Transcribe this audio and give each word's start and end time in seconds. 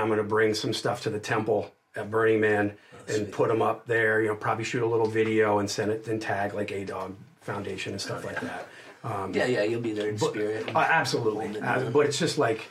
I'm 0.00 0.06
going 0.08 0.18
to 0.18 0.24
bring 0.24 0.54
some 0.54 0.72
stuff 0.72 1.02
to 1.02 1.10
the 1.10 1.20
temple 1.20 1.72
at 1.96 2.10
Burning 2.10 2.40
Man 2.40 2.72
and 3.08 3.30
put 3.32 3.48
them 3.48 3.62
up 3.62 3.86
there. 3.86 4.20
You 4.22 4.28
know, 4.28 4.34
probably 4.36 4.64
shoot 4.64 4.82
a 4.82 4.86
little 4.86 5.06
video 5.06 5.58
and 5.58 5.70
send 5.70 5.90
it 5.90 6.06
and 6.08 6.20
tag 6.20 6.54
like 6.54 6.70
A 6.72 6.84
Dog 6.84 7.14
Foundation 7.42 7.92
and 7.92 8.00
stuff 8.00 8.24
like 8.24 8.40
that. 8.40 8.66
Um, 9.02 9.32
Yeah, 9.34 9.46
yeah, 9.46 9.62
you'll 9.62 9.80
be 9.80 9.92
there 9.92 10.08
in 10.10 10.18
spirit. 10.18 10.74
uh, 10.74 10.78
absolutely. 10.78 11.58
Uh, 11.58 11.90
but 11.90 12.06
it's 12.06 12.18
just 12.18 12.36
like, 12.38 12.68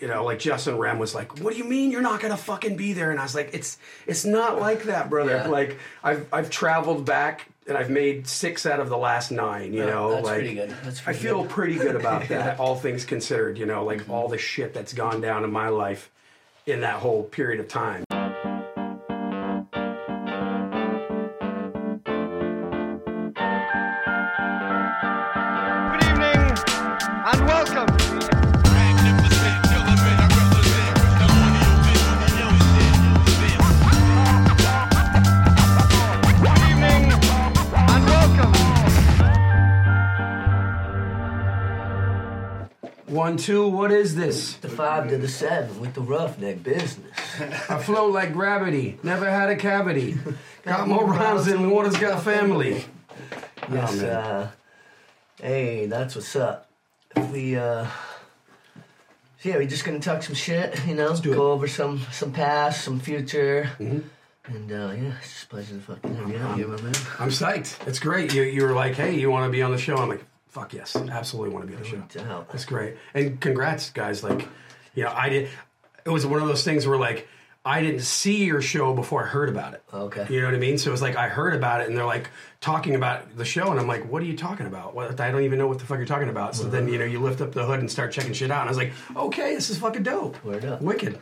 you 0.00 0.08
know, 0.08 0.24
like 0.24 0.38
Justin 0.38 0.78
Rem 0.78 0.98
was 0.98 1.14
like, 1.14 1.38
"What 1.40 1.52
do 1.52 1.58
you 1.58 1.64
mean 1.64 1.90
you're 1.90 2.00
not 2.02 2.20
gonna 2.20 2.36
fucking 2.36 2.76
be 2.76 2.92
there?" 2.92 3.10
And 3.10 3.20
I 3.20 3.22
was 3.22 3.34
like, 3.34 3.50
"It's 3.52 3.78
it's 4.06 4.24
not 4.24 4.58
like 4.58 4.84
that, 4.84 5.10
brother. 5.10 5.36
Yeah. 5.44 5.48
Like 5.48 5.78
I've 6.02 6.26
I've 6.32 6.50
traveled 6.50 7.04
back 7.04 7.48
and 7.66 7.76
I've 7.76 7.90
made 7.90 8.26
six 8.26 8.66
out 8.66 8.80
of 8.80 8.88
the 8.88 8.96
last 8.98 9.30
nine. 9.30 9.72
You 9.72 9.80
Yeah, 9.80 9.86
know, 9.86 10.10
that's 10.12 10.24
like 10.26 10.34
pretty 10.40 10.54
good. 10.54 10.70
That's 10.84 11.00
pretty 11.00 11.18
I 11.18 11.22
feel 11.22 11.42
good. 11.42 11.50
pretty 11.50 11.74
good 11.76 11.96
about 11.96 12.28
that. 12.28 12.60
All 12.60 12.76
things 12.76 13.04
considered, 13.04 13.58
you 13.58 13.66
know, 13.66 13.84
like 13.84 14.00
Mm-hmm. 14.02 14.10
all 14.12 14.28
the 14.28 14.38
shit 14.38 14.74
that's 14.74 14.92
gone 14.92 15.20
down 15.20 15.44
in 15.44 15.50
my 15.52 15.68
life 15.68 16.10
in 16.66 16.80
that 16.80 17.00
whole 17.00 17.22
period 17.24 17.60
of 17.60 17.68
time. 17.68 18.03
Two. 43.36 43.68
What 43.68 43.90
is 43.90 44.14
this? 44.14 44.54
The 44.54 44.68
five 44.68 45.08
to 45.08 45.18
the 45.18 45.28
seven 45.28 45.80
with 45.80 45.94
the 45.94 46.00
roughneck 46.00 46.62
business. 46.62 47.16
I 47.68 47.78
float 47.82 48.12
like 48.12 48.32
gravity. 48.32 48.98
Never 49.02 49.28
had 49.28 49.50
a 49.50 49.56
cavity. 49.56 50.16
Got 50.64 50.88
more 50.88 51.04
rhymes 51.04 51.46
than 51.46 51.70
water's 51.70 51.96
got 51.98 52.22
family. 52.22 52.84
Yes, 53.70 53.96
man. 53.96 54.10
uh, 54.10 54.50
hey, 55.40 55.86
that's 55.86 56.14
what's 56.14 56.34
up. 56.36 56.70
If 57.14 57.30
we, 57.30 57.56
uh, 57.56 57.86
yeah, 59.42 59.58
we 59.58 59.66
just 59.66 59.84
gonna 59.84 60.00
talk 60.00 60.22
some 60.22 60.34
shit, 60.34 60.86
you 60.86 60.94
know, 60.94 61.14
do 61.16 61.32
it. 61.32 61.36
go 61.36 61.52
over 61.52 61.68
some 61.68 62.00
some 62.12 62.32
past, 62.32 62.82
some 62.82 62.98
future, 62.98 63.70
and 63.78 64.72
uh, 64.72 64.92
yeah, 64.96 65.12
it's 65.20 65.32
just 65.32 65.44
a 65.44 65.48
pleasure 65.48 65.74
to 65.74 65.80
fucking 65.80 66.14
have 66.16 66.30
you 66.30 66.38
out 66.38 66.56
here, 66.56 66.66
my 66.68 66.80
man. 66.80 66.94
I'm 67.18 67.28
psyched. 67.28 67.86
It's 67.86 67.98
great. 67.98 68.32
You, 68.34 68.42
you 68.42 68.62
were 68.64 68.72
like, 68.72 68.94
hey, 68.94 69.14
you 69.18 69.30
want 69.30 69.46
to 69.46 69.50
be 69.52 69.62
on 69.62 69.70
the 69.70 69.78
show? 69.78 69.96
I'm 69.96 70.08
like, 70.08 70.24
fuck 70.54 70.72
yes, 70.72 70.94
absolutely 70.94 71.52
want 71.52 71.66
to 71.66 71.70
be 71.70 71.76
on 71.76 71.82
the 71.82 71.88
show. 71.88 72.24
Doubt. 72.24 72.48
That's 72.48 72.64
great. 72.64 72.96
And 73.12 73.40
congrats, 73.40 73.90
guys. 73.90 74.22
Like, 74.22 74.48
you 74.94 75.02
know, 75.02 75.12
I 75.14 75.28
did. 75.28 75.48
It 76.06 76.10
was 76.10 76.24
one 76.24 76.40
of 76.40 76.46
those 76.46 76.62
things 76.62 76.86
where 76.86 76.96
like 76.96 77.26
I 77.64 77.82
didn't 77.82 78.02
see 78.02 78.44
your 78.44 78.62
show 78.62 78.94
before 78.94 79.24
I 79.24 79.26
heard 79.26 79.48
about 79.48 79.74
it. 79.74 79.82
Okay. 79.92 80.26
You 80.30 80.40
know 80.40 80.46
what 80.46 80.54
I 80.54 80.58
mean? 80.58 80.78
So 80.78 80.90
it 80.90 80.92
was 80.92 81.02
like 81.02 81.16
I 81.16 81.28
heard 81.28 81.54
about 81.54 81.80
it, 81.80 81.88
and 81.88 81.96
they're 81.96 82.06
like 82.06 82.30
talking 82.60 82.94
about 82.94 83.36
the 83.36 83.44
show, 83.44 83.70
and 83.70 83.80
I'm 83.80 83.88
like, 83.88 84.08
"What 84.08 84.22
are 84.22 84.26
you 84.26 84.36
talking 84.36 84.66
about? 84.66 84.94
What? 84.94 85.18
I 85.20 85.30
don't 85.32 85.42
even 85.42 85.58
know 85.58 85.66
what 85.66 85.80
the 85.80 85.86
fuck 85.86 85.96
you're 85.96 86.06
talking 86.06 86.28
about." 86.28 86.54
So 86.54 86.64
then 86.64 86.86
you 86.88 86.98
know 86.98 87.04
you 87.04 87.18
lift 87.20 87.40
up 87.40 87.52
the 87.52 87.64
hood 87.64 87.80
and 87.80 87.90
start 87.90 88.12
checking 88.12 88.32
shit 88.32 88.50
out, 88.50 88.60
and 88.60 88.68
I 88.68 88.70
was 88.70 88.78
like, 88.78 88.92
"Okay, 89.16 89.54
this 89.54 89.70
is 89.70 89.78
fucking 89.78 90.04
dope. 90.04 90.36
Wicked." 90.44 91.18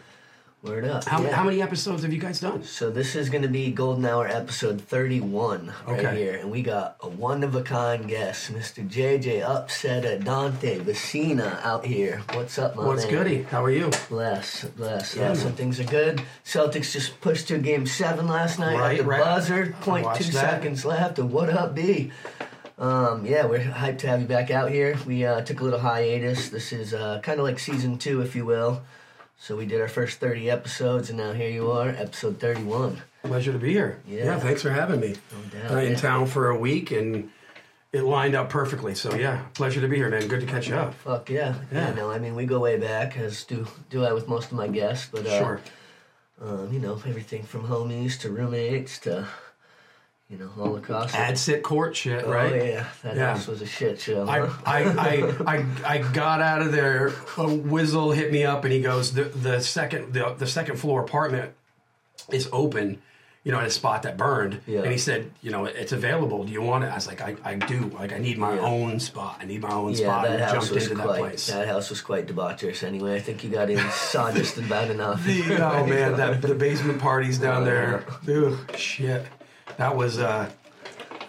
Word 0.63 0.85
up. 0.85 1.05
How, 1.05 1.21
yeah. 1.21 1.35
how 1.35 1.43
many 1.43 1.61
episodes 1.61 2.05
have 2.05 2.13
you 2.13 2.21
guys 2.21 2.39
done? 2.39 2.63
So 2.63 2.89
this 2.89 3.17
is 3.17 3.29
going 3.29 3.43
to 3.43 3.49
be 3.49 3.73
Golden 3.73 4.05
Hour 4.07 4.29
episode 4.29 4.81
31 4.81 5.73
right 5.89 6.17
here, 6.17 6.37
and 6.37 6.53
we 6.53 6.63
got 6.63 6.97
a 7.01 7.09
one-of-a-kind 7.09 8.07
guest, 8.07 8.53
Mr. 8.53 8.89
JJ 8.89 9.43
Upsetta 9.45 10.23
Dante 10.23 10.79
Vezina 10.79 11.61
out 11.65 11.85
here. 11.85 12.23
What's 12.35 12.61
up, 12.61 12.77
my 12.77 12.83
man? 12.83 12.89
What's 12.91 13.05
man? 13.07 13.13
goody? 13.13 13.43
How 13.43 13.65
are 13.65 13.73
you? 13.73 13.91
Bless, 14.09 14.63
bless. 14.63 15.17
Yeah, 15.17 15.23
Yeah, 15.23 15.29
man. 15.31 15.37
some 15.37 15.53
things 15.55 15.81
are 15.81 15.85
good. 15.85 16.23
Celtics 16.45 16.93
just 16.93 17.21
pushed 17.21 17.49
to 17.49 17.59
game 17.59 17.85
seven 17.85 18.29
last 18.29 18.61
night 18.61 18.79
Right, 18.79 18.93
at 18.93 19.03
the 19.03 19.09
right. 19.11 19.21
buzzer. 19.21 19.75
Point 19.81 20.05
Watched 20.05 20.27
two 20.27 20.33
that. 20.33 20.49
seconds 20.49 20.85
left. 20.85 21.19
And 21.19 21.33
what 21.33 21.51
up, 21.51 21.75
B? 21.75 22.13
Um, 22.79 23.27
yeah, 23.27 23.47
we're 23.47 23.59
hyped 23.59 23.99
to 23.99 24.07
have 24.07 24.21
you 24.21 24.29
back 24.29 24.53
out 24.53 24.71
here. 24.71 24.97
We 25.07 25.25
uh, 25.25 25.41
took 25.41 25.59
a 25.61 25.65
little 25.65 25.81
hiatus. 25.81 26.51
This 26.51 26.73
is 26.73 26.95
uh, 26.95 27.19
kind 27.21 27.41
of 27.41 27.45
like 27.47 27.59
season 27.59 27.99
two, 27.99 28.21
if 28.21 28.37
you 28.37 28.45
will. 28.47 28.83
So 29.43 29.57
we 29.57 29.67
did 29.67 29.81
our 29.81 29.89
first 29.89 30.21
30 30.21 30.49
episodes, 30.49 31.09
and 31.09 31.19
now 31.19 31.33
here 31.33 31.51
you 31.51 31.73
are, 31.73 31.89
episode 31.89 32.39
31. 32.39 33.03
Pleasure 33.25 33.51
to 33.53 33.59
be 33.59 33.73
here. 33.73 33.99
Yeah. 34.07 34.39
thanks 34.39 34.63
for 34.63 34.71
having 34.71 35.01
me. 35.01 35.17
No 35.33 35.59
doubt, 35.61 35.73
Uh, 35.73 35.77
in 35.79 35.93
yeah. 35.93 35.99
town 35.99 36.27
for 36.27 36.51
a 36.51 36.57
week, 36.57 36.93
and 36.93 37.29
it 37.93 38.03
lined 38.05 38.37
up 38.37 38.51
perfectly. 38.51 38.95
So 38.95 39.17
yeah, 39.17 39.43
pleasure 39.55 39.81
to 39.81 39.89
be 39.89 39.97
here, 39.97 40.09
man. 40.09 40.29
Good 40.29 40.43
to 40.43 40.47
catch 40.47 40.69
you 40.69 40.77
up. 40.77 40.95
Fuck 40.95 41.29
yeah. 41.29 41.57
yeah. 41.73 41.89
Yeah. 41.89 41.95
no, 41.95 42.09
I 42.13 42.21
mean, 42.21 42.37
we 42.37 42.47
go 42.47 42.61
way 42.61 42.79
back, 42.79 43.19
as 43.19 43.43
do, 43.43 43.67
do 43.91 44.05
I 44.05 44.13
with 44.13 44.29
most 44.29 44.53
of 44.53 44.57
my 44.57 44.69
guests. 44.69 45.09
But, 45.11 45.27
uh, 45.27 45.39
Sure. 45.41 45.61
um, 46.41 46.73
you 46.73 46.79
know, 46.79 46.95
everything 47.05 47.43
from 47.43 47.67
homies 47.67 48.17
to 48.21 48.31
roommates 48.31 48.97
to, 49.01 49.27
you 50.33 50.39
know, 50.39 50.51
all 50.59 50.77
across. 50.77 51.13
the- 51.13 51.19
Ad 51.19 51.39
sit 51.39 51.63
court 51.63 51.95
shit, 51.95 52.25
oh, 52.27 52.33
right? 52.33 52.53
Oh 52.53 52.57
yeah, 52.57 52.87
that 53.03 53.17
Yeah. 53.17 53.35
house 53.35 53.47
was 53.47 53.61
a 53.61 53.67
shit 53.67 54.01
show. 54.01 54.27
I? 54.27 54.47
I, 54.65 54.83
I, 54.85 55.35
I, 55.57 55.67
I 55.85 55.99
got 55.99 56.41
out 56.41 56.63
of 56.63 56.73
there. 56.73 57.13
A 57.37 57.47
Whizzle 57.49 58.13
hit 58.13 58.33
me 58.33 58.43
up 58.45 58.65
and 58.65 58.73
he 58.73 58.81
goes, 58.81 59.13
the, 59.13 59.25
the 59.25 59.61
second 59.61 60.15
the, 60.15 60.35
the 60.39 60.47
second 60.47 60.77
floor 60.77 61.03
apartment 61.03 61.53
is 62.31 62.49
open, 62.51 63.03
you 63.45 63.53
know, 63.53 63.59
at 63.59 63.67
a 63.67 63.71
spot 63.71 64.05
that 64.05 64.17
burned. 64.17 64.61
Yeah. 64.67 64.81
And 64.83 64.91
he 64.91 64.97
said, 64.97 65.31
you 65.43 65.51
know, 65.51 65.67
it's 65.67 65.93
available. 65.93 66.45
Do 66.45 66.53
you 66.53 66.63
want 66.63 66.85
it? 66.85 66.87
I 66.87 66.95
was 66.95 67.07
like, 67.07 67.21
I, 67.21 67.37
I 67.45 67.57
do. 67.57 67.91
Like, 67.91 68.13
I 68.15 68.19
need 68.19 68.39
my 68.39 68.55
Yeah. 68.55 68.61
own 68.63 69.01
spot. 69.01 69.37
I 69.41 69.45
need 69.45 69.61
my 69.61 69.73
own 69.73 69.91
yeah, 69.93 70.07
spot. 70.07 70.23
that 70.25 70.33
and 70.33 70.43
house 70.43 70.53
jumped 70.53 70.71
was 70.75 70.85
into 70.85 70.95
that 70.97 71.07
quite. 71.07 71.19
place. 71.19 71.47
That 71.49 71.69
house 71.69 71.91
was 71.91 72.01
quite 72.01 72.27
debaucherous. 72.27 72.83
Anyway, 72.85 73.15
I 73.17 73.21
think 73.21 73.45
you 73.45 73.51
got 73.51 73.69
in 73.69 73.77
just 73.79 74.57
about 74.57 74.91
enough. 74.91 75.23
The- 75.27 75.57
oh 75.63 75.87
man, 75.95 76.17
that 76.17 76.41
the 76.41 76.55
basement 76.55 77.01
parties 77.01 77.39
down 77.39 77.63
oh, 77.63 77.67
there. 77.67 78.05
Ugh, 78.29 78.77
shit. 78.79 79.27
That 79.79 79.97
was 79.97 80.19
uh 80.19 80.51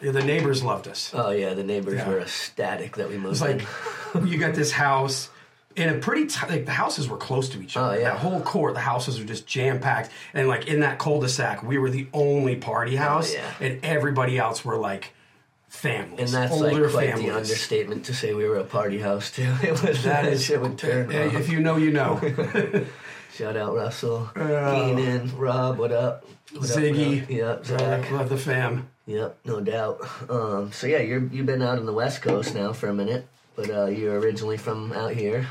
the 0.02 0.24
neighbors 0.24 0.64
loved 0.64 0.88
us. 0.88 1.12
Oh 1.14 1.32
yeah, 1.32 1.54
the 1.54 1.64
neighbors 1.64 1.96
Yeah. 2.00 2.10
were 2.10 2.20
ecstatic 2.20 2.98
that 2.98 3.10
we 3.10 3.18
moved. 3.18 3.34
It's 3.34 3.42
like 3.42 3.62
you 4.30 4.38
got 4.38 4.54
this 4.54 4.72
house 4.72 5.30
in 5.76 5.90
a 5.90 5.98
pretty 5.98 6.28
t- 6.28 6.46
like 6.48 6.66
the 6.66 6.72
houses 6.72 7.08
were 7.10 7.18
close 7.18 7.50
to 7.50 7.62
each 7.62 7.76
other. 7.78 7.96
Oh, 7.96 7.98
yeah. 7.98 8.10
That 8.12 8.20
whole 8.20 8.42
court, 8.42 8.74
the 8.76 8.80
houses 8.82 9.18
were 9.20 9.26
just 9.26 9.48
jam 9.48 9.80
packed, 9.80 10.12
and 10.34 10.48
like 10.48 10.68
in 10.68 10.82
that 10.82 11.00
cul-de-sac, 11.00 11.64
we 11.64 11.78
were 11.80 11.90
the 11.90 12.08
only 12.14 12.56
party 12.56 12.96
house, 12.96 13.32
Oh, 13.34 13.38
yeah. 13.60 13.68
and 13.68 13.80
everybody 13.84 14.38
else 14.38 14.64
were 14.64 14.78
like 14.78 15.14
families, 15.70 16.20
and 16.20 16.44
that's 16.44 16.54
older 16.54 16.84
like 16.84 16.92
quite 16.94 17.10
families. 17.10 17.26
the 17.32 17.36
understatement 17.36 18.06
to 18.06 18.14
say 18.14 18.36
we 18.36 18.48
were 18.48 18.58
a 18.58 18.64
party 18.64 19.00
house 19.00 19.32
too. 19.32 19.52
It 19.64 19.72
was 19.72 20.04
That 20.04 20.24
that 20.24 20.26
is 20.26 20.44
shit 20.46 20.62
would 20.62 20.78
turn. 20.78 21.12
If 21.12 21.50
you 21.50 21.60
know, 21.60 21.78
you 21.78 21.92
know. 21.92 22.20
Shout 23.36 23.58
out 23.58 23.74
Russell, 23.74 24.30
Keenan, 24.36 25.36
Rob. 25.38 25.78
What 25.80 25.92
up? 25.92 26.24
What 26.54 26.70
up, 26.70 26.78
Ziggy, 26.78 27.22
Rob? 27.22 27.30
Yep, 27.32 27.66
Zach. 27.66 28.12
love 28.12 28.30
the 28.30 28.38
fam. 28.38 28.88
Yep, 29.08 29.40
no 29.46 29.60
doubt. 29.60 30.00
Um, 30.30 30.72
so 30.72 30.86
yeah, 30.88 31.00
you're 31.00 31.24
you've 31.28 31.46
been 31.48 31.62
out 31.62 31.80
on 31.80 31.86
the 31.86 31.94
West 31.94 32.22
Coast 32.22 32.54
now 32.54 32.74
for 32.74 32.90
a 32.90 32.94
minute, 32.94 33.26
but 33.56 33.70
uh, 33.70 33.86
you're 33.88 34.20
originally 34.20 34.58
from 34.58 34.94
out 34.94 35.14
here. 35.14 35.48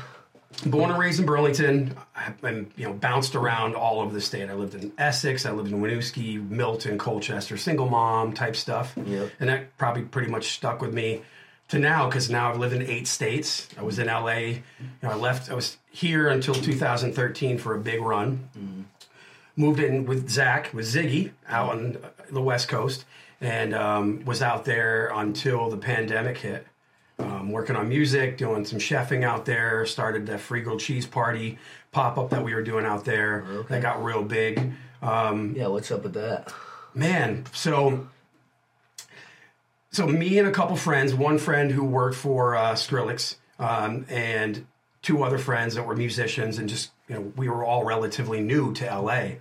Born 0.67 0.91
and 0.91 0.99
raised 0.99 1.19
in 1.19 1.25
Burlington, 1.25 1.97
I've 2.15 2.39
been, 2.39 2.71
you 2.77 2.85
know 2.85 2.93
bounced 2.93 3.35
around 3.35 3.75
all 3.75 3.99
over 3.99 4.13
the 4.13 4.21
state. 4.21 4.49
I 4.49 4.53
lived 4.53 4.75
in 4.75 4.93
Essex, 4.97 5.45
I 5.45 5.51
lived 5.51 5.71
in 5.71 5.81
Winooski, 5.81 6.47
Milton, 6.49 6.97
Colchester, 6.97 7.57
single 7.57 7.89
mom 7.89 8.33
type 8.33 8.55
stuff, 8.55 8.93
Yep. 9.03 9.31
and 9.39 9.49
that 9.49 9.75
probably 9.77 10.03
pretty 10.03 10.31
much 10.31 10.53
stuck 10.53 10.79
with 10.81 10.93
me 10.93 11.23
to 11.69 11.79
now 11.79 12.07
because 12.07 12.29
now 12.29 12.51
I've 12.51 12.59
lived 12.59 12.75
in 12.75 12.83
eight 12.83 13.07
states. 13.07 13.67
I 13.77 13.81
was 13.81 13.97
in 13.99 14.07
LA, 14.07 14.35
you 14.37 14.61
know, 15.01 15.09
I 15.09 15.15
left. 15.15 15.49
I 15.49 15.55
was 15.55 15.77
here 15.93 16.27
until 16.27 16.55
2013 16.55 17.57
for 17.59 17.75
a 17.75 17.79
big 17.79 18.01
run. 18.01 18.49
Moved 19.55 19.79
in 19.79 20.05
with 20.05 20.29
Zach 20.29 20.73
with 20.73 20.85
Ziggy 20.87 21.31
out 21.47 21.69
on 21.69 21.97
the 22.31 22.41
West 22.41 22.67
Coast, 22.67 23.05
and 23.39 23.75
um, 23.75 24.25
was 24.25 24.41
out 24.41 24.65
there 24.65 25.11
until 25.13 25.69
the 25.69 25.77
pandemic 25.77 26.39
hit 26.39 26.65
um, 27.19 27.51
working 27.51 27.75
on 27.75 27.87
music, 27.87 28.37
doing 28.39 28.65
some 28.65 28.79
chefing 28.79 29.23
out 29.23 29.45
there. 29.45 29.85
Started 29.85 30.25
the 30.25 30.39
free 30.39 30.61
grilled 30.61 30.79
cheese 30.79 31.05
party 31.05 31.59
pop 31.91 32.17
up 32.17 32.31
that 32.31 32.43
we 32.43 32.55
were 32.55 32.63
doing 32.63 32.83
out 32.85 33.05
there. 33.05 33.45
Okay. 33.47 33.75
That 33.75 33.81
got 33.83 34.03
real 34.03 34.23
big. 34.23 34.71
Um, 35.03 35.53
Yeah, 35.55 35.67
what's 35.67 35.91
up 35.91 36.01
with 36.03 36.13
that? 36.15 36.51
man, 36.95 37.45
so 37.53 38.07
so 39.91 40.07
me 40.07 40.39
and 40.39 40.47
a 40.47 40.51
couple 40.51 40.75
friends, 40.75 41.13
one 41.13 41.37
friend 41.37 41.71
who 41.71 41.83
worked 41.83 42.15
for 42.15 42.55
uh, 42.55 42.73
Skrillex, 42.73 43.35
um, 43.59 44.05
and 44.09 44.65
two 45.03 45.21
other 45.21 45.37
friends 45.37 45.75
that 45.75 45.85
were 45.85 45.95
musicians, 45.95 46.57
and 46.57 46.67
just 46.67 46.91
you 47.07 47.15
know 47.15 47.21
we 47.35 47.47
were 47.47 47.63
all 47.63 47.83
relatively 47.83 48.41
new 48.41 48.73
to 48.73 48.85
LA. 48.85 49.33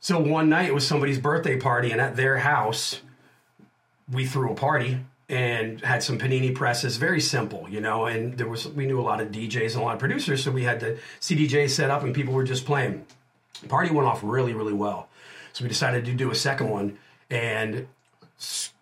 So 0.00 0.18
one 0.18 0.48
night 0.48 0.66
it 0.66 0.74
was 0.74 0.86
somebody's 0.86 1.18
birthday 1.18 1.58
party, 1.58 1.92
and 1.92 2.00
at 2.00 2.16
their 2.16 2.38
house, 2.38 3.00
we 4.10 4.26
threw 4.26 4.50
a 4.50 4.54
party 4.54 4.98
and 5.28 5.80
had 5.80 6.02
some 6.02 6.18
panini 6.18 6.52
presses, 6.54 6.96
very 6.96 7.20
simple, 7.20 7.66
you 7.70 7.80
know. 7.80 8.06
And 8.06 8.36
there 8.36 8.48
was 8.48 8.68
we 8.68 8.84
knew 8.84 9.00
a 9.00 9.02
lot 9.02 9.20
of 9.20 9.28
DJs 9.28 9.72
and 9.72 9.82
a 9.82 9.84
lot 9.84 9.94
of 9.94 10.00
producers, 10.00 10.42
so 10.42 10.50
we 10.50 10.64
had 10.64 10.80
the 10.80 10.98
CDJ 11.20 11.70
set 11.70 11.88
up, 11.88 12.02
and 12.02 12.12
people 12.12 12.34
were 12.34 12.44
just 12.44 12.66
playing. 12.66 13.06
Party 13.68 13.92
went 13.92 14.08
off 14.08 14.20
really, 14.24 14.52
really 14.52 14.72
well. 14.72 15.08
So 15.52 15.64
we 15.64 15.68
decided 15.68 16.04
to 16.06 16.14
do 16.14 16.30
a 16.32 16.34
second 16.34 16.68
one, 16.68 16.98
and 17.30 17.86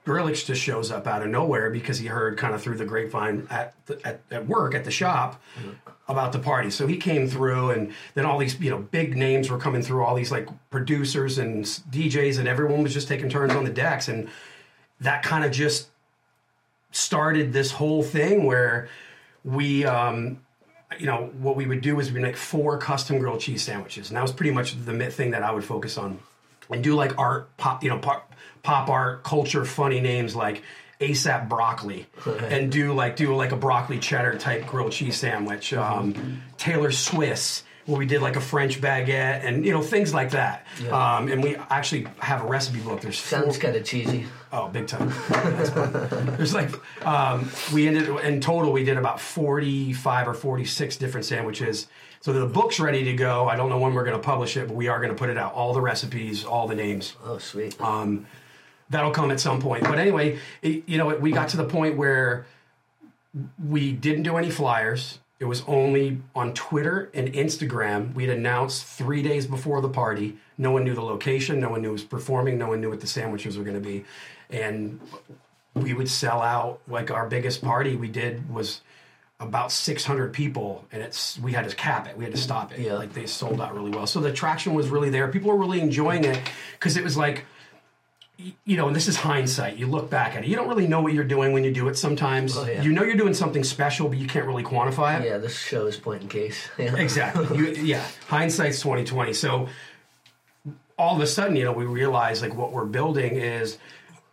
Skrillex 0.06 0.47
just 0.47 0.61
shows 0.61 0.91
up 0.91 1.06
out 1.06 1.23
of 1.23 1.29
nowhere 1.29 1.70
because 1.70 1.99
he 1.99 2.06
heard 2.06 2.38
kind 2.38 2.55
of 2.55 2.62
through 2.62 2.76
the 2.76 2.85
grapevine 2.85 3.47
at, 3.50 3.75
the, 3.87 4.00
at 4.06 4.20
at 4.31 4.47
work 4.47 4.75
at 4.75 4.85
the 4.85 4.91
shop 4.91 5.41
about 6.08 6.32
the 6.32 6.38
party. 6.38 6.70
So 6.70 6.87
he 6.87 6.97
came 6.97 7.29
through, 7.29 7.70
and 7.70 7.93
then 8.14 8.25
all 8.25 8.38
these 8.38 8.58
you 8.61 8.70
know 8.70 8.79
big 8.79 9.17
names 9.17 9.50
were 9.50 9.58
coming 9.58 9.82
through. 9.82 10.05
All 10.05 10.14
these 10.14 10.32
like 10.32 10.49
producers 10.70 11.38
and 11.38 11.64
DJs, 11.64 12.38
and 12.38 12.49
everyone 12.49 12.82
was 12.82 12.94
just 12.94 13.08
taking 13.08 13.29
turns 13.29 13.55
on 13.55 13.64
the 13.64 13.70
decks, 13.70 14.08
and 14.08 14.29
that 15.00 15.23
kind 15.23 15.44
of 15.44 15.52
just 15.52 15.88
started 16.93 17.53
this 17.53 17.70
whole 17.70 18.03
thing 18.03 18.44
where 18.44 18.88
we 19.44 19.85
um, 19.85 20.41
you 20.99 21.06
know 21.06 21.31
what 21.38 21.56
we 21.56 21.67
would 21.67 21.81
do 21.81 22.00
is 22.00 22.11
we 22.11 22.20
make 22.20 22.37
four 22.37 22.79
custom 22.79 23.19
grilled 23.19 23.41
cheese 23.41 23.62
sandwiches 23.62 24.08
and 24.08 24.17
that 24.17 24.23
was 24.23 24.32
pretty 24.32 24.50
much 24.50 24.75
the 24.85 25.11
thing 25.11 25.31
that 25.31 25.43
i 25.43 25.50
would 25.50 25.64
focus 25.64 25.96
on 25.96 26.19
and 26.70 26.82
do 26.82 26.94
like 26.94 27.17
art 27.19 27.56
pop 27.56 27.82
you 27.85 27.91
know 27.91 27.99
pop, 27.99 28.30
pop 28.62 28.88
art 28.88 29.22
culture 29.22 29.64
funny 29.64 30.00
names 30.00 30.36
like 30.36 30.62
asap 31.00 31.48
broccoli 31.48 32.06
and 32.26 32.70
do 32.70 32.92
like 32.92 33.16
do 33.16 33.34
like 33.34 33.52
a 33.52 33.56
broccoli 33.56 33.98
cheddar 33.98 34.36
type 34.36 34.66
grilled 34.66 34.92
cheese 34.92 35.16
sandwich 35.16 35.72
um, 35.72 36.42
taylor 36.58 36.92
swiss 36.92 37.62
where 37.86 37.98
we 37.98 38.04
did 38.04 38.20
like 38.20 38.36
a 38.36 38.40
french 38.40 38.80
baguette 38.80 39.42
and 39.42 39.64
you 39.64 39.72
know 39.72 39.80
things 39.80 40.12
like 40.12 40.30
that 40.32 40.66
um, 40.90 41.28
and 41.28 41.42
we 41.42 41.56
actually 41.70 42.06
have 42.18 42.42
a 42.42 42.46
recipe 42.46 42.80
book 42.80 43.00
there's 43.00 43.18
Sounds 43.18 43.58
kind 43.58 43.76
of 43.76 43.84
cheesy. 43.84 44.26
Oh, 44.52 44.66
big 44.68 44.88
time. 44.88 45.12
There's 46.36 46.52
like 46.52 46.70
um, 47.06 47.48
we 47.72 47.86
ended 47.86 48.08
in 48.24 48.40
total 48.40 48.72
we 48.72 48.82
did 48.82 48.96
about 48.96 49.20
45 49.20 50.26
or 50.28 50.34
46 50.34 50.96
different 50.96 51.24
sandwiches. 51.24 51.86
So 52.20 52.32
the 52.32 52.46
book's 52.46 52.80
ready 52.80 53.04
to 53.04 53.12
go. 53.12 53.48
I 53.48 53.54
don't 53.54 53.70
know 53.70 53.78
when 53.78 53.94
we're 53.94 54.04
going 54.04 54.16
to 54.16 54.22
publish 54.22 54.56
it, 54.56 54.66
but 54.66 54.74
we 54.74 54.88
are 54.88 54.98
going 54.98 55.10
to 55.10 55.16
put 55.16 55.30
it 55.30 55.38
out. 55.38 55.54
All 55.54 55.72
the 55.72 55.80
recipes, 55.80 56.44
all 56.44 56.66
the 56.66 56.74
names. 56.74 57.14
Oh, 57.24 57.38
sweet. 57.38 57.80
Um, 57.80 58.26
that'll 58.90 59.10
come 59.12 59.31
at 59.31 59.40
some 59.40 59.60
point. 59.60 59.84
But 59.84 59.98
anyway, 59.98 60.38
it, 60.62 60.88
you 60.88 60.98
know, 60.98 61.08
we 61.16 61.32
got 61.32 61.48
to 61.50 61.56
the 61.56 61.64
point 61.64 61.96
where 61.96 62.46
we 63.64 63.92
didn't 63.92 64.25
do 64.25 64.37
any 64.37 64.50
flyers. 64.50 65.19
It 65.38 65.44
was 65.46 65.62
only 65.66 66.20
on 66.34 66.52
Twitter 66.52 67.10
and 67.14 67.32
Instagram. 67.32 68.12
We'd 68.14 68.28
announced 68.28 68.84
three 68.84 69.22
days 69.22 69.46
before 69.46 69.81
the 69.81 69.88
party. 69.88 70.37
No 70.58 70.70
one 70.72 70.84
knew 70.84 70.94
the 70.94 71.00
location. 71.02 71.60
No 71.60 71.70
one 71.70 71.81
knew 71.81 71.88
who 71.88 71.92
was 71.92 72.04
performing. 72.04 72.58
No 72.58 72.69
one 72.69 72.81
knew 72.81 72.90
what 72.90 73.00
the 73.00 73.06
sandwiches 73.06 73.56
were 73.56 73.64
going 73.64 73.81
to 73.81 73.88
be. 73.88 74.04
And 74.50 75.00
we 75.75 75.94
would 75.94 76.08
sell 76.10 76.43
out. 76.43 76.81
Like 76.86 77.10
our 77.10 77.26
biggest 77.26 77.62
party 77.62 77.96
we 77.96 78.08
did 78.08 78.52
was 78.52 78.82
about 79.38 79.72
600 79.72 80.34
people 80.34 80.84
and 80.93 81.02
it's 81.02 81.38
we 81.38 81.52
had 81.54 81.66
to 81.66 81.75
cap 81.75 82.06
it 82.06 82.14
we 82.14 82.25
had 82.25 82.34
to 82.34 82.38
stop 82.38 82.72
it 82.75 82.81
Yeah. 82.81 82.93
like 82.96 83.14
they 83.14 83.25
sold 83.25 83.58
out 83.58 83.75
really 83.75 83.90
well 83.90 84.06
so 84.06 84.20
the 84.20 84.31
traction 84.31 84.75
was 84.75 84.88
really 84.90 85.08
there 85.08 85.28
people 85.28 85.48
were 85.48 85.56
really 85.56 85.81
enjoying 85.81 86.25
it 86.25 86.38
because 86.78 86.98
it 86.98 87.02
was 87.02 87.16
like 87.16 87.46
you 88.64 88.76
know, 88.76 88.87
and 88.87 88.96
this 88.96 89.08
is 89.08 89.16
hindsight. 89.16 89.76
You 89.76 89.87
look 89.87 90.10
back 90.10 90.37
at 90.37 90.44
it. 90.44 90.48
You 90.48 90.56
don't 90.56 90.69
really 90.69 90.87
know 90.87 91.00
what 91.00 91.12
you're 91.12 91.25
doing 91.25 91.52
when 91.52 91.64
you 91.64 91.72
do 91.72 91.88
it 91.88 91.96
sometimes. 91.96 92.56
Oh, 92.56 92.66
yeah. 92.66 92.82
You 92.82 92.92
know 92.92 93.02
you're 93.02 93.16
doing 93.16 93.34
something 93.34 93.64
special, 93.64 94.08
but 94.08 94.19
you 94.19 94.26
can't 94.26 94.46
really 94.46 94.62
quantify 94.62 95.20
it. 95.20 95.26
yeah, 95.26 95.38
this 95.38 95.56
show 95.58 95.87
is 95.87 95.96
point 95.96 96.22
in 96.22 96.28
case. 96.28 96.69
Yeah. 96.78 96.96
Exactly. 96.96 97.58
You, 97.58 97.66
yeah. 97.82 98.04
Hindsight's 98.28 98.81
2020. 98.81 99.34
So 99.34 99.69
all 100.96 101.16
of 101.16 101.22
a 101.22 101.26
sudden, 101.26 101.56
you 101.56 101.64
know, 101.64 101.72
we 101.72 101.84
realize 101.84 102.42
like 102.42 102.54
what 102.54 102.72
we're 102.72 102.87
building 102.87 103.37
is 103.37 103.78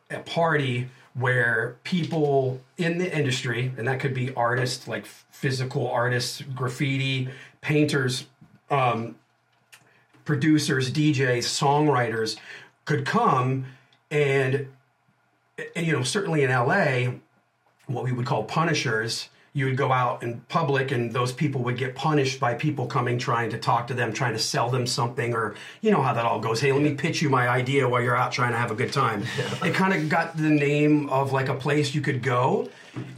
a 0.09 0.19
party 0.19 0.87
where 1.13 1.75
people 1.83 2.61
in 2.77 2.99
the 2.99 3.17
industry, 3.17 3.71
and 3.77 3.87
that 3.87 3.99
could 3.99 4.13
be 4.13 4.33
artists, 4.35 4.87
like 4.87 5.05
physical 5.05 5.89
artists, 5.89 6.41
graffiti, 6.55 7.29
painters, 7.61 8.27
um, 8.69 9.15
producers, 10.25 10.91
DJs, 10.91 11.39
songwriters 11.39 12.37
could 12.85 13.05
come 13.05 13.65
and, 14.11 14.67
and 15.75 15.85
you 15.85 15.93
know, 15.93 16.03
certainly 16.03 16.43
in 16.43 16.49
LA, 16.49 17.13
what 17.87 18.03
we 18.03 18.11
would 18.11 18.25
call 18.25 18.43
punishers. 18.43 19.29
You 19.53 19.65
would 19.65 19.77
go 19.77 19.91
out 19.91 20.21
in 20.21 20.41
public, 20.49 20.91
and 20.91 21.11
those 21.11 21.31
people 21.31 21.63
would 21.63 21.77
get 21.77 21.95
punished 21.95 22.39
by 22.39 22.53
people 22.53 22.85
coming, 22.85 23.17
trying 23.17 23.49
to 23.49 23.57
talk 23.57 23.87
to 23.87 23.95
them, 23.95 24.13
trying 24.13 24.33
to 24.33 24.39
sell 24.39 24.69
them 24.69 24.85
something, 24.85 25.33
or 25.33 25.55
you 25.81 25.89
know 25.89 26.01
how 26.03 26.13
that 26.13 26.25
all 26.25 26.39
goes. 26.39 26.61
Hey, 26.61 26.71
let 26.71 26.83
me 26.83 26.93
pitch 26.93 27.23
you 27.23 27.29
my 27.31 27.47
idea 27.47 27.89
while 27.89 28.03
you're 28.03 28.15
out 28.15 28.31
trying 28.31 28.51
to 28.51 28.57
have 28.57 28.69
a 28.69 28.75
good 28.75 28.93
time. 28.93 29.23
It 29.65 29.73
kind 29.73 29.93
of 29.93 30.09
got 30.09 30.37
the 30.37 30.49
name 30.49 31.09
of 31.09 31.31
like 31.31 31.49
a 31.49 31.55
place 31.55 31.95
you 31.95 32.01
could 32.01 32.21
go 32.21 32.69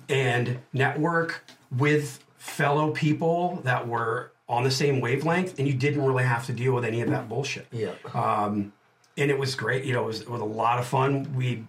and 0.07 0.59
network 0.71 1.43
with 1.77 2.23
fellow 2.37 2.91
people 2.91 3.59
that 3.65 3.85
were 3.85 4.31
on 4.47 4.63
the 4.63 4.71
same 4.71 5.01
wavelength, 5.01 5.59
and 5.59 5.67
you 5.67 5.73
didn't 5.73 6.03
really 6.03 6.23
have 6.23 6.45
to 6.45 6.53
deal 6.53 6.73
with 6.73 6.85
any 6.85 7.01
of 7.01 7.09
that 7.09 7.29
bullshit 7.29 7.67
Yeah. 7.71 7.91
Um, 8.13 8.71
and 9.19 9.29
it 9.29 9.37
was 9.37 9.55
great. 9.55 9.83
You 9.83 9.93
know, 9.93 10.03
it 10.03 10.07
was, 10.07 10.21
it 10.21 10.29
was 10.29 10.41
a 10.41 10.45
lot 10.45 10.79
of 10.79 10.87
fun. 10.87 11.35
We 11.35 11.65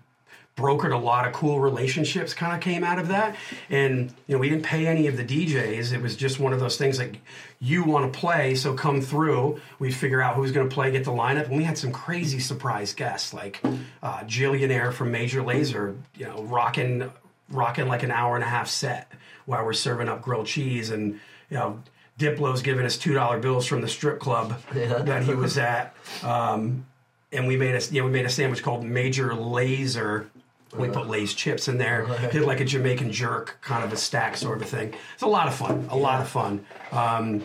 brokered 0.56 0.92
a 0.92 0.98
lot 0.98 1.26
of 1.26 1.32
cool 1.32 1.58
relationships. 1.58 2.34
Kind 2.34 2.54
of 2.54 2.60
came 2.60 2.84
out 2.84 2.98
of 2.98 3.08
that, 3.08 3.36
and 3.68 4.12
you 4.26 4.34
know, 4.34 4.38
we 4.38 4.48
didn't 4.48 4.64
pay 4.64 4.86
any 4.86 5.06
of 5.06 5.16
the 5.16 5.24
DJs. 5.24 5.92
It 5.92 6.02
was 6.02 6.16
just 6.16 6.38
one 6.38 6.52
of 6.52 6.60
those 6.60 6.76
things 6.76 6.98
like 6.98 7.20
you 7.58 7.84
want 7.84 8.12
to 8.12 8.18
play, 8.18 8.54
so 8.54 8.74
come 8.74 9.00
through. 9.00 9.60
We 9.78 9.90
figure 9.90 10.20
out 10.20 10.36
who's 10.36 10.52
going 10.52 10.68
to 10.68 10.74
play, 10.74 10.90
get 10.90 11.04
the 11.04 11.12
lineup, 11.12 11.46
and 11.46 11.56
we 11.56 11.64
had 11.64 11.78
some 11.78 11.92
crazy 11.92 12.38
surprise 12.38 12.92
guests 12.92 13.32
like 13.34 13.60
uh, 14.02 14.20
Jillionaire 14.20 14.92
from 14.92 15.10
Major 15.10 15.42
Lazer. 15.42 15.96
You 16.16 16.26
know, 16.26 16.42
rocking 16.44 17.10
rocking 17.48 17.88
like 17.88 18.02
an 18.02 18.10
hour 18.10 18.36
and 18.36 18.44
a 18.44 18.48
half 18.48 18.68
set 18.68 19.10
while 19.46 19.64
we're 19.64 19.72
serving 19.72 20.08
up 20.08 20.22
grilled 20.22 20.46
cheese 20.46 20.90
and 20.90 21.14
you 21.48 21.56
know. 21.56 21.82
Diplo's 22.18 22.60
giving 22.60 22.84
us 22.84 22.98
two 22.98 23.14
dollar 23.14 23.38
bills 23.38 23.66
from 23.66 23.80
the 23.80 23.88
strip 23.88 24.20
club 24.20 24.60
that 24.74 25.22
he 25.22 25.32
was 25.32 25.56
at. 25.56 25.96
Um, 26.22 26.84
and 27.32 27.46
we 27.46 27.56
made 27.56 27.74
a 27.74 27.80
yeah 27.90 28.02
we 28.02 28.10
made 28.10 28.26
a 28.26 28.30
sandwich 28.30 28.62
called 28.62 28.84
Major 28.84 29.34
Laser. 29.34 30.30
We 30.76 30.88
put 30.88 31.08
Lay's 31.08 31.34
chips 31.34 31.66
in 31.66 31.78
there. 31.78 32.06
Did 32.30 32.42
like 32.42 32.60
a 32.60 32.64
Jamaican 32.64 33.10
jerk 33.10 33.58
kind 33.60 33.82
of 33.82 33.92
a 33.92 33.96
stack 33.96 34.36
sort 34.36 34.62
of 34.62 34.68
thing. 34.68 34.94
It's 35.14 35.22
a 35.22 35.26
lot 35.26 35.48
of 35.48 35.54
fun. 35.54 35.88
A 35.90 35.96
lot 35.96 36.20
of 36.20 36.28
fun. 36.28 36.64
Um, 36.92 37.42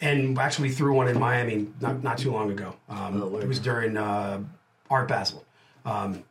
and 0.00 0.38
actually, 0.38 0.68
we 0.68 0.74
threw 0.74 0.94
one 0.94 1.08
in 1.08 1.18
Miami 1.18 1.66
not, 1.80 2.02
not 2.04 2.18
too 2.18 2.30
long 2.30 2.52
ago. 2.52 2.76
Um, 2.88 3.32
word. 3.32 3.42
it 3.42 3.48
was 3.48 3.58
during 3.58 3.96
uh, 3.96 4.40
Art 4.88 5.08
Basel. 5.08 5.44
Um, 5.84 6.22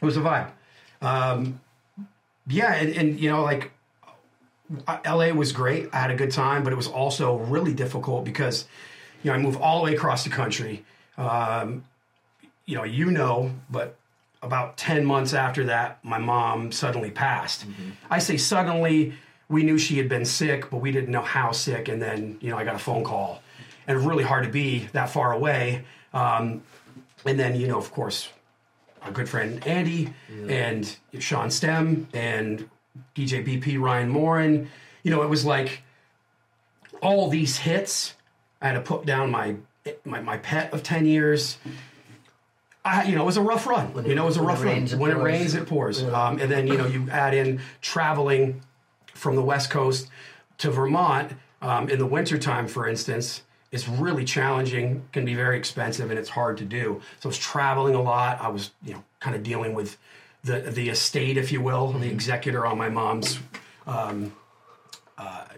it 0.00 0.04
was 0.04 0.16
a 0.16 0.20
vibe. 0.20 0.50
Um, 1.02 1.60
yeah, 2.46 2.74
and, 2.74 2.96
and 2.96 3.20
you 3.20 3.30
know, 3.30 3.42
like 3.42 3.72
uh, 4.86 4.98
LA 5.04 5.30
was 5.32 5.52
great. 5.52 5.90
I 5.92 5.98
had 5.98 6.10
a 6.10 6.16
good 6.16 6.30
time, 6.30 6.64
but 6.64 6.72
it 6.72 6.76
was 6.76 6.88
also 6.88 7.36
really 7.36 7.74
difficult 7.74 8.24
because, 8.24 8.66
you 9.22 9.30
know, 9.30 9.36
I 9.36 9.40
moved 9.40 9.60
all 9.60 9.78
the 9.78 9.84
way 9.84 9.94
across 9.94 10.24
the 10.24 10.30
country. 10.30 10.84
Um, 11.18 11.84
you 12.66 12.76
know, 12.76 12.84
you 12.84 13.10
know, 13.10 13.52
but 13.70 13.96
about 14.42 14.76
10 14.76 15.04
months 15.04 15.32
after 15.34 15.64
that, 15.64 16.04
my 16.04 16.18
mom 16.18 16.72
suddenly 16.72 17.10
passed. 17.10 17.64
I 18.10 18.18
say 18.18 18.36
suddenly, 18.36 19.14
we 19.48 19.62
knew 19.62 19.78
she 19.78 19.96
had 19.98 20.08
been 20.08 20.24
sick, 20.24 20.70
but 20.70 20.78
we 20.78 20.90
didn't 20.92 21.10
know 21.10 21.22
how 21.22 21.52
sick. 21.52 21.88
And 21.88 22.02
then, 22.02 22.38
you 22.40 22.50
know, 22.50 22.58
I 22.58 22.64
got 22.64 22.74
a 22.74 22.80
phone 22.80 23.04
call. 23.04 23.42
And 23.86 24.04
really 24.04 24.24
hard 24.24 24.44
to 24.44 24.50
be 24.50 24.88
that 24.92 25.10
far 25.10 25.32
away. 25.32 25.84
Um, 26.12 26.62
and 27.24 27.38
then, 27.38 27.54
you 27.58 27.68
know, 27.68 27.78
of 27.78 27.92
course, 27.92 28.28
our 29.02 29.12
good 29.12 29.28
friend 29.28 29.64
Andy 29.66 30.12
and 30.50 30.96
Sean 31.20 31.50
Stem 31.50 32.08
and 32.12 32.68
DJ 33.14 33.46
BP 33.46 33.80
Ryan 33.80 34.08
Morin. 34.08 34.68
You 35.04 35.12
know, 35.12 35.22
it 35.22 35.30
was 35.30 35.44
like 35.44 35.82
all 37.00 37.28
these 37.28 37.58
hits. 37.58 38.14
I 38.60 38.68
had 38.68 38.74
to 38.74 38.80
put 38.80 39.06
down 39.06 39.30
my 39.30 39.56
my, 40.04 40.20
my 40.20 40.36
pet 40.38 40.72
of 40.72 40.82
ten 40.82 41.06
years. 41.06 41.58
I, 42.84 43.04
you 43.04 43.16
know, 43.16 43.22
it 43.22 43.26
was 43.26 43.36
a 43.36 43.42
rough 43.42 43.66
run. 43.66 43.92
it- 43.98 44.06
you 44.06 44.14
know, 44.14 44.22
it 44.22 44.26
was 44.26 44.36
a 44.36 44.40
when 44.40 44.48
rough 44.48 44.64
run. 44.64 44.74
when 45.00 45.10
it 45.10 45.16
rains, 45.18 45.54
it 45.54 45.66
pours. 45.66 46.02
Um, 46.04 46.38
and 46.40 46.50
then 46.50 46.66
you 46.66 46.76
know, 46.76 46.86
you 46.86 47.08
add 47.10 47.34
in 47.34 47.60
traveling 47.80 48.62
from 49.14 49.34
the 49.34 49.42
West 49.42 49.70
Coast 49.70 50.08
to 50.58 50.70
Vermont 50.70 51.32
um, 51.62 51.88
in 51.88 51.98
the 51.98 52.06
wintertime, 52.06 52.68
for 52.68 52.86
instance. 52.86 53.42
It's 53.72 53.88
really 53.88 54.24
challenging, 54.24 55.04
can 55.12 55.24
be 55.24 55.34
very 55.34 55.58
expensive, 55.58 56.10
and 56.10 56.18
it's 56.18 56.28
hard 56.28 56.56
to 56.58 56.64
do. 56.64 57.02
So 57.18 57.26
I 57.26 57.30
was 57.30 57.38
traveling 57.38 57.94
a 57.96 58.00
lot. 58.02 58.40
I 58.40 58.48
was, 58.48 58.70
you 58.84 58.94
know, 58.94 59.02
kind 59.18 59.34
of 59.34 59.42
dealing 59.42 59.74
with 59.74 59.98
the 60.44 60.60
the 60.60 60.88
estate, 60.88 61.36
if 61.36 61.50
you 61.50 61.60
will, 61.60 61.90
the 61.92 62.08
executor 62.08 62.64
on 62.64 62.78
my 62.78 62.88
mom's 62.88 63.40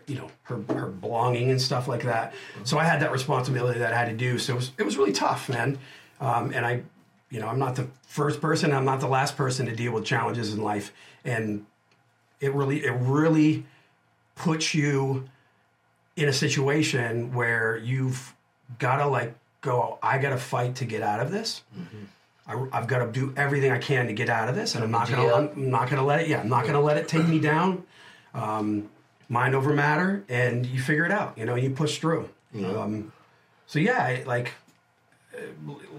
you 0.07 0.17
know 0.17 0.31
her 0.45 0.63
her 0.75 0.87
belonging 0.87 1.51
and 1.51 1.61
stuff 1.61 1.89
like 1.89 2.03
that. 2.03 2.35
So 2.65 2.79
I 2.79 2.85
had 2.85 3.01
that 3.01 3.13
responsibility 3.13 3.79
that 3.81 3.93
I 3.93 3.97
had 3.99 4.09
to 4.09 4.17
do. 4.17 4.39
So 4.39 4.55
it 4.55 4.57
was 4.57 4.73
it 4.79 4.83
was 4.85 4.97
really 4.97 5.13
tough, 5.13 5.49
man. 5.49 5.79
Um, 6.21 6.53
and 6.53 6.67
I, 6.67 6.83
you 7.31 7.41
know, 7.41 7.49
I'm 7.49 7.59
not 7.59 7.77
the 7.77 7.89
first 8.07 8.41
person. 8.41 8.73
I'm 8.73 8.85
not 8.85 9.01
the 9.01 9.09
last 9.09 9.37
person 9.37 9.67
to 9.67 9.75
deal 9.75 9.93
with 9.93 10.05
challenges 10.05 10.53
in 10.53 10.63
life. 10.63 10.93
And 11.25 11.67
it 12.41 12.53
really 12.55 12.85
it 12.85 12.93
really 12.93 13.65
puts 14.35 14.75
you 14.75 15.29
in 16.17 16.29
a 16.29 16.33
situation 16.33 17.33
where 17.35 17.77
you've 17.77 18.35
got 18.79 18.97
to 18.99 19.07
like 19.07 19.35
go. 19.61 19.99
I 20.03 20.19
got 20.19 20.31
to 20.31 20.39
fight 20.39 20.77
to 20.77 20.85
get 20.85 21.03
out 21.03 21.21
of 21.21 21.31
this. 21.31 21.63
I, 22.47 22.67
I've 22.73 22.87
got 22.87 23.05
to 23.05 23.13
do 23.13 23.33
everything 23.37 23.71
I 23.71 23.79
can 23.79 24.07
to 24.07 24.13
get 24.13 24.29
out 24.31 24.49
of 24.49 24.55
this, 24.55 24.75
and 24.75 24.83
I'm 24.83 24.91
not 24.91 25.09
gonna. 25.11 25.23
I'm 25.53 25.71
not 25.71 25.91
gonna 25.91 26.05
let 26.05 26.21
it. 26.21 26.29
Yeah, 26.29 26.41
I'm 26.41 26.49
not 26.49 26.67
gonna 26.67 26.81
let 26.81 26.97
it 26.97 27.07
take 27.07 27.27
me 27.29 27.39
down. 27.41 27.85
Um, 28.35 28.89
mind 29.29 29.55
over 29.55 29.73
matter, 29.73 30.25
and 30.29 30.67
you 30.67 30.81
figure 30.81 31.05
it 31.05 31.13
out. 31.13 31.37
You 31.37 31.45
know, 31.45 31.55
you 31.55 31.71
push 31.71 31.99
through. 31.99 32.29
Um, 32.55 33.13
so 33.67 33.79
yeah, 33.79 33.99
I, 33.99 34.23
like 34.25 34.53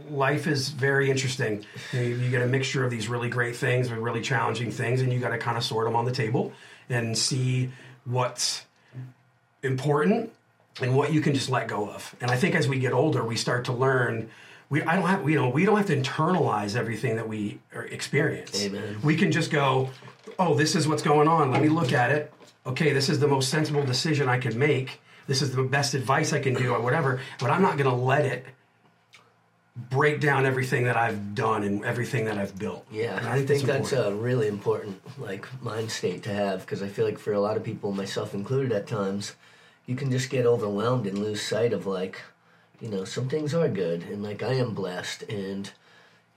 life 0.09 0.47
is 0.47 0.69
very 0.69 1.09
interesting. 1.09 1.65
You, 1.93 2.01
you 2.01 2.29
get 2.29 2.41
a 2.41 2.47
mixture 2.47 2.83
of 2.83 2.91
these 2.91 3.07
really 3.07 3.29
great 3.29 3.55
things 3.55 3.89
and 3.89 4.03
really 4.03 4.21
challenging 4.21 4.71
things, 4.71 5.01
and 5.01 5.13
you 5.13 5.19
got 5.19 5.29
to 5.29 5.37
kind 5.37 5.57
of 5.57 5.63
sort 5.63 5.85
them 5.85 5.95
on 5.95 6.05
the 6.05 6.11
table 6.11 6.51
and 6.89 7.17
see 7.17 7.69
what's 8.05 8.65
important 9.63 10.31
and 10.81 10.95
what 10.95 11.13
you 11.13 11.21
can 11.21 11.33
just 11.33 11.49
let 11.49 11.67
go 11.67 11.89
of. 11.89 12.15
And 12.21 12.31
I 12.31 12.37
think 12.37 12.55
as 12.55 12.67
we 12.67 12.79
get 12.79 12.93
older, 12.93 13.23
we 13.23 13.35
start 13.35 13.65
to 13.65 13.73
learn. 13.73 14.29
We 14.69 14.81
I 14.83 14.95
don't 14.95 15.07
have 15.07 15.29
you 15.29 15.35
know 15.35 15.49
we 15.49 15.65
don't 15.65 15.77
have 15.77 15.87
to 15.87 15.95
internalize 15.95 16.75
everything 16.75 17.15
that 17.17 17.27
we 17.27 17.59
experience. 17.73 18.63
Amen. 18.63 18.97
We 19.03 19.15
can 19.15 19.31
just 19.31 19.51
go, 19.51 19.89
oh, 20.37 20.55
this 20.55 20.75
is 20.75 20.87
what's 20.87 21.03
going 21.03 21.27
on. 21.27 21.51
Let 21.51 21.61
me 21.61 21.69
look 21.69 21.91
at 21.93 22.11
it. 22.11 22.33
Okay, 22.69 22.93
this 22.93 23.09
is 23.09 23.19
the 23.19 23.27
most 23.27 23.49
sensible 23.49 23.83
decision 23.83 24.29
I 24.29 24.37
could 24.37 24.55
make. 24.55 25.01
This 25.25 25.41
is 25.41 25.55
the 25.55 25.63
best 25.63 25.95
advice 25.95 26.33
I 26.33 26.39
can 26.39 26.53
do, 26.53 26.71
or 26.73 26.81
whatever. 26.81 27.19
But 27.39 27.49
I'm 27.49 27.63
not 27.63 27.77
going 27.77 27.89
to 27.89 27.95
let 27.95 28.25
it 28.25 28.45
break 29.89 30.19
down 30.19 30.45
everything 30.45 30.83
that 30.83 30.95
I've 30.95 31.33
done 31.33 31.63
and 31.63 31.83
everything 31.83 32.25
that 32.25 32.37
I've 32.37 32.59
built. 32.59 32.85
Yeah, 32.91 33.17
And 33.17 33.27
I 33.27 33.43
think 33.45 33.63
that's 33.63 33.91
important. 33.91 34.13
a 34.13 34.23
really 34.23 34.47
important 34.47 35.01
like 35.17 35.47
mind 35.63 35.89
state 35.89 36.21
to 36.23 36.33
have 36.33 36.61
because 36.61 36.83
I 36.83 36.89
feel 36.89 37.05
like 37.05 37.17
for 37.17 37.33
a 37.33 37.39
lot 37.39 37.57
of 37.57 37.63
people, 37.63 37.91
myself 37.91 38.33
included, 38.35 38.71
at 38.71 38.85
times, 38.87 39.35
you 39.87 39.95
can 39.95 40.11
just 40.11 40.29
get 40.29 40.45
overwhelmed 40.45 41.07
and 41.07 41.17
lose 41.17 41.41
sight 41.41 41.73
of 41.73 41.87
like, 41.87 42.21
you 42.79 42.89
know, 42.89 43.03
some 43.03 43.29
things 43.29 43.53
are 43.55 43.67
good 43.67 44.03
and 44.03 44.21
like 44.21 44.43
I 44.43 44.53
am 44.53 44.73
blessed 44.75 45.23
and. 45.23 45.71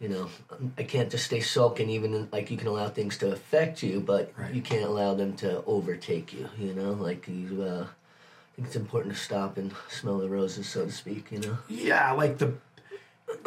You 0.03 0.09
know, 0.09 0.29
I 0.77 0.83
can't 0.83 1.09
just 1.09 1.25
stay 1.27 1.39
sulking. 1.41 1.89
Even 1.89 2.29
like 2.33 2.51
you 2.51 2.57
can 2.57 2.67
allow 2.67 2.89
things 2.89 3.17
to 3.19 3.31
affect 3.31 3.85
you, 3.85 4.01
but 4.01 4.33
Right. 4.37 4.53
you 4.53 4.61
can't 4.61 4.83
allow 4.85 5.15
them 5.15 5.35
to 5.37 5.63
overtake 5.65 6.33
you. 6.33 6.49
You 6.59 6.75
know, 6.75 6.93
like 6.93 7.29
you. 7.29 7.63
Uh, 7.63 7.85
I 7.87 8.57
think 8.57 8.67
it's 8.67 8.77
important 8.77 9.15
to 9.15 9.21
stop 9.21 9.57
and 9.59 9.73
smell 9.89 10.19
the 10.19 10.29
roses, 10.29 10.69
so 10.69 10.85
to 10.85 10.91
speak. 10.93 11.31
You 11.31 11.39
know. 11.39 11.59
yeah 11.69 12.11
like 12.13 12.39
the 12.39 12.53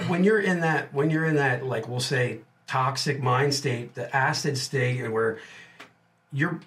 when 0.08 0.24
you're 0.24 0.40
in 0.40 0.62
that 0.62 0.92
when 0.94 1.10
you're 1.12 1.26
in 1.26 1.36
that 1.36 1.66
like 1.66 1.88
we'll 1.90 2.00
say 2.00 2.40
toxic 2.68 3.22
mind 3.22 3.54
state 3.54 3.94
the 3.94 4.14
acid 4.16 4.58
state 4.58 5.08
where 5.12 5.38
you're 6.34 6.60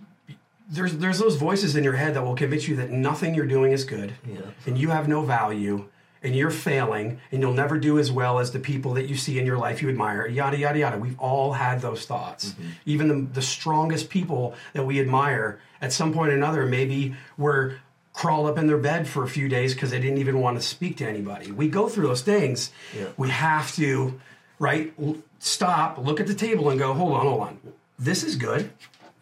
there's 0.71 0.97
there's 0.99 1.18
those 1.18 1.35
voices 1.37 1.75
in 1.75 1.83
your 1.83 1.95
head 1.95 2.14
that 2.14 2.23
will 2.23 2.37
convince 2.37 2.68
you 2.68 2.76
that 2.76 2.90
nothing 2.90 3.35
you're 3.35 3.47
doing 3.47 3.73
is 3.73 3.85
good 3.85 4.12
Yeah. 4.25 4.38
and 4.66 4.78
you 4.78 4.90
have 4.90 5.09
no 5.09 5.23
value 5.23 5.87
and 6.23 6.35
you're 6.35 6.51
failing 6.51 7.21
and 7.31 7.41
you'll 7.41 7.53
never 7.53 7.79
do 7.79 7.99
as 7.99 8.11
well 8.11 8.39
as 8.39 8.53
the 8.53 8.59
people 8.59 8.95
that 8.95 9.09
you 9.09 9.17
see 9.17 9.39
in 9.39 9.47
your 9.47 9.59
life 9.59 9.83
you 9.83 9.89
admire 9.89 10.27
yada 10.27 10.59
yada 10.59 10.79
yada. 10.79 10.99
We've 10.99 11.19
all 11.19 11.53
had 11.53 11.81
those 11.81 12.05
thoughts. 12.07 12.51
Mm-hmm. 12.51 12.69
Even 12.87 13.09
the, 13.09 13.35
the 13.35 13.43
strongest 13.43 14.11
people 14.11 14.55
that 14.73 14.85
we 14.85 15.01
admire 15.01 15.61
at 15.81 15.93
some 15.93 16.13
point 16.13 16.33
or 16.33 16.37
another 16.37 16.67
maybe 16.67 17.15
were 17.37 17.77
crawled 18.13 18.49
up 18.49 18.59
in 18.59 18.67
their 18.67 18.79
bed 18.79 19.07
for 19.07 19.23
a 19.23 19.29
few 19.29 19.49
days 19.49 19.75
because 19.75 19.91
they 19.91 20.01
didn't 20.01 20.19
even 20.19 20.41
want 20.41 20.57
to 20.57 20.63
speak 20.63 20.97
to 20.97 21.09
anybody. 21.09 21.53
We 21.53 21.69
go 21.69 21.89
through 21.89 22.09
those 22.09 22.23
things. 22.23 22.73
Yeah. 22.97 23.07
we 23.17 23.29
have 23.29 23.73
to 23.77 24.21
right 24.59 24.93
stop 25.39 25.99
look 25.99 26.19
at 26.19 26.27
the 26.27 26.35
table 26.35 26.69
and 26.69 26.79
go 26.79 26.93
hold 26.95 27.13
on 27.13 27.27
hold 27.27 27.41
on. 27.41 27.59
This 27.99 28.25
is 28.25 28.37
good 28.37 28.71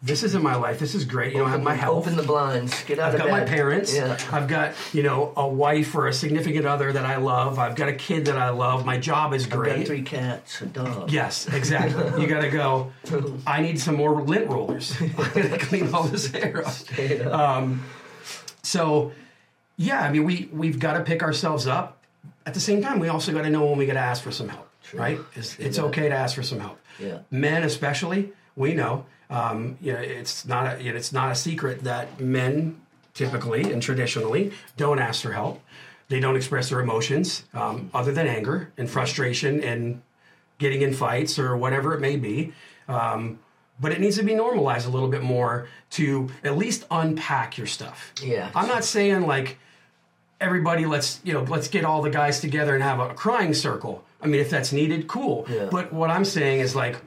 this 0.01 0.21
is 0.23 0.35
in 0.35 0.43
my 0.43 0.55
life 0.55 0.77
this 0.77 0.93
is 0.93 1.05
great 1.05 1.33
you 1.33 1.39
know 1.39 1.45
i 1.45 1.49
have 1.49 1.63
my 1.63 1.73
health 1.73 1.97
Open 1.97 2.15
the 2.15 2.23
blinds. 2.23 2.83
Get 2.83 2.99
out 2.99 3.07
I've 3.07 3.13
of 3.15 3.19
got 3.21 3.25
bed. 3.27 3.31
my 3.31 3.45
parents. 3.45 3.95
Yeah. 3.95 4.17
I've 4.31 4.47
got 4.47 4.75
you 4.93 5.01
know 5.01 5.33
a 5.35 5.47
wife 5.47 5.95
or 5.95 6.07
a 6.07 6.13
significant 6.13 6.65
other 6.65 6.93
that 6.93 7.05
I 7.05 7.17
love. 7.17 7.57
I've 7.57 7.75
got 7.75 7.89
a 7.89 7.93
kid 7.93 8.25
that 8.25 8.37
I 8.37 8.49
love. 8.49 8.85
My 8.85 8.97
job 8.99 9.33
is 9.33 9.47
great. 9.47 9.71
I've 9.71 9.77
got 9.79 9.87
three 9.87 10.01
cats, 10.03 10.61
a 10.61 10.67
dog. 10.67 11.11
Yes, 11.11 11.47
exactly. 11.47 12.21
you 12.21 12.27
got 12.35 12.41
to 12.41 12.49
go. 12.49 12.91
I 13.47 13.61
need 13.61 13.79
some 13.79 13.95
more 13.95 14.21
lint 14.21 14.47
rollers 14.47 14.95
to 15.33 15.57
clean 15.59 15.93
all 15.93 16.03
this 16.03 16.27
hair 16.27 16.63
up. 16.65 17.33
Um, 17.33 17.83
so, 18.61 19.11
yeah, 19.77 20.01
I 20.01 20.11
mean, 20.11 20.23
we 20.23 20.49
we've 20.53 20.79
got 20.79 20.93
to 20.93 21.03
pick 21.03 21.23
ourselves 21.23 21.65
up. 21.65 22.03
At 22.45 22.53
the 22.53 22.59
same 22.59 22.81
time, 22.81 22.99
we 22.99 23.09
also 23.09 23.33
got 23.33 23.41
to 23.41 23.49
know 23.49 23.65
when 23.65 23.77
we 23.77 23.85
got 23.87 23.93
to 23.93 23.99
ask 23.99 24.23
for 24.23 24.31
some 24.31 24.49
help. 24.49 24.69
Right? 24.93 25.19
It's, 25.35 25.57
it's 25.59 25.79
okay 25.79 26.07
to 26.07 26.15
ask 26.15 26.35
for 26.35 26.43
some 26.43 26.59
help. 26.59 26.79
Yeah. 26.99 27.19
Men, 27.31 27.63
especially, 27.63 28.31
we 28.55 28.73
know. 28.73 29.05
Um, 29.29 29.77
you 29.81 29.93
know, 29.93 29.99
it's 29.99 30.45
not 30.45 30.77
a, 30.77 30.83
you 30.83 30.91
know, 30.91 30.97
it's 30.97 31.11
not 31.11 31.31
a 31.31 31.35
secret 31.35 31.83
that 31.83 32.19
men 32.19 32.81
typically 33.13 33.71
and 33.71 33.81
traditionally 33.81 34.53
don't 34.77 34.99
ask 34.99 35.21
for 35.21 35.33
help. 35.33 35.61
They 36.09 36.19
don't 36.19 36.37
express 36.37 36.69
their 36.69 36.79
emotions 36.79 37.43
um, 37.53 37.89
other 37.93 38.13
than 38.13 38.27
anger 38.27 38.71
and 38.77 38.89
frustration 38.89 39.61
and 39.61 40.01
getting 40.57 40.81
in 40.81 40.93
fights 40.93 41.37
or 41.37 41.57
whatever 41.57 41.93
it 41.93 41.99
may 41.99 42.15
be. 42.15 42.53
Um, 42.87 43.39
but 43.79 43.91
it 43.91 43.99
needs 43.99 44.17
to 44.17 44.23
be 44.23 44.33
normalized 44.33 44.87
a 44.87 44.89
little 44.89 45.09
bit 45.09 45.21
more 45.21 45.67
to 45.91 46.29
at 46.43 46.57
least 46.57 46.85
unpack 46.89 47.57
your 47.57 47.67
stuff. 47.67 48.13
Yeah. 48.23 48.49
I'm 48.55 48.67
not 48.67 48.83
saying 48.83 49.27
like 49.27 49.57
everybody 50.39 50.85
let's 50.85 51.19
you 51.23 51.33
know 51.33 51.41
let's 51.43 51.67
get 51.67 51.83
all 51.83 52.01
the 52.01 52.09
guys 52.09 52.39
together 52.39 52.73
and 52.73 52.83
have 52.83 52.99
a 52.99 53.13
crying 53.13 53.53
circle. 53.53 54.03
I 54.21 54.27
mean 54.27 54.39
if 54.39 54.49
that's 54.49 54.71
needed, 54.71 55.07
cool. 55.07 55.45
Yeah. 55.49 55.67
But 55.69 55.93
what 55.93 56.09
I'm 56.09 56.25
saying 56.25 56.61
is 56.61 56.75
like 56.75 56.97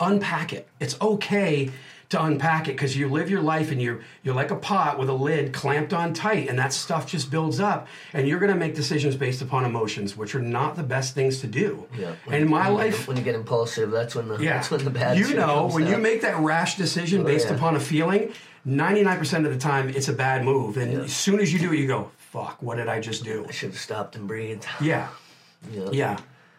unpack 0.00 0.52
it. 0.52 0.68
It's 0.80 1.00
okay 1.00 1.70
to 2.10 2.22
unpack 2.22 2.68
it 2.68 2.72
because 2.72 2.94
you 2.94 3.08
live 3.08 3.30
your 3.30 3.40
life 3.40 3.70
and 3.70 3.80
you're 3.80 4.00
you're 4.22 4.34
like 4.34 4.50
a 4.50 4.56
pot 4.56 4.98
with 4.98 5.08
a 5.08 5.14
lid 5.14 5.50
clamped 5.54 5.94
on 5.94 6.12
tight 6.12 6.46
and 6.50 6.58
that 6.58 6.70
stuff 6.70 7.06
just 7.06 7.30
builds 7.30 7.58
up 7.58 7.88
and 8.12 8.28
you're 8.28 8.38
going 8.38 8.52
to 8.52 8.58
make 8.58 8.74
decisions 8.74 9.16
based 9.16 9.40
upon 9.40 9.64
emotions 9.64 10.14
which 10.14 10.34
are 10.34 10.42
not 10.42 10.76
the 10.76 10.82
best 10.82 11.14
things 11.14 11.40
to 11.40 11.46
do 11.46 11.86
Yeah. 11.98 12.12
and 12.26 12.34
in 12.34 12.50
my 12.50 12.68
life 12.68 13.08
When 13.08 13.16
you 13.16 13.22
get 13.22 13.34
impulsive, 13.34 13.90
that's 13.90 14.14
when 14.14 14.28
the 14.28 14.36
yeah 14.36 14.54
that's 14.56 14.70
when 14.70 14.84
the 14.84 14.90
bad. 14.90 15.16
you 15.16 15.32
know 15.34 15.68
when 15.68 15.86
you 15.86 15.96
make 15.96 16.20
that 16.20 16.38
rash 16.38 16.76
decision 16.76 17.22
oh, 17.22 17.24
based 17.24 17.48
yeah. 17.48 17.54
upon 17.54 17.76
a 17.76 17.80
feeling 17.80 18.30
99% 18.66 19.46
of 19.46 19.52
the 19.52 19.58
time 19.58 19.88
it's 19.88 20.08
a 20.08 20.12
bad 20.12 20.44
move 20.44 20.76
and 20.76 20.92
as 21.00 21.16
soon 21.16 21.40
as 21.40 21.50
you 21.50 21.58
do 21.58 21.72
it 21.72 21.78
you 21.78 21.86
go 21.86 22.10
fuck 22.18 22.60
what 22.62 22.76
did 22.76 22.88
i 22.88 23.00
just 23.00 23.24
do 23.24 23.46
I 23.48 23.52
should 23.52 23.70
have 23.70 23.78
stopped 23.78 24.16
and 24.16 24.28
breathed. 24.28 24.66
yeah 24.82 25.08
Yeah. 25.72 25.88
yeah 25.92 26.18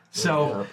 so 0.10 0.66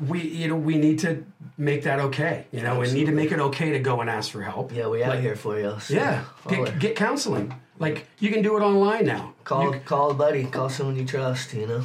we 0.00 0.20
you 0.22 0.48
know 0.48 0.56
we 0.56 0.76
need 0.76 0.98
to 0.98 1.24
make 1.58 1.84
that 1.84 1.98
okay 2.00 2.46
you 2.52 2.60
know 2.60 2.78
we 2.78 2.90
need 2.92 3.06
to 3.06 3.12
make 3.12 3.32
it 3.32 3.38
okay 3.38 3.72
to 3.72 3.78
go 3.78 4.00
and 4.00 4.10
ask 4.10 4.30
for 4.30 4.42
help 4.42 4.72
Yeah, 4.72 4.88
we 4.88 5.02
out 5.02 5.10
Like, 5.10 5.20
here 5.20 5.36
for 5.36 5.58
you. 5.58 5.76
So 5.80 5.94
yeah 5.94 6.24
get, 6.48 6.78
get 6.78 6.96
counseling 6.96 7.54
like 7.78 8.06
you 8.18 8.30
can 8.30 8.42
do 8.42 8.56
it 8.56 8.60
online 8.60 9.06
now 9.06 9.34
call 9.44 9.74
You- 9.74 9.80
call 9.80 10.10
a 10.10 10.14
buddy, 10.14 10.44
call 10.44 10.68
someone 10.68 10.96
you 10.96 11.04
trust. 11.04 11.54
You 11.54 11.66
know. 11.66 11.84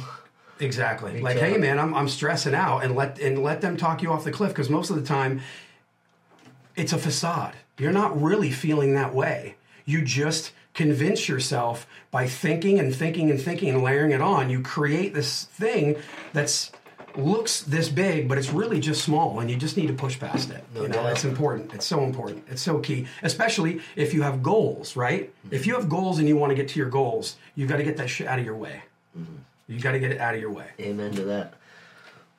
Exactly. 0.60 1.14
Reach 1.14 1.22
like, 1.22 1.36
out. 1.36 1.42
hey 1.42 1.56
man, 1.58 1.78
I'm, 1.78 1.92
I'm 1.94 2.08
stressing 2.08 2.54
out, 2.54 2.84
and 2.84 2.94
let 2.94 3.18
and 3.18 3.42
let 3.42 3.60
them 3.60 3.76
talk 3.76 4.02
you 4.02 4.12
off 4.12 4.24
the 4.24 4.30
cliff 4.30 4.50
because 4.50 4.70
most 4.70 4.90
of 4.90 4.96
the 4.96 5.02
time, 5.02 5.40
it's 6.76 6.92
a 6.92 6.98
facade. 6.98 7.54
You're 7.78 7.92
not 7.92 8.20
really 8.20 8.50
feeling 8.50 8.94
that 8.94 9.14
way. 9.14 9.56
You 9.84 10.02
just 10.02 10.52
convince 10.74 11.28
yourself 11.28 11.86
by 12.10 12.28
thinking 12.28 12.78
and 12.78 12.94
thinking 12.94 13.30
and 13.30 13.40
thinking 13.40 13.70
and 13.70 13.82
layering 13.82 14.12
it 14.12 14.20
on. 14.20 14.50
You 14.50 14.62
create 14.62 15.14
this 15.14 15.44
thing 15.44 15.96
that's 16.32 16.70
looks 17.16 17.62
this 17.62 17.88
big, 17.88 18.28
but 18.28 18.38
it's 18.38 18.50
really 18.50 18.80
just 18.80 19.04
small, 19.04 19.40
and 19.40 19.50
you 19.50 19.56
just 19.56 19.76
need 19.76 19.88
to 19.88 19.92
push 19.92 20.18
past 20.18 20.50
it. 20.50 20.64
No 20.74 20.82
you 20.82 20.88
know, 20.88 20.94
doubt. 20.94 21.12
it's 21.12 21.24
important. 21.24 21.72
It's 21.74 21.86
so 21.86 22.02
important. 22.04 22.44
It's 22.48 22.62
so 22.62 22.78
key, 22.78 23.06
especially 23.22 23.80
if 23.96 24.14
you 24.14 24.22
have 24.22 24.42
goals, 24.42 24.96
right? 24.96 25.32
If 25.50 25.66
you 25.66 25.74
have 25.74 25.88
goals 25.88 26.18
and 26.18 26.28
you 26.28 26.36
want 26.36 26.50
to 26.50 26.56
get 26.56 26.68
to 26.68 26.78
your 26.78 26.88
goals, 26.88 27.36
you've 27.54 27.68
got 27.68 27.76
to 27.76 27.84
get 27.84 27.96
that 27.96 28.08
shit 28.08 28.26
out 28.26 28.38
of 28.38 28.44
your 28.44 28.56
way. 28.56 28.82
You 29.68 29.80
got 29.80 29.92
to 29.92 29.98
get 29.98 30.10
it 30.12 30.20
out 30.20 30.34
of 30.34 30.40
your 30.40 30.50
way. 30.50 30.66
Amen 30.80 31.12
to 31.12 31.24
that. 31.24 31.54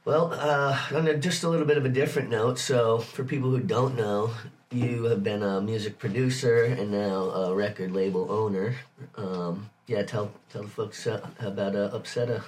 Well, 0.06 0.34
uh, 0.34 0.77
on 0.94 1.08
a, 1.08 1.18
just 1.18 1.44
a 1.44 1.50
little 1.50 1.65
bit 1.65 1.77
of 1.77 1.86
a 1.86 1.89
different 1.89 2.30
note. 2.30 2.60
So, 2.60 3.00
for 3.00 3.24
people 3.24 3.50
who 3.50 3.60
don't 3.60 3.96
know, 3.96 4.32
you 4.70 5.06
have 5.06 5.24
been 5.24 5.42
a 5.44 5.62
music 5.62 5.98
producer 5.98 6.63
and 6.65 6.92
now 6.92 7.30
a 7.30 7.56
record 7.56 7.92
label 7.92 8.30
owner. 8.30 8.75
Um, 9.15 9.70
yeah, 9.88 10.03
tell 10.03 10.32
tell 10.51 10.63
the 10.63 10.70
folks 10.70 11.08
uh, 11.08 11.25
about 11.39 11.75
uh, 11.75 11.92
Upsetta. 11.92 12.44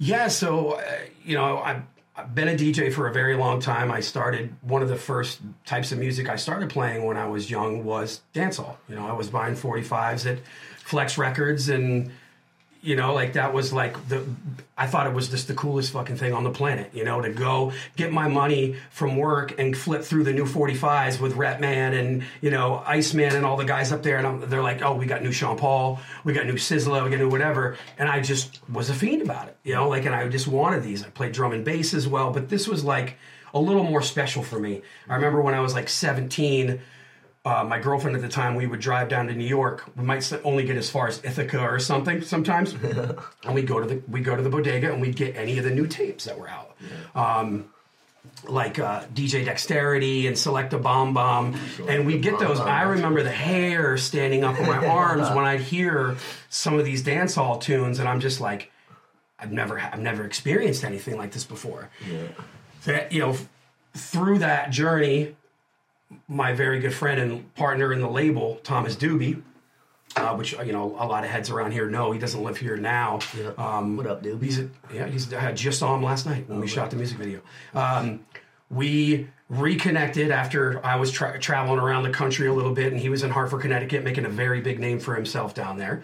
Yeah, 0.00 0.28
so 0.28 0.72
uh, 0.72 0.82
you 1.24 1.36
know, 1.36 1.58
I've, 1.58 1.82
I've 2.16 2.34
been 2.34 2.48
a 2.48 2.54
DJ 2.54 2.90
for 2.92 3.06
a 3.06 3.12
very 3.12 3.36
long 3.36 3.60
time. 3.60 3.90
I 3.90 4.00
started 4.00 4.56
one 4.62 4.80
of 4.80 4.88
the 4.88 4.96
first 4.96 5.40
types 5.66 5.92
of 5.92 5.98
music 5.98 6.28
I 6.28 6.36
started 6.36 6.70
playing 6.70 7.04
when 7.04 7.18
I 7.18 7.28
was 7.28 7.50
young 7.50 7.84
was 7.84 8.22
dancehall. 8.34 8.76
You 8.88 8.94
know, 8.96 9.06
I 9.06 9.12
was 9.12 9.28
buying 9.28 9.54
45s 9.54 10.24
at 10.30 10.38
Flex 10.78 11.18
Records 11.18 11.68
and 11.68 12.10
you 12.82 12.96
know, 12.96 13.12
like 13.12 13.34
that 13.34 13.52
was 13.52 13.72
like 13.72 14.08
the 14.08 14.24
I 14.76 14.86
thought 14.86 15.06
it 15.06 15.12
was 15.12 15.28
just 15.28 15.48
the 15.48 15.54
coolest 15.54 15.92
fucking 15.92 16.16
thing 16.16 16.32
on 16.32 16.44
the 16.44 16.50
planet, 16.50 16.90
you 16.94 17.04
know, 17.04 17.20
to 17.20 17.30
go 17.30 17.72
get 17.96 18.12
my 18.12 18.28
money 18.28 18.76
from 18.90 19.16
work 19.16 19.58
and 19.58 19.76
flip 19.76 20.02
through 20.02 20.24
the 20.24 20.32
new 20.32 20.46
45s 20.46 21.20
with 21.20 21.34
Rap 21.36 21.60
Man 21.60 21.92
and, 21.92 22.24
you 22.40 22.50
know, 22.50 22.82
Iceman 22.86 23.36
and 23.36 23.44
all 23.44 23.58
the 23.58 23.66
guys 23.66 23.92
up 23.92 24.02
there 24.02 24.16
and 24.16 24.26
I'm, 24.26 24.48
they're 24.48 24.62
like, 24.62 24.82
"Oh, 24.82 24.94
we 24.94 25.04
got 25.04 25.22
new 25.22 25.32
Sean 25.32 25.58
Paul, 25.58 26.00
we 26.24 26.32
got 26.32 26.46
new 26.46 26.54
Sizzla, 26.54 27.04
we 27.04 27.10
got 27.10 27.18
new 27.18 27.28
whatever." 27.28 27.76
And 27.98 28.08
I 28.08 28.20
just 28.20 28.60
was 28.70 28.88
a 28.88 28.94
fiend 28.94 29.22
about 29.22 29.48
it, 29.48 29.56
you 29.62 29.74
know, 29.74 29.88
like 29.88 30.06
and 30.06 30.14
I 30.14 30.26
just 30.28 30.48
wanted 30.48 30.82
these. 30.82 31.04
I 31.04 31.10
played 31.10 31.32
drum 31.32 31.52
and 31.52 31.64
bass 31.64 31.92
as 31.92 32.08
well, 32.08 32.30
but 32.30 32.48
this 32.48 32.66
was 32.66 32.82
like 32.82 33.18
a 33.52 33.60
little 33.60 33.84
more 33.84 34.02
special 34.02 34.42
for 34.42 34.58
me. 34.58 34.82
I 35.08 35.16
remember 35.16 35.40
when 35.42 35.54
I 35.54 35.60
was 35.60 35.74
like 35.74 35.88
17, 35.88 36.80
uh, 37.50 37.64
my 37.64 37.80
girlfriend 37.80 38.14
at 38.14 38.22
the 38.22 38.28
time, 38.28 38.54
we 38.54 38.66
would 38.66 38.80
drive 38.80 39.08
down 39.08 39.26
to 39.26 39.34
New 39.34 39.46
York. 39.46 39.84
We 39.96 40.04
might 40.04 40.32
only 40.44 40.64
get 40.64 40.76
as 40.76 40.88
far 40.88 41.08
as 41.08 41.22
Ithaca 41.24 41.60
or 41.60 41.80
something 41.80 42.22
sometimes, 42.22 42.74
and 43.44 43.54
we 43.54 43.62
go 43.62 43.80
to 43.80 43.86
the 43.86 44.02
we 44.08 44.20
go 44.20 44.36
to 44.36 44.42
the 44.42 44.50
bodega 44.50 44.92
and 44.92 45.00
we'd 45.00 45.16
get 45.16 45.36
any 45.36 45.58
of 45.58 45.64
the 45.64 45.70
new 45.70 45.86
tapes 45.86 46.24
that 46.24 46.38
were 46.38 46.48
out, 46.48 46.76
um, 47.16 47.64
like 48.46 48.78
uh, 48.78 49.02
DJ 49.12 49.44
Dexterity 49.44 50.28
and 50.28 50.36
Selecta 50.36 50.80
Bomb 50.80 51.12
Bomb, 51.12 51.58
and 51.88 52.06
we 52.06 52.18
get 52.18 52.38
those. 52.38 52.60
I 52.60 52.82
remember 52.82 53.24
the 53.24 53.30
hair 53.30 53.96
standing 53.96 54.44
up 54.44 54.58
on 54.60 54.66
my 54.66 54.86
arms 55.02 55.28
when 55.30 55.44
I'd 55.44 55.60
hear 55.60 56.16
some 56.50 56.78
of 56.78 56.84
these 56.84 57.02
dance 57.02 57.34
hall 57.34 57.58
tunes, 57.58 57.98
and 57.98 58.08
I'm 58.08 58.20
just 58.20 58.40
like. 58.40 58.70
I've 59.42 59.52
never 59.52 59.80
I've 59.80 60.00
never 60.00 60.26
experienced 60.26 60.84
anything 60.84 61.16
like 61.16 61.32
this 61.32 61.44
before. 61.44 61.88
So 62.82 62.92
that, 62.92 63.10
you 63.10 63.20
know, 63.20 63.38
through 63.94 64.40
that 64.40 64.70
journey, 64.70 65.34
my 66.28 66.52
very 66.52 66.80
good 66.80 66.94
friend 66.94 67.20
and 67.20 67.54
partner 67.54 67.92
in 67.92 68.00
the 68.00 68.08
label, 68.08 68.60
Thomas 68.62 68.96
Doobie, 68.96 69.42
uh, 70.16 70.34
which 70.34 70.52
you 70.52 70.72
know 70.72 70.96
a 70.98 71.06
lot 71.06 71.24
of 71.24 71.30
heads 71.30 71.50
around 71.50 71.72
here 71.72 71.88
know. 71.88 72.12
He 72.12 72.18
doesn't 72.18 72.42
live 72.42 72.56
here 72.56 72.76
now. 72.76 73.20
Yeah. 73.36 73.52
Um, 73.56 73.96
what 73.96 74.06
up, 74.06 74.22
dude? 74.22 74.42
He's 74.42 74.58
a, 74.58 74.68
yeah, 74.92 75.06
he's 75.06 75.32
I 75.32 75.52
just 75.52 75.78
saw 75.78 75.94
him 75.94 76.02
last 76.02 76.26
night 76.26 76.48
when 76.48 76.60
we 76.60 76.66
shot 76.66 76.90
the 76.90 76.96
music 76.96 77.18
video. 77.18 77.40
Um, 77.74 78.24
we 78.70 79.28
reconnected 79.48 80.30
after 80.30 80.84
I 80.84 80.96
was 80.96 81.10
tra- 81.10 81.38
traveling 81.38 81.80
around 81.80 82.04
the 82.04 82.10
country 82.10 82.46
a 82.46 82.52
little 82.52 82.72
bit, 82.72 82.92
and 82.92 83.00
he 83.00 83.08
was 83.08 83.22
in 83.22 83.30
Hartford, 83.30 83.62
Connecticut, 83.62 84.04
making 84.04 84.24
a 84.24 84.28
very 84.28 84.60
big 84.60 84.78
name 84.78 85.00
for 85.00 85.14
himself 85.14 85.54
down 85.54 85.76
there. 85.76 86.02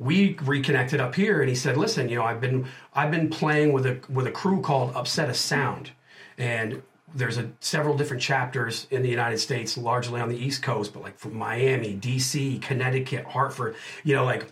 We 0.00 0.36
reconnected 0.42 1.00
up 1.00 1.14
here, 1.14 1.40
and 1.40 1.48
he 1.48 1.56
said, 1.56 1.76
"Listen, 1.76 2.08
you 2.08 2.16
know, 2.16 2.24
I've 2.24 2.40
been 2.40 2.66
I've 2.94 3.10
been 3.10 3.28
playing 3.28 3.72
with 3.72 3.86
a 3.86 4.00
with 4.08 4.26
a 4.26 4.30
crew 4.30 4.60
called 4.60 4.94
Upsetta 4.94 5.34
Sound, 5.34 5.90
and 6.36 6.82
there's 7.14 7.38
a 7.38 7.50
several 7.60 7.96
different 7.96 8.22
chapters 8.22 8.86
in 8.90 9.02
the 9.02 9.08
United 9.08 9.38
States, 9.38 9.76
largely 9.78 10.20
on 10.20 10.28
the 10.28 10.36
East 10.36 10.62
Coast, 10.62 10.92
but 10.92 11.02
like 11.02 11.18
from 11.18 11.34
Miami, 11.36 11.94
D.C., 11.94 12.58
Connecticut, 12.58 13.24
Hartford, 13.24 13.76
you 14.04 14.14
know, 14.14 14.24
like 14.24 14.46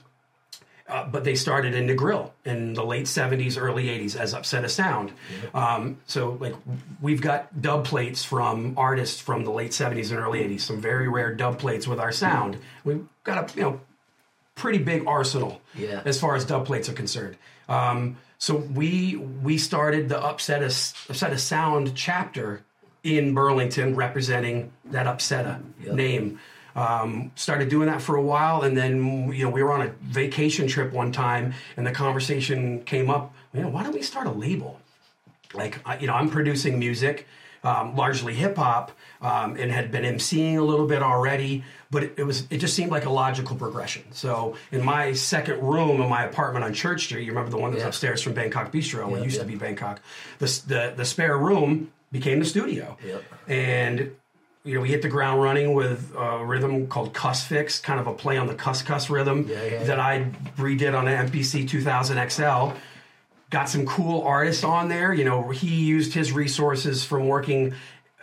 uh, 0.88 1.04
but 1.04 1.24
they 1.24 1.34
started 1.34 1.74
in 1.74 1.88
the 1.88 1.94
grill 1.94 2.32
in 2.44 2.72
the 2.74 2.84
late 2.84 3.06
70s 3.06 3.60
early 3.60 3.86
80s 3.86 4.14
as 4.14 4.32
upsetta 4.34 4.70
sound 4.70 5.10
um, 5.52 5.98
so 6.06 6.36
like 6.40 6.54
we've 7.02 7.20
got 7.20 7.60
dub 7.60 7.84
plates 7.84 8.24
from 8.24 8.72
artists 8.78 9.18
from 9.20 9.42
the 9.44 9.50
late 9.50 9.72
70s 9.72 10.10
and 10.10 10.20
early 10.20 10.44
80s 10.44 10.60
some 10.60 10.80
very 10.80 11.08
rare 11.08 11.34
dub 11.34 11.58
plates 11.58 11.88
with 11.88 11.98
our 11.98 12.12
sound 12.12 12.58
we've 12.84 13.04
got 13.24 13.50
a 13.50 13.56
you 13.56 13.62
know 13.64 13.80
pretty 14.54 14.78
big 14.78 15.04
arsenal 15.08 15.60
Yeah. 15.74 16.02
as 16.04 16.20
far 16.20 16.36
as 16.36 16.44
dub 16.44 16.64
plates 16.66 16.88
are 16.88 16.92
concerned 16.94 17.36
um, 17.68 18.16
so 18.38 18.56
we 18.56 19.16
we 19.16 19.56
started 19.58 20.08
the 20.08 20.16
upsetta, 20.16 20.66
upset 21.10 21.32
a 21.32 21.38
sound 21.38 21.94
chapter 21.94 22.62
in 23.02 23.34
burlington 23.34 23.94
representing 23.94 24.72
that 24.86 25.06
upsetta 25.06 25.62
Yep. 25.84 25.94
name 25.94 26.40
um, 26.74 27.32
started 27.36 27.70
doing 27.70 27.86
that 27.86 28.02
for 28.02 28.16
a 28.16 28.22
while 28.22 28.62
and 28.62 28.76
then 28.76 29.32
you 29.32 29.44
know 29.44 29.50
we 29.50 29.62
were 29.62 29.72
on 29.72 29.82
a 29.82 29.90
vacation 30.02 30.66
trip 30.66 30.92
one 30.92 31.10
time 31.12 31.54
and 31.76 31.86
the 31.86 31.92
conversation 31.92 32.82
came 32.84 33.08
up 33.10 33.34
you 33.54 33.60
know 33.62 33.68
why 33.68 33.82
don't 33.82 33.94
we 33.94 34.02
start 34.02 34.26
a 34.26 34.30
label 34.32 34.78
like 35.54 35.78
I- 35.86 35.98
you 35.98 36.06
know 36.06 36.12
i'm 36.14 36.28
producing 36.28 36.78
music 36.78 37.26
um, 37.70 37.96
largely 37.96 38.34
hip 38.42 38.56
hop 38.56 38.86
um, 39.30 39.48
and 39.60 39.68
had 39.72 39.86
been 39.90 40.04
emceeing 40.12 40.56
a 40.56 40.66
little 40.70 40.86
bit 40.86 41.02
already 41.02 41.52
but 41.90 42.02
it, 42.04 42.10
it 42.20 42.24
was 42.30 42.38
it 42.50 42.58
just 42.58 42.74
seemed 42.78 42.90
like 42.96 43.06
a 43.06 43.10
logical 43.24 43.56
progression 43.64 44.02
so 44.12 44.54
in 44.76 44.82
my 44.84 45.12
second 45.12 45.56
room 45.72 46.00
in 46.00 46.08
my 46.08 46.22
apartment 46.30 46.64
on 46.64 46.72
church 46.84 47.00
street 47.06 47.24
you 47.24 47.30
remember 47.34 47.50
the 47.50 47.62
one 47.64 47.70
that's 47.72 47.82
Yeah. 47.82 47.88
upstairs 47.88 48.22
from 48.22 48.32
bangkok 48.34 48.66
bistro 48.72 49.02
what 49.10 49.18
Yeah, 49.20 49.24
used 49.30 49.36
yeah. 49.36 49.42
to 49.42 49.48
be 49.48 49.56
bangkok 49.56 49.96
the, 50.38 50.46
the 50.72 50.82
the 50.96 51.04
spare 51.04 51.36
room 51.48 51.70
became 52.12 52.38
the 52.38 52.44
studio 52.54 52.96
Yep. 53.04 53.22
and 53.48 54.10
you 54.64 54.74
know 54.74 54.80
we 54.80 54.88
hit 54.88 55.02
the 55.02 55.08
ground 55.16 55.42
running 55.42 55.74
with 55.74 56.12
a 56.18 56.44
rhythm 56.44 56.86
called 56.88 57.14
cuss 57.14 57.44
fix 57.44 57.78
kind 57.80 57.98
of 58.00 58.06
a 58.06 58.14
play 58.22 58.36
on 58.36 58.46
the 58.48 58.54
cuss 58.54 58.82
cuss 58.82 59.08
rhythm 59.10 59.46
Yeah, 59.48 59.64
yeah, 59.64 59.82
that 59.84 60.00
i 60.00 60.12
redid 60.56 60.92
on 60.98 61.08
an 61.08 61.16
mpc 61.28 61.68
2000 61.68 62.30
xl 62.30 62.62
got 63.56 63.70
some 63.70 63.86
cool 63.86 64.20
artists 64.20 64.64
on 64.64 64.90
there 64.90 65.14
you 65.14 65.24
know 65.24 65.48
he 65.48 65.68
used 65.68 66.12
his 66.12 66.30
resources 66.30 67.02
from 67.02 67.26
working 67.26 67.72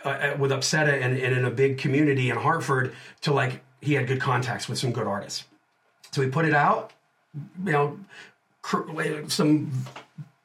uh, 0.04 0.08
uh, 0.08 0.36
with 0.38 0.52
upsetta 0.52 0.92
and, 1.02 1.18
and 1.18 1.36
in 1.36 1.44
a 1.44 1.50
big 1.50 1.76
community 1.76 2.30
in 2.30 2.36
hartford 2.36 2.94
to 3.20 3.32
like 3.32 3.60
he 3.80 3.94
had 3.94 4.06
good 4.06 4.20
contacts 4.20 4.68
with 4.68 4.78
some 4.78 4.92
good 4.92 5.08
artists 5.08 5.42
so 6.12 6.22
we 6.22 6.28
put 6.28 6.44
it 6.44 6.54
out 6.54 6.92
you 7.64 7.72
know 7.72 7.98
cr- 8.62 8.88
some 9.26 9.72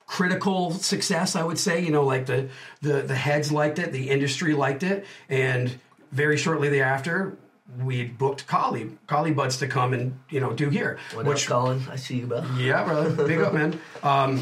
critical 0.07 0.71
success 0.71 1.35
i 1.35 1.43
would 1.43 1.59
say 1.59 1.79
you 1.79 1.91
know 1.91 2.03
like 2.03 2.25
the 2.25 2.49
the 2.81 3.03
the 3.03 3.15
heads 3.15 3.51
liked 3.51 3.77
it 3.77 3.91
the 3.91 4.09
industry 4.09 4.55
liked 4.55 4.81
it 4.81 5.05
and 5.29 5.77
very 6.11 6.35
shortly 6.35 6.67
thereafter 6.67 7.37
we 7.77 8.05
booked 8.05 8.47
Collie, 8.47 8.89
Collie 9.07 9.31
Buddz 9.31 9.57
to 9.57 9.67
come 9.67 9.93
and 9.93 10.17
you 10.29 10.39
know 10.39 10.53
do 10.53 10.69
here, 10.69 10.97
What 11.13 11.25
which 11.25 11.45
up, 11.45 11.49
Colin? 11.49 11.83
I 11.89 11.97
see 11.97 12.17
you, 12.17 12.25
bro. 12.25 12.43
yeah, 12.57 12.83
brother. 12.83 13.27
Big 13.27 13.39
up, 13.41 13.53
man. 13.53 13.79
Um, 14.03 14.41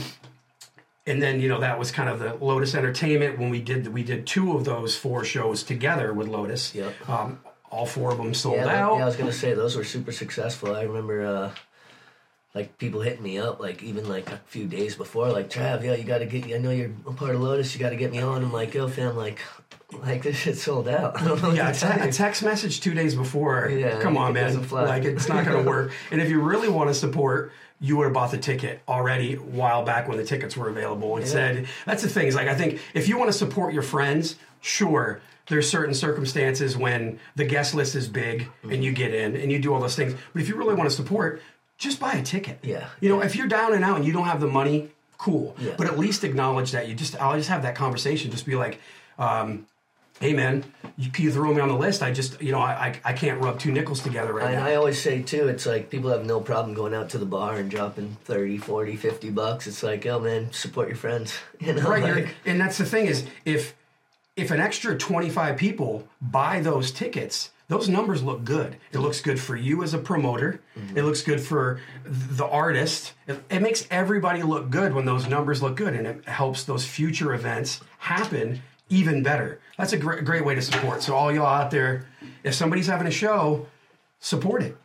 and 1.08 1.22
then 1.22 1.40
you 1.42 1.50
know 1.50 1.60
that 1.62 1.80
was 1.80 1.90
kind 1.92 2.10
of 2.10 2.20
the 2.20 2.36
Lotus 2.36 2.76
Entertainment 2.76 3.40
when 3.40 3.50
we 3.50 3.62
did 3.62 3.88
we 3.94 4.04
did 4.04 4.28
two 4.28 4.56
of 4.56 4.66
those 4.66 4.96
four 4.96 5.24
shows 5.24 5.64
together 5.64 6.14
with 6.14 6.28
Lotus. 6.28 6.76
Yep. 6.76 7.10
Um, 7.10 7.40
all 7.72 7.86
four 7.86 8.12
of 8.12 8.18
them 8.18 8.34
sold 8.34 8.58
Yeah, 8.58 8.84
out. 8.86 8.98
yeah, 8.98 9.04
I 9.04 9.06
was 9.06 9.16
gonna 9.16 9.32
say 9.34 9.54
those 9.54 9.76
were 9.76 9.84
super 9.84 10.12
successful. 10.12 10.76
I 10.76 10.84
remember 10.84 11.26
uh 11.26 11.52
like 12.56 12.78
people 12.78 13.02
hitting 13.02 13.22
me 13.24 13.38
up 13.38 13.60
like 13.60 13.84
even 13.84 14.08
like 14.10 14.32
a 14.32 14.38
few 14.48 14.66
days 14.66 14.96
before, 14.96 15.30
like 15.32 15.50
Trav, 15.50 15.84
yeah, 15.84 15.96
you 15.96 16.04
gotta 16.04 16.26
get 16.26 16.46
I 16.46 16.58
know 16.60 16.72
you're 16.72 16.92
a 17.06 17.14
part 17.14 17.36
of 17.36 17.42
Lotus, 17.42 17.74
you 17.74 17.80
gotta 17.80 17.96
get 17.98 18.12
me 18.12 18.20
on. 18.20 18.44
I'm 18.44 18.54
like, 18.54 18.74
yo 18.74 18.88
fam, 18.88 19.16
like 19.18 19.40
like 19.94 20.24
this 20.24 20.36
shit 20.36 20.58
sold 20.58 20.88
out. 20.88 21.22
I 21.22 21.28
don't 21.28 21.42
know 21.42 21.52
yeah, 21.52 21.70
a, 21.70 22.10
a 22.10 22.12
text 22.12 22.44
message 22.44 22.82
two 22.82 22.94
days 22.94 23.16
before. 23.16 23.70
Yeah, 23.70 24.00
come 24.02 24.18
on, 24.18 24.34
man. 24.34 24.70
Like 24.70 25.06
it's 25.06 25.30
not 25.30 25.46
going 25.46 25.64
to 25.64 25.70
work. 25.70 25.92
and 26.12 26.22
if 26.22 26.30
you 26.30 26.42
really 26.42 26.68
want 26.70 26.90
to 26.90 26.94
support, 26.94 27.52
you 27.80 27.98
would 27.98 28.06
have 28.06 28.14
bought 28.14 28.32
the 28.32 28.38
ticket 28.38 28.82
already 28.88 29.36
a 29.36 29.38
while 29.38 29.84
back 29.84 30.08
when 30.08 30.18
the 30.18 30.26
tickets 30.26 30.58
were 30.58 30.70
available. 30.70 31.16
And 31.18 31.28
said 31.28 31.68
that's 31.86 32.02
the 32.02 32.10
thing. 32.10 32.28
Is 32.28 32.36
like 32.36 32.48
I 32.48 32.56
think 32.56 32.80
if 32.94 33.08
you 33.08 33.18
want 33.18 33.32
to 33.32 33.38
support 33.38 33.74
your 33.74 33.84
friends, 33.84 34.36
sure. 34.62 35.22
There's 35.50 35.70
certain 35.70 35.94
circumstances 35.94 36.76
when 36.76 37.20
the 37.38 37.46
guest 37.46 37.74
list 37.74 37.96
is 37.96 38.10
big 38.10 38.50
and 38.64 38.84
you 38.84 38.92
get 38.92 39.14
in 39.14 39.38
and 39.38 39.50
you 39.50 39.60
do 39.60 39.74
all 39.74 39.80
those 39.80 39.96
things. 39.96 40.14
But 40.34 40.42
if 40.42 40.50
you 40.50 40.56
really 40.58 40.74
want 40.74 40.90
to 40.90 40.96
support, 40.96 41.42
just 41.78 42.02
buy 42.02 42.14
a 42.14 42.24
ticket. 42.24 42.60
Yeah. 42.64 42.90
You 43.00 43.08
know, 43.08 43.22
if 43.22 43.36
you're 43.36 43.48
down 43.48 43.74
and 43.74 43.82
out 43.82 43.96
and 43.96 44.06
you 44.06 44.12
don't 44.12 44.26
have 44.26 44.42
the 44.42 44.48
money, 44.48 44.90
cool. 45.18 45.56
Yeah. 45.58 45.76
But 45.78 45.88
at 45.88 45.98
least 45.98 46.26
acknowledge 46.26 46.72
that. 46.72 46.90
You 46.90 46.96
just 46.96 47.16
I'll 47.22 47.38
just 47.38 47.48
have 47.50 47.62
that 47.62 47.76
conversation. 47.76 48.30
Just 48.30 48.46
be 48.46 48.56
like, 48.56 48.82
um, 49.18 49.68
hey 50.20 50.34
man, 50.34 50.64
you, 50.98 51.12
you 51.18 51.32
throw 51.32 51.54
me 51.54 51.62
on 51.62 51.70
the 51.70 51.76
list? 51.76 52.02
I 52.02 52.12
just, 52.12 52.42
you 52.42 52.52
know, 52.52 52.60
I, 52.60 52.72
I, 52.72 53.12
I 53.12 53.14
can't 53.14 53.42
rub 53.42 53.60
two 53.60 53.72
nickels 53.72 54.02
together 54.02 54.34
right 54.34 54.48
And 54.48 54.56
now. 54.56 54.66
I 54.66 54.76
always 54.76 55.02
say 55.02 55.22
too, 55.22 55.48
it's 55.48 55.66
like 55.66 55.90
people 55.90 56.10
have 56.10 56.26
no 56.26 56.40
problem 56.40 56.74
going 56.74 56.94
out 56.94 57.10
to 57.12 57.18
the 57.18 57.26
bar 57.26 57.58
and 57.58 57.70
dropping 57.70 58.18
30, 58.24 58.58
40, 58.58 58.96
50 58.96 59.30
bucks. 59.30 59.68
It's 59.68 59.84
like, 59.84 60.06
oh 60.06 60.20
man, 60.20 60.52
support 60.52 60.88
your 60.88 60.98
friends. 60.98 61.38
You 61.60 61.74
know, 61.74 61.90
right. 61.90 62.04
like, 62.04 62.36
and 62.46 62.62
that's 62.62 62.78
the 62.78 62.86
thing 62.86 63.08
is 63.08 63.26
if, 63.44 63.76
if 64.36 64.52
an 64.52 64.60
extra 64.60 64.96
25 64.96 65.58
people 65.58 66.08
buy 66.22 66.62
those 66.62 66.92
tickets, 66.92 67.50
those 67.68 67.90
numbers 67.90 68.22
look 68.22 68.44
good. 68.46 68.78
It 68.92 69.00
looks 69.00 69.20
good 69.22 69.40
for 69.40 69.56
you 69.56 69.84
as 69.84 69.94
a 69.94 69.98
promoter. 69.98 70.62
Mm-hmm. 70.78 70.98
It 70.98 71.04
looks 71.04 71.24
good 71.24 71.42
for 71.42 71.82
the 72.06 72.46
artist. 72.46 73.14
It, 73.28 73.44
it 73.50 73.62
makes 73.62 73.88
everybody 73.90 74.44
look 74.44 74.70
good 74.70 74.94
when 74.94 75.06
those 75.06 75.28
numbers 75.28 75.62
look 75.62 75.76
good, 75.76 75.94
and 75.96 76.08
it 76.08 76.26
helps 76.28 76.64
those 76.64 76.86
future 76.86 77.34
events 77.34 77.82
happen 77.98 78.62
even 78.90 79.24
better. 79.24 79.60
That's 79.78 79.94
a 79.94 79.98
great, 79.98 80.26
great 80.26 80.44
way 80.46 80.56
to 80.56 80.62
support. 80.62 81.04
So 81.04 81.16
all 81.16 81.32
y'all 81.34 81.46
out 81.46 81.72
there, 81.72 82.06
if 82.44 82.54
somebody's 82.54 82.88
having 82.88 83.08
a 83.08 83.12
show, 83.12 83.68
support 84.20 84.64
it 84.64 84.78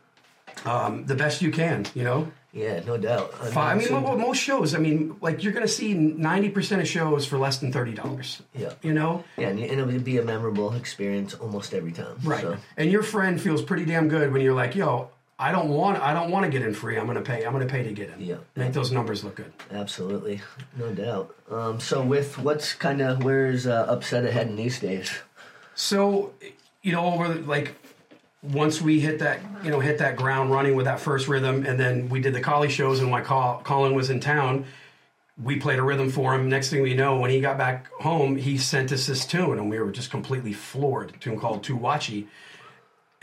um, 0.65 1.05
the 1.05 1.15
best 1.15 1.41
you 1.41 1.51
can. 1.51 1.85
You 1.95 2.03
know. 2.03 2.31
yeah, 2.51 2.79
no 2.85 2.97
doubt. 2.97 3.33
I, 3.41 3.47
Fi- 3.49 3.71
I 3.71 3.75
mean, 3.75 3.91
most 3.91 4.37
shows. 4.37 4.75
I 4.75 4.77
mean, 4.77 5.15
like 5.21 5.43
you're 5.43 5.53
going 5.53 5.65
to 5.65 5.71
see 5.71 5.93
ninety 5.93 6.49
percent 6.49 6.81
of 6.81 6.87
shows 6.87 7.25
for 7.25 7.37
less 7.37 7.57
than 7.57 7.71
thirty 7.71 7.93
dollars. 7.93 8.41
Yeah. 8.53 8.73
You 8.81 8.93
know, 8.93 9.23
yeah, 9.37 9.47
and 9.49 9.59
it 9.59 9.85
would 9.85 10.03
be 10.03 10.17
a 10.19 10.23
memorable 10.23 10.73
experience 10.75 11.33
almost 11.33 11.73
every 11.73 11.91
time. 11.91 12.15
right? 12.23 12.41
So, 12.41 12.57
And 12.77 12.91
your 12.91 13.03
friend 13.03 13.41
feels 13.41 13.61
pretty 13.61 13.85
damn 13.85 14.07
good 14.09 14.31
when 14.31 14.41
you're 14.41 14.53
like, 14.55 14.75
"Yo, 14.75 15.09
I 15.39 15.51
don't 15.51 15.69
want, 15.69 15.99
I 16.01 16.13
don't 16.13 16.29
want 16.29 16.45
to 16.45 16.51
get 16.51 16.61
in 16.61 16.73
free. 16.73 16.97
I'm 16.97 17.05
going 17.05 17.17
to 17.17 17.23
pay. 17.23 17.43
I'm 17.43 17.53
going 17.53 17.67
to 17.67 17.71
pay 17.71 17.83
to 17.83 17.91
get 17.91 18.09
in. 18.09 18.21
Yeah. 18.21 18.35
Make 18.55 18.73
those 18.73 18.91
numbers 18.91 19.23
look 19.23 19.35
good." 19.35 19.51
Absolutely, 19.71 20.41
no 20.77 20.93
doubt. 20.93 21.35
Um, 21.49 21.79
so, 21.79 22.03
with 22.03 22.37
what's 22.37 22.73
kind 22.73 23.01
of 23.01 23.23
where's 23.23 23.65
uh, 23.65 23.85
upset 23.89 24.25
ahead 24.25 24.47
in 24.47 24.55
these 24.55 24.79
days? 24.79 25.11
So, 25.75 26.33
you 26.81 26.91
know, 26.91 27.05
over 27.05 27.33
the, 27.33 27.41
like 27.41 27.75
once 28.43 28.81
we 28.81 28.99
hit 28.99 29.19
that, 29.19 29.39
you 29.63 29.71
know, 29.71 29.79
hit 29.79 29.97
that 29.99 30.15
ground 30.15 30.51
running 30.51 30.75
with 30.75 30.85
that 30.85 30.99
first 30.99 31.27
rhythm, 31.27 31.65
and 31.65 31.79
then 31.79 32.09
we 32.09 32.19
did 32.19 32.33
the 32.33 32.41
Collie 32.41 32.69
shows, 32.69 32.99
and 32.99 33.09
while 33.09 33.23
Col- 33.23 33.61
Colin 33.63 33.95
was 33.95 34.09
in 34.09 34.19
town, 34.19 34.65
we 35.41 35.55
played 35.55 35.79
a 35.79 35.83
rhythm 35.83 36.09
for 36.09 36.35
him. 36.35 36.47
Next 36.49 36.69
thing 36.69 36.83
we 36.83 36.93
know, 36.93 37.19
when 37.19 37.31
he 37.31 37.41
got 37.41 37.57
back 37.57 37.91
home, 38.01 38.35
he 38.35 38.57
sent 38.57 38.91
us 38.91 39.07
this 39.07 39.25
tune, 39.25 39.57
and 39.57 39.69
we 39.69 39.79
were 39.79 39.91
just 39.91 40.11
completely 40.11 40.53
floored. 40.53 41.09
A 41.09 41.17
tune 41.17 41.39
called 41.39 41.63
Tuwachi. 41.63 42.27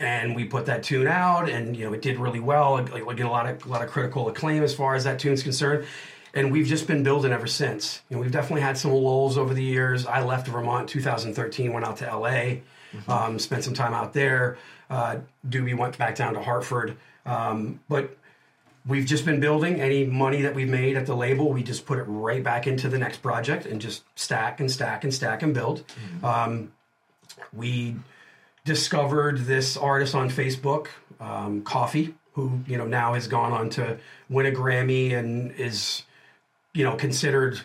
And 0.01 0.35
we 0.35 0.45
put 0.45 0.65
that 0.65 0.81
tune 0.81 1.07
out, 1.07 1.47
and 1.47 1.77
you 1.77 1.85
know 1.85 1.93
it 1.93 2.01
did 2.01 2.17
really 2.17 2.39
well. 2.39 2.73
Like, 2.73 3.05
like 3.05 3.19
a 3.19 3.27
lot 3.27 3.47
of 3.47 3.65
a 3.65 3.69
lot 3.69 3.83
of 3.83 3.89
critical 3.89 4.27
acclaim 4.27 4.63
as 4.63 4.73
far 4.73 4.95
as 4.95 5.03
that 5.03 5.19
tune's 5.19 5.43
concerned. 5.43 5.85
And 6.33 6.51
we've 6.51 6.65
just 6.65 6.87
been 6.87 7.03
building 7.03 7.31
ever 7.31 7.45
since. 7.45 8.01
You 8.09 8.15
know, 8.15 8.21
we've 8.21 8.31
definitely 8.31 8.61
had 8.61 8.77
some 8.77 8.91
lulls 8.91 9.37
over 9.37 9.53
the 9.53 9.63
years. 9.63 10.05
I 10.05 10.23
left 10.23 10.47
Vermont 10.47 10.87
2013, 10.89 11.73
went 11.73 11.85
out 11.85 11.97
to 11.97 12.05
LA, 12.05 12.61
um, 13.07 13.37
spent 13.37 13.63
some 13.63 13.73
time 13.73 13.93
out 13.93 14.13
there. 14.13 14.57
Uh, 14.89 15.17
Doobie 15.47 15.77
went 15.77 15.97
back 15.97 16.15
down 16.15 16.33
to 16.33 16.41
Hartford, 16.41 16.97
um, 17.25 17.79
but 17.89 18.17
we've 18.87 19.05
just 19.05 19.25
been 19.25 19.39
building. 19.39 19.79
Any 19.81 20.05
money 20.05 20.41
that 20.41 20.55
we've 20.55 20.69
made 20.69 20.97
at 20.97 21.05
the 21.05 21.15
label, 21.15 21.51
we 21.51 21.63
just 21.63 21.85
put 21.85 21.99
it 21.99 22.03
right 22.03 22.43
back 22.43 22.65
into 22.65 22.89
the 22.89 22.97
next 22.97 23.17
project 23.17 23.65
and 23.65 23.79
just 23.79 24.03
stack 24.15 24.59
and 24.59 24.71
stack 24.71 25.03
and 25.03 25.13
stack 25.13 25.43
and 25.43 25.53
build. 25.53 25.83
Um, 26.23 26.71
we 27.53 27.95
discovered 28.65 29.39
this 29.39 29.77
artist 29.77 30.15
on 30.15 30.29
Facebook, 30.29 30.87
um, 31.19 31.63
Koffee, 31.63 32.13
who 32.33 32.61
you 32.67 32.77
know 32.77 32.85
now 32.85 33.13
has 33.13 33.27
gone 33.27 33.51
on 33.51 33.69
to 33.71 33.97
win 34.29 34.45
a 34.45 34.51
Grammy 34.51 35.13
and 35.13 35.51
is 35.53 36.03
you 36.73 36.83
know, 36.83 36.95
considered 36.95 37.59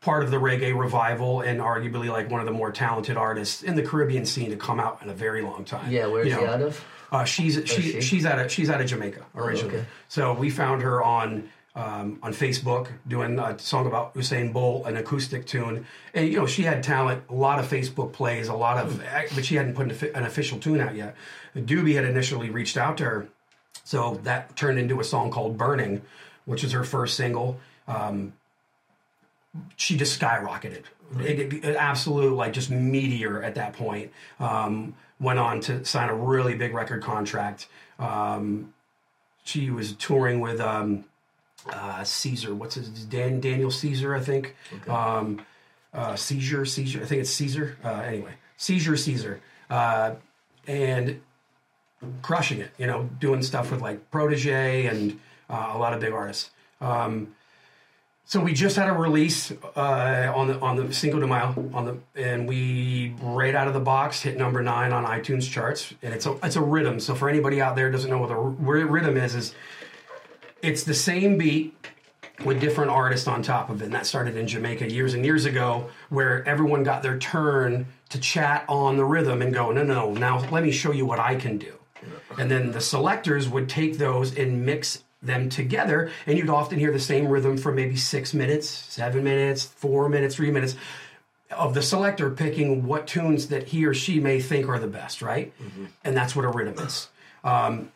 part 0.00 0.22
of 0.22 0.30
the 0.30 0.36
reggae 0.36 0.76
revival 0.76 1.40
and 1.40 1.60
arguably 1.60 2.08
like 2.08 2.30
one 2.30 2.40
of 2.40 2.46
the 2.46 2.52
more 2.52 2.70
talented 2.70 3.16
artists 3.16 3.62
in 3.62 3.74
the 3.74 3.82
Caribbean 3.82 4.24
scene 4.24 4.50
to 4.50 4.56
come 4.56 4.80
out 4.80 5.02
in 5.02 5.08
a 5.08 5.14
very 5.14 5.42
long 5.42 5.64
time. 5.64 5.90
Yeah, 5.90 6.06
where's 6.06 6.28
You 6.28 6.36
know, 6.36 6.46
out 6.46 6.62
of? 6.62 6.84
Uh, 7.10 7.24
she's 7.24 7.54
she, 7.64 7.82
she? 7.82 8.00
she's 8.00 8.26
out 8.26 8.38
of 8.38 8.52
she's 8.52 8.68
out 8.68 8.80
of 8.80 8.86
Jamaica 8.86 9.24
originally. 9.34 9.78
okay. 9.78 9.86
So 10.08 10.34
we 10.34 10.50
found 10.50 10.82
her 10.82 11.02
on 11.02 11.48
um, 11.78 12.18
on 12.24 12.34
Facebook 12.34 12.88
doing 13.06 13.38
a 13.38 13.56
song 13.60 13.86
about 13.86 14.12
Usain 14.14 14.52
Bolt, 14.52 14.84
an 14.86 14.96
acoustic 14.96 15.46
tune, 15.46 15.86
and 16.12 16.28
you 16.28 16.36
know 16.36 16.46
she 16.46 16.64
had 16.64 16.82
talent, 16.82 17.22
a 17.30 17.34
lot 17.34 17.60
of 17.60 17.70
Facebook 17.70 18.12
plays, 18.12 18.48
a 18.48 18.54
lot 18.54 18.84
of, 18.84 19.00
but 19.34 19.44
she 19.44 19.54
hadn't 19.54 19.74
put 19.74 20.02
an, 20.02 20.10
an 20.16 20.24
official 20.24 20.58
tune 20.58 20.80
out 20.80 20.96
yet. 20.96 21.14
Doobie 21.54 21.94
had 21.94 22.04
initially 22.04 22.50
reached 22.50 22.76
out 22.76 22.98
to 22.98 23.04
her, 23.04 23.28
so 23.84 24.18
that 24.24 24.56
turned 24.56 24.80
into 24.80 24.98
a 24.98 25.04
song 25.04 25.30
called 25.30 25.56
"Burning," 25.56 26.02
which 26.46 26.64
is 26.64 26.72
her 26.72 26.82
first 26.82 27.16
single. 27.16 27.60
Um, 27.86 28.32
she 29.76 29.96
just 29.96 30.20
skyrocketed. 30.20 30.82
It, 31.20 31.38
it, 31.38 31.64
it 31.64 31.76
absolute 31.76 32.34
like 32.34 32.54
just 32.54 32.70
meteor 32.70 33.40
at 33.40 33.54
that 33.54 33.74
point. 33.74 34.10
Um, 34.40 34.96
went 35.20 35.38
on 35.38 35.60
to 35.60 35.84
sign 35.84 36.08
a 36.08 36.14
really 36.14 36.56
big 36.56 36.74
record 36.74 37.04
contract. 37.04 37.68
Um, 38.00 38.74
she 39.44 39.70
was 39.70 39.92
touring 39.92 40.40
with 40.40 40.60
um, 40.60 41.04
uh, 41.72 42.04
Caesar. 42.04 42.54
What's 42.54 42.76
his 42.76 42.88
Dan, 42.88 43.40
Daniel 43.40 43.70
Caesar? 43.70 44.14
I 44.14 44.20
think. 44.20 44.54
Um, 44.88 45.40
uh, 45.94 46.16
seizure, 46.16 46.64
seizure. 46.64 47.02
I 47.02 47.06
think 47.06 47.22
it's 47.22 47.30
Caesar. 47.30 47.76
Uh, 47.82 48.02
anyway, 48.06 48.34
seizure, 48.56 48.96
Caesar, 48.96 49.40
uh, 49.70 50.14
and 50.66 51.20
crushing 52.22 52.60
it. 52.60 52.70
You 52.78 52.86
know, 52.86 53.08
doing 53.18 53.42
stuff 53.42 53.70
with 53.70 53.80
like 53.80 54.10
Protoje 54.10 54.90
and 54.90 55.18
uh, 55.48 55.72
a 55.74 55.78
lot 55.78 55.94
of 55.94 56.00
big 56.00 56.12
artists. 56.12 56.50
Um, 56.80 57.34
so 58.28 58.40
we 58.40 58.52
just 58.52 58.76
had 58.76 58.90
a 58.90 58.92
release 58.92 59.50
uh, 59.74 60.32
on 60.36 60.48
the 60.48 60.60
on 60.60 60.76
the 60.76 60.92
Cinco 60.92 61.18
de 61.18 61.26
Mayo 61.26 61.70
on 61.72 61.86
the 61.86 62.22
and 62.22 62.46
we 62.46 63.14
right 63.22 63.54
out 63.54 63.68
of 63.68 63.72
the 63.72 63.80
box 63.80 64.20
hit 64.20 64.36
number 64.36 64.62
nine 64.62 64.92
on 64.92 65.06
iTunes 65.06 65.50
charts 65.50 65.94
and 66.02 66.12
it's 66.12 66.26
a 66.26 66.36
it's 66.42 66.56
a 66.56 66.60
rhythm. 66.60 67.00
So 67.00 67.14
for 67.14 67.30
anybody 67.30 67.62
out 67.62 67.74
there 67.74 67.86
who 67.86 67.92
doesn't 67.92 68.10
know 68.10 68.18
what 68.18 68.30
a 68.30 68.34
r- 68.34 68.50
rhythm 68.86 69.16
is, 69.16 69.34
is 69.34 69.54
it's 70.62 70.84
the 70.84 70.94
same 70.94 71.38
beat 71.38 71.74
with 72.44 72.60
different 72.60 72.90
artists 72.90 73.26
on 73.26 73.42
top 73.42 73.68
of 73.68 73.82
it. 73.82 73.86
And 73.86 73.94
that 73.94 74.06
started 74.06 74.36
in 74.36 74.46
Jamaica 74.46 74.90
years 74.90 75.14
and 75.14 75.24
years 75.24 75.44
ago, 75.44 75.90
where 76.08 76.46
everyone 76.48 76.84
got 76.84 77.02
their 77.02 77.18
turn 77.18 77.86
to 78.10 78.20
chat 78.20 78.64
on 78.68 78.96
the 78.96 79.04
rhythm 79.04 79.42
and 79.42 79.52
go, 79.52 79.72
no, 79.72 79.82
no, 79.82 80.12
now 80.12 80.38
let 80.50 80.62
me 80.62 80.70
show 80.70 80.92
you 80.92 81.04
what 81.04 81.18
I 81.18 81.34
can 81.34 81.58
do. 81.58 81.74
And 82.38 82.50
then 82.50 82.70
the 82.72 82.80
selectors 82.80 83.48
would 83.48 83.68
take 83.68 83.98
those 83.98 84.36
and 84.36 84.64
mix 84.64 85.02
them 85.20 85.48
together, 85.48 86.12
and 86.26 86.38
you'd 86.38 86.48
often 86.48 86.78
hear 86.78 86.92
the 86.92 87.00
same 87.00 87.26
rhythm 87.26 87.56
for 87.56 87.72
maybe 87.72 87.96
six 87.96 88.32
minutes, 88.32 88.68
seven 88.68 89.24
minutes, 89.24 89.64
four 89.64 90.08
minutes, 90.08 90.36
three 90.36 90.52
minutes 90.52 90.76
of 91.50 91.74
the 91.74 91.82
selector 91.82 92.30
picking 92.30 92.86
what 92.86 93.08
tunes 93.08 93.48
that 93.48 93.64
he 93.64 93.84
or 93.84 93.94
she 93.94 94.20
may 94.20 94.40
think 94.40 94.68
are 94.68 94.78
the 94.78 94.86
best, 94.86 95.20
right? 95.20 95.52
And 96.04 96.16
that's 96.16 96.36
what 96.36 96.44
a 96.44 96.48
rhythm 96.48 96.78
is. 96.86 97.08
Um, 97.42 97.90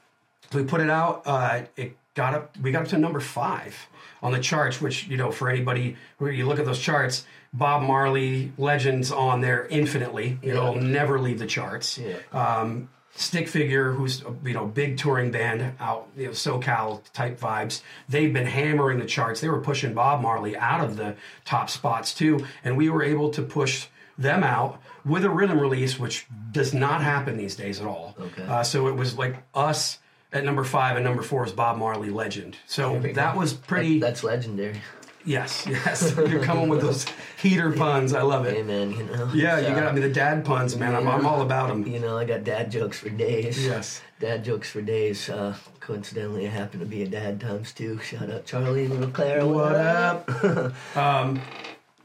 so 0.51 0.59
we 0.59 0.65
put 0.65 0.81
it 0.81 0.91
out. 0.91 1.23
Uh, 1.25 1.63
it 1.77 1.97
got 2.15 2.35
up. 2.35 2.57
We 2.63 2.73
got 2.73 2.83
up 2.83 2.89
to 2.89 2.99
number 2.99 3.21
five 3.21 3.77
on 4.23 4.33
the 4.33 4.41
charts. 4.41 4.81
Which 4.81 5.07
you 5.09 5.17
know, 5.17 5.31
for 5.33 5.49
anybody 5.49 5.97
where 6.19 6.31
you 6.31 6.47
look 6.47 6.59
at 6.59 6.65
those 6.67 6.79
charts, 6.81 7.25
Bob 7.53 7.83
Marley 7.83 8.53
legends 8.59 9.11
on 9.13 9.41
there 9.41 9.67
infinitely. 9.67 10.39
You 10.43 10.55
know, 10.55 10.63
Yeah. 10.65 10.71
will 10.71 10.81
never 10.83 11.19
leave 11.21 11.39
the 11.39 11.47
charts. 11.47 11.99
Yeah. 11.99 12.17
Um, 12.33 12.89
Stick 13.15 13.47
Figure, 13.47 13.93
who's 13.93 14.23
you 14.43 14.55
know 14.55 14.65
big 14.67 14.97
touring 14.97 15.31
band 15.31 15.75
out, 15.79 16.09
you 16.17 16.27
know 16.27 16.31
SoCal 16.33 17.03
type 17.13 17.39
vibes. 17.39 17.83
They've 18.09 18.33
been 18.33 18.47
hammering 18.47 18.99
the 18.99 19.05
charts. 19.05 19.43
They 19.43 19.51
were 19.51 19.61
pushing 19.61 19.93
Bob 19.93 20.23
Marley 20.23 20.57
out 20.57 20.83
of 20.83 20.97
the 20.97 21.17
top 21.45 21.69
spots 21.69 22.15
too, 22.15 22.47
and 22.65 22.75
we 22.77 22.89
were 22.89 23.03
able 23.03 23.29
to 23.31 23.43
push 23.43 23.87
them 24.17 24.43
out 24.43 24.81
with 25.05 25.25
a 25.25 25.31
rhythm 25.31 25.59
release, 25.61 25.99
which 25.99 26.27
does 26.53 26.73
not 26.73 27.03
happen 27.03 27.37
these 27.37 27.55
days 27.57 27.81
at 27.81 27.87
all. 27.87 28.15
Okay. 28.19 28.45
Uh, 28.45 28.63
so 28.63 28.87
it 28.89 28.97
was 28.97 29.19
like 29.19 29.37
us 29.55 29.99
at 30.33 30.45
number 30.45 30.65
five, 30.65 30.97
and 30.97 31.05
number 31.05 31.23
four 31.23 31.45
is 31.45 31.53
Bob 31.53 31.79
Marley 31.79 32.11
Legend. 32.11 32.57
So 32.67 32.99
that 33.01 33.37
was 33.37 33.53
pretty. 33.53 33.99
That's 33.99 34.25
legendary. 34.25 34.81
yes, 35.25 35.67
yes. 35.71 36.15
You're 36.17 36.43
coming 36.43 36.69
with 36.69 36.81
those 36.81 37.07
heater 37.41 37.73
puns. 37.73 38.13
I 38.15 38.23
love 38.23 38.47
Hey 38.47 38.61
it. 38.61 38.67
man, 38.67 38.91
you 38.93 39.05
know. 39.05 39.31
Yeah, 39.35 39.59
you 39.59 39.69
uh, 39.69 39.75
got 39.75 39.87
I 39.89 39.93
mean 39.93 40.03
the 40.03 40.09
dad 40.13 40.45
puns, 40.45 40.77
man. 40.77 40.95
I'm, 40.95 41.07
I'm 41.07 41.27
all 41.27 41.43
about 41.43 41.69
them. 41.69 41.87
You 41.87 42.01
know, 42.01 42.17
I 42.17 42.25
got 42.25 42.45
dad 42.45 42.71
jokes 42.71 42.99
for 42.99 43.11
days. 43.11 43.65
Yes. 43.65 44.01
Dad 44.21 44.45
jokes 44.45 44.71
for 44.71 44.81
days. 44.81 45.29
Uh, 45.29 45.55
coincidentally, 45.81 46.47
I 46.47 46.51
happen 46.51 46.81
to 46.81 46.87
be 46.87 47.03
a 47.03 47.09
dad 47.09 47.41
times 47.41 47.73
two. 47.73 47.99
Shout 48.01 48.31
out 48.31 48.47
Charlie 48.47 48.85
and 48.85 48.95
little 48.95 49.11
Claire. 49.11 49.47
What 49.47 49.75
up? 49.75 50.97
um, 50.97 51.41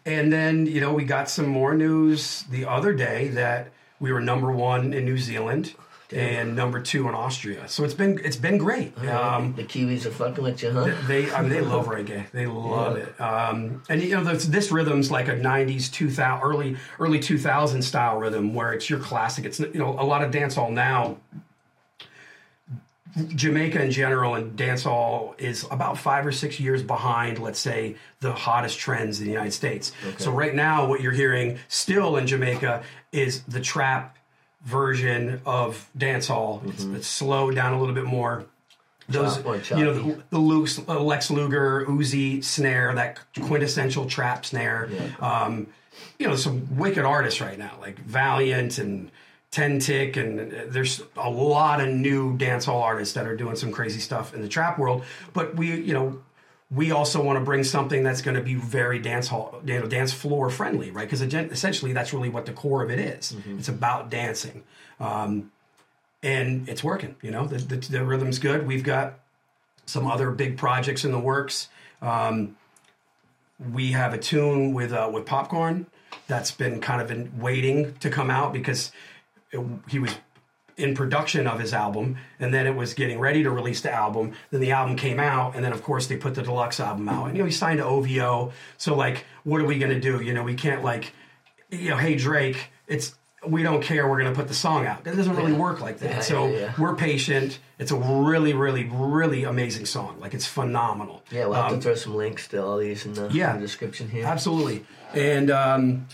and 0.05 0.31
then 0.33 0.65
you 0.65 0.81
know 0.81 0.93
we 0.93 1.03
got 1.05 1.29
some 1.29 1.47
more 1.47 1.73
news 1.75 2.43
the 2.49 2.65
other 2.65 2.93
day 2.93 3.29
that 3.29 3.69
we 3.99 4.11
were 4.11 4.21
number 4.21 4.51
one 4.51 4.93
in 4.93 5.05
New 5.05 5.17
Zealand 5.17 5.73
and 6.11 6.55
number 6.55 6.79
two 6.79 7.07
in 7.09 7.15
Austria. 7.15 7.67
So 7.67 7.83
it's 7.83 7.93
been 7.93 8.19
it's 8.23 8.37
been 8.37 8.57
great. 8.57 8.97
Um, 9.07 9.53
the 9.55 9.63
Kiwis 9.63 10.05
are 10.05 10.11
fucking 10.11 10.43
with 10.43 10.63
you, 10.63 10.71
huh? 10.71 10.93
they 11.07 11.31
I 11.31 11.41
mean 11.41 11.49
they 11.49 11.61
love 11.61 11.85
reggae. 11.87 12.29
They 12.31 12.47
love 12.47 12.97
it. 12.97 13.19
Um, 13.19 13.83
and 13.89 14.01
you 14.01 14.15
know 14.15 14.23
this, 14.23 14.45
this 14.45 14.71
rhythm's 14.71 15.11
like 15.11 15.27
a 15.27 15.35
'90s, 15.35 15.91
2000, 15.91 16.41
early 16.41 16.77
early 16.99 17.19
2000 17.19 17.81
style 17.81 18.17
rhythm 18.17 18.53
where 18.53 18.73
it's 18.73 18.89
your 18.89 18.99
classic. 18.99 19.45
It's 19.45 19.59
you 19.59 19.79
know 19.79 19.89
a 19.99 20.05
lot 20.05 20.23
of 20.23 20.31
dancehall 20.31 20.71
now. 20.71 21.17
Jamaica 23.29 23.81
in 23.81 23.89
general 23.89 24.35
and 24.35 24.55
dancehall 24.55 25.39
is 25.39 25.65
about 25.71 25.97
five 25.97 26.27
or 26.27 26.31
six 26.31 26.59
years 26.59 26.83
behind, 26.83 27.39
let's 27.39 27.57
say, 27.57 27.95
the 28.19 28.31
hottest 28.31 28.77
trends 28.77 29.19
in 29.19 29.25
the 29.25 29.31
United 29.31 29.53
States. 29.53 29.91
So 30.19 30.29
right 30.29 30.53
now, 30.53 30.87
what 30.87 31.01
you're 31.01 31.13
hearing 31.13 31.57
still 31.67 32.17
in 32.17 32.27
Jamaica 32.27 32.83
is 33.11 33.41
the 33.43 33.59
trap 33.59 34.16
version 34.67 35.39
of 35.45 35.89
dancehall. 35.97 36.67
It's, 36.69 36.83
it's 36.83 37.07
slowed 37.07 37.55
down 37.55 37.71
a 37.71 37.79
little 37.79 37.95
bit 37.95 38.03
more. 38.03 38.43
Those, 39.07 39.37
you 39.79 39.85
know, 39.85 39.93
the, 39.93 40.23
the 40.31 40.39
Luke's, 40.39 40.77
uh, 40.85 40.99
Lex 40.99 41.31
Luger, 41.31 41.85
Uzi 41.85 42.43
snare, 42.43 42.93
that 42.95 43.17
quintessential 43.41 44.05
trap 44.07 44.45
snare. 44.45 44.89
Um, 45.21 45.67
you 46.19 46.27
know, 46.27 46.35
some 46.35 46.75
wicked 46.77 47.05
artists 47.05 47.39
right 47.39 47.57
now, 47.57 47.77
like 47.79 47.97
Valiant 47.99 48.77
and 48.77 49.09
Ten 49.51 49.79
Tick, 49.79 50.17
and 50.17 50.53
uh, 50.53 50.55
there's 50.67 51.01
a 51.15 51.29
lot 51.29 51.79
of 51.79 51.87
new 51.87 52.37
dancehall 52.37 52.81
artists 52.81 53.13
that 53.13 53.25
are 53.25 53.37
doing 53.37 53.55
some 53.55 53.71
crazy 53.71 54.01
stuff 54.01 54.33
in 54.33 54.41
the 54.41 54.49
trap 54.49 54.77
world. 54.77 55.05
But 55.33 55.55
we, 55.55 55.73
you 55.81 55.93
know, 55.93 56.19
we 56.69 56.91
also 56.91 57.23
want 57.23 57.39
to 57.39 57.45
bring 57.45 57.63
something 57.63 58.03
that's 58.03 58.21
going 58.21 58.35
to 58.35 58.43
be 58.43 58.55
very 58.55 58.99
dance 58.99 59.29
hall, 59.29 59.61
you 59.65 59.79
know, 59.79 59.87
dance 59.87 60.11
floor 60.11 60.49
friendly, 60.49 60.91
right? 60.91 61.09
Because 61.09 61.21
essentially, 61.21 61.93
that's 61.93 62.11
really 62.11 62.29
what 62.29 62.45
the 62.45 62.51
core 62.51 62.83
of 62.83 62.91
it 62.91 62.99
is. 62.99 63.35
It's 63.57 63.69
about 63.69 64.09
dancing, 64.09 64.63
um, 64.99 65.51
and 66.21 66.67
it's 66.67 66.83
working. 66.83 67.15
You 67.21 67.31
know, 67.31 67.47
the, 67.47 67.57
the 67.57 67.75
the 67.77 68.05
rhythm's 68.05 68.39
good. 68.39 68.67
We've 68.67 68.83
got 68.83 69.19
some 69.85 70.07
other 70.07 70.31
big 70.31 70.57
projects 70.57 71.05
in 71.05 71.11
the 71.11 71.19
works. 71.19 71.69
Um, 72.01 72.57
we 73.73 73.93
have 73.93 74.13
a 74.13 74.17
tune 74.17 74.73
with 74.73 74.91
uh, 74.91 75.09
with 75.11 75.25
Popcaan 75.25 75.85
that's 76.27 76.51
been 76.51 76.81
kind 76.81 77.01
of 77.01 77.11
in 77.11 77.39
waiting 77.39 77.93
to 77.99 78.09
come 78.09 78.29
out 78.29 78.51
because 78.51 78.91
it, 79.51 79.65
he 79.87 79.99
was 79.99 80.13
in 80.77 80.93
production 80.93 81.47
of 81.47 81.59
his 81.59 81.73
album 81.73 82.17
and 82.39 82.53
then 82.53 82.67
it 82.67 82.75
was 82.75 82.93
getting 82.93 83.19
ready 83.19 83.41
to 83.43 83.49
release 83.49 83.81
the 83.81 83.91
album. 83.91 84.33
Then 84.51 84.61
the 84.61 84.71
album 84.71 84.95
came 84.95 85.19
out 85.19 85.55
and 85.55 85.65
then 85.65 85.73
of 85.73 85.81
course 85.83 86.05
they 86.07 86.17
put 86.17 86.35
the 86.35 86.43
deluxe 86.43 86.79
album 86.79 87.09
out. 87.09 87.25
And 87.27 87.35
you 87.35 87.41
know 87.41 87.47
he 87.47 87.51
signed 87.51 87.79
to 87.79 87.85
ovo 87.85 88.51
so 88.77 88.95
like 88.95 89.25
what 89.43 89.59
are 89.59 89.65
we 89.65 89.79
going 89.79 89.91
to 89.91 89.99
do? 89.99 90.21
You 90.21 90.33
know 90.33 90.43
we 90.43 90.55
can't 90.55 90.83
like 90.83 91.13
you 91.71 91.89
know 91.89 91.97
hey 91.97 92.15
drake 92.15 92.69
it's 92.87 93.15
we 93.45 93.63
don't 93.63 93.81
care. 93.83 94.09
We're 94.09 94.19
going 94.19 94.33
to 94.33 94.37
put 94.37 94.47
the 94.47 94.53
song 94.53 94.85
out. 94.85 95.05
It 95.05 95.15
doesn't 95.15 95.35
really 95.35 95.53
work 95.53 95.79
like 95.79 95.99
that. 95.99 96.09
Yeah, 96.09 96.19
so 96.21 96.47
yeah, 96.47 96.57
yeah. 96.57 96.73
we're 96.77 96.95
patient. 96.95 97.59
It's 97.79 97.91
a 97.91 97.95
really 97.95 98.53
really 98.53 98.85
really 98.85 99.43
amazing 99.45 99.85
song. 99.85 100.19
Like 100.19 100.33
it's 100.33 100.45
phenomenal. 100.47 101.23
Yeah, 101.31 101.45
we'll 101.45 101.53
have 101.55 101.71
Um, 101.71 101.79
to 101.79 101.81
throw 101.81 101.95
some 101.95 102.15
links 102.15 102.47
to 102.49 102.63
all 102.63 102.77
these 102.77 103.05
in 103.05 103.13
the, 103.13 103.29
yeah. 103.31 103.53
in 103.53 103.59
the 103.59 103.65
description 103.65 104.09
here. 104.09 104.25
Absolutely. 104.25 104.85
And 105.13 105.49
um, 105.49 106.07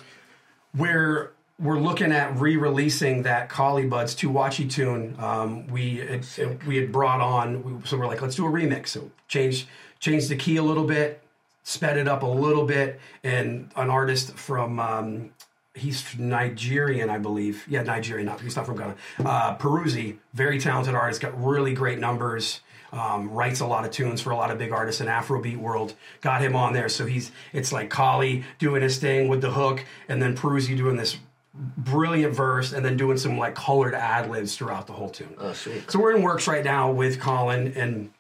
we're 0.76 1.33
we're 1.64 1.80
looking 1.80 2.12
at 2.12 2.38
re-releasing 2.38 3.24
that 3.24 3.50
Collie 3.50 3.88
Buddz 3.88 4.14
to 4.16 4.30
Watchy 4.30 4.70
tune. 4.70 5.16
Um, 5.18 5.66
we 5.68 5.98
had, 5.98 6.26
we 6.68 6.76
had 6.76 6.92
brought 6.92 7.22
on, 7.22 7.64
we, 7.64 7.88
so 7.88 7.98
we're 7.98 8.08
like, 8.08 8.22
let's 8.22 8.36
do 8.36 8.46
a 8.46 8.50
remix. 8.50 8.90
So 8.90 9.10
change 9.28 9.68
change 10.00 10.28
the 10.28 10.36
key 10.36 10.58
a 10.58 10.64
little 10.64 10.84
bit, 10.84 11.24
sped 11.64 11.98
it 11.98 12.08
up 12.08 12.24
a 12.24 12.28
little 12.28 12.66
bit, 12.66 13.00
and 13.24 13.72
an 13.76 13.90
artist 13.90 14.34
from. 14.36 14.80
Um, 14.80 15.32
He's 15.76 16.06
Nigerian, 16.20 17.10
I 17.10 17.18
believe. 17.18 17.66
Yeah, 17.68 17.82
Nigerian. 17.82 18.28
Not 18.28 18.42
he's 18.42 18.56
not 18.56 18.68
from 18.68 18.78
Ghana. 18.78 18.96
Uh, 19.26 19.58
Peruzzi, 19.58 20.18
very 20.36 20.60
talented 20.60 20.94
artist, 20.94 21.20
got 21.20 21.34
really 21.44 21.74
great 21.74 21.98
numbers. 21.98 22.60
Um, 22.92 23.32
writes 23.32 23.60
a 23.60 23.66
lot 23.66 23.84
of 23.84 23.90
tunes 23.90 24.22
for 24.22 24.30
a 24.30 24.36
lot 24.36 24.52
of 24.52 24.60
big 24.60 24.72
artists 24.72 25.02
in 25.02 25.08
Afrobeat 25.08 25.58
world. 25.58 25.96
Got 26.22 26.44
him 26.44 26.56
on 26.56 26.74
there, 26.74 26.90
so 26.90 27.08
he's 27.08 27.32
it's 27.54 27.72
like 27.72 27.90
Collie 27.90 28.44
doing 28.60 28.84
his 28.84 29.00
thing 29.00 29.30
with 29.30 29.42
the 29.42 29.50
hook, 29.50 29.84
and 30.08 30.22
then 30.22 30.38
Peruzzi 30.38 30.78
doing 30.78 30.96
this 30.96 31.18
brilliant 31.54 32.36
verse, 32.36 32.74
and 32.74 32.84
then 32.84 32.98
doing 32.98 33.18
some 33.18 33.38
like 33.38 33.56
colored 33.56 33.94
ad 33.94 34.30
libs 34.30 34.56
throughout 34.56 34.88
the 34.88 34.94
whole 34.94 35.10
tune. 35.10 35.36
Oh, 35.38 35.54
sweet. 35.54 35.90
So 35.90 36.00
we're 36.00 36.16
in 36.16 36.22
works 36.22 36.48
right 36.48 36.64
now 36.64 36.92
with 36.92 37.20
Colin, 37.20 37.74
and 37.76 38.12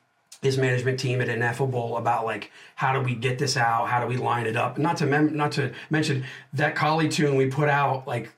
his 0.41 0.57
management 0.57 0.99
team 0.99 1.21
at 1.21 1.29
Ineffable 1.29 1.97
about 1.97 2.25
like 2.25 2.51
how 2.75 2.93
do 2.93 2.99
we 2.99 3.15
get 3.15 3.39
this 3.39 3.57
out? 3.57 3.87
How 3.87 4.01
do 4.01 4.07
we 4.07 4.17
line 4.17 4.45
it 4.45 4.55
up? 4.57 4.77
Not 4.77 4.97
to 4.97 5.05
mem- 5.05 5.35
not 5.35 5.53
to 5.53 5.71
mention 5.89 6.25
that 6.53 6.75
Collie 6.75 7.09
tune 7.09 7.35
we 7.35 7.47
put 7.47 7.69
out 7.69 8.07
like 8.07 8.31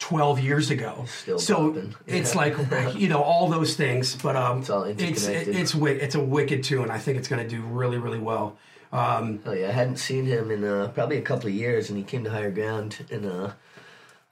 12 0.00 0.40
years 0.40 0.70
ago. 0.70 1.04
Still 1.06 1.38
so 1.38 1.82
it's 2.06 2.34
like 2.34 2.54
you 2.94 3.08
know 3.08 3.22
all 3.22 3.48
those 3.48 3.76
things, 3.76 4.16
but 4.16 4.36
um, 4.36 4.58
It's 4.58 4.70
all 4.70 4.82
it's 4.84 5.26
it's 5.26 5.74
it's 5.74 6.14
a 6.14 6.20
wicked 6.20 6.62
tune. 6.64 6.90
I 6.90 6.98
think 6.98 7.16
it's 7.16 7.28
going 7.28 7.42
to 7.42 7.48
do 7.48 7.62
really 7.62 7.96
really 7.96 8.18
well. 8.18 8.58
Um, 8.92 9.40
Oh 9.46 9.52
yeah, 9.52 9.68
I 9.68 9.72
hadn't 9.72 9.96
seen 9.96 10.26
him 10.26 10.50
in 10.50 10.64
uh, 10.64 10.88
probably 10.94 11.16
a 11.18 11.22
couple 11.22 11.48
of 11.48 11.54
years, 11.54 11.88
and 11.88 11.98
he 11.98 12.04
came 12.04 12.24
to 12.24 12.30
Higher 12.30 12.50
Ground, 12.50 13.04
and 13.10 13.24
uh, 13.26 13.50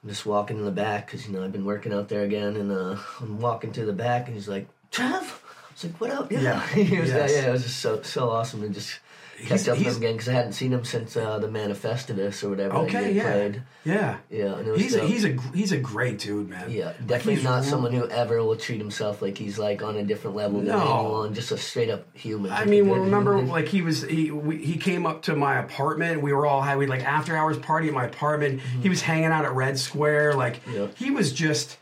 I'm 0.05 0.11
just 0.11 0.27
walking 0.27 0.59
in 0.59 0.67
the 0.67 0.71
back 0.71 1.07
because 1.07 1.27
you 1.27 1.33
know 1.33 1.43
I've 1.43 1.53
been 1.53 1.65
working 1.65 1.93
out 1.95 2.11
there 2.11 2.25
again, 2.25 2.57
and 2.57 2.71
uh, 2.71 2.97
I'm 3.21 3.41
walking 3.41 3.73
to 3.73 3.87
the 3.87 3.93
back, 3.95 4.27
and 4.27 4.35
he's 4.37 4.47
like, 4.49 4.69
"Trev," 4.91 5.11
I 5.11 5.73
was 5.73 5.85
like, 5.85 5.99
"What 5.99 6.11
up?" 6.11 6.31
Yeah, 6.31 6.41
Yeah. 6.43 6.67
he 6.75 7.01
was, 7.01 7.09
Yes. 7.09 7.33
yeah, 7.33 7.49
it 7.49 7.53
was 7.53 7.63
just 7.63 7.79
so 7.81 8.03
so 8.03 8.29
awesome 8.29 8.63
And 8.63 8.75
just 8.75 8.99
He's- 9.37 9.69
up 9.69 9.77
with 9.79 9.87
him 9.87 9.97
again 9.97 10.13
because 10.13 10.29
I 10.29 10.33
hadn't 10.33 10.53
seen 10.53 10.73
him 10.73 10.85
since 10.85 11.17
uh, 11.17 11.39
the 11.39 11.49
Manifestivus 11.49 12.43
or 12.45 12.51
whatever. 12.51 12.75
okay, 12.77 13.13
he 13.13 13.19
yeah, 13.19 13.23
played. 13.33 13.63
yeah, 13.85 14.17
Yeah, 14.31 14.55
and 14.59 14.69
it 14.69 14.71
was 14.71 14.81
He's 14.83 14.95
a, 14.95 15.07
he's 15.07 15.25
a 15.25 15.37
he's 15.55 15.73
a 15.73 15.77
great 15.79 16.19
dude, 16.19 16.49
man. 16.49 16.71
Yeah, 16.71 16.93
definitely 17.05 17.35
he's 17.37 17.45
not 17.45 17.63
re- 17.63 17.69
someone 17.69 17.93
who 17.93 18.09
ever 18.09 18.43
will 18.43 18.57
treat 18.57 18.79
himself 18.79 19.21
like 19.23 19.37
he's 19.37 19.59
like 19.59 19.83
on 19.83 19.97
a 19.97 20.05
different 20.05 20.37
level 20.37 20.59
than 20.61 20.69
No. 20.69 20.81
anyone. 20.81 21.35
Just 21.35 21.51
a 21.53 21.59
straight 21.59 21.91
up 21.91 22.07
human. 22.17 22.53
I 22.53 22.65
mean, 22.65 22.89
well, 22.89 23.01
remember, 23.01 23.35
human. 23.37 23.51
like 23.51 23.69
he 23.69 23.83
was 23.83 24.03
he 24.03 24.31
we, 24.31 24.59
he 24.65 24.77
came 24.77 25.05
up 25.07 25.23
to 25.23 25.35
my 25.37 25.59
apartment. 25.59 26.23
We 26.23 26.33
were 26.33 26.47
all 26.47 26.63
had 26.63 26.79
we 26.79 26.87
like 26.87 27.03
after 27.05 27.37
hours 27.37 27.59
party 27.59 27.89
at 27.89 27.95
my 27.95 28.05
apartment. 28.07 28.61
He 28.61 28.89
was 28.89 29.03
hanging 29.03 29.27
out 29.27 29.45
at 29.45 29.53
Red 29.55 29.79
Square. 29.79 30.35
Like 30.35 30.65
Mm-hmm. 30.65 30.75
Yeah. 30.75 30.87
he 30.97 31.11
was 31.11 31.33
just 31.33 31.77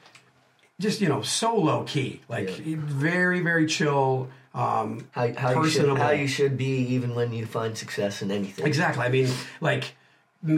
just 0.81 1.01
you 1.01 1.09
know 1.09 1.23
so 1.23 1.55
low 1.57 1.85
key, 1.85 2.23
like 2.29 2.49
Yeah. 2.67 2.77
very 2.79 3.41
very 3.41 3.67
chill. 3.67 4.29
Um, 4.55 5.09
how, 5.13 5.33
how 5.33 5.63
you 5.63 5.71
should 5.71 5.97
how 5.97 6.11
you 6.11 6.29
should 6.29 6.59
be 6.59 6.95
even 6.95 7.15
when 7.15 7.33
you 7.33 7.47
find 7.47 7.77
success 7.77 8.21
in 8.21 8.31
anything. 8.31 8.67
Exactly. 8.67 9.03
I 9.03 9.09
mean, 9.09 9.29
like 9.61 9.95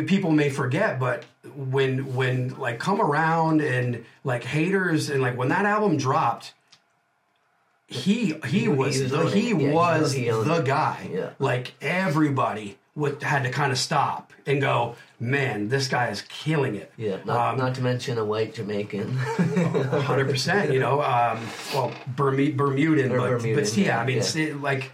people 0.07 0.33
may 0.33 0.51
forget, 0.51 0.99
but 0.99 1.25
when 1.55 2.15
when 2.15 2.59
like 2.59 2.79
come 2.79 3.01
around 3.01 3.61
and 3.61 4.05
like 4.25 4.43
haters 4.45 5.11
and 5.11 5.23
like 5.23 5.37
when 5.37 5.49
that 5.49 5.65
album 5.65 5.97
dropped, 5.97 6.55
he 7.87 8.35
he 8.47 8.67
was 8.67 9.01
was 9.01 9.11
the, 9.13 9.31
he 9.31 9.51
Yeah, 9.51 9.73
was 9.73 10.13
he 10.13 10.29
the 10.29 10.63
guy. 10.63 11.09
Yeah. 11.13 11.31
Like 11.39 11.75
everybody 11.81 12.79
would 12.97 13.23
had 13.23 13.43
to 13.45 13.51
kind 13.51 13.73
of 13.73 13.79
stop 13.79 14.33
and 14.47 14.61
go, 14.61 14.95
man, 15.19 15.69
this 15.69 15.89
guy 15.89 16.09
is 16.11 16.23
killing 16.23 16.77
it. 16.77 16.93
Yeah, 16.97 17.17
not, 17.25 17.55
Um, 17.55 17.59
not 17.59 17.75
to 17.77 17.83
mention 17.83 18.19
a 18.19 18.25
white 18.25 18.55
Jamaican. 18.55 19.17
hundred 19.17 20.29
percent. 20.29 20.73
You 20.73 20.79
know, 20.81 21.01
um, 21.03 21.41
well, 21.75 21.93
Bermu- 22.15 22.57
Bermudan, 22.57 23.09
but 23.11 23.19
Bermudan, 23.19 23.55
but 23.57 23.77
yeah, 23.77 24.01
I 24.01 24.05
mean, 24.07 24.17
yeah. 24.17 24.23
it's 24.23 24.37
it, 24.37 24.61
like 24.61 24.93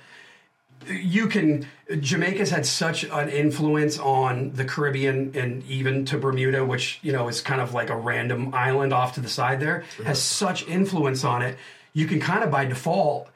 you 0.89 1.27
can. 1.27 1.67
Jamaica's 2.01 2.51
had 2.51 2.65
such 2.65 3.05
an 3.05 3.29
influence 3.29 3.99
on 3.99 4.53
the 4.53 4.65
Caribbean 4.65 5.33
and 5.35 5.63
even 5.65 6.05
to 6.07 6.17
Bermuda, 6.19 6.65
which 6.65 7.01
you 7.03 7.13
know 7.13 7.29
is 7.29 7.41
kind 7.41 7.61
of 7.61 7.75
like 7.75 7.91
a 7.91 7.97
random 7.97 8.55
island 8.55 8.93
off 8.93 9.15
to 9.15 9.21
the 9.21 9.29
side. 9.29 9.61
There 9.61 9.85
has 10.05 10.23
such 10.23 10.67
influence 10.69 11.25
on 11.25 11.43
it. 11.43 11.59
You 11.93 12.07
can 12.07 12.21
kind 12.21 12.43
of 12.45 12.51
by 12.51 12.65
default 12.65 13.29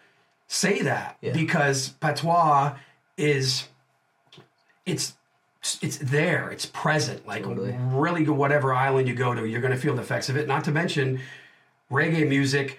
say 0.47 0.83
that 0.83 1.17
Yeah. 1.21 1.33
because 1.33 1.89
patois 2.01 2.77
is 3.17 3.67
it's 4.87 5.15
it's 5.81 5.97
there 5.97 6.51
it's 6.51 6.67
present 6.67 7.27
like 7.27 7.43
Totally. 7.43 7.75
really 7.79 8.23
good 8.23 8.37
whatever 8.37 8.75
island 8.75 9.09
you 9.09 9.15
go 9.15 9.35
to 9.35 9.47
you're 9.47 9.63
going 9.63 9.73
to 9.73 9.79
feel 9.79 9.95
the 9.95 10.03
effects 10.03 10.29
of 10.29 10.37
it. 10.37 10.47
Not 10.47 10.65
to 10.65 10.71
mention 10.73 11.21
reggae 11.91 12.29
music 12.29 12.79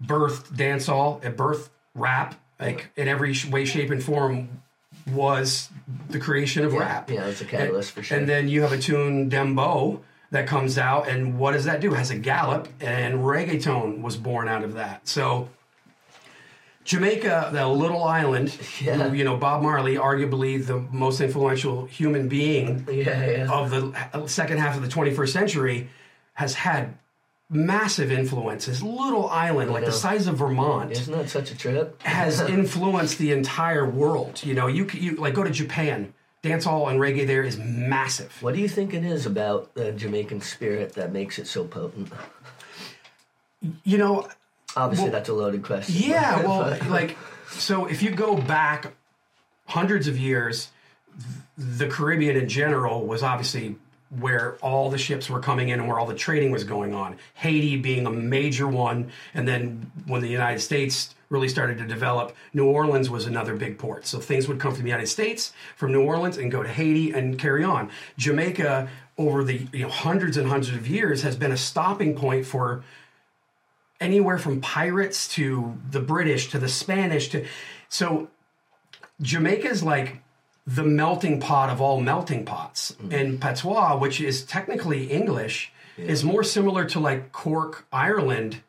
birth 0.00 0.52
dancehall 0.52 1.24
and 1.24 1.36
birth 1.36 1.70
rap 1.94 2.34
like 2.60 2.90
in 2.96 3.08
every 3.08 3.34
way 3.50 3.64
shape 3.64 3.90
and 3.90 4.02
form 4.02 4.62
was 5.12 5.70
the 6.10 6.18
creation 6.18 6.64
of 6.64 6.74
rap. 6.74 7.10
Yeah, 7.10 7.26
it's 7.26 7.40
a 7.40 7.44
catalyst 7.44 7.90
and, 7.90 7.94
for 7.94 8.02
sure. 8.02 8.18
and 8.18 8.28
then 8.28 8.48
you 8.48 8.62
have 8.62 8.72
a 8.72 8.78
tune 8.78 9.28
Dem 9.28 9.54
Bow 9.54 10.00
that 10.30 10.46
comes 10.46 10.76
out 10.76 11.08
and 11.08 11.38
what 11.38 11.52
does 11.52 11.64
that 11.64 11.80
do? 11.80 11.94
It 11.94 11.96
has 11.96 12.10
a 12.10 12.18
gallop 12.18 12.68
and 12.80 13.20
reggaeton 13.20 14.02
was 14.02 14.16
born 14.16 14.48
out 14.48 14.64
of 14.64 14.74
that. 14.74 15.08
So 15.08 15.48
Jamaica, 16.88 17.50
the 17.52 17.68
little 17.68 18.02
island, 18.02 18.56
Yeah. 18.80 18.94
who, 18.96 19.14
you 19.14 19.22
know, 19.22 19.36
Bob 19.36 19.62
Marley, 19.62 19.96
arguably 19.96 20.64
the 20.64 20.78
most 20.90 21.20
influential 21.20 21.84
human 21.84 22.28
being 22.28 22.86
yeah, 22.90 23.26
yeah. 23.30 23.50
of 23.52 23.70
the 23.70 24.26
second 24.26 24.56
half 24.56 24.74
of 24.74 24.80
the 24.82 24.88
21st 24.88 25.28
century, 25.28 25.90
has 26.32 26.54
had 26.54 26.96
massive 27.50 28.10
influences. 28.10 28.82
Little 28.82 29.28
island, 29.28 29.70
like 29.70 29.84
the 29.84 29.92
size 29.92 30.26
of 30.26 30.38
Vermont, 30.38 30.92
Isn't 30.92 31.12
that 31.12 31.28
such 31.28 31.50
a 31.50 31.58
trip? 31.58 32.00
has 32.04 32.40
influenced 32.58 33.18
the 33.18 33.32
entire 33.32 33.86
world. 33.86 34.42
You 34.42 34.54
know, 34.54 34.66
you 34.66 34.88
you 34.94 35.16
like 35.16 35.34
go 35.34 35.44
to 35.44 35.50
Japan, 35.50 36.14
dancehall 36.42 36.88
and 36.90 36.98
reggae 36.98 37.26
there 37.26 37.42
is 37.42 37.58
massive. 37.58 38.32
What 38.42 38.54
do 38.54 38.60
you 38.62 38.68
think 38.68 38.94
it 38.94 39.04
is 39.04 39.26
about 39.26 39.74
the 39.74 39.92
Jamaican 39.92 40.40
spirit 40.40 40.94
that 40.94 41.12
makes 41.12 41.38
it 41.38 41.46
so 41.46 41.64
potent? 41.64 42.10
You 43.84 43.98
know, 43.98 44.26
Obviously, 44.76 45.04
Well, 45.04 45.12
that's 45.12 45.28
a 45.28 45.34
loaded 45.34 45.62
question. 45.62 46.10
Yeah, 46.10 46.42
well, 46.46 46.76
like, 46.88 47.16
so 47.50 47.86
if 47.86 48.02
you 48.02 48.10
go 48.10 48.36
back 48.36 48.92
hundreds 49.66 50.08
of 50.08 50.18
years, 50.18 50.70
the 51.56 51.88
Caribbean 51.88 52.36
in 52.36 52.48
general 52.48 53.06
was 53.06 53.22
obviously 53.22 53.76
where 54.10 54.54
all 54.62 54.88
the 54.90 54.98
ships 54.98 55.28
were 55.28 55.40
coming 55.40 55.68
in 55.68 55.80
and 55.80 55.88
where 55.88 55.98
all 55.98 56.06
the 56.06 56.14
trading 56.14 56.50
was 56.50 56.64
going 56.64 56.94
on. 56.94 57.16
Haiti 57.34 57.76
being 57.76 58.06
a 58.06 58.10
major 58.10 58.66
one, 58.66 59.10
and 59.34 59.46
then 59.46 59.90
when 60.06 60.22
the 60.22 60.28
United 60.28 60.60
States 60.60 61.14
really 61.28 61.48
started 61.48 61.76
to 61.78 61.84
develop, 61.84 62.34
New 62.54 62.66
Orleans 62.66 63.10
was 63.10 63.26
another 63.26 63.54
big 63.54 63.78
port. 63.78 64.06
So 64.06 64.18
things 64.18 64.48
would 64.48 64.58
come 64.58 64.72
from 64.72 64.82
the 64.82 64.88
United 64.88 65.08
States, 65.08 65.52
from 65.76 65.92
New 65.92 66.02
Orleans, 66.02 66.38
and 66.38 66.50
go 66.50 66.62
to 66.62 66.68
Haiti 66.68 67.12
and 67.12 67.38
carry 67.38 67.64
on. 67.64 67.90
Jamaica, 68.16 68.88
over 69.18 69.44
the 69.44 69.66
you 69.72 69.82
know, 69.82 69.90
hundreds 69.90 70.38
and 70.38 70.48
hundreds 70.48 70.74
of 70.74 70.88
years, 70.88 71.22
has 71.22 71.36
been 71.36 71.52
a 71.52 71.56
stopping 71.56 72.14
point 72.14 72.46
for 72.46 72.82
anywhere 74.00 74.38
from 74.38 74.60
pirates 74.60 75.28
to 75.28 75.76
the 75.90 76.00
British 76.00 76.50
to 76.50 76.58
the 76.58 76.68
Spanish 76.68 77.28
to 77.28 77.46
so 77.88 78.28
Jamaica's 79.20 79.82
like 79.82 80.22
the 80.66 80.84
melting 80.84 81.40
pot 81.40 81.70
of 81.70 81.80
all 81.80 82.00
melting 82.00 82.44
pots. 82.44 82.92
Mm-hmm. 82.92 83.12
And 83.12 83.40
patois, 83.40 83.96
which 83.96 84.20
is 84.20 84.44
technically 84.44 85.10
English, 85.10 85.72
is 85.96 86.22
more 86.22 86.44
similar 86.44 86.84
to 86.86 87.00
like 87.00 87.32
Cork, 87.32 87.86
Ireland. 87.92 88.60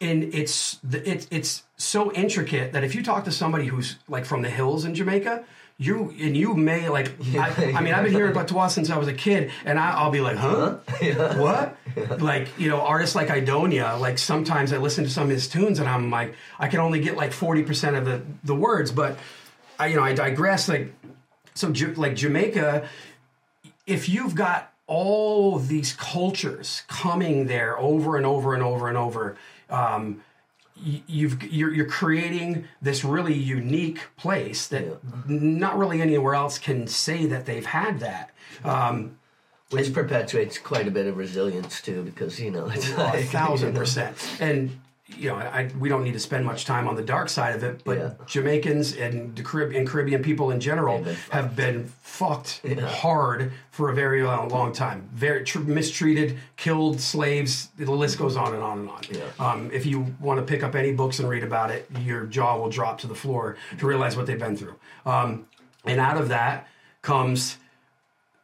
And 0.00 0.22
it's 0.34 0.78
it's 0.92 1.26
it's 1.30 1.64
so 1.76 2.12
intricate 2.12 2.72
that 2.72 2.84
if 2.84 2.94
you 2.94 3.02
talk 3.02 3.24
to 3.24 3.32
somebody 3.32 3.66
who's 3.66 3.96
like 4.08 4.24
from 4.24 4.42
the 4.42 4.50
hills 4.50 4.84
in 4.84 4.94
Jamaica, 4.94 5.44
you 5.78 6.12
and 6.20 6.36
you 6.36 6.54
may 6.54 6.88
like. 6.88 7.12
I, 7.34 7.72
I 7.76 7.80
mean, 7.80 7.94
I've 7.94 8.04
been 8.04 8.12
hearing 8.12 8.34
patois 8.34 8.68
since 8.68 8.90
I 8.90 8.98
was 8.98 9.08
a 9.08 9.14
kid, 9.14 9.50
and 9.64 9.78
I, 9.78 9.92
I'll 9.92 10.10
be 10.10 10.20
like, 10.20 10.36
huh, 10.36 10.78
what? 11.36 11.76
Like 12.20 12.48
you 12.58 12.68
know, 12.68 12.80
artists 12.80 13.14
like 13.14 13.28
Idonia. 13.28 13.98
Like 13.98 14.18
sometimes 14.18 14.72
I 14.72 14.78
listen 14.78 15.04
to 15.04 15.10
some 15.10 15.24
of 15.24 15.30
his 15.30 15.48
tunes, 15.48 15.78
and 15.78 15.88
I'm 15.88 16.10
like, 16.10 16.34
I 16.58 16.68
can 16.68 16.80
only 16.80 17.00
get 17.00 17.16
like 17.16 17.32
forty 17.32 17.62
percent 17.62 17.96
of 17.96 18.04
the 18.04 18.22
the 18.44 18.54
words, 18.54 18.90
but 18.90 19.16
I 19.78 19.86
you 19.86 19.96
know 19.96 20.02
I 20.02 20.14
digress. 20.14 20.68
Like 20.68 20.92
so, 21.54 21.72
like 21.96 22.16
Jamaica, 22.16 22.88
if 23.86 24.08
you've 24.08 24.34
got 24.34 24.72
all 24.88 25.58
these 25.58 25.92
cultures 25.92 26.82
coming 26.88 27.46
there 27.46 27.78
over 27.78 28.16
and 28.16 28.26
over 28.26 28.54
and 28.54 28.62
over 28.62 28.88
and 28.88 28.96
over, 28.96 29.36
um, 29.70 30.22
you've 30.82 31.42
you're, 31.52 31.72
you're 31.72 31.86
creating 31.86 32.66
this 32.80 33.04
really 33.04 33.34
unique 33.34 34.00
place 34.16 34.66
that 34.68 34.98
not 35.28 35.76
really 35.78 36.00
anywhere 36.00 36.34
else 36.34 36.58
can 36.58 36.86
say 36.86 37.26
that 37.26 37.46
they've 37.46 37.66
had 37.66 38.00
that. 38.00 38.30
Um, 38.64 39.18
Which 39.70 39.92
perpetuates 39.92 40.58
quite 40.58 40.88
a 40.88 40.90
bit 40.90 41.06
of 41.06 41.16
resilience 41.16 41.80
too, 41.80 42.02
because 42.02 42.40
you 42.40 42.50
know 42.50 42.66
it's 42.68 42.90
a 42.90 42.96
like 42.96 43.26
thousand 43.26 43.68
you 43.68 43.74
know, 43.74 43.80
percent. 43.80 44.16
And 44.40 44.80
you 45.16 45.30
know, 45.30 45.36
I, 45.36 45.70
we 45.78 45.88
don't 45.88 46.04
need 46.04 46.12
to 46.12 46.18
spend 46.20 46.44
much 46.44 46.64
time 46.64 46.86
on 46.86 46.94
the 46.94 47.02
dark 47.02 47.28
side 47.28 47.56
of 47.56 47.64
it, 47.64 47.82
but 47.84 47.96
Yeah. 47.98 48.10
Jamaicans 48.26 48.94
and 48.96 49.34
the 49.34 49.42
Caribbean, 49.42 49.86
Caribbean 49.86 50.22
people 50.22 50.50
in 50.50 50.60
general 50.60 50.98
been 51.02 51.16
have 51.30 51.56
been 51.56 51.86
fucked 52.02 52.60
hard 52.78 53.52
for 53.70 53.88
a 53.90 53.94
very 53.94 54.22
long, 54.22 54.48
long 54.50 54.72
time. 54.72 55.08
Very 55.14 55.44
tr- 55.44 55.60
mistreated, 55.60 56.36
killed 56.56 57.00
slaves. 57.00 57.68
The 57.78 57.90
list 57.90 58.18
goes 58.18 58.36
on 58.36 58.52
and 58.54 58.62
on 58.62 58.78
and 58.80 58.90
on. 58.90 59.00
Yeah. 59.10 59.24
Um, 59.38 59.70
if 59.72 59.86
you 59.86 60.14
want 60.20 60.40
to 60.40 60.44
pick 60.44 60.62
up 60.62 60.74
any 60.74 60.92
books 60.92 61.18
and 61.20 61.28
read 61.28 61.42
about 61.42 61.70
it, 61.70 61.88
your 62.00 62.26
jaw 62.26 62.58
will 62.58 62.70
drop 62.70 62.98
to 63.00 63.06
the 63.06 63.14
floor 63.14 63.56
to 63.78 63.86
realize 63.86 64.16
what 64.16 64.26
they've 64.26 64.38
been 64.38 64.56
through. 64.56 64.76
Um, 65.06 65.46
and 65.84 66.00
out 66.00 66.18
of 66.18 66.28
that 66.28 66.68
comes 67.02 67.56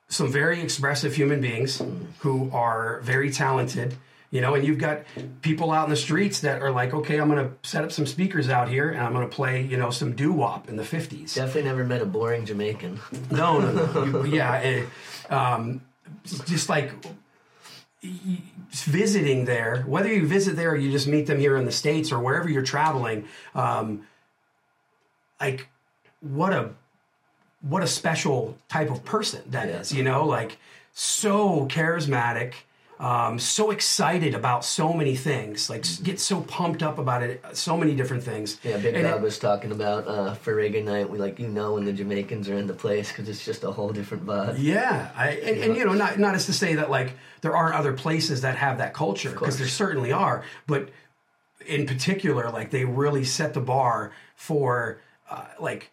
some 0.08 0.30
very 0.30 0.60
expressive 0.62 1.14
human 1.14 1.40
beings 1.40 1.82
who 2.20 2.50
are 2.52 3.00
very 3.02 3.30
talented 3.30 3.96
you 4.34 4.40
know 4.42 4.54
and 4.54 4.66
you've 4.66 4.78
got 4.78 5.00
people 5.40 5.70
out 5.70 5.84
in 5.84 5.90
the 5.90 5.96
streets 5.96 6.40
that 6.40 6.60
are 6.60 6.70
like 6.70 6.92
okay 6.92 7.18
i'm 7.18 7.30
going 7.30 7.42
to 7.48 7.54
set 7.68 7.84
up 7.84 7.90
some 7.92 8.04
speakers 8.06 8.48
out 8.50 8.68
here 8.68 8.90
and 8.90 9.00
i'm 9.00 9.12
going 9.14 9.26
to 9.28 9.34
play 9.34 9.62
you 9.62 9.76
know 9.78 9.90
some 9.90 10.14
doo-wop 10.14 10.68
in 10.68 10.76
the 10.76 10.82
50s 10.82 11.34
Definitely 11.34 11.62
never 11.70 11.84
met 11.84 12.02
a 12.02 12.06
boring 12.06 12.44
Jamaican. 12.44 13.00
no 13.30 13.58
no 13.60 13.70
no 13.72 14.24
You- 14.24 14.34
yeah 14.36 14.60
eh, 14.62 14.84
um, 15.30 15.80
just 16.46 16.68
like 16.68 16.92
visiting 18.72 19.44
there 19.44 19.82
whether 19.86 20.12
you 20.12 20.26
visit 20.26 20.56
there 20.56 20.72
or 20.72 20.76
you 20.76 20.90
just 20.90 21.06
meet 21.06 21.26
them 21.26 21.38
here 21.38 21.56
in 21.56 21.64
the 21.64 21.72
states 21.72 22.12
or 22.12 22.18
wherever 22.18 22.48
you're 22.50 22.62
traveling 22.62 23.26
um, 23.54 24.06
like 25.40 25.68
what 26.20 26.52
a 26.52 26.70
what 27.60 27.82
a 27.82 27.86
special 27.86 28.58
type 28.68 28.90
of 28.90 29.02
person 29.06 29.40
that 29.46 29.68
is. 29.70 29.90
Yeah. 29.90 29.98
You 29.98 30.04
know, 30.04 30.26
like 30.26 30.58
so 30.92 31.66
charismatic. 31.68 32.52
Um, 33.00 33.40
so 33.40 33.72
excited 33.72 34.34
about 34.34 34.64
so 34.64 34.92
many 34.92 35.16
things, 35.16 35.68
like 35.68 35.80
s- 35.80 35.98
get 35.98 36.20
so 36.20 36.42
pumped 36.42 36.80
up 36.82 36.98
about 36.98 37.24
it, 37.24 37.44
so 37.52 37.76
many 37.76 37.94
different 37.96 38.22
things. 38.22 38.56
Yeah, 38.62 38.76
Big 38.76 38.94
And 38.94 39.02
Dog 39.02 39.16
it- 39.20 39.22
was 39.24 39.38
talking 39.38 39.72
about 39.72 40.06
uh, 40.06 40.34
for 40.34 40.54
reggae 40.54 40.82
night. 40.84 41.10
We 41.10 41.18
like 41.18 41.40
you 41.40 41.48
know 41.48 41.74
when 41.74 41.84
the 41.84 41.92
Jamaicans 41.92 42.48
are 42.48 42.56
in 42.56 42.68
the 42.68 42.72
place 42.74 43.08
because 43.08 43.28
it's 43.28 43.44
just 43.44 43.64
a 43.64 43.72
whole 43.72 43.90
different 43.90 44.24
vibe. 44.24 44.56
Yeah, 44.58 45.10
I, 45.16 45.30
and, 45.30 45.58
and 45.64 45.76
you 45.76 45.84
know, 45.84 45.92
not 45.94 46.20
not 46.20 46.36
as 46.36 46.46
to 46.46 46.52
say 46.52 46.76
that 46.76 46.88
like 46.88 47.14
there 47.40 47.56
aren't 47.56 47.74
other 47.74 47.92
places 47.94 48.42
that 48.42 48.56
have 48.56 48.78
that 48.78 48.94
culture 48.94 49.30
because 49.30 49.58
there 49.58 49.66
certainly 49.68 50.12
are, 50.12 50.44
but 50.68 50.90
in 51.66 51.86
particular, 51.86 52.48
like 52.50 52.70
they 52.70 52.84
really 52.84 53.24
set 53.24 53.54
the 53.54 53.60
bar 53.60 54.12
for 54.36 55.00
uh, 55.28 55.46
like 55.58 55.90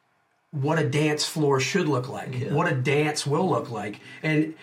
what 0.51 0.77
a 0.77 0.87
dance 0.87 1.25
floor 1.25 1.59
should 1.59 1.87
look 1.87 2.09
like, 2.09 2.35
what 2.49 2.71
a 2.71 2.75
dance 2.75 3.25
will 3.25 3.49
look 3.49 3.71
like, 3.71 4.01
and 4.21 4.53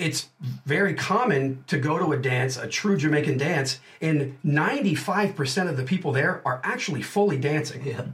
it's 0.00 0.28
very 0.64 0.94
common 0.94 1.64
to 1.66 1.78
go 1.78 1.98
to 1.98 2.12
a 2.12 2.16
dance, 2.16 2.56
a 2.56 2.66
true 2.66 2.96
Jamaican 2.96 3.38
dance, 3.38 3.78
and 4.00 4.38
ninety 4.42 4.94
five 4.94 5.36
percent 5.36 5.68
of 5.68 5.76
the 5.76 5.84
people 5.84 6.12
there 6.12 6.40
are 6.44 6.60
actually 6.64 7.02
fully 7.02 7.36
dancing. 7.36 7.86
Yeah, 7.86 8.06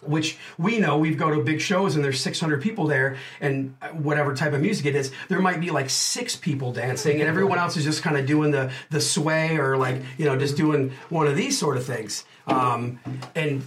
which 0.00 0.38
we 0.56 0.78
know 0.78 0.96
we've 0.98 1.18
go 1.18 1.30
to 1.30 1.42
big 1.42 1.60
shows 1.60 1.96
and 1.96 2.04
there's 2.04 2.20
600 2.20 2.62
people 2.62 2.86
there 2.86 3.16
and 3.40 3.74
whatever 3.92 4.34
type 4.34 4.52
of 4.52 4.60
music 4.60 4.86
it 4.86 4.94
is 4.94 5.10
there 5.28 5.40
might 5.40 5.60
be 5.60 5.70
like 5.70 5.90
six 5.90 6.36
people 6.36 6.72
dancing 6.72 7.20
and 7.20 7.28
everyone 7.28 7.58
else 7.58 7.76
is 7.76 7.84
just 7.84 8.02
kind 8.02 8.16
of 8.16 8.24
doing 8.24 8.50
the 8.50 8.70
the 8.90 9.00
sway 9.00 9.56
or 9.56 9.76
like 9.76 10.00
you 10.16 10.24
know 10.24 10.36
just 10.36 10.56
doing 10.56 10.92
one 11.08 11.26
of 11.26 11.36
these 11.36 11.58
sort 11.58 11.76
of 11.76 11.84
things. 11.84 12.24
Um, 12.46 13.00
and 13.34 13.66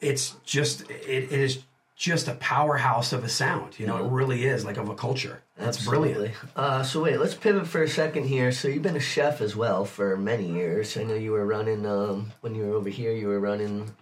it's 0.00 0.36
just 0.44 0.88
it, 0.90 1.32
it 1.32 1.32
is 1.32 1.60
just 1.96 2.28
a 2.28 2.34
powerhouse 2.34 3.12
of 3.12 3.24
a 3.24 3.28
sound 3.28 3.78
you 3.78 3.86
know 3.86 4.04
it 4.04 4.10
really 4.10 4.44
is 4.46 4.64
like 4.64 4.76
of 4.76 4.88
a 4.88 4.94
culture 4.94 5.42
that's 5.60 5.84
brilliant 5.84 6.18
Absolutely. 6.18 6.50
Uh, 6.56 6.82
so 6.82 7.02
wait, 7.02 7.18
let's 7.20 7.34
pivot 7.34 7.66
for 7.66 7.82
a 7.82 7.88
second 7.88 8.24
here. 8.24 8.52
So 8.52 8.68
you've 8.68 8.82
been 8.82 8.96
a 8.96 9.00
chef 9.00 9.40
as 9.40 9.54
well 9.54 9.84
for 9.84 10.16
many 10.16 10.46
years. 10.46 10.96
I 10.96 11.04
know 11.04 11.14
you 11.14 11.32
were 11.32 11.46
running 11.46 11.86
um, 11.86 12.32
when 12.40 12.54
you 12.54 12.64
were 12.64 12.74
over 12.74 12.88
here. 12.88 13.12
You 13.12 13.28
were 13.28 13.40
running. 13.40 13.92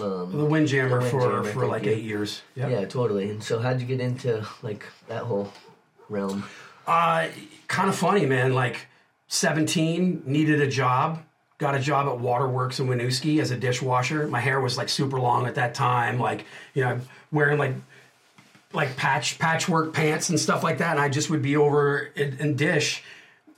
Um, 0.00 0.32
the 0.36 0.44
windjammer 0.44 1.02
The 1.02 1.08
for 1.08 1.20
Windjammer, 1.20 1.52
for 1.52 1.66
like 1.66 1.84
you. 1.84 1.92
eight 1.92 2.04
years 2.04 2.42
yeah. 2.54 2.84
totally. 2.84 3.30
And 3.30 3.42
so 3.42 3.60
how'd 3.60 3.80
you 3.80 3.86
get 3.86 4.00
into 4.00 4.46
like 4.62 4.84
that 5.08 5.22
whole 5.24 5.52
realm? 6.08 6.44
Uh, 6.86 7.28
kind 7.68 7.88
of 7.88 7.96
funny, 7.96 8.26
man. 8.26 8.52
Like 8.52 8.88
17, 9.28 10.24
needed 10.26 10.60
a 10.60 10.66
job. 10.68 11.22
Got 11.58 11.74
a 11.74 11.78
job 11.78 12.08
at 12.08 12.18
Waterworks 12.18 12.80
in 12.80 12.88
Winooski 12.88 13.40
as 13.40 13.50
a 13.50 13.56
dishwasher. 13.56 14.26
My 14.26 14.40
hair 14.40 14.60
was 14.60 14.76
like 14.76 14.88
super 14.88 15.20
long 15.20 15.46
at 15.46 15.54
that 15.54 15.74
time. 15.74 16.18
Like, 16.18 16.46
you 16.74 16.82
know, 16.82 17.00
wearing 17.30 17.58
like 17.58 17.74
like 18.72 18.96
patch 18.96 19.38
patchwork 19.38 19.92
pants 19.92 20.28
and 20.28 20.38
stuff 20.38 20.62
like 20.62 20.78
that. 20.78 20.92
And 20.92 21.00
I 21.00 21.08
just 21.08 21.30
would 21.30 21.42
be 21.42 21.56
over 21.56 22.10
in, 22.14 22.38
in 22.38 22.56
dish 22.56 23.02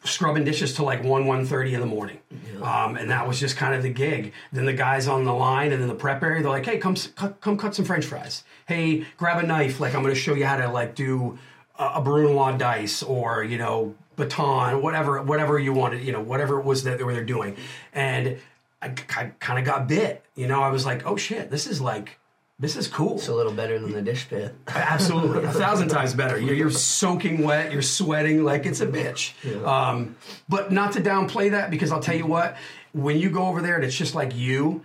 scrubbing 0.04 0.44
dishes 0.44 0.74
till 0.74 0.84
like 0.84 1.04
1 1.04 1.24
1.30 1.24 1.72
in 1.72 1.80
the 1.80 1.86
morning. 1.86 2.18
Um, 2.60 2.96
and 2.96 3.10
that 3.10 3.26
was 3.26 3.38
just 3.38 3.56
kind 3.56 3.74
of 3.74 3.82
the 3.82 3.90
gig. 3.90 4.32
Then 4.52 4.64
the 4.64 4.72
guys 4.72 5.06
on 5.06 5.24
the 5.24 5.32
line 5.32 5.72
and 5.72 5.80
in 5.80 5.88
the 5.88 5.94
prep 5.94 6.22
area 6.22 6.42
they're 6.42 6.50
like 6.50 6.64
hey 6.64 6.78
come 6.78 6.96
cut, 7.14 7.40
come 7.40 7.56
cut 7.56 7.74
some 7.74 7.84
french 7.84 8.04
fries. 8.04 8.44
Hey 8.66 9.06
grab 9.16 9.42
a 9.42 9.46
knife. 9.46 9.80
Like 9.80 9.94
i'm 9.94 10.02
going 10.02 10.14
to 10.14 10.20
show 10.20 10.34
you 10.34 10.46
how 10.46 10.56
to 10.56 10.68
like 10.68 10.94
do 10.94 11.38
a, 11.78 11.92
a 11.96 12.00
brunoise 12.02 12.58
dice 12.58 13.02
or 13.02 13.44
you 13.44 13.58
know 13.58 13.94
baton 14.16 14.82
whatever 14.82 15.22
whatever 15.22 15.58
you 15.58 15.72
wanted 15.72 16.02
you 16.04 16.12
know 16.12 16.20
whatever 16.20 16.58
it 16.58 16.64
was 16.64 16.82
that 16.84 16.98
they 16.98 17.04
were 17.04 17.22
doing. 17.22 17.56
And 17.92 18.38
i, 18.80 18.88
kind 18.88 19.58
of 19.58 19.64
got 19.64 19.86
bit 19.86 20.24
you 20.34 20.46
know? 20.46 20.62
I 20.62 20.70
was 20.70 20.84
like 20.84 21.06
oh 21.06 21.16
shit. 21.16 21.50
This 21.50 21.66
is 21.66 21.80
like 21.80 22.18
this 22.62 22.76
is 22.76 22.86
cool 22.86 23.16
It's 23.16 23.26
a 23.26 23.34
little 23.34 23.52
better 23.52 23.76
than 23.76 23.90
the 23.90 24.00
dish 24.00 24.28
pit. 24.28 24.54
Absolutely, 24.68 25.42
a 25.42 25.52
thousand 25.52 25.88
times 25.96 26.14
better. 26.14 26.38
You're, 26.38 26.54
you're 26.54 26.70
soaking 26.70 27.42
wet, 27.42 27.72
you're 27.72 27.82
sweating 27.82 28.44
like 28.44 28.66
it's 28.66 28.80
a 28.80 28.86
bitch. 28.86 29.32
Um, 29.66 30.14
but 30.48 30.70
not 30.70 30.92
to 30.92 31.00
downplay 31.00 31.50
that 31.50 31.72
because 31.72 31.90
I'll 31.90 32.00
tell 32.00 32.14
you 32.14 32.24
what, 32.24 32.56
when 32.92 33.18
you 33.18 33.30
go 33.30 33.46
over 33.46 33.60
there 33.60 33.74
and 33.74 33.84
it's 33.84 33.96
just 33.96 34.14
like 34.14 34.36
you, 34.36 34.84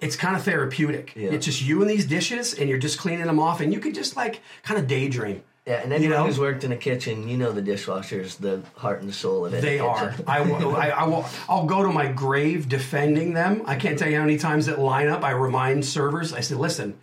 it's 0.00 0.16
kind 0.16 0.34
of 0.34 0.42
therapeutic. 0.44 1.12
Yeah. 1.14 1.32
It's 1.32 1.44
just 1.44 1.60
you 1.60 1.82
and 1.82 1.90
these 1.90 2.06
dishes, 2.06 2.54
and 2.54 2.70
you're 2.70 2.78
just 2.78 2.98
cleaning 2.98 3.26
them 3.26 3.38
off, 3.38 3.60
and 3.60 3.70
you 3.70 3.80
can 3.80 3.92
just 3.92 4.16
like 4.16 4.40
kind 4.62 4.80
of 4.80 4.86
daydream. 4.86 5.42
Yeah, 5.66 5.82
and 5.82 5.92
anyone 5.92 6.16
know? 6.16 6.26
who's 6.26 6.38
worked 6.38 6.64
in 6.64 6.72
a 6.72 6.76
kitchen, 6.76 7.28
you 7.28 7.36
know 7.36 7.52
the 7.52 7.60
dishwasher's 7.60 8.36
the 8.36 8.62
heart 8.76 9.02
and 9.02 9.14
soul 9.14 9.44
of 9.44 9.52
it. 9.52 9.60
They 9.60 9.78
are. 9.78 10.14
I 10.26 10.40
will. 10.40 10.74
I, 10.74 10.88
I 10.88 11.04
will. 11.04 11.26
I'll 11.50 11.66
go 11.66 11.82
to 11.82 11.92
my 11.92 12.10
grave 12.10 12.66
defending 12.66 13.34
them. 13.34 13.62
I 13.66 13.76
can't 13.76 13.98
tell 13.98 14.08
you 14.08 14.16
how 14.16 14.24
many 14.24 14.38
times 14.38 14.66
that 14.66 14.78
line 14.78 15.08
up. 15.08 15.22
I 15.22 15.32
remind 15.32 15.84
servers. 15.84 16.32
I 16.32 16.40
say, 16.40 16.54
listen, 16.54 16.98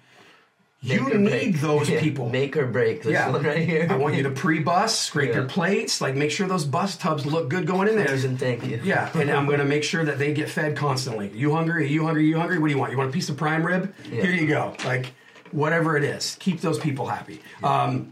you 0.82 1.13
need 1.18 1.56
those 1.58 1.90
people. 1.90 2.30
Make 2.30 2.56
or 2.56 2.68
break 2.68 3.04
this 3.04 3.13
Yeah. 3.13 3.30
one 3.30 3.44
right 3.44 3.58
here. 3.68 3.88
I 3.90 3.96
want 3.96 4.16
you 4.16 4.24
to 4.24 4.32
pre-bus, 4.32 4.98
scrape 4.98 5.34
your 5.34 5.46
plates, 5.46 6.02
like 6.02 6.16
make 6.16 6.32
sure 6.32 6.48
those 6.48 6.66
bus 6.66 6.96
tubs 6.98 7.26
look 7.26 7.50
good 7.50 7.66
going 7.66 7.88
in 7.88 7.96
there. 7.96 8.13
And 8.13 8.40
thank 8.40 8.66
you. 8.66 8.80
Yeah, 8.84 9.10
and 9.16 9.30
I'm 9.32 9.46
going 9.48 9.60
to 9.60 9.66
make 9.66 9.84
sure 9.84 10.06
that 10.06 10.20
they 10.20 10.34
get 10.34 10.50
fed 10.50 10.76
constantly. 10.78 11.30
You 11.34 11.54
hungry? 11.54 11.84
Are 11.84 11.88
you 11.88 12.04
hungry? 12.06 12.24
Are 12.24 12.26
you 12.28 12.38
hungry? 12.38 12.60
What 12.60 12.68
do 12.68 12.74
you 12.74 12.80
want? 12.80 12.92
You 12.92 12.98
want 12.98 13.10
a 13.10 13.13
piece 13.13 13.30
of 13.30 13.38
prime 13.38 13.66
rib? 13.66 13.94
Yeah. 14.12 14.22
Here 14.22 14.32
you 14.32 14.48
go. 14.48 14.76
Like 14.86 15.13
whatever 15.52 15.98
it 15.98 16.04
is, 16.04 16.38
keep 16.40 16.62
those 16.62 16.78
people 16.80 17.08
happy. 17.08 17.42
Um, 17.63 18.12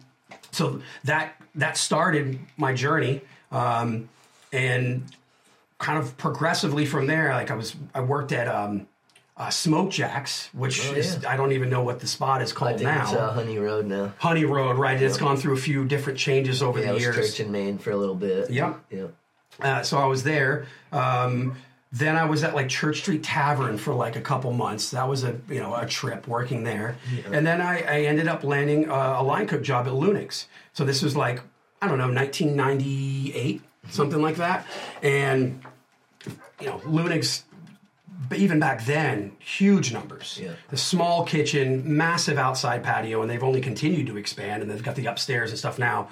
so 0.51 0.81
that 1.03 1.35
that 1.55 1.77
started 1.77 2.39
my 2.57 2.73
journey, 2.73 3.21
um, 3.51 4.09
and 4.51 5.05
kind 5.77 5.97
of 5.99 6.17
progressively 6.17 6.85
from 6.85 7.07
there, 7.07 7.29
like 7.33 7.51
I 7.51 7.55
was, 7.55 7.75
I 7.93 7.99
worked 8.01 8.31
at 8.31 8.47
um, 8.47 8.87
uh, 9.37 9.49
Smoke 9.49 9.91
Jacks, 9.91 10.49
which 10.53 10.87
Oh, 10.87 10.93
is 10.93 11.19
yeah. 11.21 11.29
I 11.31 11.35
don't 11.37 11.51
even 11.51 11.69
know 11.69 11.83
what 11.83 11.99
the 11.99 12.07
spot 12.07 12.41
is 12.41 12.53
called 12.53 12.81
now. 12.81 13.03
it's 13.03 13.13
uh, 13.13 13.33
Honey 13.33 13.57
Road 13.57 13.85
now. 13.85 14.13
Honey 14.17 14.45
Road, 14.45 14.77
right? 14.77 15.01
It's 15.01 15.17
gone 15.17 15.37
through 15.37 15.53
a 15.53 15.57
few 15.57 15.85
different 15.85 16.17
changes 16.19 16.61
over 16.63 16.79
Yeah, 16.79 16.93
the 16.93 16.99
years. 16.99 17.15
Church 17.15 17.39
and 17.41 17.51
Main 17.51 17.77
for 17.77 17.91
a 17.91 17.97
little 17.97 18.15
bit. 18.15 18.49
Yep. 18.49 18.79
Yeah. 18.89 19.07
Uh, 19.59 19.83
so 19.83 19.97
I 19.97 20.05
was 20.05 20.23
there. 20.23 20.65
Um, 20.91 21.55
then 21.91 22.17
I 22.17 22.25
was 22.25 22.43
at 22.43 22.53
like 22.55 22.67
Church 22.67 22.99
Street 22.99 23.23
Tavern 23.23 23.77
for 23.77 23.93
like 23.93 24.17
a 24.17 24.21
couple 24.21 24.51
months. 24.51 24.91
That 24.91 25.07
was 25.07 25.23
a 25.23 25.39
you 25.49 25.61
know 25.61 25.73
a 25.73 25.85
trip 25.85 26.27
working 26.27 26.63
there. 26.65 26.97
And 27.31 27.47
then 27.47 27.61
I, 27.61 27.79
I 27.83 28.01
ended 28.01 28.27
up 28.27 28.43
landing 28.43 28.89
a, 28.89 28.93
a 29.19 29.23
line 29.23 29.47
cook 29.47 29.61
job 29.63 29.87
at 29.87 29.93
Leunig's. 29.93 30.47
So 30.73 30.83
this 30.83 31.01
was 31.01 31.15
like 31.15 31.41
I 31.81 31.87
don't 31.87 31.97
know 31.97 32.11
1998 32.11 33.61
something 33.89 34.21
like 34.21 34.35
that. 34.37 34.65
And 35.01 35.61
you 36.59 36.67
know 36.67 36.81
Leunig's. 36.85 37.44
But 38.27 38.39
even 38.39 38.59
back 38.59 38.85
then, 38.85 39.33
huge 39.39 39.93
numbers. 39.93 40.39
Yeah. 40.41 40.53
The 40.69 40.77
small 40.77 41.25
kitchen, 41.25 41.97
massive 41.97 42.37
outside 42.37 42.83
patio, 42.83 43.21
and 43.21 43.29
they've 43.29 43.43
only 43.43 43.61
continued 43.61 44.07
to 44.07 44.17
expand, 44.17 44.61
and 44.61 44.71
they've 44.71 44.83
got 44.83 44.95
the 44.95 45.05
upstairs 45.05 45.51
and 45.51 45.59
stuff 45.59 45.77
now. 45.77 46.09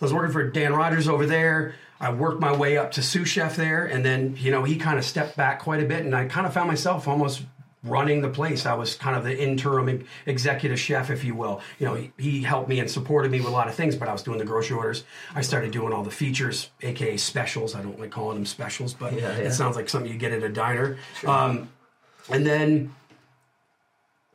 I 0.00 0.04
was 0.04 0.14
working 0.14 0.32
for 0.32 0.48
Dan 0.48 0.72
Rogers 0.72 1.08
over 1.08 1.26
there. 1.26 1.74
I 2.00 2.10
worked 2.10 2.40
my 2.40 2.56
way 2.56 2.78
up 2.78 2.92
to 2.92 3.02
sous 3.02 3.28
chef 3.28 3.56
there, 3.56 3.84
and 3.84 4.04
then 4.04 4.36
you 4.38 4.50
know 4.50 4.64
he 4.64 4.76
kind 4.76 4.98
of 4.98 5.04
stepped 5.04 5.36
back 5.36 5.60
quite 5.60 5.82
a 5.82 5.86
bit, 5.86 6.04
and 6.04 6.14
I 6.14 6.26
kind 6.26 6.46
of 6.46 6.54
found 6.54 6.68
myself 6.68 7.06
almost 7.06 7.42
running 7.82 8.20
the 8.20 8.28
place. 8.28 8.66
I 8.66 8.74
was 8.74 8.94
kind 8.94 9.16
of 9.16 9.24
the 9.24 9.36
interim 9.36 10.04
executive 10.26 10.78
chef, 10.78 11.10
if 11.10 11.24
you 11.24 11.34
will. 11.34 11.60
You 11.78 11.86
know, 11.86 11.94
he, 11.94 12.12
he 12.18 12.42
helped 12.42 12.68
me 12.68 12.78
and 12.78 12.90
supported 12.90 13.30
me 13.32 13.38
with 13.38 13.48
a 13.48 13.52
lot 13.52 13.68
of 13.68 13.74
things, 13.74 13.96
but 13.96 14.08
I 14.08 14.12
was 14.12 14.22
doing 14.22 14.38
the 14.38 14.44
grocery 14.44 14.76
orders. 14.76 15.04
I 15.34 15.40
started 15.40 15.70
doing 15.70 15.92
all 15.92 16.02
the 16.02 16.10
features, 16.10 16.70
aka 16.82 17.16
specials. 17.16 17.74
I 17.74 17.82
don't 17.82 17.98
like 17.98 18.10
calling 18.10 18.36
them 18.36 18.46
specials, 18.46 18.92
but 18.92 19.12
Yeah, 19.14 19.20
yeah. 19.38 19.44
it 19.44 19.52
sounds 19.52 19.76
like 19.76 19.88
something 19.88 20.10
you 20.12 20.18
get 20.18 20.32
at 20.32 20.42
a 20.42 20.48
diner. 20.50 20.98
Um, 21.26 21.70
and 22.28 22.46
then 22.46 22.94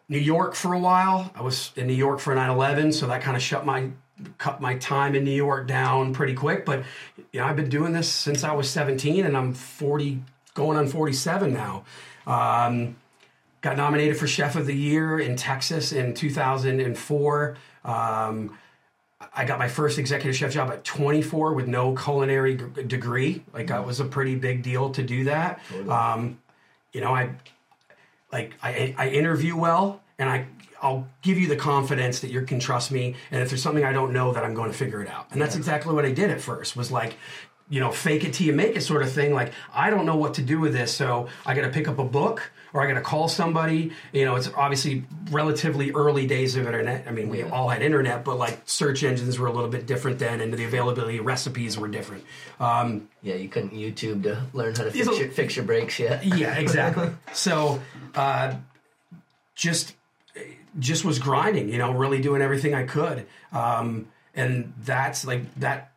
New 0.09 0.19
York 0.19 0.55
for 0.55 0.73
a 0.73 0.79
while. 0.79 1.31
I 1.35 1.41
was 1.41 1.71
in 1.75 1.87
New 1.87 1.93
York 1.93 2.19
for 2.19 2.33
9/11, 2.35 2.93
so 2.93 3.07
that 3.07 3.21
kind 3.21 3.37
of 3.37 3.43
shut 3.43 3.65
my 3.65 3.89
cut 4.37 4.61
my 4.61 4.75
time 4.77 5.13
in 5.13 5.23
New 5.25 5.31
York 5.31 5.67
down 5.67 6.13
pretty 6.13 6.33
quick. 6.33 6.65
But 6.65 6.83
you 7.31 7.39
know, 7.41 7.45
I've 7.45 7.55
been 7.55 7.69
doing 7.69 7.91
this 7.93 8.09
since 8.11 8.43
I 8.43 8.53
was 8.53 8.69
17, 8.69 9.25
and 9.25 9.35
I'm 9.35 9.53
40, 9.53 10.21
going 10.53 10.77
on 10.77 10.87
47 10.87 11.53
now. 11.53 11.83
Um, 12.25 12.95
got 13.65 13.77
nominated 13.77 14.15
for 14.15 14.27
Chef 14.27 14.55
of 14.55 14.67
the 14.67 14.75
Year 14.75 15.19
in 15.19 15.35
Texas 15.35 15.91
in 15.91 16.13
2004. 16.13 17.57
Um, 17.83 18.55
I 19.33 19.43
got 19.43 19.57
my 19.57 19.67
first 19.67 19.97
executive 19.97 20.35
chef 20.35 20.51
job 20.53 20.69
at 20.69 20.83
24 20.83 21.55
with 21.55 21.67
no 21.67 21.95
culinary 21.95 22.57
g- 22.57 22.83
degree. 22.83 23.43
Like 23.55 23.67
that 23.67 23.83
was 23.83 23.99
a 23.99 24.05
pretty 24.05 24.35
big 24.35 24.61
deal 24.61 24.91
to 24.91 25.01
do 25.01 25.23
that. 25.23 25.61
Um, 25.89 26.39
you 26.93 27.01
know, 27.01 27.15
I 27.15 27.31
like 28.31 28.53
I, 28.61 28.93
I 28.99 29.09
interview 29.09 29.57
well 29.57 29.99
and 30.19 30.29
I 30.29 30.45
I'll 30.79 31.07
give 31.23 31.39
you 31.39 31.47
the 31.47 31.55
confidence 31.55 32.19
that 32.19 32.29
you 32.29 32.43
can 32.43 32.59
trust 32.59 32.91
me 32.91 33.15
and 33.31 33.41
if 33.41 33.49
there's 33.49 33.63
something 33.63 33.83
I 33.83 33.93
don't 33.93 34.13
know 34.13 34.31
that 34.31 34.43
I'm 34.43 34.53
going 34.53 34.71
to 34.71 34.77
figure 34.77 35.01
it 35.01 35.09
out. 35.09 35.25
And 35.31 35.41
that's 35.41 35.55
exactly 35.55 35.91
what 35.91 36.05
I 36.05 36.11
did 36.11 36.29
at 36.29 36.39
first 36.39 36.77
was 36.77 36.91
like 36.91 37.15
you 37.69 37.79
know 37.79 37.91
fake 37.91 38.23
it 38.23 38.33
till 38.33 38.45
you 38.45 38.53
make 38.53 38.75
it 38.75 38.81
sort 38.81 39.01
of 39.01 39.11
thing 39.11 39.33
like 39.33 39.51
I 39.73 39.89
don't 39.89 40.05
know 40.05 40.17
what 40.17 40.35
to 40.35 40.41
do 40.41 40.59
with 40.59 40.73
this 40.73 40.93
so 40.95 41.27
I 41.45 41.55
got 41.55 41.63
to 41.63 41.69
pick 41.69 41.87
up 41.87 41.97
a 41.97 42.03
book 42.03 42.51
or 42.73 42.81
I 42.81 42.87
got 42.87 42.93
to 42.93 43.01
call 43.01 43.27
somebody 43.27 43.91
you 44.13 44.23
know 44.25 44.35
it's 44.35 44.49
obviously 44.55 45.03
relatively 45.31 45.91
early 45.91 46.27
days 46.27 46.55
of 46.55 46.65
internet 46.67 47.05
I 47.07 47.11
mean 47.11 47.29
we 47.29 47.41
all 47.41 47.69
had 47.69 47.81
internet 47.81 48.23
but 48.23 48.37
like 48.37 48.61
search 48.65 49.03
engines 49.03 49.39
were 49.39 49.47
a 49.47 49.51
little 49.51 49.69
bit 49.69 49.87
different 49.87 50.19
then 50.19 50.41
and 50.41 50.53
the 50.53 50.63
availability 50.63 51.17
of 51.17 51.25
recipes 51.25 51.77
were 51.77 51.87
different 51.87 52.23
um, 52.59 53.09
Yeah, 53.23 53.35
you 53.35 53.49
couldn't 53.49 53.71
YouTube 53.71 54.23
to 54.23 54.43
learn 54.53 54.75
how 54.75 54.83
to 54.83 54.91
fix 54.91 55.19
your, 55.19 55.29
fix 55.29 55.55
your 55.55 55.65
brakes 55.65 55.99
yet. 55.99 56.23
yeah, 56.23 56.55
exactly. 56.55 57.09
so, 57.33 57.81
uh, 58.13 58.55
just 59.55 59.95
just 60.77 61.05
was 61.05 61.19
grinding, 61.19 61.69
you 61.69 61.77
know, 61.77 61.91
really 61.91 62.21
doing 62.21 62.41
everything 62.41 62.73
I 62.73 62.83
could. 62.83 63.25
Um, 63.51 64.07
and 64.35 64.73
that's 64.83 65.25
like 65.25 65.53
that 65.55 65.91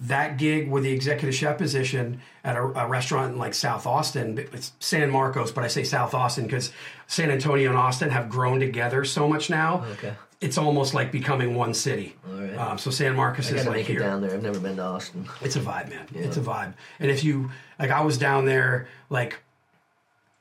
that 0.00 0.38
gig 0.38 0.68
with 0.68 0.82
the 0.82 0.90
executive 0.90 1.34
chef 1.34 1.56
position 1.56 2.20
at 2.42 2.56
a, 2.56 2.62
a 2.62 2.86
restaurant 2.88 3.34
in 3.34 3.38
like 3.38 3.54
South 3.54 3.86
Austin, 3.86 4.38
it's 4.52 4.72
San 4.80 5.10
Marcos, 5.10 5.52
but 5.52 5.62
I 5.62 5.68
say 5.68 5.84
South 5.84 6.14
Austin 6.14 6.44
because 6.44 6.72
San 7.06 7.30
Antonio 7.30 7.70
and 7.70 7.78
Austin 7.78 8.10
have 8.10 8.28
grown 8.28 8.58
together 8.58 9.04
so 9.04 9.28
much 9.28 9.50
now. 9.50 9.84
Okay. 9.92 10.14
It's 10.40 10.58
almost 10.58 10.94
like 10.94 11.10
becoming 11.12 11.54
one 11.54 11.74
city. 11.74 12.16
All 12.28 12.40
right. 12.40 12.56
Um, 12.56 12.78
so 12.78 12.90
San 12.90 13.14
Marcos 13.14 13.52
I 13.52 13.56
is 13.56 13.66
like 13.66 13.76
make 13.76 13.86
here. 13.86 14.00
it 14.00 14.02
down 14.02 14.20
there. 14.20 14.34
I've 14.34 14.42
never 14.42 14.60
been 14.60 14.76
to 14.76 14.82
Austin. 14.82 15.28
It's 15.40 15.56
a 15.56 15.60
vibe, 15.60 15.90
man. 15.90 16.06
It's 16.14 16.36
a 16.36 16.40
vibe. 16.40 16.74
And 16.98 17.10
if 17.10 17.22
you 17.22 17.50
like, 17.78 17.90
I 17.90 18.02
was 18.02 18.18
down 18.18 18.46
there 18.46 18.88
like 19.10 19.38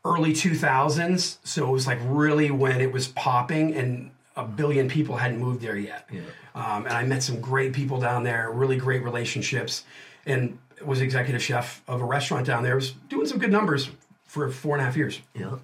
early 0.04 0.34
2000s, 0.34 1.38
so 1.44 1.68
it 1.68 1.72
was 1.72 1.86
like 1.86 2.00
really 2.04 2.50
when 2.50 2.80
it 2.82 2.92
was 2.92 3.08
popping, 3.08 3.76
and 3.76 4.12
a 4.38 4.44
billion 4.46 4.88
people 4.88 5.18
hadn't 5.18 5.40
moved 5.40 5.62
there 5.62 5.76
yet. 5.78 6.08
Um, 6.56 6.86
and 6.86 6.94
I 6.94 7.04
met 7.04 7.22
some 7.24 7.42
great 7.42 7.74
people 7.74 8.00
down 8.00 8.24
there, 8.24 8.50
really 8.52 8.78
great 8.78 9.04
relationships, 9.04 9.84
and 10.26 10.58
was 10.86 11.02
executive 11.02 11.44
chef 11.44 11.82
of 11.88 12.02
a 12.02 12.06
restaurant 12.06 12.46
down 12.46 12.64
there. 12.64 12.76
was 12.76 12.92
doing 13.10 13.26
some 13.28 13.40
good 13.40 13.52
numbers 13.52 13.90
for 14.26 14.50
four 14.52 14.76
and 14.76 14.82
a 14.82 14.86
half 14.86 14.96
years 14.96 15.20
Yeah. 15.34 15.56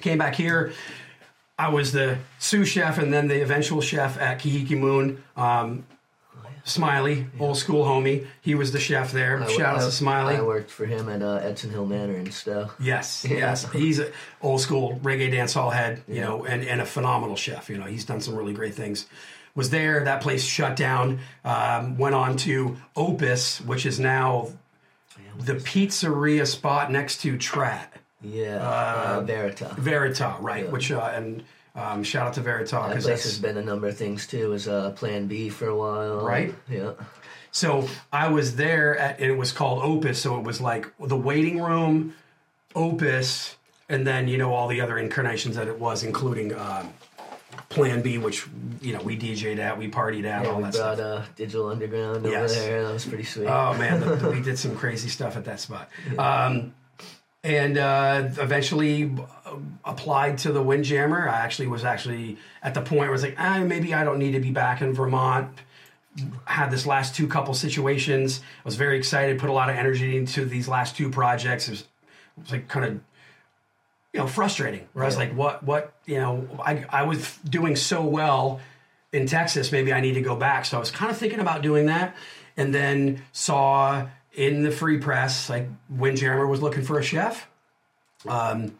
came 0.00 0.16
back 0.18 0.34
here. 0.34 0.72
I 1.58 1.68
was 1.68 1.92
the 1.92 2.18
sous 2.38 2.68
chef 2.68 2.96
and 2.98 3.12
then 3.12 3.28
the 3.28 3.42
eventual 3.42 3.80
chef 3.82 4.16
at 4.18 4.38
Kahiki 4.38 4.78
Moon. 4.78 5.22
Um, 5.36 5.84
Smiley, 6.64 7.26
old 7.38 7.56
school 7.56 7.84
homie. 7.84 8.26
He 8.40 8.54
was 8.54 8.72
the 8.72 8.78
chef 8.80 9.12
there. 9.12 9.42
I- 9.42 9.46
Shout 9.50 9.76
out 9.76 9.80
to 9.82 9.90
Smiley. 9.92 10.36
I 10.36 10.42
worked 10.42 10.70
for 10.70 10.86
him 10.86 11.08
at 11.08 11.22
uh, 11.22 11.36
Edson 11.42 11.70
Hill 11.70 11.86
Manor 11.86 12.14
in 12.16 12.30
Stowe. 12.30 12.70
Yes, 12.78 13.24
yes. 13.28 13.70
He's 13.72 13.98
an 13.98 14.12
old 14.42 14.60
school 14.60 14.98
reggae 15.02 15.30
dance 15.30 15.54
hall 15.54 15.70
head, 15.70 16.02
you 16.08 16.20
know, 16.20 16.44
and, 16.44 16.62
and 16.64 16.80
a 16.80 16.86
phenomenal 16.86 17.36
chef. 17.36 17.68
You 17.70 17.78
know, 17.78 17.86
he's 17.86 18.04
done 18.04 18.20
some 18.20 18.34
really 18.36 18.52
great 18.52 18.74
things. 18.74 19.06
Was 19.54 19.70
there, 19.70 20.04
that 20.04 20.20
place 20.22 20.44
shut 20.44 20.76
down, 20.76 21.18
um, 21.44 21.98
went 21.98 22.14
on 22.14 22.36
to 22.38 22.76
Opus, 22.94 23.60
which 23.60 23.84
is 23.84 23.98
now 23.98 24.48
the 25.38 25.54
pizzeria 25.54 26.46
spot 26.46 26.92
next 26.92 27.20
to 27.22 27.36
Trat. 27.36 27.92
Yeah. 28.22 28.56
Uh, 28.56 29.22
Verita. 29.24 29.74
Verita, 29.76 30.36
right? 30.40 30.70
Which, 30.70 30.92
uh, 30.92 31.10
and 31.14 31.42
um, 31.74 32.02
shout 32.02 32.26
out 32.28 32.34
to 32.34 32.40
Verita 32.40 32.70
That 32.70 32.88
because 32.88 33.04
that's 33.04 33.24
has 33.24 33.38
been 33.38 33.56
a 33.56 33.62
number 33.62 33.88
of 33.88 33.96
things 33.96 34.26
too. 34.26 34.50
Was 34.50 34.66
uh, 34.68 34.90
Plan 34.92 35.26
B 35.26 35.48
for 35.48 35.68
a 35.68 35.76
while. 35.76 36.20
Right. 36.24 36.54
Yeah. 36.68 36.92
So 37.52 37.88
I 38.12 38.28
was 38.28 38.56
there, 38.56 38.96
at, 38.98 39.20
and 39.20 39.30
it 39.30 39.36
was 39.36 39.50
called 39.52 39.82
Opus. 39.82 40.20
So 40.20 40.38
it 40.38 40.44
was 40.44 40.60
like 40.60 40.86
the 41.00 41.16
waiting 41.16 41.60
room, 41.60 42.14
Opus, 42.74 43.56
and 43.88 44.06
then 44.06 44.28
you 44.28 44.38
know 44.38 44.54
all 44.54 44.68
the 44.68 44.80
other 44.80 44.98
incarnations 44.98 45.56
that 45.56 45.66
it 45.68 45.78
was, 45.78 46.04
including 46.04 46.54
um, 46.54 46.92
Plan 47.68 48.02
B, 48.02 48.18
which 48.18 48.46
you 48.80 48.92
know 48.92 49.02
we 49.02 49.16
DJ'd 49.18 49.58
at, 49.58 49.76
we 49.76 49.90
partied 49.90 50.24
at, 50.24 50.44
Yeah, 50.44 50.50
all 50.50 50.60
that 50.62 50.72
brought 50.74 50.96
stuff. 50.96 50.98
uh, 51.00 51.22
Digital 51.36 51.68
Underground 51.68 52.24
over 52.26 52.48
there. 52.48 52.84
That 52.86 52.92
was 52.92 53.04
pretty 53.06 53.24
sweet. 53.24 53.46
Oh 53.48 53.74
man, 53.74 54.00
the, 54.00 54.14
the- 54.16 54.30
we 54.30 54.40
did 54.42 54.58
some 54.58 54.76
crazy 54.76 55.08
stuff 55.08 55.36
at 55.36 55.44
that 55.46 55.58
spot. 55.60 55.88
Um, 56.18 56.74
and 57.42 57.78
uh, 57.78 58.28
eventually 58.38 59.04
uh, 59.04 59.39
applied 59.84 60.38
to 60.38 60.52
the 60.52 60.62
Windjammer. 60.62 61.28
I 61.28 61.38
actually 61.38 61.68
was 61.68 61.84
actually 61.84 62.38
at 62.62 62.74
the 62.74 62.80
point 62.80 63.00
where 63.00 63.08
I 63.08 63.12
was 63.12 63.22
like, 63.22 63.36
ah, 63.38 63.60
maybe 63.60 63.94
I 63.94 64.04
don't 64.04 64.18
need 64.18 64.32
to 64.32 64.40
be 64.40 64.50
back 64.50 64.82
in 64.82 64.92
Vermont. 64.92 65.50
Had 66.44 66.70
this 66.70 66.86
last 66.86 67.14
two 67.14 67.28
couple 67.28 67.54
situations. 67.54 68.40
I 68.40 68.62
was 68.64 68.76
very 68.76 68.98
excited. 68.98 69.38
Put 69.38 69.50
a 69.50 69.52
lot 69.52 69.70
of 69.70 69.76
energy 69.76 70.16
into 70.16 70.44
these 70.44 70.68
last 70.68 70.96
two 70.96 71.10
projects. 71.10 71.68
It 71.68 71.70
was, 71.70 71.80
it 71.80 72.42
was 72.42 72.52
like 72.52 72.68
kind 72.68 72.84
of 72.86 73.00
you 74.12 74.20
know 74.20 74.26
frustrating. 74.26 74.88
Where 74.92 75.04
I 75.04 75.08
was 75.08 75.16
like, 75.16 75.32
what 75.34 75.62
what 75.62 75.92
you 76.06 76.18
know 76.18 76.48
I 76.64 76.84
I 76.90 77.02
was 77.04 77.36
doing 77.48 77.76
so 77.76 78.02
well 78.04 78.60
in 79.12 79.26
Texas. 79.26 79.72
Maybe 79.72 79.92
I 79.92 80.00
need 80.00 80.14
to 80.14 80.20
go 80.20 80.36
back. 80.36 80.64
So 80.64 80.76
I 80.76 80.80
was 80.80 80.90
kind 80.90 81.10
of 81.10 81.16
thinking 81.16 81.40
about 81.40 81.62
doing 81.62 81.86
that, 81.86 82.16
and 82.56 82.74
then 82.74 83.22
saw 83.32 84.08
in 84.32 84.62
the 84.62 84.70
free 84.70 84.98
press 84.98 85.50
like 85.50 85.68
Windjammer 85.88 86.46
was 86.46 86.62
looking 86.62 86.82
for 86.82 86.98
a 86.98 87.02
chef. 87.02 87.48
Um, 88.28 88.78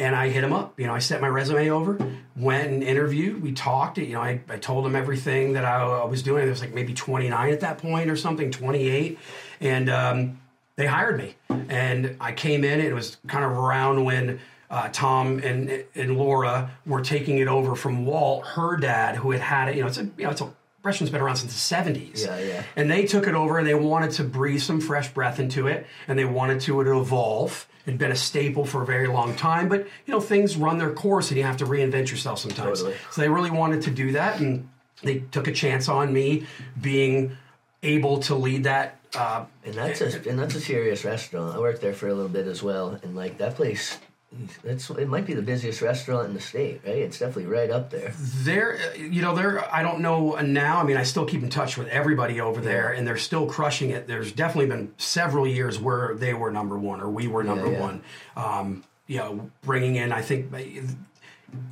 and 0.00 0.16
I 0.16 0.30
hit 0.30 0.42
him 0.42 0.52
up. 0.54 0.80
You 0.80 0.86
know, 0.86 0.94
I 0.94 0.98
sent 0.98 1.20
my 1.20 1.28
resume 1.28 1.68
over, 1.70 1.98
went 2.34 2.72
and 2.72 2.82
interviewed. 2.82 3.42
We 3.42 3.52
talked. 3.52 3.98
You 3.98 4.14
know, 4.14 4.22
I, 4.22 4.40
I 4.48 4.56
told 4.56 4.86
him 4.86 4.96
everything 4.96 5.52
that 5.52 5.64
I, 5.64 5.82
I 5.82 6.04
was 6.06 6.22
doing. 6.22 6.46
It 6.46 6.50
was 6.50 6.62
like 6.62 6.72
maybe 6.72 6.94
29 6.94 7.52
at 7.52 7.60
that 7.60 7.78
point 7.78 8.10
or 8.10 8.16
something, 8.16 8.50
28. 8.50 9.18
And 9.60 9.90
um, 9.90 10.40
they 10.76 10.86
hired 10.86 11.18
me. 11.18 11.34
And 11.68 12.16
I 12.18 12.32
came 12.32 12.64
in. 12.64 12.80
It 12.80 12.94
was 12.94 13.18
kind 13.26 13.44
of 13.44 13.50
around 13.50 14.04
when 14.04 14.40
uh, 14.70 14.88
Tom 14.90 15.38
and 15.40 15.84
and 15.94 16.16
Laura 16.16 16.70
were 16.86 17.02
taking 17.02 17.38
it 17.38 17.48
over 17.48 17.76
from 17.76 18.06
Walt, 18.06 18.46
her 18.46 18.78
dad, 18.78 19.16
who 19.16 19.32
had 19.32 19.42
had 19.42 19.68
it. 19.68 19.76
You 19.76 19.82
know, 19.82 19.88
it's 19.88 19.98
a 19.98 20.04
you 20.04 20.24
know 20.24 20.30
it's 20.30 20.40
a 20.40 20.50
restaurant's 20.82 21.12
been 21.12 21.20
around 21.20 21.36
since 21.36 21.68
the 21.68 21.76
70s. 21.76 22.24
Yeah, 22.24 22.38
yeah. 22.38 22.62
And 22.74 22.90
they 22.90 23.04
took 23.04 23.26
it 23.26 23.34
over 23.34 23.58
and 23.58 23.66
they 23.66 23.74
wanted 23.74 24.12
to 24.12 24.24
breathe 24.24 24.62
some 24.62 24.80
fresh 24.80 25.12
breath 25.12 25.38
into 25.38 25.66
it 25.66 25.86
and 26.08 26.18
they 26.18 26.24
wanted 26.24 26.60
to 26.62 26.80
it 26.80 26.84
to 26.84 26.98
evolve. 26.98 27.66
It'd 27.86 27.98
been 27.98 28.12
a 28.12 28.16
staple 28.16 28.64
for 28.64 28.82
a 28.82 28.86
very 28.86 29.06
long 29.06 29.34
time, 29.36 29.68
but 29.68 29.80
you 30.06 30.12
know, 30.12 30.20
things 30.20 30.56
run 30.56 30.78
their 30.78 30.92
course 30.92 31.30
and 31.30 31.38
you 31.38 31.44
have 31.44 31.56
to 31.58 31.66
reinvent 31.66 32.10
yourself 32.10 32.38
sometimes. 32.38 32.80
Totally. 32.80 32.96
So 33.10 33.20
they 33.22 33.28
really 33.28 33.50
wanted 33.50 33.82
to 33.82 33.90
do 33.90 34.12
that 34.12 34.40
and 34.40 34.68
they 35.02 35.20
took 35.30 35.48
a 35.48 35.52
chance 35.52 35.88
on 35.88 36.12
me 36.12 36.46
being 36.80 37.36
able 37.82 38.20
to 38.20 38.34
lead 38.34 38.64
that. 38.64 38.98
Uh, 39.14 39.44
And 39.64 39.74
that's 39.74 40.00
a 40.00 40.28
and 40.28 40.38
that's 40.38 40.54
a 40.54 40.60
serious 40.60 41.04
restaurant. 41.04 41.56
I 41.56 41.58
worked 41.58 41.80
there 41.80 41.94
for 41.94 42.08
a 42.08 42.14
little 42.14 42.28
bit 42.28 42.46
as 42.46 42.62
well, 42.62 42.98
and 43.02 43.16
like 43.16 43.38
that 43.38 43.56
place, 43.56 43.98
it's 44.64 44.88
it 44.90 45.08
might 45.08 45.26
be 45.26 45.34
the 45.34 45.42
busiest 45.42 45.82
restaurant 45.82 46.28
in 46.28 46.34
the 46.34 46.40
state, 46.40 46.80
right? 46.86 46.96
It's 46.98 47.18
definitely 47.18 47.46
right 47.46 47.70
up 47.70 47.90
there. 47.90 48.12
they're 48.16 48.96
you 48.96 49.22
know 49.22 49.34
they're 49.34 49.72
i 49.74 49.82
don't 49.82 50.00
know 50.00 50.36
now 50.36 50.80
i 50.80 50.84
mean 50.84 50.96
i 50.96 51.02
still 51.02 51.24
keep 51.24 51.42
in 51.42 51.50
touch 51.50 51.76
with 51.76 51.88
everybody 51.88 52.40
over 52.40 52.60
there 52.60 52.92
and 52.92 53.06
they're 53.06 53.16
still 53.16 53.46
crushing 53.46 53.90
it 53.90 54.06
there's 54.06 54.30
definitely 54.32 54.66
been 54.66 54.92
several 54.98 55.46
years 55.46 55.78
where 55.80 56.14
they 56.14 56.32
were 56.32 56.50
number 56.50 56.78
one 56.78 57.00
or 57.00 57.08
we 57.10 57.26
were 57.26 57.42
number 57.42 57.70
yeah. 57.72 57.80
one 57.80 58.02
um, 58.36 58.84
you 59.08 59.16
know 59.18 59.50
bringing 59.62 59.96
in 59.96 60.12
i 60.12 60.22
think 60.22 60.46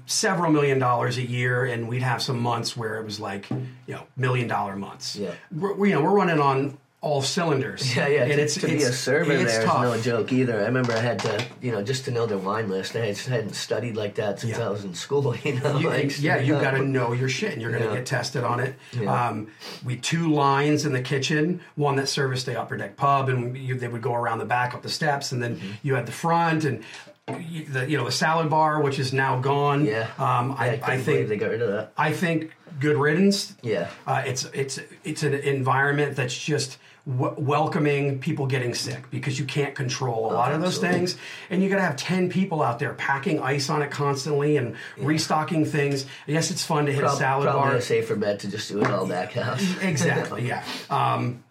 several 0.07 0.51
million 0.51 0.79
dollars 0.79 1.19
a 1.19 1.23
year 1.23 1.65
and 1.65 1.87
we'd 1.89 2.03
have 2.03 2.21
some 2.21 2.41
months 2.41 2.77
where 2.77 2.99
it 2.99 3.05
was 3.05 3.21
like 3.21 3.49
you 3.51 3.67
know 3.95 4.03
million 4.17 4.49
dollar 4.49 4.75
months 4.75 5.15
Yeah. 5.17 5.35
we're, 5.55 5.87
you 5.87 5.95
know 5.95 6.03
we're 6.03 6.15
running 6.15 6.41
on 6.41 6.79
all 7.01 7.23
cylinders 7.23 7.95
Yeah, 7.97 8.09
yeah. 8.09 8.23
and 8.25 8.33
to, 8.33 8.43
it's 8.43 8.55
to 8.55 8.67
be 8.67 8.83
a 8.83 8.93
server 8.93 9.31
it's 9.33 9.53
there 9.53 9.61
is 9.61 9.65
tough. 9.67 9.83
no 9.83 10.01
joke 10.01 10.33
either. 10.33 10.59
I 10.61 10.65
remember 10.65 10.93
I 10.93 10.99
had 10.99 11.21
to, 11.21 11.45
you 11.63 11.71
know, 11.71 11.81
just 11.81 12.05
to 12.07 12.11
know 12.11 12.27
their 12.27 12.39
wine 12.39 12.69
list. 12.69 12.97
I 12.97 13.13
just 13.13 13.29
hadn't 13.29 13.55
studied 13.55 13.97
like 13.97 14.17
that 14.17 14.41
since 14.41 14.59
Yeah. 14.59 14.67
I 14.67 14.69
was 14.69 14.85
in 14.85 14.95
school. 14.95 15.35
You 15.45 15.61
know, 15.61 15.79
You- 15.79 15.91
like, 15.91 16.21
yeah, 16.21 16.39
you 16.39 16.55
got 16.55 16.73
to 16.73 16.83
know 16.83 17.13
your 17.13 17.29
shit, 17.29 17.53
and 17.53 17.63
you're 17.63 17.71
going 17.71 17.85
to 17.85 17.89
Yeah. 17.91 17.95
get 17.97 18.07
tested 18.07 18.43
on 18.43 18.59
it. 18.59 18.75
Yeah. 18.93 19.29
Um, 19.29 19.49
we 19.85 19.97
two 19.97 20.33
lines 20.33 20.85
in 20.87 20.93
the 20.93 21.01
kitchen, 21.01 21.61
one 21.77 21.95
that 21.97 22.09
serviced 22.09 22.47
the 22.47 22.61
upper 22.61 22.77
deck 22.77 22.97
pub, 22.97 23.29
and 23.29 23.57
you, 23.57 23.77
they 23.77 23.87
would 23.89 24.03
go 24.03 24.15
around 24.15 24.39
the 24.39 24.45
back 24.45 24.75
up 24.75 24.83
the 24.83 24.91
steps, 24.91 25.31
and 25.33 25.41
then 25.43 25.57
Mm-hmm. 25.57 25.73
you 25.83 25.95
had 25.95 26.05
the 26.07 26.13
front, 26.13 26.65
and 26.65 26.83
the 27.27 27.85
you 27.89 27.97
know 27.97 28.07
the 28.07 28.13
salad 28.13 28.49
bar, 28.51 28.81
which 28.83 28.99
is 28.99 29.13
now 29.13 29.39
gone. 29.39 29.85
Yeah. 29.85 30.09
um, 30.19 30.51
Yeah, 30.51 30.57
I, 30.59 30.81
I 30.95 30.99
think 31.01 31.29
they 31.29 31.37
got 31.37 31.51
rid 31.51 31.63
of 31.63 31.69
that. 31.71 31.93
I 31.97 32.13
think 32.13 32.51
good 32.81 32.97
riddance. 32.97 33.55
Yeah. 33.63 33.89
Uh, 34.07 34.23
it's 34.27 34.45
it's 34.53 34.81
it's 35.05 35.23
an 35.23 35.35
environment 35.35 36.17
that's 36.17 36.37
just 36.37 36.79
w- 37.09 37.35
welcoming 37.39 38.19
people 38.19 38.47
getting 38.47 38.75
sick 38.75 39.11
because 39.11 39.39
you 39.39 39.45
can't 39.45 39.75
control 39.75 40.31
a 40.31 40.35
lot 40.35 40.53
of 40.53 40.61
those 40.61 40.75
absolutely. 40.75 40.99
things, 40.99 41.17
and 41.51 41.63
you 41.63 41.69
got 41.69 41.77
to 41.77 41.83
have 41.83 41.97
ten 41.97 42.29
people 42.29 42.63
out 42.63 42.79
there 42.79 42.95
packing 42.95 43.41
ice 43.41 43.71
on 43.71 43.83
it 43.83 43.91
constantly 43.91 44.57
and 44.57 44.77
restocking 44.99 45.65
things. 45.65 46.07
Yes, 46.27 46.51
it's 46.51 46.65
fun 46.65 46.87
to 46.87 46.93
hit 46.93 47.05
a 47.05 47.11
salad 47.11 47.45
probably 47.45 47.71
bar. 47.71 47.77
a 47.77 47.83
safer 47.83 48.17
bet 48.17 48.41
to 48.41 48.51
just 48.51 48.69
do 48.69 48.81
it 48.81 48.91
all 48.91 49.07
back 49.07 49.33
house. 49.33 49.65
exactly. 49.83 50.47
Yeah. 50.47 50.65
Um, 50.91 51.43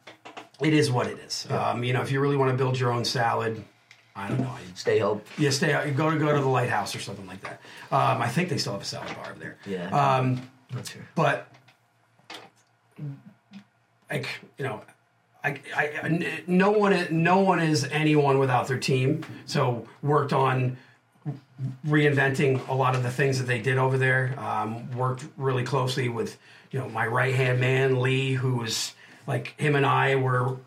it 0.61 0.73
is 0.73 0.91
what 0.91 1.07
it 1.07 1.19
is. 1.19 1.47
Um, 1.49 1.83
you 1.83 1.93
know, 1.93 2.01
if 2.01 2.11
you 2.11 2.19
really 2.19 2.37
want 2.37 2.51
to 2.51 2.57
build 2.57 2.79
your 2.79 2.91
own 2.91 3.05
salad, 3.05 3.63
I 4.15 4.29
don't 4.29 4.39
know. 4.39 4.53
Stay 4.73 4.99
hope. 4.99 5.25
you 5.37 5.51
stay 5.51 5.73
out. 5.73 5.85
You 5.87 5.93
go 5.93 6.09
to 6.09 6.17
go 6.17 6.33
to 6.33 6.41
the 6.41 6.47
lighthouse 6.47 6.95
or 6.95 6.99
something 6.99 7.27
like 7.27 7.41
that. 7.41 7.61
Um, 7.91 8.21
I 8.21 8.27
think 8.27 8.49
they 8.49 8.57
still 8.57 8.73
have 8.73 8.81
a 8.81 8.85
salad 8.85 9.15
bar 9.15 9.31
over 9.31 9.39
there. 9.39 9.57
Yeah. 9.65 9.89
Um, 9.89 10.49
Not 10.73 10.87
sure. 10.87 11.07
but 11.13 11.47
like 14.09 14.27
you 14.57 14.65
know 14.65 14.81
I, 15.75 15.91
I, 16.03 16.43
no 16.47 16.71
one 16.71 17.07
no 17.09 17.39
one 17.39 17.59
is 17.59 17.85
anyone 17.85 18.39
without 18.39 18.67
their 18.67 18.79
team. 18.79 19.25
So 19.45 19.87
worked 20.01 20.33
on 20.33 20.77
reinventing 21.85 22.67
a 22.67 22.73
lot 22.73 22.95
of 22.95 23.03
the 23.03 23.09
things 23.09 23.39
that 23.39 23.45
they 23.45 23.59
did 23.59 23.77
over 23.77 23.97
there. 23.97 24.35
Um, 24.39 24.91
worked 24.91 25.25
really 25.37 25.63
closely 25.63 26.09
with 26.09 26.37
you 26.71 26.79
know 26.79 26.89
my 26.89 27.07
right 27.07 27.33
hand 27.33 27.59
man 27.59 28.01
lee 28.01 28.33
who 28.33 28.57
was 28.57 28.93
like 29.25 29.59
him 29.59 29.75
and 29.75 29.85
i 29.85 30.15
were 30.15 30.57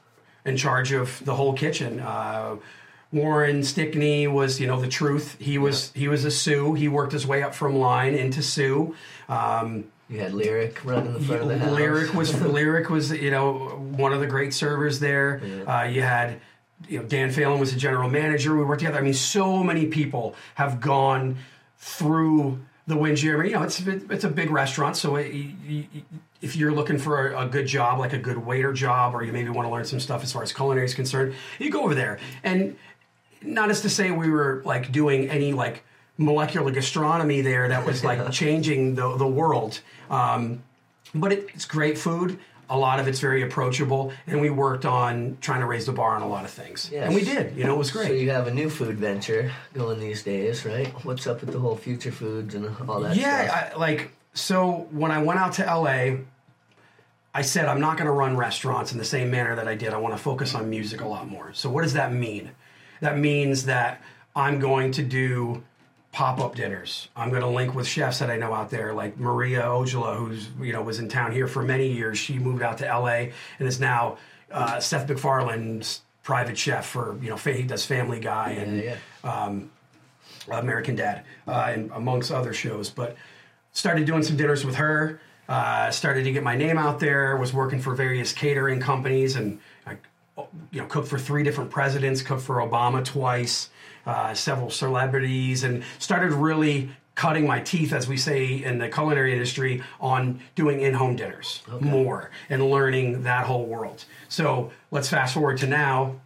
in 0.44 0.56
charge 0.56 0.92
of 0.92 1.22
the 1.24 1.34
whole 1.34 1.52
kitchen. 1.52 2.00
Uh, 2.00 2.56
warren 3.12 3.62
stickney 3.64 4.26
was 4.26 4.60
you 4.60 4.66
know 4.66 4.80
the 4.80 4.88
truth. 4.88 5.36
He 5.38 5.58
was 5.58 5.92
he 5.92 6.08
was 6.08 6.24
a 6.24 6.30
sous 6.30 6.78
he 6.78 6.88
worked 6.88 7.12
his 7.12 7.26
way 7.26 7.42
up 7.42 7.54
from 7.54 7.76
line 7.76 8.14
into 8.14 8.42
sous 8.42 8.94
um, 9.28 9.84
You 10.10 10.20
had 10.20 10.34
lyric 10.34 10.84
running 10.84 11.14
the 11.14 11.20
front 11.20 11.42
of 11.42 11.48
the 11.48 11.58
house. 11.58 11.72
Lyric 11.72 12.14
was 12.14 12.40
Lyric 12.42 12.90
was 12.90 13.12
you 13.12 13.30
know 13.30 13.52
one 13.96 14.12
of 14.12 14.20
the 14.20 14.26
great 14.26 14.52
servers 14.52 14.98
there. 14.98 15.40
Uh, 15.66 15.84
you 15.84 16.02
had 16.02 16.40
you 16.88 16.98
know 16.98 17.04
Dan 17.04 17.30
Phelan 17.30 17.60
was 17.60 17.72
the 17.72 17.78
general 17.78 18.10
manager. 18.10 18.56
We 18.56 18.64
worked 18.64 18.80
together. 18.80 18.98
I 18.98 19.02
mean, 19.02 19.14
so 19.14 19.62
many 19.62 19.86
people 19.86 20.34
have 20.56 20.80
gone 20.80 21.36
through 21.78 22.60
the 22.90 22.96
Windjammer, 22.96 23.44
you 23.44 23.54
know, 23.54 23.62
it's 23.62 23.80
it's 23.80 24.24
a 24.24 24.28
big 24.28 24.50
restaurant, 24.50 24.96
so 24.96 25.16
it, 25.16 25.32
you, 25.32 25.54
you, 25.66 26.02
if 26.42 26.56
you're 26.56 26.72
looking 26.72 26.98
for 26.98 27.28
a, 27.28 27.46
a 27.46 27.48
good 27.48 27.66
job, 27.66 27.98
like 27.98 28.12
a 28.12 28.18
good 28.18 28.36
waiter 28.36 28.72
job, 28.72 29.14
or 29.14 29.22
you 29.22 29.32
maybe 29.32 29.48
want 29.48 29.66
to 29.66 29.72
learn 29.72 29.84
some 29.84 30.00
stuff 30.00 30.22
as 30.22 30.32
far 30.32 30.42
as 30.42 30.52
culinary 30.52 30.84
is 30.84 30.94
concerned, 30.94 31.34
you 31.58 31.70
go 31.70 31.82
over 31.82 31.94
there. 31.94 32.18
And 32.42 32.76
not 33.42 33.70
as 33.70 33.80
to 33.82 33.88
say 33.88 34.10
we 34.10 34.28
were 34.28 34.60
like 34.64 34.92
doing 34.92 35.30
any 35.30 35.52
like 35.52 35.84
molecular 36.20 36.70
gastronomy 36.70 37.40
there 37.40 37.66
that 37.68 37.84
was 37.86 38.04
like 38.04 38.30
changing 38.42 38.94
the 38.94 39.16
the 39.16 39.26
world. 39.26 39.80
Um, 40.10 40.62
but 41.14 41.32
it, 41.32 41.48
it's 41.54 41.64
great 41.64 41.98
food. 41.98 42.38
A 42.68 42.78
lot 42.78 43.00
of 43.00 43.08
it's 43.08 43.18
very 43.18 43.42
approachable, 43.42 44.12
and 44.28 44.40
we 44.40 44.48
worked 44.48 44.84
on 44.84 45.38
trying 45.40 45.58
to 45.58 45.66
raise 45.66 45.86
the 45.86 45.92
bar 45.92 46.14
on 46.14 46.22
a 46.22 46.28
lot 46.28 46.44
of 46.44 46.52
things, 46.52 46.88
Yes. 46.92 47.06
and 47.06 47.14
we 47.16 47.24
did. 47.24 47.56
You 47.56 47.64
know, 47.64 47.74
it 47.74 47.78
was 47.78 47.90
great. 47.90 48.06
So 48.06 48.12
you 48.12 48.30
have 48.30 48.46
a 48.46 48.54
new 48.54 48.70
food 48.70 48.96
venture 48.96 49.50
going 49.74 49.98
these 49.98 50.22
days, 50.22 50.64
right? 50.64 50.86
What's 51.04 51.26
up 51.26 51.40
with 51.40 51.50
the 51.50 51.58
whole 51.58 51.74
future 51.76 52.12
foods 52.12 52.54
and 52.54 52.64
all 52.88 53.00
that? 53.00 53.16
yeah, 53.16 53.72
I, 53.74 53.76
like 53.76 54.12
so 54.34 54.86
when 54.92 55.10
I 55.10 55.20
went 55.20 55.40
out 55.40 55.54
to 55.54 55.64
LA, 55.64 56.18
I 57.34 57.42
said 57.42 57.64
I'm 57.66 57.80
not 57.80 57.96
going 57.96 58.06
to 58.06 58.12
run 58.12 58.36
restaurants 58.36 58.92
in 58.92 58.98
the 58.98 59.04
same 59.04 59.32
manner 59.32 59.56
that 59.56 59.66
I 59.66 59.74
did. 59.74 59.92
I 59.92 59.96
want 59.96 60.14
to 60.16 60.22
focus 60.22 60.54
on 60.54 60.70
music 60.70 61.00
a 61.00 61.08
lot 61.08 61.28
more. 61.28 61.52
So 61.54 61.70
what 61.70 61.82
does 61.82 61.94
that 61.94 62.12
mean? 62.12 62.50
That 63.00 63.18
means 63.18 63.64
that 63.64 64.00
I'm 64.36 64.60
going 64.60 64.92
to 64.92 65.02
do 65.02 65.64
pop-up 66.12 66.56
dinners. 66.56 67.08
I'm 67.16 67.30
going 67.30 67.42
to 67.42 67.48
link 67.48 67.74
with 67.74 67.86
chefs 67.86 68.18
that 68.18 68.30
I 68.30 68.36
know 68.36 68.52
out 68.52 68.70
there, 68.70 68.92
like 68.94 69.18
Maria 69.18 69.62
Ojala, 69.62 70.16
who's 70.16 70.48
you 70.60 70.72
know 70.72 70.82
was 70.82 70.98
in 70.98 71.08
town 71.08 71.32
here 71.32 71.46
for 71.46 71.62
many 71.62 71.88
years. 71.92 72.18
She 72.18 72.38
moved 72.38 72.62
out 72.62 72.78
to 72.78 72.84
LA 72.86 73.30
and 73.58 73.68
is 73.68 73.80
now 73.80 74.18
uh, 74.50 74.80
Seth 74.80 75.08
MacFarlane's 75.08 76.02
private 76.22 76.58
chef 76.58 76.86
for 76.86 77.18
you 77.22 77.30
know 77.30 77.36
fa- 77.36 77.54
he 77.54 77.62
does 77.62 77.86
Family 77.86 78.20
Guy 78.20 78.50
and 78.50 78.82
yeah. 78.82 78.96
American 80.50 80.96
Dad, 80.96 81.24
uh, 81.46 81.70
and 81.72 81.90
amongst 81.92 82.32
other 82.32 82.52
shows. 82.52 82.90
But 82.90 83.16
started 83.72 84.06
doing 84.06 84.22
some 84.22 84.36
dinners 84.36 84.64
with 84.64 84.76
her. 84.76 85.20
Uh, 85.48 85.90
started 85.90 86.24
to 86.24 86.32
get 86.32 86.42
my 86.42 86.56
name 86.56 86.78
out 86.78 87.00
there. 87.00 87.36
Was 87.36 87.52
working 87.52 87.80
for 87.80 87.94
various 87.94 88.32
catering 88.32 88.80
companies, 88.80 89.36
and 89.36 89.60
I, 89.86 89.96
you 90.70 90.80
know, 90.80 90.86
cooked 90.86 91.08
for 91.08 91.18
three 91.18 91.42
different 91.42 91.70
presidents. 91.70 92.22
Cooked 92.22 92.42
for 92.42 92.56
Obama 92.56 93.04
twice, 93.04 93.70
uh, 94.06 94.34
several 94.34 94.70
celebrities, 94.70 95.64
and 95.64 95.82
started 95.98 96.32
really 96.32 96.90
cutting 97.14 97.46
my 97.46 97.60
teeth, 97.60 97.92
as 97.92 98.08
we 98.08 98.16
say 98.16 98.46
in 98.64 98.78
the 98.78 98.88
culinary 98.88 99.32
industry, 99.32 99.82
on 100.00 100.40
doing 100.54 100.80
in-home 100.80 101.16
dinners 101.16 101.62
more 101.80 102.30
and 102.48 102.70
learning 102.70 103.22
that 103.24 103.44
whole 103.44 103.66
world. 103.66 104.04
So 104.28 104.70
let's 104.90 105.08
fast 105.08 105.34
forward 105.34 105.58
to 105.58 105.66
now. 105.66 106.18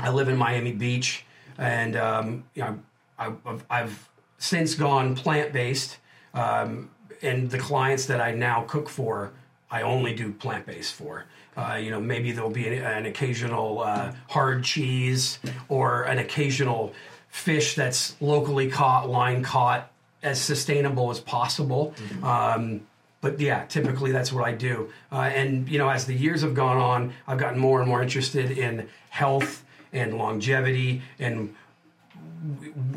I 0.00 0.10
live 0.10 0.28
in 0.28 0.36
Miami 0.36 0.72
Beach, 0.72 1.24
and 1.58 1.94
um, 1.94 2.44
you 2.54 2.62
know, 2.62 2.78
I, 3.18 3.32
I've, 3.46 3.64
I've 3.70 4.08
since 4.38 4.74
gone 4.74 5.14
plant 5.14 5.52
based, 5.52 5.98
um, 6.32 6.90
and 7.22 7.50
the 7.50 7.58
clients 7.58 8.06
that 8.06 8.20
I 8.20 8.32
now 8.32 8.62
cook 8.62 8.88
for, 8.88 9.32
I 9.70 9.82
only 9.82 10.14
do 10.14 10.32
plant 10.32 10.66
based 10.66 10.94
for. 10.94 11.26
Uh, 11.56 11.78
you 11.80 11.90
know, 11.90 12.00
maybe 12.00 12.32
there'll 12.32 12.50
be 12.50 12.66
an, 12.66 12.84
an 12.84 13.06
occasional 13.06 13.80
uh, 13.80 14.12
hard 14.28 14.64
cheese 14.64 15.38
or 15.68 16.02
an 16.04 16.18
occasional 16.18 16.92
fish 17.28 17.74
that's 17.74 18.16
locally 18.20 18.68
caught, 18.70 19.08
line 19.08 19.42
caught, 19.42 19.90
as 20.22 20.40
sustainable 20.40 21.10
as 21.10 21.20
possible. 21.20 21.94
Um, 22.22 22.86
but 23.20 23.40
yeah, 23.40 23.64
typically 23.66 24.12
that's 24.12 24.32
what 24.32 24.44
I 24.44 24.52
do. 24.52 24.90
Uh, 25.10 25.30
and 25.34 25.68
you 25.68 25.78
know, 25.78 25.88
as 25.88 26.04
the 26.06 26.14
years 26.14 26.42
have 26.42 26.54
gone 26.54 26.76
on, 26.76 27.14
I've 27.26 27.38
gotten 27.38 27.58
more 27.58 27.80
and 27.80 27.88
more 27.88 28.02
interested 28.02 28.50
in 28.50 28.88
health 29.10 29.64
and 29.92 30.18
longevity 30.18 31.02
and 31.18 31.54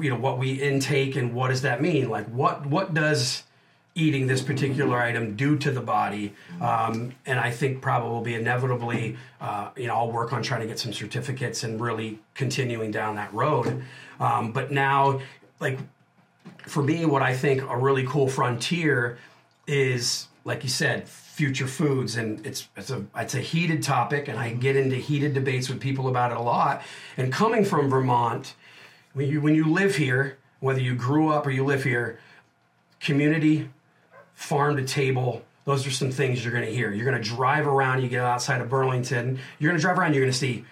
you 0.01 0.10
know 0.10 0.18
what 0.18 0.38
we 0.38 0.51
intake 0.51 1.16
and 1.16 1.34
what 1.34 1.49
does 1.49 1.62
that 1.62 1.82
mean? 1.82 2.10
Like 2.10 2.28
what 2.28 2.66
what 2.66 2.93
does 2.93 3.43
eating 3.98 4.28
this 4.28 4.41
particular 4.41 4.98
item 4.98 5.36
do 5.36 5.58
to 5.58 5.72
the 5.72 5.82
body? 5.82 6.34
Um, 6.62 7.14
and 7.26 7.39
I 7.39 7.52
think 7.52 7.82
probably 7.82 8.36
inevitably, 8.36 9.18
uh, 9.41 9.70
you 9.76 9.88
know, 9.88 9.95
I'll 9.95 10.12
work 10.12 10.32
on 10.34 10.43
trying 10.43 10.62
to 10.62 10.68
get 10.68 10.80
some 10.80 10.93
certificates 10.93 11.64
and 11.64 11.82
really 11.82 12.20
continuing 12.36 12.91
down 12.91 13.16
that 13.16 13.34
road. 13.34 13.84
Um, 14.20 14.52
but 14.52 14.72
now, 14.72 15.20
like 15.60 15.80
for 16.62 16.84
me, 16.84 17.06
what 17.06 17.22
I 17.22 17.36
think 17.36 17.62
a 17.64 17.78
really 17.78 18.06
cool 18.06 18.28
frontier 18.28 19.18
is, 19.66 20.28
like 20.45 20.64
you 20.64 20.70
said, 20.70 21.08
future 21.08 21.68
foods, 21.68 22.16
and 22.16 22.45
it's 22.45 22.68
it's 22.76 22.89
a 22.89 23.06
it's 23.16 23.36
a 23.36 23.39
heated 23.39 23.84
topic, 23.84 24.28
and 24.28 24.39
I 24.39 24.54
get 24.54 24.76
into 24.76 24.95
heated 24.95 25.34
debates 25.34 25.70
with 25.70 25.80
people 25.80 26.08
about 26.08 26.32
it 26.32 26.38
a 26.38 26.41
lot. 26.41 26.82
And 27.18 27.32
coming 27.32 27.66
from 27.66 27.89
Vermont, 27.89 28.56
when 29.14 29.28
you 29.28 29.41
when 29.41 29.56
you 29.56 29.72
live 29.72 29.95
here, 29.95 30.38
whether 30.60 30.80
you 30.80 30.95
grew 30.95 31.30
up 31.30 31.45
or 31.45 31.52
you 31.52 31.64
live 31.64 31.84
here, 31.84 32.20
community, 33.00 33.70
farm 34.38 34.78
to 34.78 34.86
table. 34.86 35.44
Those 35.66 35.86
are 35.88 35.92
some 35.92 36.12
things 36.12 36.46
you're 36.46 36.54
going 36.54 36.64
to 36.64 36.72
hear. 36.72 36.94
You're 36.94 37.10
going 37.10 37.22
to 37.22 37.28
drive 37.30 37.68
around. 37.68 38.04
You 38.04 38.08
get 38.08 38.22
outside 38.22 38.62
of 38.62 38.70
Burlington. 38.70 39.40
You're 39.58 39.72
going 39.72 39.80
to 39.80 39.82
drive 39.82 39.98
around. 39.98 40.14
You're 40.14 40.24
going 40.24 40.32
to 40.32 40.38
see 40.38 40.64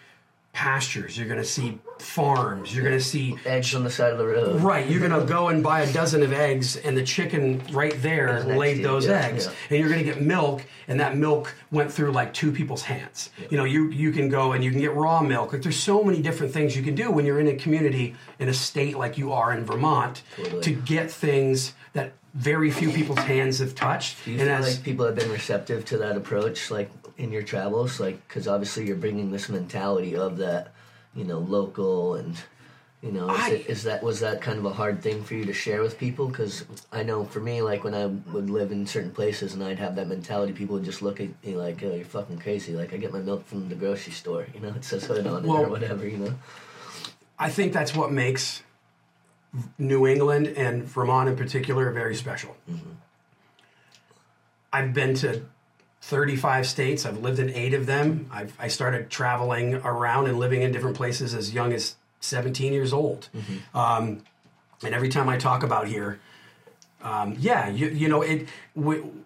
pastures. 0.56 1.18
You're 1.18 1.28
going 1.28 1.39
to 1.39 1.45
see 1.45 1.78
farms. 1.99 2.74
You're 2.74 2.84
going 2.84 2.97
to 2.97 3.03
see 3.03 3.38
Eggs 3.45 3.76
on 3.76 3.84
the 3.84 3.89
side 3.89 4.12
of 4.12 4.18
the 4.18 4.26
road. 4.26 4.62
Right, 4.62 4.89
you're 4.89 5.06
gonna 5.06 5.26
go 5.26 5.49
and 5.49 5.62
buy 5.62 5.82
a 5.82 5.93
dozen 5.93 6.24
of 6.24 6.34
eggs, 6.34 6.78
and 6.78 6.97
the 6.97 7.03
chicken 7.03 7.62
right 7.72 7.93
there 8.01 8.43
laid 8.43 8.84
those 8.84 9.06
yeah, 9.06 9.26
eggs, 9.26 9.45
yeah. 9.45 9.51
and 9.70 9.80
you're 9.80 9.89
gonna 9.89 10.03
get 10.03 10.22
milk, 10.22 10.64
and 10.88 10.99
that 10.99 11.18
milk 11.18 11.53
went 11.72 11.91
through 11.91 12.12
like 12.12 12.34
two 12.34 12.51
people's 12.51 12.84
hands. 12.84 13.30
You 13.49 13.58
know, 13.58 13.66
you 13.66 13.89
you 13.89 14.12
can 14.12 14.30
go 14.30 14.53
and 14.53 14.64
you 14.64 14.72
can 14.72 14.80
get 14.80 14.93
raw 14.93 15.22
milk. 15.22 15.53
Like 15.53 15.62
there's 15.62 15.78
so 15.78 16.03
many 16.03 16.22
different 16.22 16.53
things 16.53 16.76
you 16.76 16.84
can 16.84 16.95
do 16.95 17.12
when 17.12 17.26
you're 17.26 17.39
in 17.39 17.47
a 17.47 17.56
community 17.56 18.16
in 18.39 18.49
a 18.49 18.53
state 18.53 18.97
like 18.97 19.18
you 19.18 19.32
are 19.32 19.53
in 19.53 19.66
Vermont 19.66 20.24
Totally. 20.38 20.62
to 20.62 20.72
get 20.72 21.12
things 21.12 21.74
that 21.93 22.14
very 22.34 22.70
few 22.70 22.91
people's 22.91 23.20
hands 23.20 23.60
have 23.60 23.76
touched. 23.76 24.24
Do 24.26 24.32
you 24.32 24.39
and 24.39 24.47
feel 24.47 24.58
as 24.58 24.76
like 24.76 24.86
people 24.86 25.06
have 25.06 25.16
been 25.16 25.32
receptive 25.32 25.86
to 25.86 25.97
that 25.99 26.18
approach, 26.18 26.72
like 26.72 26.89
in 27.18 27.32
your 27.32 27.43
travels, 27.43 27.99
like 27.99 28.28
because 28.28 28.47
obviously 28.47 28.86
you're 28.88 28.95
bringing 28.95 29.32
this 29.32 29.49
mentality 29.49 30.16
of 30.16 30.38
that, 30.38 30.72
you 31.13 31.24
know, 31.24 31.39
local 31.39 32.16
and, 32.16 32.36
you 33.01 33.11
know, 33.11 33.30
is, 33.30 33.39
I- 33.39 33.51
it, 33.51 33.70
is 33.70 33.84
that 33.84 34.03
was 34.03 34.20
that 34.20 34.41
kind 34.41 34.57
of 34.59 34.66
a 34.66 34.74
hard 34.74 35.01
thing 35.01 35.24
for 35.24 35.36
you 35.36 35.45
to 35.45 35.53
share 35.53 35.82
with 35.82 35.97
people? 35.97 36.28
Because 36.28 36.66
I 36.91 37.03
know 37.03 37.24
for 37.26 37.39
me, 37.39 37.61
like 37.61 37.84
when 37.84 37.93
I 37.93 38.05
would 38.07 38.49
live 38.49 38.72
in 38.72 38.86
certain 38.86 39.11
places 39.11 39.53
and 39.53 39.63
I'd 39.63 39.80
have 39.80 39.95
that 39.95 40.07
mentality, 40.07 40.53
people 40.53 40.76
would 40.76 40.86
just 40.86 41.01
look 41.01 41.22
at 41.22 41.30
me 41.43 41.55
like, 41.55 41.82
"Oh, 41.84 41.93
you're 41.93 42.05
fucking 42.05 42.39
crazy." 42.39 42.74
Like 42.74 42.93
I 42.93 42.97
get 42.97 43.13
my 43.13 43.20
milk 43.20 43.45
from 43.47 43.70
the 43.70 43.76
grocery 43.76 44.13
store, 44.13 44.47
you 44.53 44.59
know, 44.59 44.70
it 44.76 44.84
says 44.84 45.05
hood 45.05 45.26
on 45.28 45.45
it 45.45 45.47
or 45.47 45.70
whatever, 45.70 46.07
you 46.07 46.18
know. 46.18 46.34
I 47.38 47.49
think 47.49 47.74
that's 47.74 47.93
what 47.95 48.11
makes 48.11 48.63
New 49.78 50.07
England 50.07 50.47
and 50.47 50.84
Vermont 50.84 51.30
in 51.30 51.36
particular 51.36 51.91
very 51.91 52.16
special. 52.16 52.55
Mm-hmm. 52.70 52.91
I've 54.74 54.93
been 54.93 55.16
to 55.16 55.45
35 56.06 56.68
states. 56.68 57.03
I've 57.03 57.18
lived 57.18 57.39
in 57.39 57.49
eight 57.49 57.74
of 57.74 57.88
them. 57.88 58.30
I've, 58.32 58.56
I 58.60 58.68
started 58.68 59.10
traveling 59.10 59.74
around 59.76 60.28
and 60.28 60.38
living 60.38 60.62
in 60.62 60.72
different 60.72 60.95
places 60.95 61.34
as 61.34 61.51
young 61.51 61.74
as 61.74 61.95
17 62.20 62.74
years 62.74 62.93
old. 62.93 63.28
Um, 63.74 64.22
and 64.84 64.93
every 64.93 65.10
time 65.10 65.28
I 65.30 65.38
talk 65.38 65.64
about 65.64 65.88
here, 65.88 66.20
um, 67.01 67.36
yeah, 67.39 67.70
you, 67.70 67.88
you 67.88 68.08
know, 68.08 68.22
it. 68.22 68.47
W- 68.76 69.24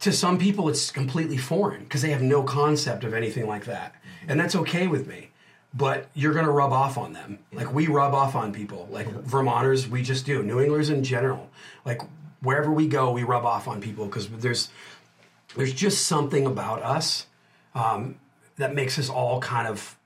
to 0.00 0.12
some 0.12 0.38
people, 0.38 0.68
it's 0.68 0.90
completely 0.90 1.36
foreign 1.36 1.82
because 1.82 2.00
they 2.02 2.10
have 2.10 2.22
no 2.22 2.42
concept 2.42 3.02
of 3.04 3.12
anything 3.12 3.46
like 3.46 3.64
that, 3.64 3.94
and 4.28 4.38
that's 4.38 4.54
okay 4.54 4.86
with 4.86 5.08
me. 5.08 5.30
But 5.74 6.08
you're 6.14 6.32
going 6.32 6.44
to 6.44 6.52
rub 6.52 6.72
off 6.72 6.96
on 6.96 7.12
them, 7.12 7.40
like 7.52 7.74
we 7.74 7.88
rub 7.88 8.14
off 8.14 8.34
on 8.36 8.52
people, 8.52 8.88
like 8.90 9.08
Vermonters. 9.08 9.88
We 9.88 10.02
just 10.02 10.24
do. 10.24 10.42
New 10.42 10.60
Englanders 10.60 10.88
in 10.88 11.02
general, 11.02 11.50
like 11.84 12.00
wherever 12.40 12.70
we 12.70 12.86
go, 12.86 13.10
we 13.10 13.24
rub 13.24 13.44
off 13.44 13.66
on 13.66 13.80
people 13.80 14.06
because 14.06 14.28
there's 14.28 14.70
there's 15.56 15.72
just 15.72 16.06
something 16.06 16.46
about 16.46 16.82
us 16.82 17.26
um, 17.74 18.16
that 18.56 18.74
makes 18.74 18.98
us 18.98 19.08
all 19.08 19.40
kind 19.40 19.68
of 19.68 19.96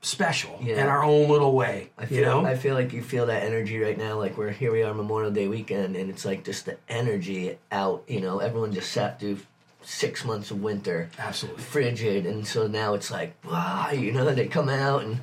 special 0.00 0.58
in 0.60 0.78
our 0.80 1.04
own 1.04 1.28
little 1.28 1.54
way. 1.54 1.90
I 1.96 2.06
feel, 2.06 2.18
you 2.18 2.24
know, 2.24 2.44
I 2.44 2.56
feel 2.56 2.74
like 2.74 2.92
you 2.92 3.02
feel 3.02 3.26
that 3.26 3.44
energy 3.44 3.78
right 3.78 3.96
now. 3.96 4.18
Like 4.18 4.36
we're 4.36 4.50
here, 4.50 4.72
we 4.72 4.82
are 4.82 4.92
Memorial 4.92 5.30
Day 5.30 5.48
weekend, 5.48 5.96
and 5.96 6.10
it's 6.10 6.24
like 6.24 6.44
just 6.44 6.66
the 6.66 6.76
energy 6.88 7.58
out. 7.70 8.04
You 8.08 8.20
know, 8.20 8.40
everyone 8.40 8.72
just 8.72 8.92
sat 8.92 9.20
through 9.20 9.38
six 9.82 10.24
months 10.24 10.50
of 10.50 10.62
winter, 10.62 11.10
Absolutely. 11.18 11.62
frigid, 11.62 12.26
and 12.26 12.46
so 12.46 12.66
now 12.66 12.94
it's 12.94 13.10
like, 13.10 13.34
wow, 13.44 13.90
you 13.92 14.12
know, 14.12 14.32
they 14.32 14.46
come 14.46 14.68
out 14.68 15.02
and. 15.02 15.20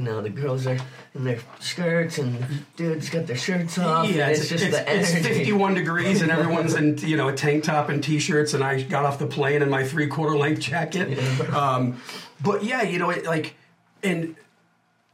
You 0.00 0.06
know, 0.06 0.22
the 0.22 0.30
girls 0.30 0.66
are 0.66 0.78
in 1.14 1.24
their 1.24 1.40
skirts 1.58 2.16
and 2.16 2.42
dudes 2.74 3.10
got 3.10 3.26
their 3.26 3.36
shirts 3.36 3.78
off. 3.78 4.08
Yeah, 4.08 4.28
and 4.28 4.32
it's, 4.32 4.40
it's, 4.40 4.48
just 4.48 4.64
it's, 4.64 4.76
the 4.78 5.18
it's 5.18 5.26
51 5.26 5.74
degrees 5.80 6.22
and 6.22 6.30
everyone's 6.30 6.72
in 6.72 6.96
you 6.98 7.18
know 7.18 7.28
a 7.28 7.34
tank 7.34 7.64
top 7.64 7.90
and 7.90 8.02
t-shirts 8.02 8.54
and 8.54 8.64
I 8.64 8.80
got 8.80 9.04
off 9.04 9.18
the 9.18 9.26
plane 9.26 9.60
in 9.60 9.68
my 9.68 9.84
three 9.84 10.06
quarter 10.06 10.38
length 10.38 10.62
jacket. 10.62 11.18
Um, 11.52 12.00
but 12.42 12.64
yeah, 12.64 12.80
you 12.80 12.98
know, 12.98 13.10
it, 13.10 13.26
like, 13.26 13.56
and 14.02 14.36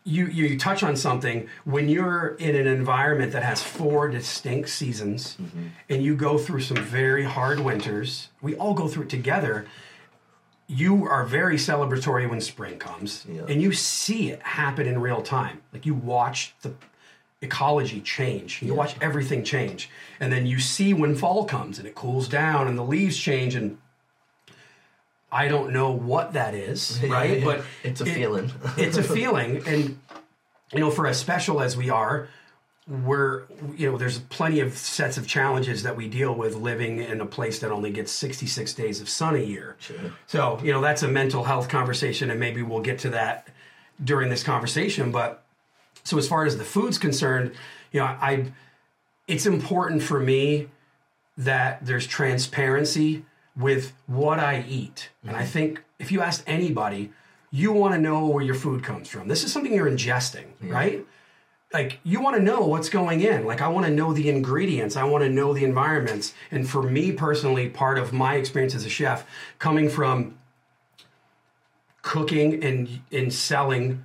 you 0.05 0.26
you 0.26 0.57
touch 0.57 0.84
on 0.84 0.95
something 0.95 1.49
when 1.64 1.89
you're 1.89 2.37
in 2.39 2.55
an 2.55 2.68
environment 2.68 3.32
that 3.32 3.43
has 3.43 3.61
four 3.61 4.09
distinct 4.09 4.68
seasons 4.68 5.37
and 5.89 6.01
you 6.05 6.14
go 6.14 6.39
through 6.39 6.61
some 6.61 6.76
very 6.76 7.24
hard 7.24 7.59
winters. 7.59 8.28
We 8.41 8.55
all 8.55 8.72
go 8.72 8.87
through 8.87 9.05
it 9.05 9.11
together. 9.11 9.66
You 10.68 11.06
are 11.06 11.24
very 11.24 11.56
celebratory 11.56 12.28
when 12.28 12.40
spring 12.40 12.78
comes, 12.78 13.24
Yeah. 13.28 13.42
and 13.48 13.62
you 13.62 13.72
see 13.72 14.30
it 14.30 14.42
happen 14.42 14.86
in 14.86 15.00
real 15.00 15.22
time. 15.22 15.62
Like 15.72 15.86
you 15.86 15.94
watch 15.94 16.54
the 16.62 16.74
ecology 17.40 18.00
change. 18.00 18.62
You 18.62 18.74
watch 18.74 18.96
everything 19.00 19.44
change, 19.44 19.88
and 20.18 20.32
then 20.32 20.44
you 20.46 20.58
see 20.58 20.92
when 20.92 21.14
fall 21.14 21.44
comes 21.44 21.78
and 21.78 21.86
it 21.86 21.94
cools 21.94 22.28
down 22.28 22.66
and 22.66 22.76
the 22.76 22.82
leaves 22.84 23.16
change 23.16 23.54
and. 23.54 23.78
I 25.30 25.48
don't 25.48 25.72
know 25.72 25.90
what 25.90 26.34
that 26.34 26.54
is, 26.54 27.00
right? 27.08 27.42
But 27.44 27.62
It's 27.82 28.00
a 28.00 28.04
it- 28.06 28.14
feeling. 28.14 28.52
it's 28.76 28.96
a 28.96 29.02
feeling, 29.18 29.62
and 29.66 29.98
you 30.72 30.78
know, 30.80 30.90
for 30.90 31.06
as 31.06 31.18
special 31.18 31.60
as 31.60 31.76
we 31.76 31.90
are, 31.90 32.28
we're 32.89 33.45
you 33.76 33.91
know, 33.91 33.99
there's 33.99 34.18
plenty 34.18 34.61
of 34.61 34.76
sets 34.76 35.18
of 35.18 35.26
challenges 35.26 35.82
that 35.82 35.97
we 35.97 36.09
deal 36.09 36.34
with 36.34 36.55
living 36.55 36.99
in 36.99 37.20
a 37.20 37.26
place 37.26 37.59
that 37.61 37.72
only 37.72 37.91
gets 37.91 38.12
66 38.12 38.74
days 38.74 39.01
of 39.01 39.09
sun 39.09 39.34
a 39.34 39.41
year. 39.41 39.76
Sure. 39.80 39.97
So 40.26 40.61
you 40.62 40.72
know, 40.72 40.80
that's 40.80 41.03
a 41.03 41.09
mental 41.09 41.45
health 41.45 41.68
conversation, 41.68 42.30
and 42.30 42.39
maybe 42.39 42.62
we'll 42.62 42.82
get 42.82 43.01
to 43.01 43.11
that 43.11 43.49
during 44.03 44.30
this 44.30 44.43
conversation. 44.43 45.11
But 45.11 45.45
so 46.05 46.16
as 46.18 46.28
far 46.28 46.45
as 46.45 46.59
the 46.59 46.64
food's 46.64 46.99
concerned, 46.99 47.53
you 47.93 48.01
know, 48.01 48.07
I 48.07 48.53
it's 49.26 49.47
important 49.47 50.03
for 50.03 50.20
me 50.20 50.68
that 51.37 51.84
there's 51.84 52.07
transparency 52.07 53.24
with 53.57 53.93
what 54.07 54.39
I 54.39 54.64
eat. 54.68 55.11
And 55.26 55.37
I 55.37 55.41
mm-hmm. 55.43 55.51
think 55.51 55.84
if 55.99 56.12
you 56.12 56.20
ask 56.20 56.43
anybody, 56.47 57.12
you 57.51 57.72
want 57.72 57.95
to 57.95 58.01
know 58.01 58.26
where 58.26 58.45
your 58.45 58.55
food 58.55 58.82
comes 58.82 59.09
from. 59.09 59.28
This 59.28 59.45
is 59.45 59.53
something 59.53 59.72
you're 59.72 59.91
ingesting, 59.91 60.45
mm-hmm. 60.45 60.70
right? 60.70 61.07
Like 61.72 61.98
you 62.04 62.20
want 62.20 62.36
to 62.36 62.42
know 62.42 62.60
what's 62.66 62.88
going 62.88 63.20
in. 63.20 63.44
Like 63.44 63.60
I 63.60 63.68
want 63.68 63.86
to 63.86 63.92
know 63.92 64.12
the 64.12 64.28
ingredients. 64.28 64.96
I 64.96 65.04
want 65.04 65.24
to 65.24 65.30
know 65.30 65.52
the 65.52 65.64
environments. 65.64 66.32
And 66.50 66.68
for 66.68 66.82
me 66.82 67.12
personally, 67.12 67.68
part 67.68 67.98
of 67.98 68.12
my 68.12 68.36
experience 68.36 68.74
as 68.74 68.84
a 68.84 68.88
chef 68.88 69.26
coming 69.58 69.88
from 69.88 70.38
cooking 72.02 72.62
and 72.62 73.00
and 73.10 73.32
selling 73.32 74.04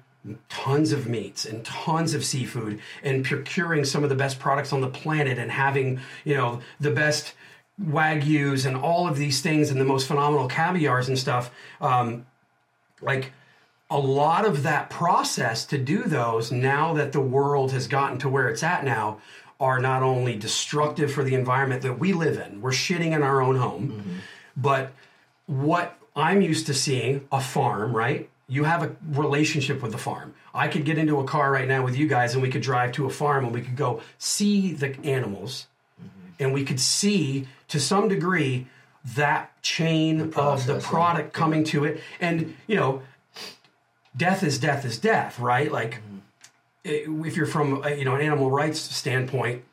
tons 0.49 0.91
of 0.91 1.07
meats 1.07 1.45
and 1.45 1.64
tons 1.66 2.14
of 2.14 2.24
seafood 2.24 2.80
and 3.03 3.26
procuring 3.26 3.86
some 3.86 4.03
of 4.03 4.09
the 4.09 4.16
best 4.16 4.39
products 4.39 4.72
on 4.72 4.82
the 4.82 4.89
planet 4.89 5.38
and 5.38 5.51
having 5.51 5.99
you 6.26 6.36
know 6.36 6.62
the 6.80 6.91
best 6.91 7.34
wagyu's 7.80 8.66
and 8.66 8.78
all 8.78 9.07
of 9.07 9.18
these 9.18 9.41
things 9.41 9.72
and 9.72 9.80
the 9.82 9.86
most 9.86 10.07
phenomenal 10.07 10.47
caviars 10.47 11.07
and 11.07 11.18
stuff 11.18 11.51
um, 11.80 12.26
like 13.01 13.32
a 13.92 14.00
lot 14.00 14.46
of 14.46 14.64
that 14.64 14.89
process 14.89 15.66
to 15.66 15.78
do 15.78 16.04
those 16.06 16.52
now 16.52 16.94
that 16.94 17.12
the 17.12 17.22
world 17.22 17.72
has 17.72 17.88
gotten 17.88 18.18
to 18.18 18.30
where 18.30 18.50
it's 18.50 18.64
at 18.64 18.84
now 18.84 19.20
are 19.60 19.80
not 19.80 20.02
only 20.02 20.36
destructive 20.36 21.12
for 21.12 21.24
the 21.24 21.36
environment 21.36 21.84
that 21.84 22.00
we 22.00 22.14
live 22.14 22.39
in 22.39 22.62
we're 22.62 22.72
shitting 22.72 23.12
in 23.12 23.22
our 23.22 23.42
own 23.42 23.58
home 23.58 23.92
mm-hmm. 23.92 24.18
but 24.58 24.92
what 25.46 25.98
I'm 26.16 26.42
used 26.42 26.68
to 26.68 26.74
seeing 26.74 27.28
a 27.32 27.39
farm, 27.39 27.96
right? 27.96 28.30
You 28.48 28.66
have 28.66 28.84
a 28.84 28.96
relationship 29.10 29.82
with 29.82 29.92
the 29.92 29.98
farm. 29.98 30.34
I 30.54 30.68
could 30.68 30.84
get 30.84 30.98
into 30.98 31.20
a 31.20 31.24
car 31.24 31.52
right 31.52 31.68
now 31.68 31.84
with 31.84 31.96
you 31.96 32.08
guys 32.08 32.34
and 32.34 32.42
we 32.42 32.50
could 32.50 32.62
drive 32.62 32.92
to 32.94 33.06
a 33.06 33.10
farm 33.10 33.46
and 33.46 33.54
we 33.54 33.62
could 33.62 33.78
go 33.78 34.02
see 34.18 34.74
the 34.74 34.98
animals 35.06 35.68
mm-hmm. 36.00 36.44
and 36.44 36.54
we 36.54 36.66
could 36.66 36.80
see 36.80 37.48
to 37.70 37.80
some 37.80 38.10
degree 38.10 38.68
that 39.16 39.50
chain 39.62 40.34
of 40.36 40.68
the 40.68 40.80
product 40.80 41.34
coming 41.34 41.64
to 41.64 41.86
it. 41.86 42.02
And, 42.20 42.56
you 42.68 42.76
know, 42.76 43.02
death 44.16 44.43
is 44.43 44.59
death 44.59 44.86
is 44.86 44.97
death, 44.99 45.39
right? 45.39 45.72
Like, 45.72 45.99
i- 46.86 47.05
if 47.26 47.36
you're 47.38 47.45
from, 47.45 47.84
uh, 47.84 47.88
you 47.89 48.05
know, 48.05 48.16
an 48.16 48.22
animal 48.22 48.49
rights 48.51 48.80
standpoint, 48.80 49.64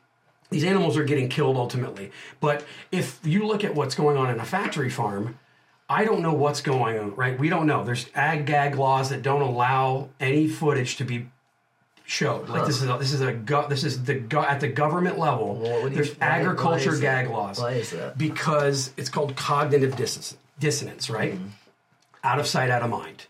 these 0.49 0.63
animals 0.63 0.97
are 0.97 1.03
getting 1.03 1.29
killed 1.29 1.57
ultimately. 1.57 2.11
But 2.39 2.65
if 2.91 3.19
you 3.23 3.45
look 3.45 3.63
at 3.63 3.75
what's 3.75 3.95
going 3.95 4.17
on 4.17 4.29
in 4.29 4.39
a 4.39 4.45
factory 4.45 4.89
farm, 4.89 5.37
I 5.89 6.05
don't 6.05 6.21
know 6.21 6.33
what's 6.33 6.61
going 6.61 6.97
on, 6.99 7.15
right? 7.15 7.37
We 7.37 7.49
don't 7.49 7.65
know. 7.67 7.83
There's 7.83 8.05
ag 8.15 8.45
gag 8.45 8.75
laws 8.75 9.09
that 9.09 9.21
don't 9.23 9.41
allow 9.41 10.09
any 10.19 10.47
footage 10.47 10.97
to 10.97 11.03
be 11.03 11.27
showed. 12.05 12.49
Like 12.49 12.65
this 12.65 12.81
is 12.81 12.89
a, 12.89 12.97
this 12.97 13.11
is 13.13 13.21
a 13.21 13.33
go, 13.33 13.67
this 13.67 13.83
is 13.83 14.03
the 14.03 14.15
go, 14.15 14.41
at 14.41 14.59
the 14.59 14.67
government 14.67 15.19
level. 15.19 15.55
Well, 15.55 15.81
do 15.83 15.89
you- 15.89 15.95
there's 15.95 16.11
why- 16.17 16.27
agriculture 16.27 16.95
gag 16.97 17.29
laws. 17.29 17.59
Why 17.59 17.71
is 17.73 17.91
that? 17.91 18.17
Because 18.17 18.91
it's 18.97 19.09
called 19.09 19.35
cognitive 19.35 19.95
dissonance, 19.95 20.35
dissonance 20.59 21.09
right? 21.09 21.33
Mm-hmm. 21.35 21.47
Out 22.23 22.39
of 22.39 22.47
sight, 22.47 22.69
out 22.69 22.81
of 22.81 22.89
mind. 22.89 23.25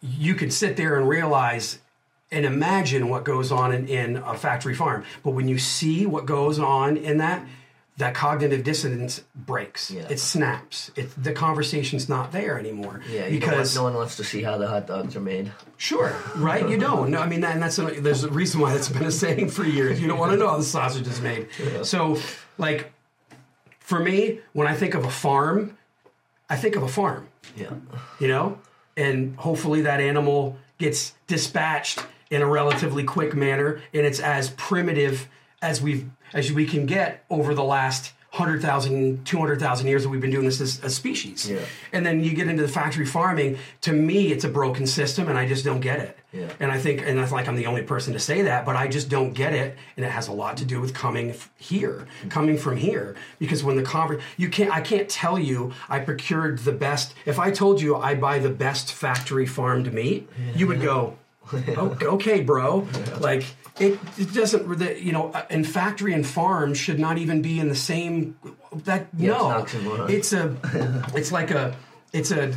You 0.00 0.34
can 0.34 0.50
sit 0.50 0.76
there 0.76 0.98
and 0.98 1.08
realize 1.08 1.78
and 2.30 2.44
imagine 2.44 3.08
what 3.08 3.24
goes 3.24 3.52
on 3.52 3.72
in, 3.72 3.88
in 3.88 4.16
a 4.16 4.34
factory 4.34 4.74
farm, 4.74 5.04
but 5.22 5.30
when 5.30 5.48
you 5.48 5.58
see 5.58 6.06
what 6.06 6.26
goes 6.26 6.58
on 6.58 6.96
in 6.96 7.18
that, 7.18 7.46
that 7.98 8.14
cognitive 8.14 8.62
dissonance 8.62 9.22
breaks. 9.34 9.90
Yeah. 9.90 10.06
It 10.10 10.20
snaps. 10.20 10.90
It, 10.96 11.10
the 11.22 11.32
conversation's 11.32 12.08
not 12.08 12.32
there 12.32 12.58
anymore. 12.58 13.00
Yeah, 13.10 13.30
because 13.30 13.74
no 13.74 13.84
one 13.84 13.94
wants 13.94 14.16
to 14.16 14.24
see 14.24 14.42
how 14.42 14.58
the 14.58 14.68
hot 14.68 14.86
dogs 14.86 15.16
are 15.16 15.20
made. 15.20 15.50
Sure, 15.78 16.14
right? 16.36 16.68
You 16.68 16.76
don't. 16.76 17.10
No, 17.10 17.20
I 17.20 17.26
mean, 17.26 17.40
that, 17.40 17.54
and 17.54 17.62
that's 17.62 17.78
a, 17.78 17.84
there's 17.84 18.24
a 18.24 18.30
reason 18.30 18.60
why 18.60 18.74
that's 18.74 18.90
been 18.90 19.04
a 19.04 19.10
saying 19.10 19.48
for 19.48 19.64
years. 19.64 20.00
You 20.00 20.08
don't 20.08 20.18
want 20.18 20.32
to 20.32 20.36
know 20.36 20.48
how 20.48 20.58
the 20.58 20.62
sausage 20.64 21.06
is 21.06 21.22
made. 21.22 21.48
So, 21.84 22.18
like, 22.58 22.92
for 23.78 23.98
me, 23.98 24.40
when 24.52 24.66
I 24.66 24.74
think 24.74 24.94
of 24.94 25.06
a 25.06 25.10
farm, 25.10 25.78
I 26.50 26.56
think 26.56 26.76
of 26.76 26.82
a 26.82 26.88
farm. 26.88 27.28
Yeah. 27.56 27.72
You 28.20 28.28
know, 28.28 28.58
and 28.96 29.36
hopefully 29.36 29.82
that 29.82 30.00
animal 30.00 30.56
gets 30.78 31.14
dispatched 31.26 32.04
in 32.30 32.42
a 32.42 32.46
relatively 32.46 33.04
quick 33.04 33.34
manner, 33.34 33.80
and 33.94 34.06
it's 34.06 34.20
as 34.20 34.50
primitive 34.50 35.28
as 35.62 35.80
we've 35.80 36.08
as 36.32 36.52
we 36.52 36.66
can 36.66 36.86
get 36.86 37.24
over 37.30 37.54
the 37.54 37.64
last 37.64 38.12
100,000, 38.38 39.24
200,000 39.24 39.86
years 39.86 40.02
that 40.02 40.10
we've 40.10 40.20
been 40.20 40.30
doing 40.30 40.44
this 40.44 40.60
as 40.60 40.82
a 40.84 40.90
species. 40.90 41.48
Yeah. 41.48 41.60
And 41.92 42.04
then 42.04 42.22
you 42.22 42.34
get 42.34 42.48
into 42.48 42.62
the 42.62 42.68
factory 42.68 43.06
farming. 43.06 43.56
To 43.82 43.92
me, 43.92 44.30
it's 44.30 44.44
a 44.44 44.48
broken 44.48 44.86
system, 44.86 45.28
and 45.28 45.38
I 45.38 45.48
just 45.48 45.64
don't 45.64 45.80
get 45.80 46.00
it. 46.00 46.18
Yeah. 46.32 46.52
And 46.60 46.70
I 46.70 46.78
think, 46.78 47.00
and 47.00 47.18
I 47.18 47.26
like 47.30 47.48
I'm 47.48 47.56
the 47.56 47.64
only 47.64 47.82
person 47.82 48.12
to 48.12 48.18
say 48.20 48.42
that, 48.42 48.66
but 48.66 48.76
I 48.76 48.88
just 48.88 49.08
don't 49.08 49.32
get 49.32 49.54
it, 49.54 49.74
and 49.96 50.04
it 50.04 50.10
has 50.10 50.28
a 50.28 50.32
lot 50.32 50.58
to 50.58 50.66
do 50.66 50.82
with 50.82 50.92
coming 50.92 51.30
f- 51.30 51.50
here, 51.56 52.06
mm-hmm. 52.18 52.28
coming 52.28 52.58
from 52.58 52.76
here. 52.76 53.16
Because 53.38 53.64
when 53.64 53.76
the 53.76 53.82
conver- 53.82 54.20
you 54.36 54.50
can't, 54.50 54.70
I 54.70 54.82
can't 54.82 55.08
tell 55.08 55.38
you 55.38 55.72
I 55.88 56.00
procured 56.00 56.58
the 56.58 56.72
best. 56.72 57.14
If 57.24 57.38
I 57.38 57.50
told 57.50 57.80
you 57.80 57.96
I 57.96 58.14
buy 58.14 58.38
the 58.38 58.50
best 58.50 58.92
factory 58.92 59.46
farmed 59.46 59.94
meat, 59.94 60.28
you 60.54 60.66
would 60.66 60.82
go, 60.82 61.16
"Oh, 61.52 61.96
okay, 62.02 62.42
bro. 62.42 62.86
Like 63.18 63.44
it, 63.78 63.98
it 64.18 64.32
doesn't. 64.32 64.80
You 65.02 65.12
know, 65.12 65.30
uh, 65.32 65.44
and 65.50 65.66
factory 65.66 66.12
and 66.12 66.26
farm 66.26 66.74
should 66.74 66.98
not 66.98 67.18
even 67.18 67.42
be 67.42 67.58
in 67.60 67.68
the 67.68 67.74
same. 67.74 68.38
That 68.84 69.08
Yeah, 69.16 69.32
no, 69.32 69.66
it's 70.08 70.32
it's 70.32 70.32
a, 70.32 70.56
it's 71.14 71.32
like 71.32 71.50
a, 71.50 71.76
it's 72.12 72.30
a, 72.30 72.54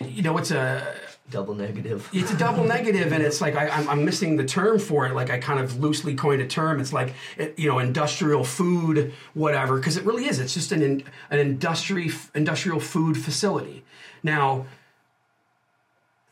you 0.00 0.22
know, 0.22 0.36
it's 0.38 0.50
a 0.50 0.86
Double 1.28 1.54
negative. 1.56 2.08
it's 2.12 2.30
a 2.30 2.36
double 2.36 2.62
negative 2.62 3.12
and 3.12 3.20
it's 3.20 3.40
like 3.40 3.56
I, 3.56 3.68
I'm, 3.68 3.88
I'm 3.88 4.04
missing 4.04 4.36
the 4.36 4.44
term 4.44 4.78
for 4.78 5.06
it 5.06 5.12
like 5.12 5.28
i 5.28 5.38
kind 5.38 5.58
of 5.58 5.80
loosely 5.80 6.14
coined 6.14 6.40
a 6.40 6.46
term 6.46 6.78
it's 6.78 6.92
like 6.92 7.14
it, 7.36 7.58
you 7.58 7.68
know 7.68 7.80
industrial 7.80 8.44
food 8.44 9.12
whatever 9.34 9.76
because 9.76 9.96
it 9.96 10.04
really 10.04 10.26
is 10.26 10.38
it's 10.38 10.54
just 10.54 10.70
an 10.70 11.02
an 11.30 11.38
industry 11.40 12.12
industrial 12.36 12.78
food 12.78 13.18
facility 13.18 13.84
now 14.22 14.66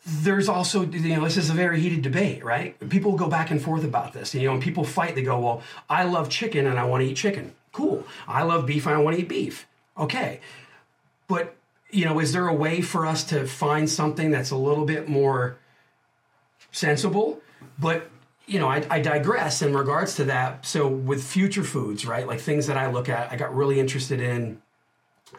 there's 0.07 0.49
also 0.49 0.85
you 0.85 1.17
know 1.17 1.25
this 1.25 1.37
is 1.37 1.51
a 1.51 1.55
very 1.55 1.81
heated 1.81 2.03
debate 2.03 2.45
right? 2.45 2.77
People 2.91 3.17
go 3.17 3.29
back 3.29 3.51
and 3.51 3.61
forth 3.61 3.85
about 3.85 4.13
this 4.13 4.35
you 4.35 4.47
know 4.47 4.55
and 4.55 4.63
people 4.63 4.85
fight. 4.85 5.15
They 5.15 5.23
go 5.23 5.39
well 5.39 5.63
i 5.89 6.05
love 6.05 6.29
chicken 6.29 6.67
and 6.67 6.79
i 6.79 6.85
want 6.85 7.03
to 7.03 7.11
eat 7.11 7.17
chicken. 7.17 7.55
Cool. 7.73 8.05
I 8.29 8.43
love 8.43 8.67
beef 8.67 8.87
and 8.87 8.95
i 8.95 8.99
want 8.99 9.17
to 9.17 9.23
eat 9.23 9.29
beef. 9.29 9.67
Okay. 9.99 10.41
But 11.29 11.57
you 11.91 12.05
know 12.05 12.19
is 12.21 12.33
there 12.33 12.49
a 12.49 12.55
way 12.55 12.81
for 12.83 13.07
us 13.07 13.25
to 13.25 13.47
find 13.47 13.89
something 13.89 14.31
that's 14.31 14.51
a 14.51 14.57
little 14.57 14.85
bit 14.85 15.09
more 15.09 15.57
sensible? 16.71 17.41
But 17.79 18.11
you 18.47 18.59
know 18.59 18.69
I, 18.69 18.85
I 18.91 19.01
digress 19.01 19.63
in 19.63 19.75
regards 19.75 20.17
to 20.17 20.25
that. 20.25 20.67
So 20.67 20.87
with 20.87 21.25
future 21.25 21.65
foods 21.65 22.07
right 22.07 22.27
like 22.27 22.41
things 22.41 22.67
that 22.67 22.77
i 22.77 22.91
look 22.91 23.09
at 23.09 23.33
i 23.33 23.37
got 23.37 23.55
really 23.55 23.81
interested 23.81 24.21
in 24.21 24.61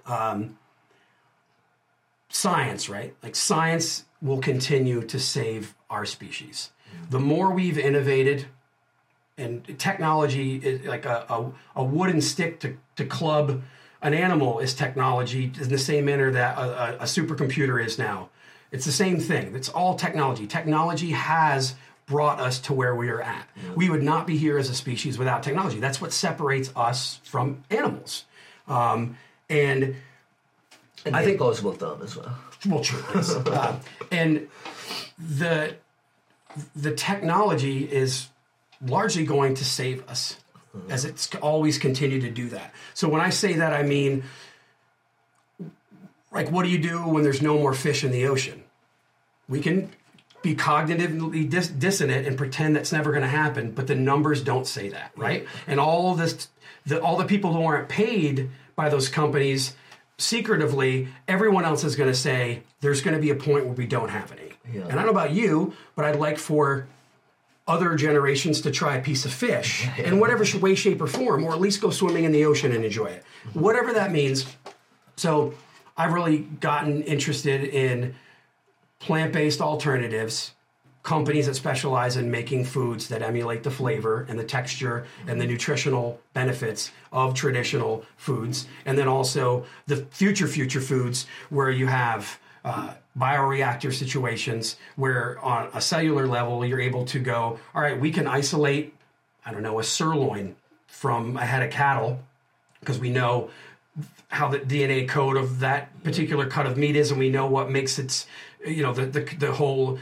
um, 0.08 0.58
science 2.36 2.90
right 2.90 3.16
like 3.24 3.36
science 3.36 4.06
will 4.22 4.40
continue 4.40 5.02
to 5.02 5.20
save 5.20 5.76
our 5.90 6.06
species 6.06 6.72
the 7.10 7.20
more 7.20 7.52
we've 7.52 7.78
innovated 7.78 8.46
and 9.38 9.78
technology 9.78 10.56
is 10.58 10.86
like 10.86 11.06
a, 11.06 11.26
a, 11.30 11.52
a 11.78 11.84
wooden 11.84 12.22
stick 12.22 12.60
to, 12.62 12.78
to 12.96 13.06
club 13.06 13.62
an 14.02 14.14
animal 14.14 14.60
is 14.60 14.74
technology 14.74 15.52
in 15.60 15.70
the 15.70 15.78
same 15.78 16.06
manner 16.06 16.32
that 16.32 16.58
a, 16.58 16.62
a, 16.62 16.96
a 16.98 17.04
supercomputer 17.06 17.84
is 17.84 17.98
now. 17.98 18.30
It's 18.72 18.86
the 18.86 18.92
same 18.92 19.20
thing. 19.20 19.56
It's 19.56 19.70
all 19.70 19.96
technology. 19.96 20.46
Technology 20.46 21.12
has 21.12 21.76
brought 22.06 22.40
us 22.40 22.60
to 22.60 22.74
where 22.74 22.96
we 22.96 23.10
are 23.10 23.22
at. 23.22 23.50
We 23.76 23.90
would 23.90 24.04
not 24.04 24.28
be 24.28 24.38
here 24.38 24.60
as 24.60 24.70
a 24.70 24.76
species 24.76 25.18
without 25.18 25.42
technology. 25.42 25.80
That's 25.80 26.00
what 26.00 26.14
separates 26.14 26.72
us 26.76 27.20
from 27.24 27.64
animals. 27.72 28.26
Um, 28.68 29.18
and 29.50 29.96
And 31.06 31.16
I 31.16 31.24
think- 31.24 31.40
opposable 31.40 31.74
thumb 31.74 32.02
as 32.04 32.16
well. 32.18 32.36
well, 32.68 32.84
true. 32.84 33.04
yes. 33.14 33.36
uh, 33.36 33.80
and 34.12 34.48
the 35.20 35.76
the 36.76 36.94
technology 36.94 37.84
is 37.84 38.30
largely 38.82 39.26
going 39.26 39.56
to 39.56 39.66
save 39.66 40.08
us, 40.10 40.38
as 40.90 41.06
it's 41.06 41.34
always 41.36 41.78
continued 41.78 42.22
to 42.22 42.30
do 42.32 42.50
that. 42.50 42.74
So 42.94 43.10
when 43.10 43.22
I 43.22 43.30
say 43.30 43.54
that, 43.54 43.74
I 43.74 43.84
mean, 43.84 44.24
like, 46.32 46.50
what 46.52 46.64
do 46.64 46.70
you 46.70 46.78
do 46.78 47.00
when 47.00 47.24
there's 47.24 47.42
no 47.42 47.58
more 47.58 47.74
fish 47.74 48.04
in 48.04 48.12
the 48.12 48.28
ocean? 48.28 48.64
We 49.48 49.60
can 49.62 49.92
be 50.42 50.56
cognitively 50.56 51.50
dis- 51.50 51.70
dissonant 51.70 52.28
and 52.28 52.38
pretend 52.38 52.76
that's 52.76 52.92
never 52.92 53.12
going 53.12 53.24
to 53.24 53.28
happen, 53.28 53.72
but 53.72 53.88
the 53.88 53.96
numbers 53.96 54.42
don't 54.42 54.68
say 54.68 54.90
that, 54.90 55.12
right? 55.16 55.48
And 55.68 55.80
all 55.80 56.14
this, 56.14 56.50
the, 56.86 57.02
all 57.02 57.18
the 57.18 57.26
people 57.26 57.54
who 57.54 57.64
aren't 57.64 57.90
paid 57.90 58.50
by 58.76 58.90
those 58.90 59.10
companies 59.10 59.76
secretively, 60.18 61.08
everyone 61.28 61.66
else 61.66 61.84
is 61.84 61.96
going 61.96 62.10
to 62.10 62.16
say 62.16 62.64
there's 62.82 63.02
going 63.02 63.16
to 63.16 63.22
be 63.22 63.32
a 63.32 63.36
point 63.36 63.66
where 63.66 63.74
we 63.74 63.86
don't 63.86 64.10
have 64.10 64.32
any. 64.32 64.54
Yeah. 64.74 64.84
And 64.84 64.94
I 64.94 64.96
don't 64.96 65.06
know 65.06 65.12
about 65.12 65.32
you, 65.32 65.74
but 65.96 66.06
I'd 66.06 66.16
like 66.16 66.38
for 66.38 66.88
other 67.68 67.96
generations 67.96 68.62
to 68.62 68.72
try 68.72 68.96
a 68.96 69.02
piece 69.02 69.26
of 69.26 69.34
fish 69.34 69.88
in 69.98 70.20
whatever 70.20 70.46
way, 70.60 70.76
shape, 70.76 71.02
or 71.02 71.08
form, 71.08 71.44
or 71.44 71.52
at 71.52 71.60
least 71.60 71.82
go 71.82 71.90
swimming 71.90 72.24
in 72.24 72.32
the 72.32 72.46
ocean 72.46 72.72
and 72.72 72.86
enjoy 72.86 73.08
it, 73.08 73.24
mm-hmm. 73.48 73.60
whatever 73.60 73.94
that 73.94 74.12
means. 74.12 74.46
So 75.16 75.54
I've 75.98 76.14
really 76.14 76.40
gotten 76.40 77.04
interested 77.04 77.64
in 77.64 78.16
plant 79.00 79.34
based 79.34 79.62
alternatives, 79.62 80.52
companies 81.06 81.46
that 81.46 81.54
specialize 81.54 82.18
in 82.18 82.30
making 82.30 82.66
foods 82.66 83.08
that 83.08 83.22
emulate 83.22 83.62
the 83.62 83.70
flavor 83.70 84.26
and 84.28 84.38
the 84.38 84.44
texture 84.44 85.06
and 85.28 85.40
the 85.40 85.46
nutritional 85.46 86.20
benefits 86.34 86.92
of 87.14 87.36
traditional 87.36 88.04
foods. 88.18 88.68
And 88.88 88.98
then 88.98 89.08
also 89.08 89.66
the 89.86 89.98
future, 89.98 90.48
future 90.48 90.82
foods 90.82 91.28
where 91.50 91.70
you 91.70 91.86
have 91.86 92.40
uh, 92.66 92.96
bioreactor 93.18 93.94
situations 93.94 94.78
where 94.96 95.40
on 95.46 95.70
a 95.76 95.80
cellular 95.80 96.26
level 96.26 96.66
you're 96.66 96.82
able 96.82 97.06
to 97.06 97.20
go, 97.20 97.60
all 97.76 97.82
right, 97.84 98.00
we 98.00 98.12
can 98.12 98.28
isolate, 98.28 98.96
I 99.46 99.52
don't 99.52 99.62
know, 99.62 99.80
a 99.80 99.84
sirloin 99.84 100.56
from 100.88 101.38
a 101.38 101.46
head 101.46 101.62
of 101.62 101.70
cattle 101.70 102.20
because 102.80 102.98
we 102.98 103.12
know 103.12 103.52
how 104.30 104.50
the 104.50 104.60
DNA 104.60 105.08
code 105.08 105.38
of 105.38 105.60
that 105.60 106.04
particular 106.04 106.48
cut 106.48 106.66
of 106.66 106.78
meat 106.78 106.96
is, 106.96 107.12
and 107.12 107.20
we 107.20 107.30
know 107.30 107.46
what 107.46 107.70
makes 107.70 108.00
its, 108.00 108.26
you 108.66 108.82
know, 108.82 108.92
the 108.92 109.06
the, 109.06 109.22
the 109.38 109.54
whole 109.54 110.00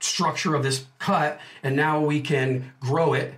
structure 0.00 0.54
of 0.54 0.62
this 0.62 0.86
cut, 0.98 1.40
and 1.62 1.76
now 1.76 2.00
we 2.00 2.20
can 2.20 2.72
grow 2.80 3.12
it 3.14 3.34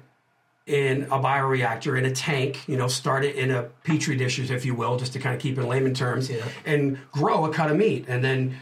in 0.66 1.04
a 1.04 1.18
bioreactor 1.18 1.96
in 1.98 2.04
a 2.04 2.10
tank, 2.14 2.60
you 2.68 2.76
know, 2.76 2.88
start 2.88 3.24
it 3.24 3.36
in 3.36 3.50
a 3.50 3.62
petri 3.84 4.16
dishes, 4.16 4.50
if 4.50 4.66
you 4.66 4.74
will, 4.74 4.98
just 4.98 5.14
to 5.14 5.18
kind 5.18 5.34
of 5.34 5.40
keep 5.40 5.56
it 5.56 5.62
in 5.62 5.66
layman 5.66 5.94
terms, 5.94 6.28
Yeah. 6.28 6.44
and 6.66 6.98
grow 7.10 7.46
a 7.46 7.52
cut 7.52 7.70
of 7.70 7.76
meat, 7.78 8.04
and 8.06 8.22
then 8.22 8.58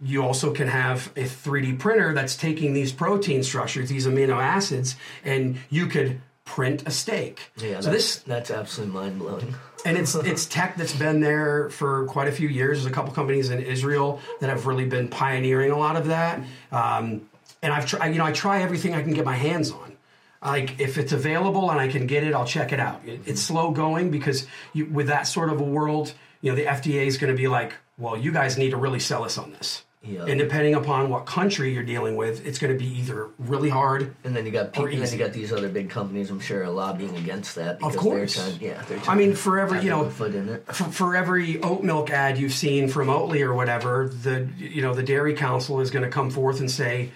you 0.00 0.22
also 0.22 0.52
can 0.52 0.68
have 0.68 1.10
a 1.16 1.24
3D 1.24 1.72
printer 1.78 2.14
that's 2.14 2.36
taking 2.36 2.74
these 2.74 2.92
protein 2.92 3.42
structures, 3.42 3.88
these 3.88 4.06
amino 4.06 4.36
acids, 4.40 4.96
and 5.24 5.58
you 5.68 5.86
could 5.86 6.20
print 6.44 6.82
a 6.86 6.90
steak. 6.90 7.50
Yeah, 7.56 7.80
so 7.80 7.90
that's, 7.90 8.16
this 8.16 8.16
that's 8.18 8.50
absolutely 8.50 8.94
mind 8.94 9.18
blowing. 9.18 9.54
And 9.84 9.96
it's 9.96 10.14
it's 10.32 10.46
tech 10.46 10.76
that's 10.76 10.94
been 10.94 11.20
there 11.20 11.70
for 11.70 12.06
quite 12.06 12.28
a 12.28 12.32
few 12.32 12.48
years. 12.48 12.78
There's 12.78 12.90
a 12.90 12.94
couple 12.94 13.12
companies 13.12 13.50
in 13.50 13.60
Israel 13.60 14.20
that 14.40 14.50
have 14.50 14.66
really 14.66 14.86
been 14.86 15.08
pioneering 15.08 15.70
a 15.70 15.78
lot 15.78 15.96
of 15.96 16.06
that. 16.06 16.40
Um, 16.70 17.28
and 17.62 17.72
I've 17.72 17.86
tried, 17.86 18.08
you 18.08 18.18
know, 18.18 18.24
I 18.24 18.32
try 18.32 18.62
everything 18.62 18.94
I 18.94 19.02
can 19.02 19.12
get 19.12 19.24
my 19.24 19.36
hands 19.36 19.70
on. 19.70 19.96
Like 20.44 20.80
if 20.80 20.98
it's 20.98 21.12
available 21.12 21.70
and 21.70 21.80
I 21.80 21.86
can 21.88 22.06
get 22.06 22.24
it, 22.24 22.34
I'll 22.34 22.46
check 22.46 22.72
it 22.72 22.80
out. 22.80 23.00
It, 23.06 23.20
it's 23.26 23.40
slow 23.40 23.70
going 23.70 24.10
because 24.10 24.46
you, 24.72 24.86
with 24.86 25.06
that 25.06 25.22
sort 25.28 25.50
of 25.50 25.60
a 25.60 25.64
world, 25.64 26.14
you 26.40 26.50
know, 26.50 26.56
the 26.56 26.64
FDA 26.64 27.06
is 27.06 27.16
going 27.18 27.32
to 27.32 27.36
be 27.36 27.46
like, 27.46 27.74
well, 27.96 28.16
you 28.16 28.32
guys 28.32 28.58
need 28.58 28.70
to 28.70 28.76
really 28.76 28.98
sell 28.98 29.24
us 29.24 29.38
on 29.38 29.52
this. 29.52 29.84
Yeah. 30.04 30.24
And 30.24 30.36
depending 30.36 30.74
upon 30.74 31.10
what 31.10 31.26
country 31.26 31.72
you're 31.72 31.84
dealing 31.84 32.16
with, 32.16 32.44
it's 32.44 32.58
going 32.58 32.72
to 32.72 32.78
be 32.78 32.90
either 32.98 33.28
really 33.38 33.68
hard. 33.68 34.16
And 34.24 34.34
then 34.34 34.44
you 34.44 34.50
got 34.50 34.72
people, 34.72 34.86
and 34.86 35.00
then 35.00 35.12
you 35.12 35.18
got 35.18 35.32
these 35.32 35.52
other 35.52 35.68
big 35.68 35.90
companies. 35.90 36.28
I'm 36.28 36.40
sure 36.40 36.64
are 36.64 36.70
lobbying 36.70 37.16
against 37.16 37.54
that 37.54 37.78
because 37.78 37.96
course. 37.96 38.34
they're 38.34 38.46
trying. 38.46 38.60
Yeah, 38.60 38.82
they're 38.82 38.98
I 39.08 39.14
mean, 39.14 39.34
for 39.34 39.60
every 39.60 39.80
you 39.80 39.90
know, 39.90 40.10
foot 40.10 40.34
in 40.34 40.48
it. 40.48 40.66
for, 40.66 40.84
for 40.84 41.16
every 41.16 41.62
oat 41.62 41.84
milk 41.84 42.10
ad 42.10 42.36
you've 42.36 42.52
seen 42.52 42.88
from 42.88 43.08
Oatly 43.08 43.42
or 43.42 43.54
whatever, 43.54 44.08
the 44.08 44.48
you 44.58 44.82
know 44.82 44.92
the 44.92 45.04
Dairy 45.04 45.34
Council 45.34 45.80
is 45.80 45.92
going 45.92 46.04
to 46.04 46.10
come 46.10 46.30
forth 46.30 46.58
and 46.58 46.68
say 46.68 47.12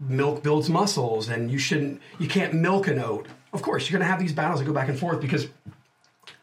milk 0.00 0.42
builds 0.42 0.70
muscles, 0.70 1.28
and 1.28 1.50
you 1.50 1.58
shouldn't, 1.58 2.00
you 2.18 2.26
can't 2.26 2.54
milk 2.54 2.88
an 2.88 2.98
oat. 2.98 3.28
Of 3.52 3.60
course, 3.60 3.88
you're 3.88 3.98
going 3.98 4.06
to 4.06 4.10
have 4.10 4.20
these 4.20 4.32
battles 4.32 4.60
that 4.60 4.66
go 4.66 4.72
back 4.72 4.88
and 4.88 4.98
forth 4.98 5.20
because 5.20 5.46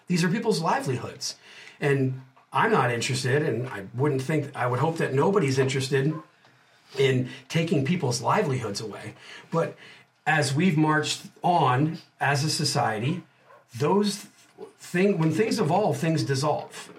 these 0.05 0.23
are 0.23 0.29
people's 0.29 0.61
livelihoods, 0.61 1.35
and 1.81 2.21
I'm 2.57 2.71
not 2.71 2.89
interested, 2.91 3.43
and 3.43 3.67
I 3.69 3.83
wouldn't 3.93 4.23
think, 4.23 4.41
I 4.55 4.65
would 4.65 4.79
hope 4.79 4.97
that 4.97 5.13
nobody's 5.13 5.59
interested 5.59 6.13
in 6.97 7.29
taking 7.49 7.85
people's 7.85 8.19
livelihoods 8.21 8.81
away. 8.81 9.13
But 9.51 9.75
as 10.25 10.55
we've 10.55 10.77
marched 10.77 11.21
on 11.43 11.99
as 12.19 12.43
a 12.43 12.49
society, 12.49 13.21
those 13.77 14.25
thing 14.79 15.19
when 15.19 15.31
things 15.31 15.59
evolve, 15.59 15.97
things 15.97 16.23
dissolve. 16.23 16.91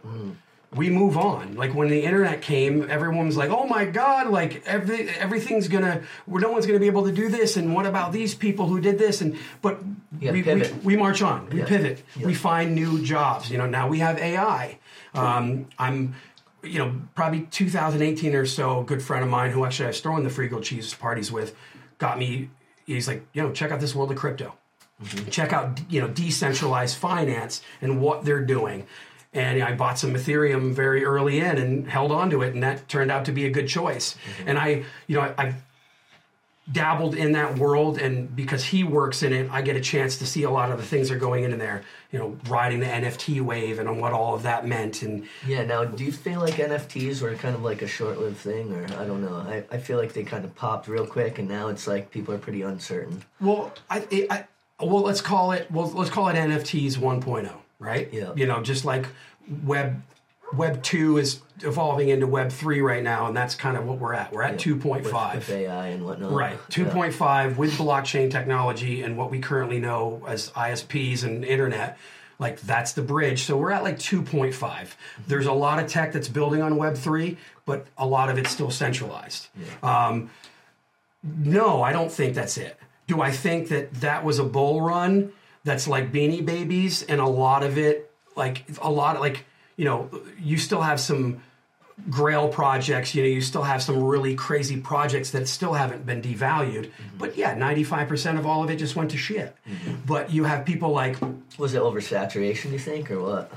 We 0.74 0.90
move 0.90 1.16
on. 1.16 1.56
Like 1.56 1.74
when 1.74 1.88
the 1.88 2.02
internet 2.04 2.42
came, 2.42 2.90
everyone 2.90 3.24
was 3.26 3.38
like, 3.38 3.48
"Oh 3.50 3.66
my 3.66 3.86
god! 3.86 4.28
Like 4.28 4.52
every 4.66 5.09
everything's 5.09 5.66
gonna, 5.66 6.02
no 6.26 6.50
one's 6.52 6.66
gonna 6.66 6.78
be 6.78 6.88
able 6.94 7.06
to 7.06 7.12
do 7.22 7.30
this." 7.30 7.56
And 7.56 7.74
what 7.74 7.86
about 7.86 8.12
these 8.12 8.34
people 8.34 8.66
who 8.66 8.78
did 8.78 8.98
this? 8.98 9.22
And 9.22 9.38
but 9.62 9.80
we, 10.20 10.42
we 10.42 10.62
we 10.84 10.94
march 11.04 11.22
on. 11.22 11.48
We 11.48 11.61
Yeah. 11.61 11.64
pivot. 11.64 12.04
Yeah. 12.16 12.26
We 12.26 12.34
find 12.34 12.74
new 12.74 13.02
jobs. 13.02 13.50
You 13.50 13.56
know, 13.56 13.66
now 13.66 13.88
we 13.88 14.00
have 14.00 14.18
AI. 14.18 14.78
Um, 15.14 15.68
I'm, 15.78 16.14
you 16.62 16.78
know, 16.78 17.00
probably 17.14 17.42
2018 17.42 18.34
or 18.34 18.46
so. 18.46 18.80
A 18.80 18.84
good 18.84 19.02
friend 19.02 19.24
of 19.24 19.30
mine 19.30 19.50
who 19.50 19.64
actually 19.64 19.86
I 19.86 19.88
was 19.88 20.00
throwing 20.00 20.24
the 20.24 20.30
free 20.30 20.50
cheese 20.61 20.94
parties 20.94 21.30
with, 21.30 21.54
got 21.98 22.18
me. 22.18 22.50
He's 22.86 23.09
like, 23.09 23.26
you 23.32 23.42
know, 23.42 23.52
check 23.52 23.70
out 23.70 23.80
this 23.80 23.94
world 23.94 24.11
of 24.11 24.16
crypto. 24.16 24.54
Check 25.30 25.52
out, 25.52 25.80
you 25.88 26.00
know, 26.00 26.09
decentralized 26.09 26.96
finance 26.96 27.62
and 27.80 28.00
what 28.00 28.24
they're 28.24 28.44
doing. 28.44 28.86
And 29.32 29.62
I 29.62 29.74
bought 29.74 29.98
some 29.98 30.14
Ethereum 30.14 30.72
very 30.72 31.04
early 31.04 31.38
in 31.38 31.59
and 31.59 31.86
held 31.86 32.11
on 32.11 32.30
to 32.30 32.42
it, 32.42 32.54
and 32.54 32.62
that 32.62 32.88
turned 32.88 33.11
out 33.11 33.26
to 33.26 33.32
be 33.32 33.44
a 33.44 33.50
good 33.50 33.68
choice. 33.68 34.16
And 34.46 34.59
I, 34.59 34.84
you 35.06 35.16
know, 35.16 35.20
I, 35.20 35.34
I've 35.36 35.54
dabbled 36.73 37.14
in 37.14 37.33
that 37.33 37.59
world 37.59 37.99
and 37.99 38.35
because 38.37 38.62
he 38.62 38.85
works 38.85 39.23
in 39.23 39.33
it 39.33 39.49
i 39.51 39.62
get 39.62 39.75
a 39.75 39.81
chance 39.81 40.19
to 40.19 40.27
see 40.27 40.43
a 40.43 40.51
lot 40.51 40.71
of 40.71 40.77
the 40.77 40.85
things 40.85 41.09
that 41.09 41.14
are 41.14 41.19
going 41.19 41.45
in 41.45 41.59
there 41.59 41.83
you 42.12 42.19
know 42.19 42.37
riding 42.49 42.79
the 42.81 42.87
nft 42.87 43.41
wave 43.41 43.79
and 43.79 43.89
on 43.89 43.99
what 43.99 44.12
all 44.12 44.35
of 44.35 44.43
that 44.43 44.66
meant 44.66 45.03
and 45.03 45.27
Yeah. 45.47 45.64
Now, 45.64 45.85
do 45.85 46.05
you 46.05 46.12
feel 46.12 46.41
like 46.41 46.55
NFTs 46.55 47.23
were 47.23 47.35
kind 47.37 47.55
of 47.55 47.62
like 47.62 47.81
a 47.83 47.87
short-lived 47.87 48.37
thing, 48.37 48.73
or 48.75 48.85
I 49.01 49.05
don't 49.07 49.23
know? 49.23 49.37
I, 49.37 49.64
I 49.71 49.79
feel 49.79 49.99
like 49.99 50.12
they 50.12 50.25
kind 50.25 50.45
of 50.45 50.55
popped 50.55 50.89
real 50.89 51.07
quick, 51.07 51.39
and 51.39 51.49
now 51.49 51.69
it's 51.69 51.87
like 51.87 52.11
people 52.11 52.35
are 52.35 52.39
pretty 52.39 52.62
uncertain. 52.62 53.23
well 53.41 53.73
i, 53.91 53.99
I 54.31 54.45
well 54.85 55.03
let's 55.03 55.21
call 55.23 55.53
it 55.53 55.71
well 55.71 55.91
let's 55.93 56.11
call 56.11 56.29
it 56.29 56.35
nfts 56.35 56.97
1.0 56.97 57.51
right 57.79 58.09
Yeah. 58.12 58.33
you 58.37 58.47
know 58.47 58.62
just 58.62 58.85
like 58.85 59.07
web 59.64 60.03
web 60.55 60.82
2 60.82 61.18
is 61.18 61.40
evolving 61.62 62.09
into 62.09 62.26
web 62.26 62.51
3 62.51 62.80
right 62.80 63.03
now 63.03 63.26
and 63.26 63.36
that's 63.36 63.55
kind 63.55 63.76
of 63.76 63.84
what 63.84 63.99
we're 63.99 64.14
at 64.14 64.32
we're 64.32 64.42
at 64.42 64.59
2.5 64.59 65.03
with, 65.03 65.12
with 65.12 65.51
AI 65.51 65.88
and 65.88 66.05
whatnot. 66.05 66.32
Right. 66.32 66.59
Yeah. 66.76 66.84
2.5 66.86 67.57
with 67.57 67.72
blockchain 67.72 68.30
technology 68.30 69.03
and 69.03 69.16
what 69.18 69.30
we 69.30 69.40
currently 69.40 69.80
know 69.80 70.22
as 70.26 70.51
ISPs 70.51 71.24
and 71.24 71.44
internet. 71.44 71.99
Like 72.38 72.61
that's 72.61 72.92
the 72.92 73.03
bridge. 73.03 73.42
So 73.42 73.57
we're 73.57 73.72
at 73.72 73.82
like 73.82 73.99
2.5. 73.99 74.88
There's 75.26 75.46
a 75.46 75.53
lot 75.53 75.82
of 75.82 75.90
tech 75.90 76.12
that's 76.12 76.28
building 76.28 76.62
on 76.62 76.74
Web3, 76.74 77.36
but 77.66 77.86
a 77.99 78.07
lot 78.07 78.30
of 78.30 78.38
it's 78.38 78.51
still 78.51 78.70
centralized. 78.70 79.49
Um, 79.82 80.30
no, 81.24 81.82
I 81.82 81.92
don't 81.92 82.12
think 82.12 82.34
that's 82.34 82.57
it. 82.57 82.78
Do 83.09 83.20
I 83.20 83.32
think 83.32 83.68
that 83.68 83.92
that 83.94 84.24
was 84.24 84.38
a 84.38 84.44
bull 84.44 84.80
run 84.80 85.32
that's 85.64 85.88
like 85.88 86.12
Beanie 86.12 86.46
Babies 86.46 87.03
and 87.03 87.20
a 87.20 87.26
lot 87.26 87.64
of 87.64 87.76
it, 87.76 88.11
like 88.36 88.64
a 88.80 88.90
lot 88.90 89.16
of 89.16 89.20
like, 89.20 89.44
you 89.79 89.87
know, 89.87 90.11
you 90.39 90.59
still 90.59 90.83
have 90.83 91.01
some 91.01 91.41
grail 92.09 92.49
projects 92.49 93.12
you 93.12 93.22
know 93.22 93.29
you 93.29 93.41
still 93.41 93.64
have 93.64 93.83
some 93.83 94.01
really 94.01 94.33
crazy 94.37 94.81
projects 94.81 95.33
that 95.33 95.49
still 95.49 95.72
haven't 95.72 96.07
been 96.07 96.22
devalued. 96.22 96.87
Mm-hmm. 96.87 97.18
But 97.18 97.37
yeah 97.37 97.57
95% 97.57 98.39
of 98.39 98.47
all 98.47 98.62
of 98.62 98.70
it 98.70 98.76
just 98.76 98.95
went 98.95 99.11
to 99.11 99.16
shit. 99.16 99.57
Mm-hmm. 99.68 99.95
But 100.07 100.31
you 100.31 100.45
have 100.45 100.64
people 100.64 100.91
like 100.93 101.16
Was 101.59 101.74
it 101.74 101.83
oversaturation? 101.83 102.70
You 102.70 102.79
think, 102.79 103.11
or 103.11 103.20
what? 103.20 103.53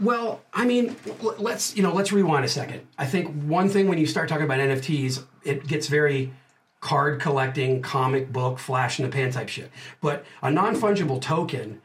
well 0.00 0.40
i 0.52 0.64
mean 0.64 0.94
let's 1.38 1.74
you 1.76 1.82
know 1.82 1.92
let's 1.92 2.12
rewind 2.12 2.44
a 2.44 2.48
second. 2.48 2.86
I 2.98 3.06
think 3.06 3.34
one 3.44 3.68
thing 3.68 3.88
when 3.88 3.98
you 3.98 4.06
start 4.06 4.28
talking 4.28 4.44
about 4.44 4.60
nfts 4.60 5.24
it 5.42 5.66
gets 5.66 5.88
very 5.88 6.32
card 6.80 7.20
collecting 7.20 7.82
comic 7.82 8.32
book 8.32 8.58
flash 8.58 8.98
in 8.98 9.04
the 9.04 9.10
pan 9.10 9.32
type 9.32 9.48
shit. 9.48 9.70
But 10.00 10.24
a 10.42 10.50
non-fungible 10.50 11.20
token 11.20 11.80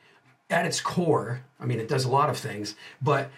at 0.50 0.66
its 0.66 0.82
core 0.82 1.41
i 1.64 1.66
mean 1.66 1.80
it 1.80 1.88
does 1.88 2.05
a 2.05 2.09
lot 2.09 2.30
of 2.30 2.38
things 2.38 2.76
but 3.01 3.30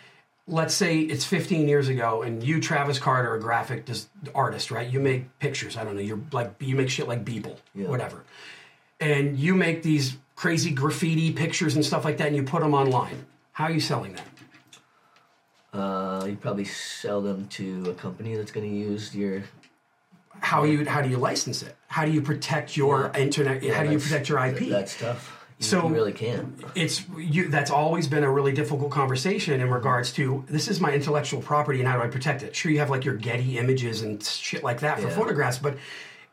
let's 0.47 0.73
say 0.73 0.99
it's 0.99 1.23
15 1.25 1.67
years 1.67 1.87
ago 1.87 2.21
and 2.23 2.43
you 2.43 2.59
travis 2.59 2.99
carter 2.99 3.33
a 3.35 3.39
graphic 3.39 3.85
artist 4.33 4.71
right 4.71 4.91
you 4.91 4.99
make 4.99 5.39
pictures 5.39 5.77
i 5.77 5.83
don't 5.83 5.95
know 5.95 6.01
you're 6.01 6.19
like 6.31 6.53
you 6.59 6.75
make 6.75 6.89
shit 6.89 7.07
like 7.07 7.23
beeple 7.23 7.57
Yeah. 7.73 7.87
whatever 7.87 8.23
and 8.99 9.37
you 9.37 9.55
make 9.55 9.83
these 9.83 10.17
crazy 10.35 10.71
graffiti 10.71 11.31
pictures 11.31 11.75
and 11.75 11.85
stuff 11.85 12.03
like 12.05 12.17
that 12.17 12.27
and 12.27 12.35
you 12.35 12.43
put 12.43 12.61
them 12.61 12.73
online 12.73 13.25
how 13.53 13.65
are 13.65 13.71
you 13.71 13.79
selling 13.79 14.13
that 14.13 14.27
Uh, 15.73 16.25
you 16.25 16.35
probably 16.37 16.65
sell 16.65 17.21
them 17.21 17.47
to 17.49 17.89
a 17.89 17.93
company 17.93 18.35
that's 18.35 18.51
going 18.51 18.69
to 18.69 18.75
use 18.75 19.13
your. 19.15 19.43
how 20.39 20.63
you 20.63 20.85
how 20.85 21.01
do 21.01 21.09
you 21.09 21.17
license 21.17 21.61
it 21.63 21.75
how 21.87 22.05
do 22.05 22.11
you 22.11 22.21
protect 22.21 22.77
your 22.77 23.11
internet 23.17 23.63
how 23.73 23.83
do 23.83 23.91
you 23.91 23.99
protect 23.99 24.29
your 24.29 24.39
ip 24.45 24.59
That's 24.69 24.97
tough. 24.99 25.34
So- 25.59 25.87
you 25.87 25.93
really 25.93 26.11
can't. 26.11 26.61
it's 26.75 27.05
you 27.17 27.47
that's 27.47 27.71
always 27.71 28.07
been 28.07 28.23
a 28.23 28.31
really 28.31 28.51
difficult 28.51 28.91
conversation 28.91 29.61
in 29.61 29.69
regards 29.69 30.11
to 30.13 30.43
this 30.47 30.67
is 30.67 30.81
my 30.81 30.91
intellectual 30.91 31.41
property 31.41 31.79
and 31.79 31.87
how 31.87 31.97
do 31.97 32.03
I 32.03 32.07
protect 32.07 32.43
it? 32.43 32.55
Sure, 32.55 32.71
you 32.71 32.79
have 32.79 32.89
like 32.89 33.05
your 33.05 33.15
Getty 33.15 33.57
images 33.57 34.01
and 34.01 34.21
shit 34.21 34.63
like 34.63 34.81
that 34.81 34.99
for 34.99 35.07
Yeah. 35.07 35.15
photographs, 35.15 35.57
but 35.57 35.77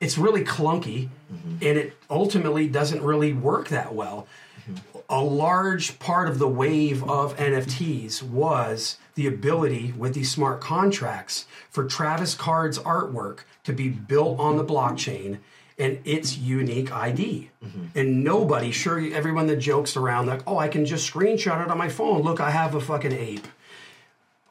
it's 0.01 0.19
really 0.19 0.43
clunky 0.43 1.09
mm-hmm. 1.33 1.55
and 1.63 1.79
it 1.79 1.97
ultimately 2.11 2.67
doesn't 2.67 3.03
really 3.03 3.33
work 3.33 3.69
that 3.69 3.95
well. 3.95 4.27
Mm-hmm. 4.69 4.99
A 5.09 5.23
large 5.23 5.99
part 5.99 6.29
of 6.29 6.39
the 6.39 6.49
wave 6.49 7.05
of 7.05 7.37
NFTs 7.37 8.23
was 8.23 8.97
the 9.15 9.27
ability 9.27 9.93
with 9.97 10.15
these 10.15 10.31
smart 10.31 10.61
contracts 10.61 11.47
for 11.71 11.85
Travis 11.85 12.35
Card's 12.35 12.79
artwork 12.79 13.41
to 13.65 13.73
be 13.73 13.89
built 13.89 14.41
on 14.41 14.57
the 14.57 14.65
blockchain 14.65 15.39
and 15.83 15.99
its 16.05 16.39
unique 16.39 16.93
ID. 16.93 17.51
Mm-hmm. 17.65 17.99
And 17.99 18.25
nobody, 18.25 18.71
sure, 18.71 19.01
everyone 19.13 19.47
that 19.49 19.57
jokes 19.57 19.97
around, 19.97 20.27
like, 20.27 20.43
oh, 20.47 20.59
I 20.59 20.69
can 20.69 20.85
just 20.87 21.13
screenshot 21.13 21.65
it 21.65 21.71
on 21.71 21.79
my 21.79 21.89
phone. 21.89 22.23
Look, 22.23 22.41
I 22.41 22.51
have 22.51 22.75
a 22.75 22.81
fucking 22.81 23.13
ape 23.13 23.47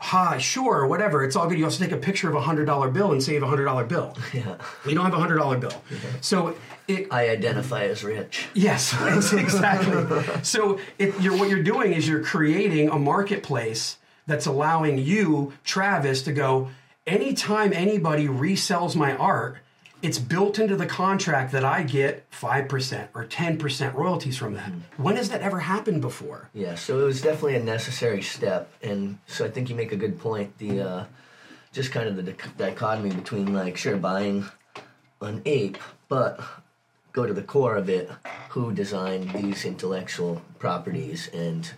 ha, 0.02 0.40
sure, 0.40 0.88
whatever. 0.88 1.24
It's 1.24 1.36
all 1.36 1.48
good. 1.48 1.60
You 1.60 1.66
also 1.66 1.84
take 1.84 1.94
a 1.94 1.98
picture 1.98 2.28
of 2.28 2.34
a 2.34 2.42
hundred 2.42 2.66
dollar 2.66 2.90
bill 2.90 3.12
and 3.12 3.22
save 3.22 3.44
a 3.44 3.48
hundred 3.48 3.66
dollar 3.66 3.86
bill. 3.86 4.18
Yeah. 4.34 4.58
You 4.88 4.96
don't 4.96 5.06
have 5.06 5.14
a 5.14 5.20
hundred 5.20 5.38
dollar 5.38 5.58
bill. 5.58 5.84
So 6.22 6.56
it 6.88 7.08
I 7.12 7.30
identify 7.30 7.84
as 7.84 8.04
rich. 8.04 8.48
yes, 8.54 8.94
exactly. 9.34 10.44
so 10.44 10.80
it, 10.98 11.20
you're 11.22 11.38
what 11.38 11.50
you're 11.50 11.64
doing 11.64 11.94
is 11.94 12.08
you're 12.08 12.24
creating 12.24 12.90
a 12.90 12.98
marketplace 12.98 13.98
that's 14.26 14.46
allowing 14.46 14.98
you, 14.98 15.54
Travis, 15.64 16.24
to 16.24 16.34
go 16.34 16.70
anytime 17.06 17.74
anybody 17.74 18.28
resells 18.28 18.96
my 18.96 19.16
art. 19.16 19.58
It's 20.02 20.18
built 20.18 20.58
into 20.58 20.76
the 20.76 20.88
contract 20.88 21.52
that 21.52 21.64
I 21.64 21.84
get 21.84 22.30
5% 22.32 23.08
or 23.14 23.26
10% 23.26 23.94
royalties 23.94 24.38
from 24.38 24.56
that. 24.56 24.72
When 24.98 25.16
has 25.16 25.30
that 25.30 25.42
ever 25.42 25.60
happened 25.60 26.02
before? 26.02 26.50
Yeah, 26.54 26.74
so 26.74 27.00
it 27.00 27.04
was 27.04 27.22
definitely 27.22 27.56
a 27.56 27.64
necessary 27.64 28.24
step, 28.24 28.72
and 28.82 29.20
so 29.28 29.46
I 29.46 29.50
think 29.50 29.70
you 29.70 29.76
make 29.76 29.92
a 29.92 29.96
good 29.96 30.20
point. 30.20 30.58
The 30.58 30.82
uh, 30.82 31.06
just 31.72 31.92
kind 31.92 32.08
of 32.08 32.16
the 32.16 32.24
dic- 32.24 32.58
dichotomy 32.58 33.12
between 33.12 33.54
like 33.54 33.78
sure 33.78 33.96
buying 33.96 34.46
an 35.22 35.44
ape, 35.46 35.78
but 36.10 36.40
go 37.14 37.28
to 37.28 37.34
the 37.34 37.44
core 37.44 37.76
of 37.76 37.88
it. 37.88 38.10
Who 38.50 38.74
designed 38.74 39.32
these 39.32 39.66
intellectual 39.66 40.42
properties, 40.58 41.30
and 41.30 41.70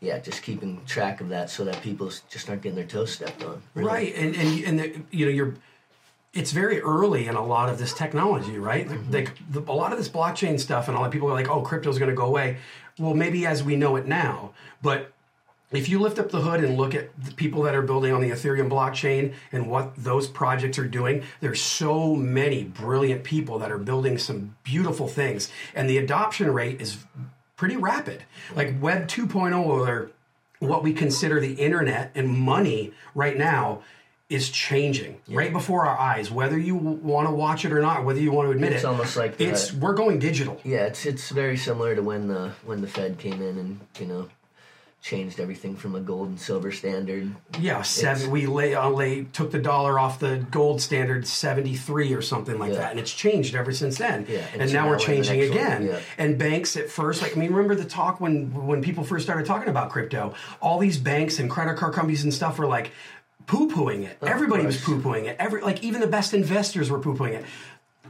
yeah, 0.00 0.18
just 0.20 0.42
keeping 0.42 0.80
track 0.86 1.20
of 1.20 1.28
that 1.30 1.50
so 1.50 1.64
that 1.64 1.82
people 1.82 2.10
just 2.30 2.48
aren't 2.48 2.62
getting 2.62 2.76
their 2.76 2.86
toes 2.86 3.12
stepped 3.12 3.42
on. 3.44 3.60
really. 3.74 3.88
Right, 3.88 4.14
and 4.14 4.36
and 4.36 4.64
and 4.64 4.78
the, 4.78 5.02
you 5.10 5.26
know 5.26 5.32
you're. 5.32 5.54
It's 6.34 6.52
very 6.52 6.80
early 6.80 7.26
in 7.26 7.34
a 7.34 7.44
lot 7.44 7.68
of 7.68 7.78
this 7.78 7.92
technology, 7.92 8.58
right? 8.58 8.88
Like 8.88 8.98
mm-hmm. 9.00 9.52
the, 9.52 9.60
a 9.70 9.74
lot 9.74 9.92
of 9.92 9.98
this 9.98 10.08
blockchain 10.08 10.58
stuff, 10.58 10.88
and 10.88 10.96
all 10.96 11.02
that 11.02 11.12
people 11.12 11.28
are 11.28 11.34
like, 11.34 11.48
"Oh, 11.48 11.62
crypto's 11.62 11.98
going 11.98 12.10
to 12.10 12.16
go 12.16 12.26
away." 12.26 12.58
Well, 12.98 13.14
maybe 13.14 13.46
as 13.46 13.62
we 13.62 13.76
know 13.76 13.96
it 13.96 14.06
now, 14.06 14.52
but 14.80 15.12
if 15.72 15.88
you 15.88 15.98
lift 15.98 16.18
up 16.18 16.30
the 16.30 16.40
hood 16.40 16.62
and 16.62 16.76
look 16.76 16.94
at 16.94 17.10
the 17.22 17.32
people 17.32 17.62
that 17.62 17.74
are 17.74 17.82
building 17.82 18.12
on 18.12 18.20
the 18.20 18.30
Ethereum 18.30 18.68
blockchain 18.68 19.32
and 19.52 19.70
what 19.70 19.94
those 19.96 20.28
projects 20.28 20.78
are 20.78 20.86
doing, 20.86 21.22
there's 21.40 21.62
so 21.62 22.14
many 22.14 22.64
brilliant 22.64 23.24
people 23.24 23.58
that 23.58 23.72
are 23.72 23.78
building 23.78 24.18
some 24.18 24.56
beautiful 24.62 25.08
things, 25.08 25.50
and 25.74 25.88
the 25.88 25.98
adoption 25.98 26.52
rate 26.52 26.80
is 26.80 26.98
pretty 27.56 27.76
rapid. 27.76 28.24
Like 28.54 28.74
Web 28.80 29.06
2.0 29.06 29.64
or 29.64 30.10
what 30.58 30.82
we 30.82 30.92
consider 30.92 31.40
the 31.40 31.54
internet 31.54 32.12
and 32.14 32.28
money 32.28 32.92
right 33.14 33.36
now 33.36 33.82
is 34.32 34.48
changing 34.50 35.20
right 35.28 35.52
before 35.52 35.84
our 35.86 35.98
eyes 35.98 36.30
whether 36.30 36.58
you 36.58 36.74
want 36.74 37.28
to 37.28 37.34
watch 37.34 37.64
it 37.64 37.72
or 37.72 37.80
not 37.80 38.04
whether 38.04 38.20
you 38.20 38.32
want 38.32 38.46
to 38.46 38.52
admit 38.52 38.72
It's 38.72 38.76
it 38.76 38.76
It's 38.78 38.84
almost 38.86 39.16
like 39.16 39.40
it's 39.40 39.68
that- 39.70 39.78
we're 39.80 39.94
going 39.94 40.18
digital 40.18 40.60
Yeah, 40.64 40.86
it's 40.86 41.04
it's 41.06 41.30
very 41.30 41.56
similar 41.56 41.94
to 41.94 42.02
when 42.02 42.28
the 42.28 42.52
when 42.64 42.80
the 42.80 42.88
Fed 42.88 43.18
came 43.18 43.40
in 43.42 43.58
and 43.58 43.80
you 44.00 44.06
know 44.06 44.28
changed 45.00 45.40
everything 45.40 45.74
from 45.74 45.96
a 45.96 46.00
gold 46.00 46.28
and 46.28 46.40
silver 46.40 46.70
standard. 46.70 47.28
yeah 47.58 47.82
seven 47.82 48.30
we 48.30 48.46
lay, 48.46 48.72
uh, 48.76 48.88
lay 48.88 49.24
took 49.24 49.50
the 49.50 49.58
dollar 49.58 49.98
off 49.98 50.20
the 50.20 50.46
gold 50.52 50.80
standard 50.80 51.26
73 51.26 52.14
or 52.14 52.22
something 52.22 52.56
like 52.56 52.70
Yeah. 52.72 52.78
that 52.78 52.90
and 52.92 53.00
it's 53.00 53.12
changed 53.12 53.56
ever 53.56 53.72
since 53.72 53.98
then 53.98 54.26
Yeah, 54.28 54.44
and 54.52 54.62
and 54.62 54.72
now 54.72 54.82
now 54.84 54.90
we're 54.90 54.90
we're 54.90 54.94
in 54.94 55.00
the 55.00 55.06
changing 55.26 55.42
again 55.50 55.86
yeah. 55.86 55.98
and 56.18 56.38
banks 56.38 56.76
at 56.76 56.88
first 56.88 57.20
like 57.20 57.36
i 57.36 57.40
mean 57.40 57.50
remember 57.52 57.74
the 57.74 57.84
talk 57.84 58.20
when 58.20 58.54
when 58.66 58.80
people 58.80 59.02
first 59.02 59.24
started 59.24 59.44
talking 59.44 59.68
about 59.68 59.90
crypto 59.90 60.34
all 60.60 60.78
these 60.78 60.98
banks 60.98 61.40
and 61.40 61.50
credit 61.50 61.76
card 61.76 61.92
companies 61.94 62.22
and 62.22 62.32
stuff 62.32 62.56
were 62.60 62.68
like 62.68 62.92
poo-pooing 63.52 64.02
it 64.04 64.16
everybody 64.22 64.64
was 64.64 64.80
poo-pooing 64.80 65.24
it 65.24 65.36
every 65.38 65.60
like 65.60 65.82
even 65.82 66.00
the 66.00 66.06
best 66.06 66.32
investors 66.32 66.90
were 66.90 66.98
poo-pooing 66.98 67.32
it 67.32 67.44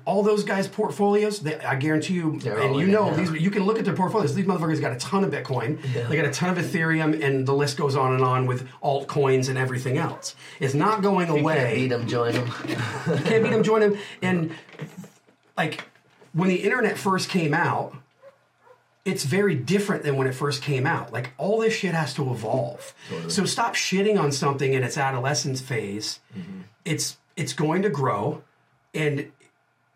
all 0.04 0.22
those 0.22 0.42
guys' 0.42 0.66
portfolios, 0.66 1.40
they, 1.40 1.58
I 1.60 1.76
guarantee 1.76 2.14
you, 2.14 2.38
They're 2.40 2.58
and 2.58 2.76
you 2.76 2.88
know 2.88 3.14
these. 3.14 3.30
You 3.30 3.50
can 3.50 3.64
look 3.64 3.78
at 3.78 3.84
their 3.84 3.94
portfolios. 3.94 4.34
These 4.34 4.46
motherfuckers 4.46 4.80
got 4.80 4.92
a 4.92 4.98
ton 4.98 5.22
of 5.22 5.30
Bitcoin. 5.30 5.80
They 6.08 6.16
got 6.16 6.24
a 6.24 6.32
ton 6.32 6.56
of 6.56 6.64
Ethereum, 6.64 7.22
and 7.24 7.46
the 7.46 7.54
list 7.54 7.76
goes 7.76 7.94
on 7.94 8.14
and 8.14 8.24
on 8.24 8.46
with 8.46 8.68
altcoins 8.82 9.48
and 9.48 9.56
everything 9.56 9.98
else. 9.98 10.34
It's 10.58 10.74
not 10.74 11.02
going 11.02 11.28
You 11.28 11.34
can't 11.34 11.40
away 11.44 11.74
beat 11.74 11.88
them, 11.88 12.08
join 12.08 12.32
them. 12.32 12.48
can't 12.48 13.44
beat 13.44 13.50
them, 13.50 13.62
join 13.62 13.80
them. 13.80 13.98
And 14.22 14.52
like 15.56 15.84
when 16.32 16.48
the 16.48 16.56
internet 16.56 16.98
first 16.98 17.28
came 17.28 17.54
out, 17.54 17.94
it's 19.04 19.24
very 19.24 19.54
different 19.54 20.04
than 20.04 20.16
when 20.16 20.26
it 20.26 20.34
first 20.34 20.62
came 20.62 20.86
out. 20.86 21.12
Like 21.12 21.32
all 21.36 21.60
this 21.60 21.74
shit 21.74 21.94
has 21.94 22.14
to 22.14 22.30
evolve. 22.30 22.94
So 23.28 23.44
stop 23.44 23.74
shitting 23.74 24.18
on 24.18 24.30
something 24.30 24.72
in 24.72 24.84
its 24.84 24.96
adolescence 24.96 25.60
phase. 25.60 26.20
Mm-hmm. 26.36 26.60
It's 26.84 27.16
it's 27.36 27.52
going 27.52 27.82
to 27.82 27.88
grow, 27.88 28.42
and 28.94 29.32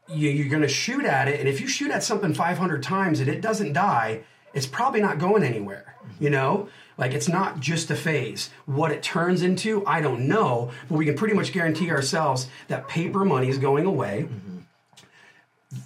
you, 0.08 0.30
you're 0.30 0.48
going 0.48 0.62
to 0.62 0.68
shoot 0.68 1.04
at 1.04 1.28
it. 1.28 1.38
And 1.38 1.48
if 1.48 1.60
you 1.60 1.68
shoot 1.68 1.90
at 1.90 2.02
something 2.02 2.34
500 2.34 2.82
times 2.82 3.20
and 3.20 3.28
it 3.28 3.40
doesn't 3.40 3.74
die, 3.74 4.22
it's 4.54 4.66
probably 4.66 5.00
not 5.00 5.18
going 5.18 5.44
anywhere. 5.44 5.94
Mm-hmm. 6.02 6.24
You 6.24 6.30
know. 6.30 6.68
Like 6.98 7.12
it's 7.12 7.28
not 7.28 7.60
just 7.60 7.90
a 7.90 7.94
phase. 7.94 8.48
What 8.64 8.90
it 8.90 9.02
turns 9.02 9.42
into, 9.42 9.84
I 9.86 10.00
don't 10.00 10.28
know, 10.28 10.70
but 10.88 10.96
we 10.96 11.04
can 11.04 11.14
pretty 11.14 11.34
much 11.34 11.52
guarantee 11.52 11.90
ourselves 11.90 12.48
that 12.68 12.88
paper 12.88 13.22
money 13.22 13.50
is 13.50 13.58
going 13.58 13.84
away 13.84 14.22
mm-hmm. 14.30 14.60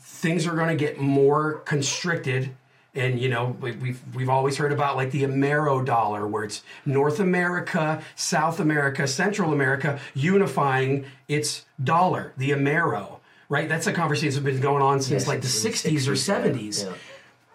things 0.04 0.46
are 0.46 0.54
going 0.54 0.68
to 0.68 0.76
get 0.76 1.00
more 1.00 1.54
constricted 1.64 2.54
and 2.94 3.20
you 3.20 3.28
know 3.28 3.56
we- 3.60 3.72
we've 3.72 4.00
we've 4.14 4.28
always 4.28 4.56
heard 4.56 4.72
about 4.72 4.96
like 4.96 5.10
the 5.12 5.22
Amero 5.22 5.84
dollar 5.84 6.26
where 6.26 6.44
it's 6.44 6.62
North 6.84 7.20
America, 7.20 8.02
South 8.16 8.58
America, 8.60 9.06
Central 9.06 9.52
America 9.52 10.00
unifying 10.14 11.04
its 11.28 11.64
dollar, 11.82 12.32
the 12.36 12.50
Amero, 12.50 13.18
right? 13.48 13.68
That's 13.68 13.86
a 13.86 13.92
conversation 13.92 14.42
that's 14.42 14.54
been 14.54 14.60
going 14.62 14.82
on 14.82 15.00
since 15.00 15.24
Yeah, 15.24 15.28
like 15.30 15.40
the 15.42 15.46
since 15.48 15.82
60s 15.82 16.08
or 16.08 16.12
70s. 16.16 16.84
yeah. 16.84 16.92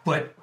But 0.05 0.33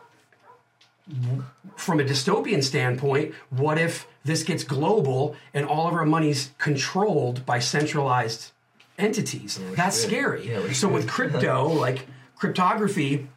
from 1.76 2.00
a 2.00 2.04
dystopian 2.04 2.62
standpoint, 2.62 3.34
what 3.50 3.78
if 3.78 4.06
this 4.24 4.42
gets 4.42 4.62
global 4.64 5.34
and 5.52 5.66
all 5.66 5.88
of 5.88 5.94
our 5.94 6.04
money's 6.06 6.50
controlled 6.58 7.44
by 7.44 7.58
centralized 7.58 8.52
entities? 8.98 9.58
That's 9.74 9.96
screwed. 9.96 10.42
scary. 10.42 10.50
Yeah, 10.50 10.72
so 10.72 10.88
with 10.88 11.08
crypto, 11.08 11.66
like 11.68 12.06
cryptography, 12.36 13.28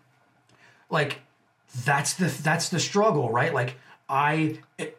like 0.89 1.19
that's 1.83 2.13
the 2.13 2.27
that's 2.43 2.69
the 2.69 2.79
struggle, 2.79 3.29
right? 3.31 3.53
Like 3.53 3.75
I. 4.07 4.59
It, 4.77 4.97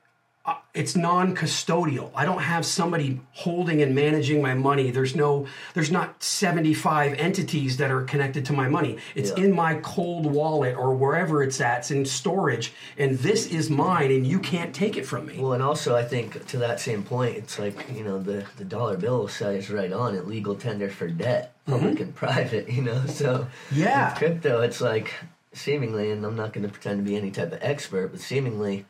uh, 0.48 0.54
it's 0.74 0.94
non-custodial. 0.94 2.12
I 2.14 2.24
don't 2.24 2.40
have 2.40 2.64
somebody 2.64 3.20
holding 3.32 3.82
and 3.82 3.96
managing 3.96 4.40
my 4.40 4.54
money. 4.54 4.92
There's 4.92 5.16
no 5.16 5.46
there's 5.74 5.90
not 5.90 6.22
75 6.22 7.14
entities 7.14 7.78
that 7.78 7.90
are 7.90 8.02
connected 8.04 8.44
to 8.46 8.52
my 8.52 8.68
money. 8.68 8.98
It's 9.16 9.32
Yeah. 9.36 9.44
in 9.44 9.52
my 9.56 9.74
cold 9.82 10.24
wallet 10.26 10.76
or 10.76 10.94
wherever 10.94 11.42
it's 11.42 11.60
at. 11.60 11.78
It's 11.78 11.90
in 11.90 12.04
storage 12.06 12.72
and 12.96 13.18
this 13.18 13.46
is 13.46 13.70
mine 13.70 14.12
and 14.12 14.24
you 14.24 14.38
can't 14.38 14.72
take 14.72 14.96
it 14.96 15.04
from 15.04 15.26
me. 15.26 15.38
Well, 15.40 15.52
and 15.54 15.62
also 15.64 15.96
I 15.96 16.04
think 16.04 16.46
to 16.46 16.58
that 16.58 16.78
same 16.78 17.02
point, 17.02 17.36
it's 17.36 17.58
like 17.58 17.84
you 17.92 18.04
know 18.04 18.20
the 18.22 18.44
the 18.56 18.64
dollar 18.64 18.96
bill 18.96 19.26
says 19.26 19.68
right 19.68 19.92
on 19.92 20.14
it 20.14 20.28
legal 20.28 20.54
tender 20.54 20.88
for 20.88 21.08
debt, 21.08 21.56
public 21.66 21.98
and 21.98 22.14
private. 22.24 22.68
You 22.68 22.82
know, 22.82 23.04
so 23.06 23.38
Mm-hmm. 23.72 23.80
Yeah. 23.80 24.10
with 24.10 24.18
crypto, 24.18 24.60
it's 24.60 24.80
like 24.80 25.12
seemingly, 25.56 26.10
and 26.10 26.24
I'm 26.24 26.36
not 26.36 26.52
going 26.52 26.66
to 26.66 26.72
pretend 26.72 27.04
to 27.04 27.08
be 27.08 27.16
any 27.16 27.30
type 27.30 27.52
of 27.52 27.58
expert, 27.62 28.08
but 28.08 28.20
seemingly, 28.20 28.86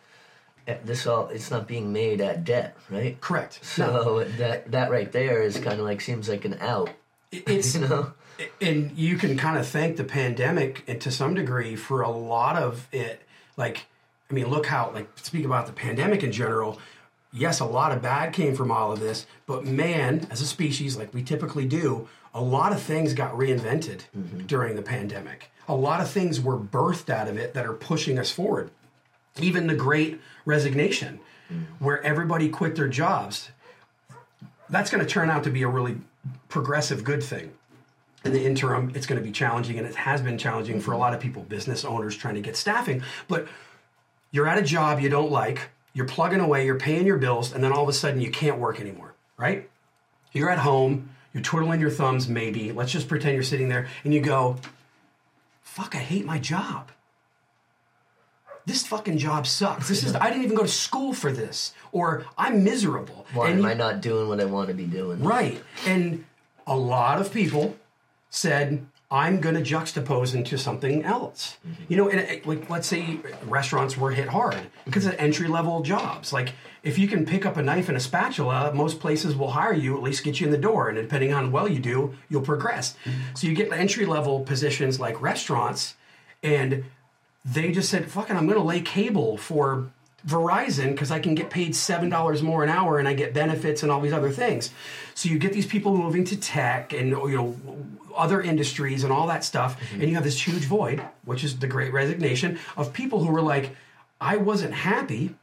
eh, 0.66 0.76
this 0.84 1.06
all 1.06 1.28
it's 1.28 1.50
not 1.50 1.66
being 1.66 1.92
made 1.92 2.20
at 2.20 2.44
debt, 2.44 2.76
right? 2.90 3.20
Correct. 3.20 3.64
So 3.64 4.24
that 4.38 4.70
that 4.72 4.90
right 4.90 5.10
there 5.10 5.42
is 5.42 5.58
kind 5.58 5.78
of 5.78 5.86
like 5.86 6.00
seems 6.00 6.28
like 6.28 6.44
an 6.44 6.58
out. 6.60 6.90
it's 7.32 7.74
You 7.76 7.88
know, 7.88 8.12
and 8.60 8.96
you 8.96 9.16
can 9.16 9.36
kind 9.36 9.58
of 9.58 9.66
thank 9.66 9.96
the 9.96 10.04
pandemic 10.04 10.84
and 10.86 11.00
to 11.00 11.10
some 11.10 11.34
degree 11.34 11.76
for 11.76 12.02
a 12.02 12.10
lot 12.10 12.56
of 12.56 12.88
it 12.92 13.22
like 13.56 13.86
i 14.30 14.34
mean 14.34 14.48
look 14.48 14.66
how 14.66 14.90
like 14.94 15.08
speak 15.16 15.44
about 15.44 15.66
the 15.66 15.72
pandemic 15.72 16.22
in 16.22 16.32
general 16.32 16.78
yes 17.32 17.60
a 17.60 17.64
lot 17.64 17.92
of 17.92 18.02
bad 18.02 18.32
came 18.32 18.54
from 18.54 18.70
all 18.70 18.92
of 18.92 19.00
this 19.00 19.26
but 19.46 19.64
man 19.64 20.26
as 20.30 20.40
a 20.40 20.46
species 20.46 20.96
like 20.96 21.12
we 21.14 21.22
typically 21.22 21.66
do 21.66 22.08
a 22.34 22.40
lot 22.40 22.72
of 22.72 22.82
things 22.82 23.14
got 23.14 23.32
reinvented 23.34 24.02
during 24.46 24.76
the 24.76 24.82
pandemic 24.82 25.50
a 25.68 25.74
lot 25.74 26.00
of 26.00 26.10
things 26.10 26.40
were 26.40 26.58
birthed 26.58 27.10
out 27.10 27.28
of 27.28 27.36
it 27.36 27.54
that 27.54 27.66
are 27.66 27.72
pushing 27.72 28.18
us 28.18 28.30
forward 28.30 28.70
even 29.38 29.66
the 29.66 29.74
great 29.74 30.20
resignation 30.44 31.20
where 31.78 32.02
everybody 32.02 32.48
quit 32.48 32.74
their 32.74 32.88
jobs 32.88 33.50
that's 34.68 34.90
going 34.90 35.04
to 35.04 35.08
turn 35.08 35.30
out 35.30 35.44
to 35.44 35.50
be 35.50 35.62
a 35.62 35.68
really 35.68 35.98
progressive 36.48 37.04
good 37.04 37.22
thing 37.22 37.52
in 38.24 38.32
the 38.32 38.44
interim, 38.44 38.90
it's 38.94 39.06
going 39.06 39.20
to 39.20 39.24
be 39.24 39.32
challenging, 39.32 39.78
and 39.78 39.86
it 39.86 39.94
has 39.94 40.20
been 40.20 40.36
challenging 40.36 40.80
for 40.80 40.92
a 40.92 40.98
lot 40.98 41.14
of 41.14 41.20
people, 41.20 41.42
business 41.42 41.84
owners 41.84 42.16
trying 42.16 42.34
to 42.34 42.40
get 42.40 42.56
staffing. 42.56 43.02
But 43.28 43.46
you're 44.32 44.48
at 44.48 44.58
a 44.58 44.62
job 44.62 45.00
you 45.00 45.08
don't 45.08 45.30
like, 45.30 45.70
you're 45.94 46.06
plugging 46.06 46.40
away, 46.40 46.66
you're 46.66 46.78
paying 46.78 47.06
your 47.06 47.18
bills, 47.18 47.52
and 47.52 47.62
then 47.62 47.72
all 47.72 47.84
of 47.84 47.88
a 47.88 47.92
sudden 47.92 48.20
you 48.20 48.30
can't 48.30 48.58
work 48.58 48.80
anymore, 48.80 49.14
right? 49.38 49.70
You're 50.32 50.50
at 50.50 50.58
home, 50.58 51.10
You're 51.36 51.42
twiddling 51.42 51.80
your 51.82 51.90
thumbs, 51.90 52.28
maybe. 52.28 52.72
Let's 52.72 52.90
just 52.90 53.08
pretend 53.08 53.34
you're 53.34 53.42
sitting 53.42 53.68
there 53.68 53.88
and 54.04 54.14
you 54.14 54.22
go, 54.22 54.56
fuck, 55.76 55.94
I 55.94 55.98
hate 55.98 56.24
my 56.24 56.38
job. 56.38 56.90
This 58.64 58.86
fucking 58.86 59.18
job 59.18 59.46
sucks. 59.46 59.88
This 59.88 60.02
is 60.02 60.14
I 60.16 60.28
didn't 60.30 60.44
even 60.44 60.56
go 60.56 60.62
to 60.62 60.68
school 60.68 61.12
for 61.12 61.30
this. 61.30 61.72
Or 61.92 62.24
I'm 62.36 62.64
miserable. 62.64 63.26
Why 63.34 63.50
And 63.50 63.58
am 63.58 63.64
you- 63.64 63.70
I 63.70 63.74
not 63.74 64.00
doing 64.00 64.26
what 64.28 64.40
I 64.40 64.46
want 64.46 64.68
to 64.68 64.74
be 64.74 64.86
doing? 64.86 65.22
Right. 65.22 65.62
And 65.86 66.24
a 66.66 66.76
lot 66.76 67.20
of 67.20 67.30
people 67.32 67.76
said, 68.30 68.86
I'm 69.10 69.40
going 69.40 69.54
to 69.54 69.62
juxtapose 69.62 70.34
into 70.34 70.58
something 70.58 71.04
else. 71.04 71.58
Mm-hmm. 71.66 71.82
You 71.88 71.96
know, 71.96 72.08
and 72.08 72.20
it, 72.20 72.46
like, 72.46 72.68
let's 72.68 72.88
say 72.88 73.18
restaurants 73.44 73.96
were 73.96 74.10
hit 74.10 74.28
hard 74.28 74.58
because 74.84 75.06
of 75.06 75.14
entry 75.18 75.46
level 75.46 75.82
jobs. 75.82 76.32
Like, 76.32 76.54
if 76.82 76.98
you 76.98 77.06
can 77.06 77.24
pick 77.24 77.46
up 77.46 77.56
a 77.56 77.62
knife 77.62 77.88
and 77.88 77.96
a 77.96 78.00
spatula, 78.00 78.72
most 78.74 78.98
places 78.98 79.36
will 79.36 79.50
hire 79.52 79.72
you, 79.72 79.96
at 79.96 80.02
least 80.02 80.24
get 80.24 80.40
you 80.40 80.46
in 80.46 80.52
the 80.52 80.58
door. 80.58 80.88
And 80.88 80.98
depending 80.98 81.32
on 81.32 81.46
how 81.46 81.50
well 81.50 81.68
you 81.68 81.78
do, 81.78 82.14
you'll 82.28 82.42
progress. 82.42 82.96
Mm-hmm. 83.04 83.20
So 83.36 83.46
you 83.46 83.54
get 83.54 83.72
entry 83.72 84.06
level 84.06 84.40
positions 84.40 84.98
like 84.98 85.20
restaurants, 85.22 85.94
and 86.42 86.84
they 87.44 87.70
just 87.70 87.88
said, 87.88 88.10
fucking, 88.10 88.36
I'm 88.36 88.46
going 88.46 88.58
to 88.58 88.64
lay 88.64 88.80
cable 88.80 89.36
for 89.36 89.88
Verizon 90.26 90.90
because 90.90 91.12
I 91.12 91.20
can 91.20 91.36
get 91.36 91.50
paid 91.50 91.76
seven 91.76 92.08
dollars 92.08 92.42
more 92.42 92.64
an 92.64 92.70
hour 92.70 92.98
and 92.98 93.06
I 93.06 93.14
get 93.14 93.32
benefits 93.32 93.84
and 93.84 93.92
all 93.92 94.00
these 94.00 94.12
other 94.12 94.30
things. 94.30 94.70
So 95.14 95.28
you 95.28 95.38
get 95.38 95.52
these 95.52 95.66
people 95.66 95.96
moving 95.96 96.24
to 96.24 96.36
tech 96.36 96.92
and 96.92 97.10
you 97.10 97.36
know 97.36 97.56
other 98.16 98.40
industries 98.40 99.04
and 99.04 99.12
all 99.12 99.26
that 99.28 99.44
stuff, 99.44 99.80
mm-hmm. 99.80 100.00
and 100.00 100.08
you 100.08 100.14
have 100.14 100.24
this 100.24 100.40
huge 100.46 100.64
void, 100.64 101.02
which 101.24 101.44
is 101.44 101.58
the 101.58 101.66
Great 101.66 101.92
Resignation 101.92 102.58
of 102.76 102.92
people 102.92 103.24
who 103.24 103.32
were 103.32 103.42
like, 103.42 103.76
I 104.20 104.36
wasn't 104.36 104.74
happy. 104.74 105.34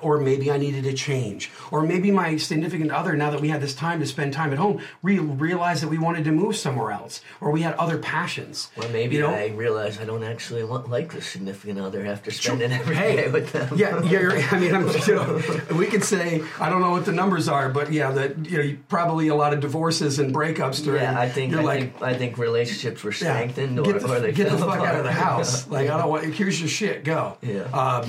Or 0.00 0.18
maybe 0.18 0.50
I 0.50 0.56
needed 0.56 0.86
a 0.86 0.92
change. 0.92 1.50
Or 1.70 1.82
maybe 1.82 2.10
my 2.10 2.36
significant 2.36 2.90
other, 2.90 3.14
now 3.16 3.30
that 3.30 3.40
we 3.40 3.48
had 3.48 3.60
this 3.60 3.74
time 3.74 4.00
to 4.00 4.06
spend 4.06 4.32
time 4.32 4.52
at 4.52 4.58
home, 4.58 4.80
re- 5.02 5.18
realized 5.18 5.82
that 5.82 5.88
we 5.88 5.98
wanted 5.98 6.24
to 6.24 6.32
move 6.32 6.56
somewhere 6.56 6.90
else. 6.92 7.20
Or 7.40 7.50
we 7.50 7.62
had 7.62 7.74
other 7.74 7.98
passions. 7.98 8.70
Or 8.76 8.88
maybe 8.88 9.16
You 9.16 9.22
know? 9.22 9.30
I 9.34 9.48
realized 9.48 10.00
I 10.00 10.04
don't 10.04 10.24
actually 10.24 10.64
want, 10.64 10.90
like 10.90 11.12
this 11.12 11.26
significant 11.26 11.78
other 11.78 12.04
after 12.06 12.30
spending 12.30 12.72
every 12.72 12.94
day 12.96 13.30
with 13.30 13.52
them. 13.52 13.76
yeah, 13.76 14.02
yeah. 14.02 14.10
you're- 14.10 14.42
I 14.50 14.58
mean, 14.58 14.74
I'm, 14.74 14.88
you 14.88 15.14
know, 15.14 15.40
we 15.76 15.86
could 15.86 16.04
say 16.04 16.42
I 16.58 16.68
don't 16.68 16.80
know 16.80 16.90
what 16.90 17.04
the 17.04 17.12
numbers 17.12 17.48
are, 17.48 17.68
but 17.68 17.92
yeah, 17.92 18.10
that 18.12 18.46
you 18.50 18.62
know, 18.62 18.76
probably 18.88 19.28
a 19.28 19.34
lot 19.34 19.52
of 19.52 19.60
divorces 19.60 20.18
and 20.18 20.34
breakups 20.34 20.82
during. 20.82 21.02
Yeah, 21.02 21.18
I 21.18 21.28
think 21.28 21.54
I 21.54 21.60
like, 21.62 21.80
think 21.98 22.02
I 22.02 22.14
think 22.14 22.38
relationships 22.38 23.02
were 23.04 23.10
yeah, 23.10 23.16
strengthened, 23.16 23.78
or, 23.78 23.84
get 23.84 24.00
the, 24.00 24.08
or 24.12 24.20
they 24.20 24.32
get 24.32 24.50
the 24.50 24.58
fuck 24.58 24.80
out 24.80 24.96
of 24.96 25.04
the 25.04 25.12
house. 25.12 25.68
Like 25.68 25.88
I 25.90 25.98
don't 25.98 26.08
want. 26.10 26.24
Here's 26.34 26.60
your 26.60 26.68
shit. 26.68 27.04
Go. 27.04 27.36
Yeah. 27.42 27.62
Um, 27.64 28.08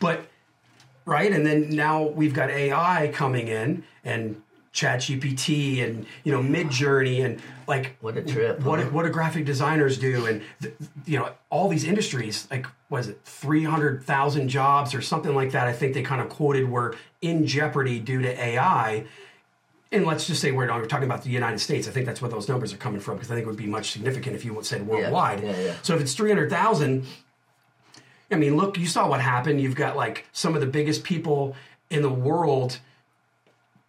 but 0.00 0.26
right, 1.08 1.32
and 1.32 1.44
then 1.46 1.70
now 1.70 2.02
we've 2.02 2.34
got 2.34 2.50
AI 2.50 3.10
coming 3.14 3.48
in 3.48 3.82
and 4.04 4.40
ChatGPT 4.74 5.82
and 5.84 6.06
you 6.24 6.30
know 6.32 6.40
Midjourney 6.40 7.24
and 7.24 7.40
like 7.66 7.96
What 8.00 8.16
a 8.16 8.22
trip, 8.22 8.60
What 8.62 8.80
huh? 8.80 8.86
what 8.90 9.04
do 9.04 9.10
graphic 9.10 9.44
designers 9.44 9.98
do 9.98 10.26
and 10.26 10.42
th- 10.62 10.74
you 11.06 11.18
know 11.18 11.30
all 11.50 11.68
these 11.68 11.84
industries 11.84 12.46
like 12.50 12.66
was 12.90 13.08
it 13.08 13.20
three 13.24 13.64
hundred 13.64 14.04
thousand 14.04 14.48
jobs 14.48 14.94
or 14.94 15.00
something 15.02 15.34
like 15.34 15.52
that? 15.52 15.66
I 15.66 15.72
think 15.72 15.94
they 15.94 16.02
kind 16.02 16.20
of 16.20 16.28
quoted 16.28 16.68
were 16.70 16.94
in 17.20 17.46
jeopardy 17.46 17.98
due 17.98 18.22
to 18.22 18.28
AI. 18.44 19.04
And 19.90 20.04
let's 20.04 20.26
just 20.26 20.42
say 20.42 20.52
we're, 20.52 20.66
we're 20.68 20.84
talking 20.84 21.06
about 21.06 21.22
the 21.22 21.30
United 21.30 21.60
States. 21.60 21.88
I 21.88 21.90
think 21.90 22.04
that's 22.04 22.20
where 22.20 22.30
those 22.30 22.46
numbers 22.46 22.74
are 22.74 22.76
coming 22.76 23.00
from 23.00 23.14
because 23.14 23.30
I 23.30 23.34
think 23.34 23.46
it 23.46 23.48
would 23.48 23.56
be 23.56 23.66
much 23.66 23.90
significant 23.90 24.36
if 24.36 24.44
you 24.44 24.56
said 24.62 24.86
worldwide. 24.86 25.42
yeah, 25.42 25.58
yeah. 25.58 25.74
So 25.82 25.94
if 25.94 26.02
it's 26.02 26.12
three 26.12 26.28
hundred 26.30 26.50
thousand, 26.50 27.06
I 28.30 28.36
mean, 28.36 28.56
look, 28.56 28.78
you 28.78 28.86
saw 28.86 29.08
what 29.08 29.20
happened. 29.20 29.60
You've 29.60 29.74
got 29.76 29.96
like 29.96 30.26
some 30.32 30.54
of 30.54 30.60
the 30.60 30.66
biggest 30.66 31.02
people 31.04 31.56
in 31.90 32.02
the 32.02 32.10
world 32.10 32.78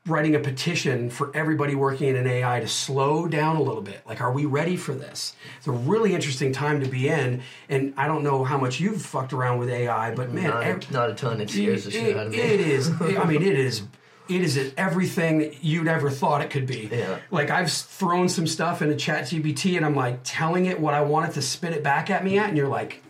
writing 0.08 0.34
a 0.34 0.40
petition 0.40 1.10
for 1.10 1.30
everybody 1.36 1.76
working 1.76 2.08
in 2.08 2.16
an 2.16 2.26
AI 2.26 2.62
to 2.62 2.68
slow 2.68 3.28
down 3.28 3.58
a 3.58 3.62
little 3.62 3.82
bit. 3.82 4.02
Like, 4.08 4.22
are 4.22 4.32
we 4.32 4.46
ready 4.46 4.76
for 4.78 4.94
this? 4.94 5.36
It's 5.58 5.68
a 5.68 5.72
really 5.72 6.16
interesting 6.16 6.52
time 6.52 6.80
to 6.82 6.88
be 6.90 7.10
in. 7.10 7.42
And 7.68 7.94
I 7.98 8.08
don't 8.08 8.24
know 8.24 8.44
how 8.44 8.58
much 8.58 8.80
you've 8.80 9.02
fucked 9.02 9.34
around 9.34 9.60
with 9.60 9.70
AI, 9.70 10.16
but 10.16 10.32
man, 10.32 10.50
Not, 10.50 10.64
ev- 10.64 10.90
a, 10.90 10.94
not 10.94 11.10
a 11.12 11.14
ton. 11.14 11.42
It 11.42 11.50
scares 11.50 11.86
the 11.86 11.92
shit 11.92 12.16
out 12.18 12.28
of 12.28 12.32
me. 12.32 12.40
it 12.40 12.60
is. 12.62 12.90
I 13.02 13.26
mean, 13.26 13.44
it 13.44 13.60
is. 13.60 13.84
It 14.30 14.42
is 14.42 14.74
everything 14.78 15.40
that 15.40 15.64
you'd 15.64 15.88
ever 15.88 16.10
thought 16.10 16.42
it 16.42 16.50
could 16.50 16.66
be. 16.66 16.88
Yeah. 16.92 17.18
Like 17.30 17.50
I've 17.50 17.72
thrown 17.72 18.30
some 18.30 18.48
stuff 18.48 18.82
into 18.82 18.94
ChatGPT, 18.96 19.76
and 19.76 19.86
I'm 19.86 19.96
like 19.96 20.20
telling 20.24 20.66
it 20.68 20.80
what 20.80 20.94
I 20.94 21.02
want 21.02 21.30
it 21.30 21.34
to 21.34 21.42
spit 21.42 21.74
it 21.74 21.84
back 21.84 22.10
at 22.10 22.24
me 22.24 22.38
at, 22.38 22.48
and 22.50 22.56
you're 22.58 22.68
like, 22.68 23.04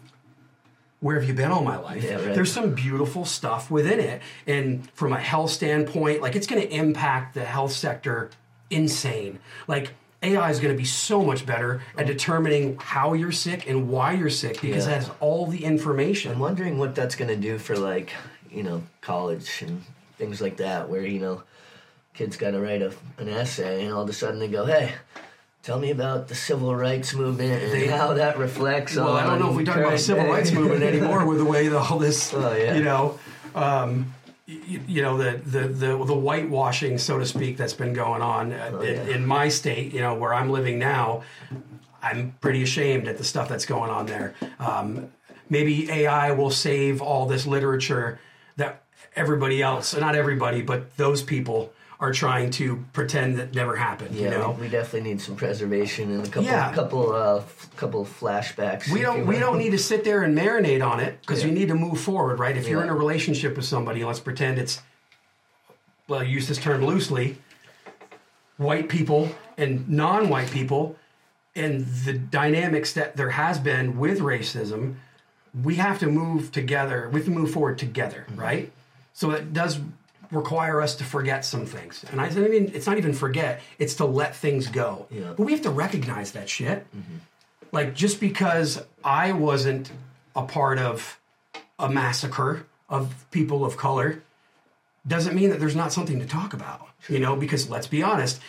"Where 0.99 1.19
have 1.19 1.27
you 1.27 1.33
been 1.33 1.51
all 1.51 1.63
my 1.63 1.77
life?" 1.77 2.03
Yeah, 2.03 2.15
right. 2.15 2.33
There's 2.35 2.51
some 2.51 2.73
beautiful 2.75 3.25
stuff 3.25 3.69
within 3.71 3.99
it, 3.99 4.21
and 4.47 4.89
from 4.91 5.13
a 5.13 5.19
health 5.19 5.51
standpoint, 5.51 6.21
like 6.21 6.35
it's 6.35 6.47
going 6.47 6.61
to 6.61 6.69
impact 6.73 7.33
the 7.35 7.45
health 7.45 7.71
sector 7.71 8.29
insane. 8.69 9.39
Like 9.67 9.91
AI 10.21 10.49
is 10.51 10.59
going 10.59 10.73
to 10.73 10.77
be 10.77 10.85
so 10.85 11.23
much 11.23 11.45
better 11.45 11.81
at 11.97 12.05
determining 12.05 12.77
how 12.79 13.13
you're 13.13 13.31
sick 13.31 13.67
and 13.69 13.89
why 13.89 14.11
you're 14.13 14.29
sick 14.29 14.59
because 14.61 14.85
Yeah. 14.85 14.91
it 14.91 14.95
has 15.03 15.11
all 15.21 15.47
the 15.47 15.63
information. 15.63 16.31
I'm 16.33 16.39
wondering 16.39 16.77
what 16.77 16.93
that's 16.93 17.15
going 17.15 17.29
to 17.29 17.37
do 17.37 17.57
for 17.57 17.75
like 17.77 18.11
you 18.51 18.63
know 18.63 18.83
college 19.01 19.61
and 19.61 19.83
things 20.17 20.41
like 20.41 20.57
that, 20.57 20.89
where 20.89 21.05
you 21.05 21.19
know 21.19 21.43
kids 22.13 22.35
got 22.35 22.51
to 22.51 22.59
write 22.59 22.81
a, 22.81 22.91
an 23.17 23.29
essay, 23.29 23.85
and 23.85 23.93
all 23.93 24.01
of 24.01 24.09
a 24.09 24.13
sudden 24.13 24.39
they 24.39 24.49
go, 24.49 24.65
"Hey, 24.65 24.91
tell 25.63 25.79
me 25.79 25.91
about 25.91 26.27
the 26.27 26.35
civil 26.35 26.75
rights 26.75 27.13
movement 27.13 27.61
and 27.63 27.71
They- 27.71 27.87
how 27.87 28.13
that 28.13 28.37
reflects 28.37 28.95
Well, 28.95 29.09
on." 29.09 29.23
I 29.23 29.25
don't 29.27 29.39
know 29.39 29.49
if 29.51 29.55
we 29.55 29.63
talk 29.63 29.77
about 29.77 29.91
the 29.91 29.97
civil 29.97 30.23
day." 30.23 30.29
rights 30.29 30.51
movement 30.51 30.83
anymore 30.83 31.25
with 31.25 31.37
the 31.37 31.45
way 31.45 31.67
the, 31.67 31.77
all 31.79 31.99
this, 31.99 32.33
Oh, 32.37 32.53
yeah. 32.55 32.75
you 32.75 32.83
know, 32.83 33.19
um, 33.55 34.13
you, 34.47 34.81
you 34.87 35.01
know 35.03 35.17
the, 35.17 35.37
the 35.45 35.67
the 35.67 35.87
the 36.05 36.15
whitewashing, 36.15 36.97
so 36.97 37.19
to 37.19 37.25
speak, 37.25 37.57
that's 37.57 37.73
been 37.73 37.93
going 37.93 38.21
on 38.21 38.51
uh, 38.51 38.71
Oh, 38.73 38.79
in, 38.81 38.95
yeah. 38.95 39.15
in 39.15 39.25
my 39.25 39.47
state. 39.49 39.93
You 39.93 40.01
know, 40.01 40.15
where 40.15 40.33
I'm 40.33 40.49
living 40.49 40.79
now, 40.79 41.21
I'm 42.01 42.33
pretty 42.41 42.63
ashamed 42.63 43.07
at 43.07 43.17
the 43.19 43.23
stuff 43.23 43.47
that's 43.47 43.65
going 43.65 43.91
on 43.91 44.07
there. 44.07 44.33
Um, 44.59 45.09
maybe 45.49 45.91
AI 45.91 46.31
will 46.31 46.49
save 46.49 46.99
all 47.01 47.27
this 47.27 47.45
literature 47.45 48.19
that 48.57 48.81
everybody 49.15 49.61
else, 49.61 49.95
not 49.95 50.15
everybody, 50.15 50.61
but 50.63 50.95
those 50.97 51.21
people 51.21 51.71
are 52.01 52.13
trying 52.13 52.49
to 52.49 52.77
pretend 52.93 53.37
that 53.37 53.53
never 53.53 53.75
happened. 53.75 54.15
Yeah, 54.15 54.23
you 54.23 54.29
know, 54.31 54.51
we, 54.51 54.63
we 54.63 54.69
definitely 54.69 55.09
need 55.09 55.19
some 55.19 55.35
preservation 55.35 56.11
and 56.11 56.21
a 56.25 56.29
couple, 56.29 56.43
Yeah. 56.43 56.73
couple, 56.73 57.13
uh, 57.13 57.37
f- 57.39 57.69
couple 57.75 58.05
flashbacks. 58.05 58.89
we 58.89 59.01
don't 59.01 59.25
we 59.27 59.37
don't 59.37 59.57
need 59.57 59.71
to 59.71 59.77
sit 59.77 60.03
there 60.05 60.23
and 60.23 60.37
marinate 60.37 60.85
on 60.85 61.01
it 61.01 61.19
because 61.21 61.43
you 61.43 61.51
need 61.51 61.67
to 61.67 61.75
move 61.75 61.99
forward 61.99 62.39
right 62.39 62.55
if 62.55 62.67
you're 62.69 62.81
in 62.83 62.89
a 62.89 62.95
relationship 62.95 63.55
with 63.57 63.65
somebody 63.65 64.03
let's 64.05 64.19
pretend 64.21 64.57
it's 64.57 64.81
well 66.07 66.23
use 66.23 66.47
this 66.47 66.57
term 66.57 66.85
loosely 66.85 67.37
white 68.57 68.89
people 68.89 69.29
and 69.57 69.87
non-white 69.89 70.51
people 70.51 70.95
and 71.55 71.85
the 72.05 72.13
dynamics 72.13 72.93
that 72.93 73.15
there 73.17 73.31
has 73.31 73.59
been 73.59 73.97
with 73.97 74.19
racism 74.19 74.95
we 75.63 75.75
have 75.75 75.99
to 75.99 76.07
move 76.07 76.51
together 76.51 77.09
we 77.11 77.19
have 77.19 77.25
to 77.25 77.31
move 77.31 77.51
forward 77.51 77.77
together 77.77 78.25
Mm-hmm. 78.29 78.39
right 78.41 78.71
so 79.13 79.31
it 79.31 79.51
does 79.53 79.79
require 80.31 80.81
us 80.81 80.95
to 80.95 81.03
forget 81.03 81.43
some 81.43 81.65
things 81.65 82.05
and 82.11 82.21
i 82.21 82.29
mean 82.29 82.71
it's 82.75 82.85
not 82.85 82.97
even 82.97 83.13
forget 83.13 83.61
it's 83.79 83.95
to 83.95 84.05
let 84.05 84.35
things 84.35 84.67
go 84.67 85.07
Yeah. 85.09 85.21
Mm-hmm. 85.21 85.33
but 85.37 85.43
we 85.43 85.51
have 85.53 85.61
to 85.63 85.71
recognize 85.71 86.31
that 86.33 86.47
shit 86.49 86.85
like 87.71 87.93
just 87.95 88.19
because 88.19 88.83
I 89.03 89.31
wasn't 89.31 89.91
a 90.35 90.43
part 90.43 90.79
of 90.79 91.19
a 91.77 91.87
massacre 91.89 92.65
of 92.89 93.25
people 93.31 93.63
of 93.63 93.77
color 93.77 94.21
doesn't 95.07 95.35
mean 95.35 95.49
that 95.51 95.59
there's 95.59 95.75
not 95.75 95.93
something 95.93 96.19
to 96.19 96.25
talk 96.25 96.53
about. 96.53 96.87
You 97.07 97.19
know, 97.19 97.35
because 97.35 97.69
let's 97.69 97.87
be 97.87 98.03
honest, 98.03 98.41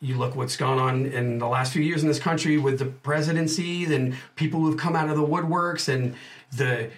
you 0.00 0.16
look 0.16 0.36
what's 0.36 0.56
gone 0.56 0.78
on 0.78 1.06
in 1.06 1.38
the 1.38 1.46
last 1.48 1.72
few 1.72 1.82
years 1.82 2.02
in 2.02 2.08
this 2.08 2.20
country 2.20 2.56
with 2.58 2.78
the 2.78 2.84
presidency 2.86 3.84
and 3.92 4.14
people 4.36 4.60
who've 4.60 4.76
come 4.76 4.94
out 4.94 5.08
of 5.10 5.16
the 5.16 5.26
woodworks 5.26 5.88
and 5.92 6.14
the 6.56 6.90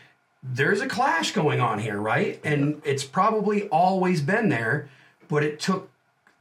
there's 0.43 0.81
a 0.81 0.89
clash 0.89 1.33
going 1.33 1.61
on 1.61 1.79
here, 1.79 1.99
right? 1.99 2.41
And 2.45 2.81
it's 2.85 3.05
probably 3.05 3.69
always 3.69 4.23
been 4.23 4.49
there, 4.49 4.89
but 5.29 5.43
it 5.43 5.61
took 5.61 5.91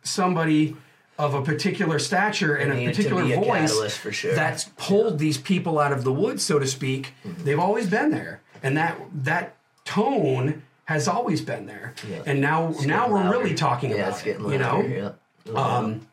somebody 0.03 0.75
of 1.17 1.33
a 1.33 1.41
particular 1.41 1.99
stature 1.99 2.55
and 2.55 2.71
a 2.71 2.85
particular 2.85 3.23
a 3.23 3.35
voice 3.35 3.99
sure. 4.13 4.33
that's 4.33 4.69
pulled 4.77 5.19
these 5.19 5.37
people 5.37 5.77
out 5.77 5.91
of 5.91 6.05
the 6.05 6.13
woods, 6.13 6.43
so 6.43 6.59
to 6.59 6.65
speak. 6.65 7.13
Mm-hmm. 7.25 7.43
They've 7.43 7.59
always 7.59 7.89
been 7.89 8.11
there, 8.11 8.41
and 8.63 8.77
that 8.77 8.97
that 9.13 9.57
tone 9.83 10.63
has 10.85 11.07
always 11.07 11.41
been 11.41 11.65
there. 11.65 11.93
Yeah. 12.09 12.23
And 12.25 12.39
now 12.39 12.69
It's 12.69 12.85
now 12.85 13.09
we're 13.09 13.15
louder. 13.15 13.37
really 13.37 13.53
talking 13.53 13.91
yeah, 13.91 14.07
about 14.07 14.25
it. 14.25 14.39
You 14.39 14.57
know, 14.57 15.13
yeah. 15.45 15.51
um, 15.53 16.07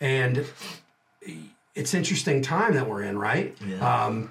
and 0.00 0.46
it's 1.74 1.92
interesting 1.92 2.40
time 2.42 2.74
that 2.74 2.88
we're 2.88 3.02
in, 3.02 3.18
right? 3.18 3.56
Yeah. 3.64 4.06
Um, 4.06 4.30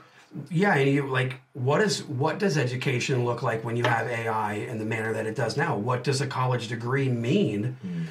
yeah, 0.50 0.76
and 0.76 0.90
you 0.90 1.08
like 1.08 1.42
what 1.54 1.82
is 1.82 2.04
what 2.04 2.40
does 2.40 2.58
education 2.58 3.26
look 3.26 3.42
like 3.42 3.64
when 3.64 3.76
you 3.76 3.84
have 3.84 4.08
AI 4.08 4.54
in 4.54 4.78
the 4.78 4.86
manner 4.86 5.14
that 5.14 5.26
it 5.26 5.36
does 5.36 5.58
now? 5.58 5.78
What 5.78 6.04
does 6.04 6.22
a 6.22 6.28
college 6.28 6.68
degree 6.68 7.10
mean? 7.10 7.78
Hmm. 7.82 8.04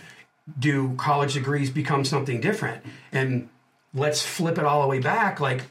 Do 0.58 0.94
college 0.96 1.34
degrees 1.34 1.70
become 1.70 2.04
something 2.04 2.40
different? 2.40 2.84
And 3.12 3.48
let's 3.94 4.24
flip 4.24 4.58
it 4.58 4.64
all 4.64 4.82
the 4.82 4.88
way 4.88 5.00
back. 5.00 5.40
Like 5.40 5.64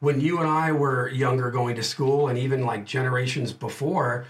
when 0.00 0.20
you 0.20 0.38
and 0.38 0.48
I 0.48 0.72
were 0.72 1.08
younger 1.08 1.50
going 1.50 1.76
to 1.76 1.82
school, 1.82 2.28
and 2.28 2.38
even 2.38 2.64
like 2.64 2.84
generations 2.84 3.52
before, 3.52 4.26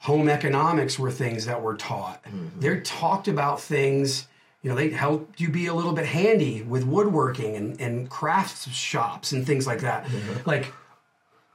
home 0.00 0.28
economics 0.28 0.98
were 0.98 1.10
things 1.10 1.46
that 1.46 1.62
were 1.62 1.74
taught. 1.74 2.22
Mm-hmm. 2.24 2.60
They're 2.60 2.80
talked 2.80 3.26
about 3.26 3.60
things 3.60 4.28
You 4.62 4.70
know, 4.70 4.76
they 4.76 4.90
helped 4.90 5.40
you 5.40 5.50
be 5.50 5.66
a 5.66 5.74
little 5.74 5.92
bit 5.92 6.04
handy 6.06 6.62
with 6.62 6.84
woodworking 6.84 7.54
and, 7.56 7.80
and 7.80 8.10
crafts 8.10 8.68
shops 8.68 9.30
and 9.32 9.46
things 9.46 9.66
like 9.66 9.80
that. 9.82 10.06
Like, 10.46 10.72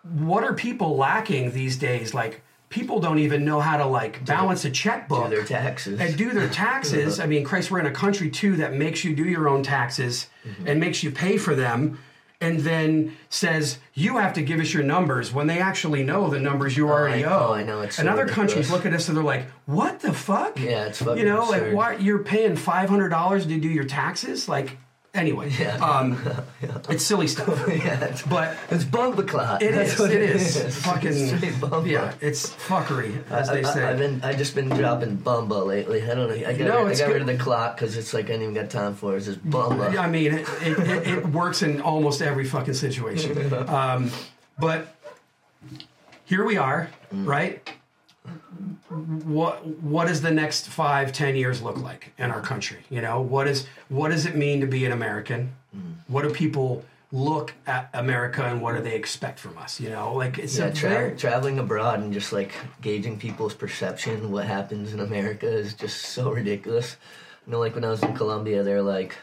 what 0.04 0.44
are 0.44 0.54
people 0.54 0.96
lacking 0.98 1.52
these 1.52 1.78
days? 1.78 2.14
Like, 2.14 2.42
people 2.70 3.00
don't 3.00 3.20
even 3.20 3.46
know 3.46 3.60
how 3.60 3.78
to 3.78 3.86
like 3.86 4.26
balance 4.26 4.66
a 4.66 4.72
checkbook 4.72 5.30
Do 5.30 5.36
their 5.36 5.46
taxes. 5.46 6.00
and 6.00 6.18
do 6.18 6.32
their 6.32 6.50
taxes. 6.50 7.20
I 7.24 7.26
mean, 7.26 7.44
Christ, 7.44 7.72
we're 7.72 7.80
in 7.80 7.86
a 7.86 7.92
country 7.92 8.30
too 8.30 8.56
that 8.58 8.74
makes 8.74 9.04
you 9.04 9.16
do 9.16 9.24
your 9.26 9.48
own 9.48 9.64
taxes 9.64 10.28
Mm-hmm. 10.46 10.68
and 10.68 10.78
makes 10.78 11.04
you 11.04 11.10
pay 11.12 11.38
for 11.38 11.56
them, 11.56 12.00
and 12.44 12.60
then 12.60 13.16
says 13.30 13.80
you 13.94 14.18
have 14.18 14.34
to 14.34 14.42
give 14.42 14.60
us 14.60 14.74
your 14.74 14.84
numbers 14.84 15.34
when 15.34 15.48
they 15.48 15.60
actually 15.60 16.04
know 16.04 16.30
the 16.30 16.40
numbers 16.40 16.76
you 16.78 16.90
already 16.90 17.24
oh, 17.26 17.30
I- 17.30 17.34
owe. 17.34 17.48
oh, 17.50 17.54
I 17.54 17.64
know, 17.64 17.82
it's 17.82 17.96
so 17.96 18.02
and 18.02 18.10
other 18.10 18.28
countries 18.28 18.70
look 18.70 18.86
at 18.86 18.94
us 18.94 19.08
and 19.08 19.18
they're 19.18 19.24
like, 19.24 19.46
"What 19.66 20.00
the 20.02 20.14
fuck?" 20.14 20.60
Yeah, 20.60 20.86
it's 20.86 21.00
fucking 21.02 21.18
You 21.18 21.26
know, 21.26 21.46
like 21.46 21.62
absurd. 21.62 21.76
why 21.76 21.96
you're 21.96 22.20
paying 22.24 22.56
five 22.56 22.90
hundred 22.90 23.10
dollars 23.10 23.46
to 23.48 23.60
do 23.60 23.68
your 23.70 23.86
taxes? 23.86 24.48
Like, 24.50 24.78
anyway, 25.14 25.50
Yeah. 25.60 25.78
um, 25.78 26.18
it's 26.90 27.04
silly 27.04 27.28
stuff. 27.28 27.48
yeah, 27.68 28.04
it's, 28.06 28.22
But 28.24 28.58
it's 28.70 28.84
bumbleclot. 28.84 29.62
it 29.62 29.74
That's 29.74 29.94
is. 29.94 30.00
what 30.00 30.12
It 30.12 30.22
is. 30.22 30.56
It's 30.66 30.78
Fucking 30.86 31.12
bumba. 31.60 31.88
yeah. 31.88 32.14
It's 32.22 32.50
fuckery, 32.50 33.24
as 33.30 33.50
I, 33.50 33.56
they 33.56 33.64
say. 33.64 33.84
I, 33.84 33.90
have 33.90 33.98
been 34.00 34.22
I 34.24 34.34
just 34.34 34.56
been 34.56 34.70
dropping 34.70 35.18
bumba 35.18 35.66
lately. 35.66 36.02
I 36.04 36.16
don't 36.16 36.28
know. 36.30 36.36
I 36.36 36.54
got, 36.54 36.60
No, 36.68 36.84
rid, 36.86 36.96
I 36.96 37.00
got 37.00 37.12
rid 37.14 37.22
of 37.22 37.28
the 37.28 37.38
clock 37.38 37.76
because 37.76 37.96
it's 37.98 38.14
like 38.14 38.26
I 38.26 38.34
didn't 38.34 38.42
even 38.44 38.54
got 38.56 38.70
time 38.70 38.96
for 38.96 39.14
it. 39.14 39.18
It's 39.18 39.26
just 39.28 39.46
bumba. 39.48 39.98
I 39.98 40.08
mean, 40.08 40.34
it, 40.34 40.48
it, 40.62 40.80
it, 40.80 41.08
it 41.08 41.26
works 41.28 41.62
in 41.62 41.82
almost 41.82 42.22
every 42.22 42.46
fucking 42.46 42.74
situation. 42.74 43.52
Um, 43.68 44.12
but 44.60 44.88
here 46.26 46.44
we 46.46 46.58
are, 46.58 46.90
right? 47.12 47.68
What 48.90 49.66
what 49.66 50.08
does 50.08 50.22
the 50.22 50.32
next 50.32 50.68
five, 50.70 51.12
ten 51.14 51.36
years 51.36 51.62
look 51.62 51.78
like 51.78 52.14
in 52.18 52.32
our 52.32 52.42
country? 52.42 52.80
You 52.90 53.02
know, 53.02 53.22
what 53.22 53.48
is 53.48 53.68
what 53.90 54.10
does 54.12 54.26
it 54.26 54.36
mean 54.36 54.62
to 54.62 54.68
be 54.68 54.86
an 54.86 54.92
American? 54.92 55.54
What 56.08 56.24
do 56.24 56.30
people 56.30 56.86
look 57.12 57.54
at 57.68 57.90
America 57.94 58.44
and 58.44 58.62
what 58.62 58.76
do 58.76 58.82
they 58.82 58.96
expect 58.96 59.40
from 59.40 59.58
us? 59.58 59.80
You 59.80 59.90
know, 59.90 60.14
like 60.14 60.38
it's 60.40 60.58
Yeah, 60.58 60.72
tra- 60.72 61.16
traveling 61.16 61.60
abroad 61.60 62.00
and 62.00 62.12
just 62.14 62.34
like 62.34 62.52
gauging 62.82 63.18
people's 63.20 63.54
perception, 63.54 64.32
what 64.32 64.46
happens 64.46 64.94
in 64.94 65.00
America 65.00 65.48
is 65.48 65.74
just 65.74 66.02
so 66.08 66.32
ridiculous. 66.32 66.98
You 67.46 67.54
know, 67.54 67.60
like 67.60 67.76
when 67.76 67.84
I 67.86 67.90
was 67.90 68.02
in 68.04 68.16
Colombia, 68.16 68.64
they're 68.64 68.82
like, 68.82 69.16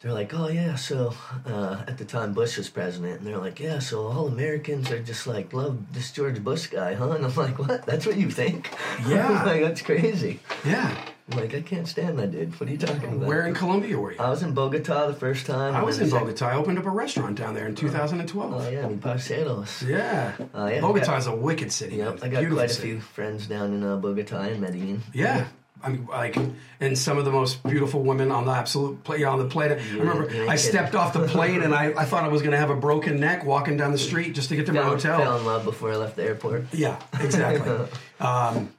they're 0.00 0.12
like, 0.14 0.32
oh 0.32 0.48
yeah, 0.48 0.76
so 0.76 1.12
uh, 1.46 1.82
at 1.86 1.98
the 1.98 2.06
time 2.06 2.32
Bush 2.32 2.56
was 2.56 2.70
president, 2.70 3.18
and 3.18 3.26
they're 3.26 3.36
like, 3.36 3.60
yeah, 3.60 3.78
so 3.80 4.06
all 4.06 4.28
Americans 4.28 4.90
are 4.90 4.98
just 5.02 5.26
like 5.26 5.52
love 5.52 5.92
this 5.92 6.10
George 6.10 6.42
Bush 6.42 6.68
guy, 6.68 6.94
huh? 6.94 7.10
And 7.10 7.26
I'm 7.26 7.34
like, 7.34 7.58
what? 7.58 7.84
That's 7.84 8.06
what 8.06 8.16
you 8.16 8.30
think? 8.30 8.70
Yeah. 9.06 9.26
I'm 9.28 9.46
like 9.46 9.62
that's 9.62 9.82
crazy. 9.82 10.40
yeah. 10.64 10.94
I'm 11.30 11.38
like 11.38 11.54
I 11.54 11.60
can't 11.62 11.86
stand 11.86 12.18
that 12.18 12.32
dude. 12.32 12.58
What 12.58 12.68
are 12.68 12.72
you 12.72 12.78
talking 12.78 13.14
about? 13.14 13.28
Where 13.28 13.46
in 13.46 13.54
Colombia 13.54 13.98
were 13.98 14.12
you? 14.12 14.18
I 14.18 14.28
was 14.30 14.42
in 14.42 14.52
Bogota 14.52 15.06
the 15.06 15.14
first 15.14 15.46
time. 15.46 15.74
I 15.74 15.82
was 15.82 16.00
in 16.00 16.10
Bogota. 16.10 16.46
I 16.48 16.54
opened 16.56 16.78
up 16.78 16.86
a 16.86 16.90
restaurant 16.90 17.36
down 17.36 17.54
there 17.54 17.66
in 17.66 17.74
2012. 17.74 18.52
Oh 18.52 18.68
yeah, 18.68 18.86
mi 18.88 18.96
parceros. 18.96 19.86
Yeah. 19.86 20.32
Uh, 20.54 20.66
yeah, 20.72 20.80
Bogota 20.80 21.12
I 21.14 21.16
is 21.18 21.26
a 21.28 21.34
wicked 21.34 21.72
city. 21.72 21.96
Yep. 21.96 22.20
I 22.22 22.28
got 22.28 22.46
quite 22.50 22.70
a 22.70 22.74
city. 22.74 22.88
few 22.88 23.00
friends 23.00 23.46
down 23.46 23.72
in 23.74 23.82
uh, 23.84 23.96
Bogota 23.96 24.40
and 24.40 24.60
Medellin. 24.60 25.02
Yeah. 25.12 25.46
I 25.82 25.88
mean, 25.88 26.06
like, 26.06 26.36
and 26.80 26.98
some 26.98 27.18
of 27.18 27.24
the 27.24 27.30
most 27.30 27.62
beautiful 27.62 28.02
women 28.02 28.30
on 28.30 28.46
the 28.46 28.52
absolute 28.52 29.02
play 29.04 29.24
on 29.24 29.38
the 29.38 29.46
planet. 29.46 29.80
I 29.80 29.96
remember 29.96 30.30
ain't 30.30 30.50
I 30.50 30.56
stepped 30.56 30.94
off 30.94 31.12
the 31.12 31.26
plane 31.26 31.62
and 31.62 31.74
I, 31.74 31.92
I 31.96 32.04
thought 32.04 32.24
I 32.24 32.28
was 32.28 32.42
going 32.42 32.52
to 32.52 32.58
have 32.58 32.70
a 32.70 32.76
broken 32.76 33.20
neck 33.20 33.44
walking 33.44 33.76
down 33.76 33.92
the 33.92 33.98
street 33.98 34.34
just 34.34 34.48
to 34.50 34.56
get 34.56 34.66
to 34.66 34.72
my 34.72 34.82
hotel. 34.82 35.18
fell 35.18 35.38
in 35.38 35.44
love 35.44 35.64
before 35.64 35.92
I 35.92 35.96
left 35.96 36.16
the 36.16 36.24
airport. 36.24 36.66
Yeah, 36.72 37.00
exactly. 37.18 37.88
um, 38.20 38.72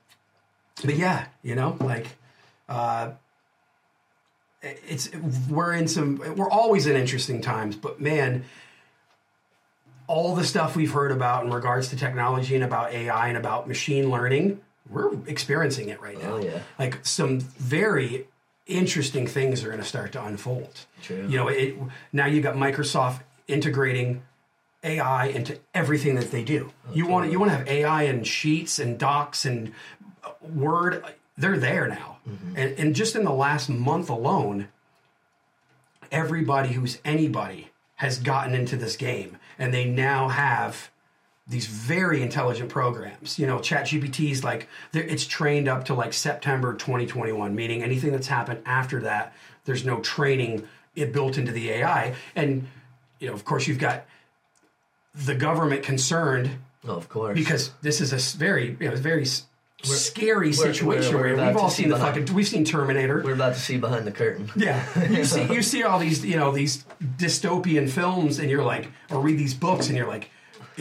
but 0.83 0.95
yeah, 0.95 1.25
you 1.43 1.55
know, 1.55 1.77
like, 1.79 2.07
uh, 2.69 3.11
it's 4.61 5.09
we're 5.49 5.73
in 5.73 5.87
some 5.87 6.17
we're 6.35 6.49
always 6.49 6.85
in 6.85 6.95
interesting 6.95 7.41
times, 7.41 7.75
but 7.75 7.99
man, 7.99 8.45
all 10.07 10.35
the 10.35 10.43
stuff 10.43 10.75
we've 10.75 10.91
heard 10.91 11.11
about 11.11 11.45
in 11.45 11.51
regards 11.51 11.89
to 11.89 11.95
technology 11.95 12.55
and 12.55 12.63
about 12.63 12.93
AI 12.93 13.29
and 13.29 13.37
about 13.37 13.67
machine 13.67 14.09
learning, 14.09 14.59
we're 14.91 15.13
experiencing 15.27 15.89
it 15.89 16.01
right 16.01 16.21
now. 16.21 16.33
Oh, 16.33 16.37
yeah. 16.43 16.59
Like 16.77 17.05
some 17.05 17.39
very 17.39 18.27
interesting 18.67 19.27
things 19.27 19.63
are 19.63 19.67
going 19.67 19.79
to 19.79 19.85
start 19.87 20.11
to 20.13 20.23
unfold. 20.23 20.85
True. 21.01 21.25
You 21.27 21.37
know, 21.37 21.47
it 21.47 21.75
now 22.13 22.25
you've 22.25 22.43
got 22.43 22.55
Microsoft 22.55 23.21
integrating 23.47 24.21
AI 24.83 25.27
into 25.27 25.59
everything 25.73 26.15
that 26.15 26.31
they 26.31 26.43
do. 26.43 26.71
you 26.93 27.07
want 27.07 27.31
you 27.31 27.39
want 27.39 27.51
to 27.51 27.57
have 27.57 27.67
AI 27.67 28.03
in 28.03 28.23
sheets 28.23 28.79
and 28.79 28.97
docs 28.97 29.45
and 29.45 29.73
uh, 30.23 30.31
Word. 30.41 31.03
They're 31.37 31.57
there 31.57 31.87
now, 31.87 32.17
and, 32.55 32.77
and 32.77 32.95
just 32.95 33.15
in 33.15 33.23
the 33.23 33.33
last 33.33 33.69
month 33.69 34.09
alone, 34.09 34.67
everybody 36.11 36.73
who's 36.73 36.99
anybody 37.03 37.69
has 37.95 38.19
gotten 38.19 38.53
into 38.53 38.75
this 38.75 38.95
game, 38.95 39.37
and 39.57 39.73
they 39.73 39.85
now 39.85 40.27
have 40.27 40.89
these 41.47 41.65
very 41.65 42.21
intelligent 42.21 42.69
programs. 42.69 43.37
You 43.39 43.47
know, 43.47 43.57
ChatGPT 43.59 44.31
is 44.31 44.43
like 44.43 44.67
it's 44.93 45.25
trained 45.25 45.67
up 45.67 45.85
to 45.85 45.93
like 45.93 46.13
September 46.13 46.73
2021, 46.73 47.53
meaning 47.55 47.83
anything 47.83 48.11
that's 48.11 48.27
happened 48.27 48.61
after 48.65 49.01
that, 49.01 49.33
there's 49.65 49.83
no 49.85 49.99
training 49.99 50.67
it 50.95 51.11
built 51.13 51.37
into 51.37 51.51
the 51.51 51.69
AI. 51.71 52.15
And 52.35 52.67
you 53.19 53.27
know, 53.27 53.33
of 53.33 53.43
course, 53.45 53.67
you've 53.67 53.79
got 53.79 54.05
the 55.13 55.35
government 55.35 55.83
concerned 55.83 56.49
Oh, 56.87 56.95
of 56.95 57.09
course. 57.09 57.35
because 57.37 57.71
this 57.81 58.01
is 58.01 58.13
a 58.13 58.37
very, 58.37 58.75
you 58.79 58.89
know, 58.89 58.95
very 58.95 59.23
s- 59.23 59.45
scary 59.83 60.53
situation. 60.53 60.87
we're, 61.17 61.35
where 61.35 61.47
we've 61.47 61.57
all 61.57 61.69
see 61.69 61.83
seen 61.83 61.89
the 61.89 61.95
behind- 61.95 62.15
fucking, 62.21 62.35
we've 62.35 62.47
seen 62.47 62.63
Terminator. 62.65 63.21
we're 63.23 63.33
about 63.33 63.53
to 63.55 63.59
see 63.59 63.77
behind 63.77 64.05
the 64.07 64.11
curtain. 64.11 64.49
Yeah, 64.55 64.83
you 65.09 65.23
see, 65.25 65.43
you 65.53 65.61
see 65.61 65.83
all 65.83 65.99
these, 65.99 66.23
you 66.25 66.37
know, 66.37 66.51
these 66.51 66.85
dystopian 67.17 67.89
films, 67.89 68.39
and 68.39 68.49
you're 68.49 68.63
like, 68.63 68.87
or 69.11 69.19
read 69.21 69.37
these 69.37 69.53
books, 69.53 69.87
and 69.89 69.97
you're 69.97 70.07
like, 70.07 70.31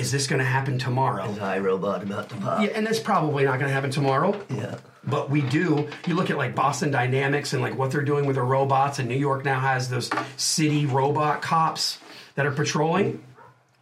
is 0.00 0.10
this 0.10 0.26
going 0.26 0.38
to 0.38 0.44
happen 0.44 0.78
tomorrow? 0.78 1.30
Is 1.30 1.38
iRobot 1.38 2.02
about 2.02 2.30
to 2.30 2.36
pop? 2.36 2.62
Yeah, 2.62 2.70
and 2.74 2.86
that's 2.86 2.98
probably 2.98 3.44
not 3.44 3.58
going 3.58 3.68
to 3.68 3.74
happen 3.74 3.90
tomorrow. 3.90 4.40
Yeah. 4.48 4.76
But 5.04 5.30
we 5.30 5.42
do. 5.42 5.88
You 6.06 6.14
look 6.14 6.30
at 6.30 6.38
like 6.38 6.54
Boston 6.54 6.90
Dynamics 6.90 7.52
and 7.52 7.60
like 7.60 7.76
what 7.76 7.90
they're 7.90 8.02
doing 8.02 8.26
with 8.26 8.36
their 8.36 8.44
robots, 8.44 8.98
and 8.98 9.08
New 9.08 9.18
York 9.18 9.44
now 9.44 9.60
has 9.60 9.90
those 9.90 10.10
city 10.36 10.86
robot 10.86 11.42
cops 11.42 11.98
that 12.34 12.46
are 12.46 12.50
patrolling. 12.50 13.22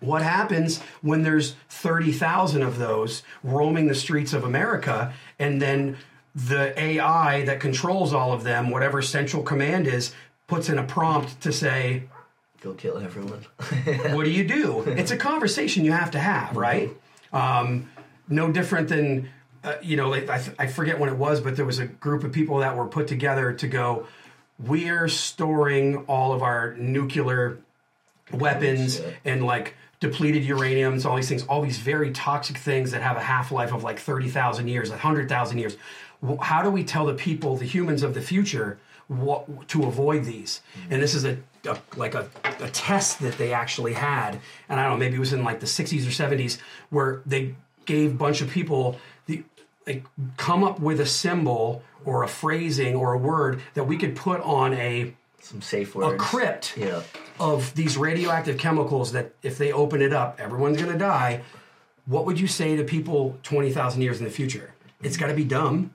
What 0.00 0.22
happens 0.22 0.80
when 1.02 1.22
there's 1.22 1.54
30,000 1.70 2.62
of 2.62 2.78
those 2.78 3.22
roaming 3.42 3.86
the 3.86 3.94
streets 3.94 4.32
of 4.32 4.44
America 4.44 5.12
and 5.38 5.60
then 5.60 5.96
the 6.34 6.78
AI 6.80 7.44
that 7.44 7.58
controls 7.58 8.12
all 8.12 8.32
of 8.32 8.44
them, 8.44 8.70
whatever 8.70 9.02
central 9.02 9.42
command 9.42 9.88
is, 9.88 10.12
puts 10.46 10.68
in 10.68 10.78
a 10.78 10.84
prompt 10.84 11.40
to 11.40 11.52
say, 11.52 12.04
Go 12.60 12.74
kill 12.74 12.98
everyone. 12.98 13.46
what 14.14 14.24
do 14.24 14.30
you 14.30 14.46
do? 14.46 14.80
It's 14.82 15.12
a 15.12 15.16
conversation 15.16 15.84
you 15.84 15.92
have 15.92 16.10
to 16.12 16.18
have, 16.18 16.56
right? 16.56 16.90
Um, 17.32 17.88
no 18.28 18.50
different 18.50 18.88
than, 18.88 19.30
uh, 19.62 19.74
you 19.80 19.96
know, 19.96 20.08
like, 20.08 20.28
I, 20.28 20.42
I 20.58 20.66
forget 20.66 20.98
when 20.98 21.08
it 21.08 21.16
was, 21.16 21.40
but 21.40 21.54
there 21.54 21.64
was 21.64 21.78
a 21.78 21.86
group 21.86 22.24
of 22.24 22.32
people 22.32 22.58
that 22.58 22.76
were 22.76 22.86
put 22.86 23.06
together 23.06 23.52
to 23.52 23.68
go, 23.68 24.06
we're 24.58 25.08
storing 25.08 25.98
all 26.06 26.32
of 26.32 26.42
our 26.42 26.74
nuclear 26.74 27.58
weapons 28.32 28.96
shit. 28.96 29.16
and 29.24 29.46
like 29.46 29.74
depleted 30.00 30.44
uraniums, 30.44 31.04
all 31.04 31.16
these 31.16 31.28
things, 31.28 31.44
all 31.44 31.62
these 31.62 31.78
very 31.78 32.12
toxic 32.12 32.58
things 32.58 32.90
that 32.90 33.02
have 33.02 33.16
a 33.16 33.22
half 33.22 33.50
life 33.50 33.72
of 33.72 33.82
like 33.84 33.98
30,000 33.98 34.68
years, 34.68 34.90
100,000 34.90 35.58
years. 35.58 35.76
How 36.40 36.62
do 36.62 36.70
we 36.70 36.84
tell 36.84 37.06
the 37.06 37.14
people, 37.14 37.56
the 37.56 37.64
humans 37.64 38.02
of 38.02 38.14
the 38.14 38.20
future, 38.20 38.78
what 39.06 39.68
to 39.68 39.84
avoid 39.84 40.24
these? 40.24 40.60
And 40.90 41.00
this 41.00 41.14
is 41.14 41.24
a, 41.24 41.38
a 41.66 41.78
like 41.96 42.14
a, 42.14 42.28
a 42.60 42.68
test 42.70 43.20
that 43.20 43.36
they 43.38 43.52
actually 43.52 43.92
had, 43.94 44.38
and 44.68 44.78
I 44.78 44.84
don't 44.84 44.92
know, 44.92 44.98
maybe 44.98 45.16
it 45.16 45.20
was 45.20 45.32
in 45.32 45.44
like 45.44 45.60
the 45.60 45.66
60s 45.66 46.06
or 46.06 46.10
70s, 46.10 46.58
where 46.90 47.22
they 47.26 47.54
gave 47.86 48.12
a 48.12 48.14
bunch 48.14 48.40
of 48.40 48.50
people 48.50 48.98
the 49.26 49.42
like 49.86 50.04
come 50.36 50.62
up 50.64 50.80
with 50.80 51.00
a 51.00 51.06
symbol 51.06 51.82
or 52.04 52.22
a 52.22 52.28
phrasing 52.28 52.94
or 52.94 53.12
a 53.14 53.18
word 53.18 53.60
that 53.74 53.84
we 53.84 53.96
could 53.96 54.14
put 54.14 54.40
on 54.42 54.74
a 54.74 55.14
Some 55.40 55.62
safe 55.62 55.94
a 55.96 56.16
crypt 56.16 56.76
Yeah. 56.76 57.02
of 57.40 57.74
these 57.74 57.96
radioactive 57.96 58.58
chemicals 58.58 59.12
that 59.12 59.32
if 59.42 59.56
they 59.58 59.72
open 59.72 60.02
it 60.02 60.12
up, 60.12 60.38
everyone's 60.40 60.76
going 60.76 60.92
to 60.92 60.98
die. 60.98 61.42
What 62.06 62.24
would 62.26 62.38
you 62.40 62.46
say 62.46 62.76
to 62.76 62.84
people 62.84 63.38
20,000 63.42 64.00
years 64.02 64.18
in 64.18 64.24
the 64.24 64.30
future? 64.30 64.72
It's 65.02 65.16
got 65.16 65.26
to 65.28 65.34
be 65.34 65.44
dumb. 65.44 65.90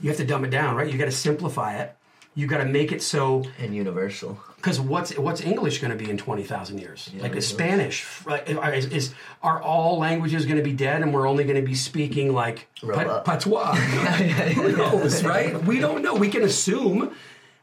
You 0.00 0.08
have 0.08 0.16
to 0.18 0.24
dumb 0.24 0.44
it 0.44 0.50
down, 0.50 0.74
right? 0.76 0.90
You 0.90 0.98
got 0.98 1.04
to 1.06 1.12
simplify 1.12 1.76
it. 1.78 1.94
You 2.34 2.46
got 2.46 2.58
to 2.58 2.64
make 2.64 2.92
it 2.92 3.02
so 3.02 3.44
And 3.58 3.74
universal. 3.74 4.38
because 4.56 4.80
what's 4.80 5.16
what's 5.18 5.42
English 5.42 5.80
going 5.80 5.90
to 5.96 6.02
be 6.02 6.10
in 6.10 6.16
20,000 6.16 6.78
years? 6.78 7.10
like 7.18 7.32
who 7.32 7.38
is? 7.38 7.46
Spanish 7.46 8.06
right? 8.24 8.48
is, 8.74 8.86
is 8.86 9.14
are 9.42 9.60
all 9.60 9.98
languages 9.98 10.46
going 10.46 10.56
to 10.56 10.62
be 10.62 10.72
dead 10.72 11.02
and 11.02 11.12
we're 11.12 11.28
only 11.28 11.44
going 11.44 11.56
to 11.56 11.66
be 11.66 11.74
speaking 11.74 12.32
like 12.32 12.68
pat- 12.80 13.24
patois? 13.26 13.74
Who 14.54 14.76
knows, 14.76 15.22
right? 15.24 15.62
We 15.64 15.78
don't 15.78 16.00
know. 16.02 16.14
We 16.14 16.28
can 16.30 16.42
assume, 16.42 17.14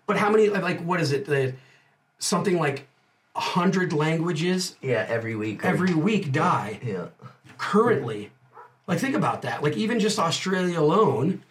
but 0.06 0.18
how 0.18 0.30
many 0.30 0.50
like 0.50 0.82
what 0.82 1.00
is 1.02 1.12
it? 1.14 1.26
The, 1.26 1.54
something 2.20 2.58
like 2.60 2.88
a 3.36 3.40
hundred 3.40 3.92
languages 3.94 4.76
Yeah, 4.82 5.06
every 5.10 5.36
week. 5.36 5.64
every 5.66 5.94
week 5.96 6.32
die 6.32 6.80
Yeah. 6.86 7.08
currently. 7.58 8.32
Like 8.88 9.00
think 9.00 9.16
about 9.16 9.42
that. 9.44 9.64
Like 9.64 9.78
even 9.78 10.00
just 10.00 10.20
Australia 10.20 10.80
alone, 10.80 11.42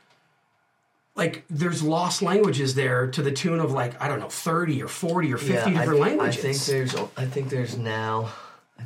like 1.19 1.45
there's 1.51 1.83
lost 1.83 2.23
languages 2.23 2.75
there 2.75 3.09
to 3.09 3.23
the 3.23 3.33
tune 3.33 3.61
of 3.61 3.73
like 3.73 4.01
I 4.01 4.09
don't 4.09 4.21
know, 4.21 4.29
thirty 4.29 4.83
or 4.83 4.89
forty 4.89 5.33
or 5.33 5.37
fifty 5.37 5.73
I, 5.73 5.81
different 5.81 6.01
I 6.01 6.07
languages. 6.07 6.39
I 6.39 6.53
think 6.53 6.59
there's 6.65 6.95
I 7.17 7.27
think 7.27 7.49
there's 7.51 7.77
now 7.77 8.31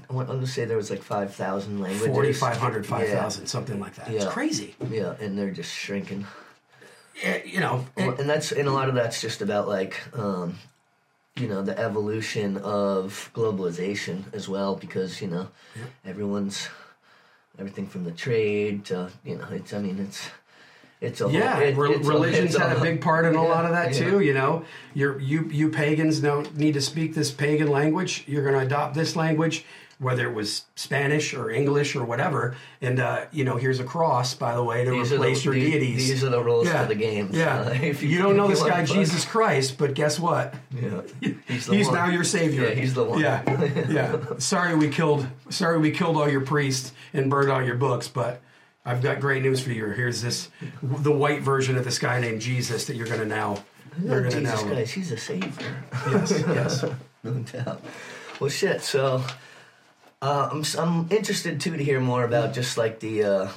I 0.08 0.12
want 0.12 0.28
to 0.28 0.46
say 0.46 0.64
there 0.64 0.76
was 0.78 0.90
like 0.90 1.02
five 1.02 1.34
thousand 1.34 1.80
languages. 1.80 2.06
4,500, 2.40 2.84
Yeah. 2.84 2.90
5,000, 2.90 3.46
something 3.46 3.78
like 3.78 3.94
that. 3.96 4.10
It's 4.10 4.24
crazy. 4.24 4.74
Yeah, 4.90 5.14
and 5.20 5.38
they're 5.38 5.50
just 5.50 5.70
shrinking. 5.72 6.26
Eh, 7.22 7.42
You 7.44 7.60
know, 7.60 7.86
Well, 7.96 8.12
and 8.18 8.28
that's 8.28 8.52
and 8.52 8.66
a 8.66 8.72
lot 8.72 8.88
of 8.88 8.94
that's 8.94 9.20
just 9.20 9.42
about 9.42 9.68
like 9.68 10.00
um, 10.18 10.58
you 11.36 11.46
know 11.46 11.60
the 11.62 11.78
evolution 11.78 12.56
of 12.56 13.30
globalization 13.34 14.32
as 14.32 14.48
well 14.48 14.76
because 14.76 15.20
you 15.20 15.28
know 15.28 15.48
everyone's 16.06 16.68
everything 17.58 17.86
from 17.86 18.04
the 18.04 18.10
trade 18.12 18.86
to 18.86 19.10
you 19.24 19.36
know 19.36 19.46
it's 19.50 19.74
I 19.74 19.78
mean 19.80 19.98
it's 19.98 20.30
it's 21.02 21.20
a 21.20 21.28
Yeah, 21.30 21.58
it- 21.58 21.76
re- 21.76 21.90
it's 21.96 22.06
a- 22.06 22.10
religion's 22.10 22.54
it's 22.54 22.56
had 22.64 22.76
a 22.76 22.80
big 22.80 23.00
part 23.02 23.24
in 23.26 23.34
a 23.34 23.42
lot 23.42 23.64
of 23.66 23.72
that 23.72 23.92
yeah. 23.94 23.98
too. 24.10 24.20
You 24.20 24.32
know, 24.34 24.64
You're, 24.94 25.18
you 25.20 25.48
you 25.50 25.68
pagans 25.68 26.20
don't 26.20 26.56
need 26.56 26.74
to 26.74 26.80
speak 26.80 27.14
this 27.14 27.30
pagan 27.30 27.68
language. 27.68 28.24
You're 28.26 28.42
going 28.42 28.54
to 28.54 28.64
adopt 28.64 28.94
this 28.94 29.16
language, 29.16 29.64
whether 29.98 30.28
it 30.28 30.34
was 30.34 30.64
Spanish 30.76 31.34
or 31.34 31.50
English 31.50 31.94
or 31.96 32.04
whatever. 32.04 32.56
And 32.80 33.00
uh, 33.00 33.24
you 33.32 33.44
know, 33.44 33.56
here's 33.56 33.80
a 33.80 33.84
cross, 33.84 34.34
by 34.34 34.54
the 34.54 34.62
way, 34.62 34.84
to 34.84 34.90
These 34.92 35.12
are 35.12 35.16
the- 35.16 35.22
replace 35.22 35.44
your 35.44 35.54
these- 35.54 35.72
deities. 35.72 36.08
these 36.08 36.24
are 36.24 36.30
the 36.30 36.42
rules 36.42 36.66
yeah. 36.66 36.82
for 36.82 36.88
the 36.88 36.94
game. 36.94 37.30
Yeah, 37.32 37.60
Uh, 37.62 37.70
if 37.82 38.02
you, 38.02 38.08
you- 38.10 38.18
don't 38.22 38.36
know 38.36 38.46
this 38.48 38.62
guy 38.62 38.84
Jesus 38.84 39.24
Christ, 39.24 39.78
but 39.78 39.94
guess 39.94 40.20
what? 40.20 40.54
Yeah, 40.70 41.02
he's, 41.48 41.66
He's 41.66 41.90
now 41.90 42.06
your 42.08 42.24
savior. 42.24 42.68
Yeah, 42.68 42.74
he's 42.74 42.94
the 42.94 43.04
one. 43.04 43.18
Yeah, 43.20 43.42
yeah. 43.90 44.18
Sorry 44.38 44.74
we 44.76 44.88
killed. 44.88 45.26
Sorry 45.50 45.78
we 45.78 45.90
killed 45.90 46.16
all 46.16 46.28
your 46.28 46.42
priests 46.42 46.92
and 47.12 47.28
burned 47.30 47.50
all 47.50 47.62
your 47.62 47.76
books, 47.76 48.08
but 48.08 48.40
I've 48.84 49.00
got 49.00 49.20
great 49.20 49.42
news 49.42 49.62
for 49.62 49.70
you. 49.70 49.86
Here's 49.90 50.22
this, 50.22 50.48
the 50.82 51.12
white 51.12 51.42
version 51.42 51.76
of 51.76 51.84
this 51.84 51.98
guy 51.98 52.20
named 52.20 52.40
Jesus 52.40 52.86
that 52.86 52.96
you're 52.96 53.06
going 53.06 53.20
to 53.20 53.26
now. 53.26 53.62
You're 54.02 54.22
going 54.22 54.32
to 54.32 54.40
Jesus 54.40 54.62
now. 54.62 54.68
Christ, 54.68 54.94
he's 54.94 55.12
a 55.12 55.16
savior. 55.16 55.84
Yes, 56.10 56.30
yes. 56.30 56.84
no 57.22 57.32
doubt. 57.32 57.80
Well, 58.40 58.50
shit. 58.50 58.82
So, 58.82 59.22
uh, 60.20 60.48
I'm 60.50 60.64
I'm 60.78 61.08
interested 61.10 61.60
too 61.60 61.76
to 61.76 61.84
hear 61.84 62.00
more 62.00 62.24
about 62.24 62.54
just 62.54 62.76
like 62.76 63.00
the 63.00 63.24
uh, 63.24 63.48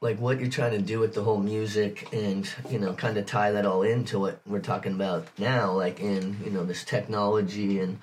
like 0.00 0.18
what 0.18 0.40
you're 0.40 0.50
trying 0.50 0.72
to 0.72 0.80
do 0.80 0.98
with 0.98 1.14
the 1.14 1.22
whole 1.22 1.38
music, 1.38 2.12
and 2.12 2.48
you 2.68 2.78
know, 2.78 2.92
kind 2.92 3.16
of 3.16 3.24
tie 3.26 3.52
that 3.52 3.64
all 3.64 3.82
into 3.82 4.18
what 4.18 4.40
we're 4.46 4.60
talking 4.60 4.92
about 4.92 5.26
now, 5.38 5.72
like 5.72 6.00
in 6.00 6.38
you 6.44 6.50
know 6.50 6.64
this 6.64 6.84
technology 6.84 7.78
and 7.78 7.98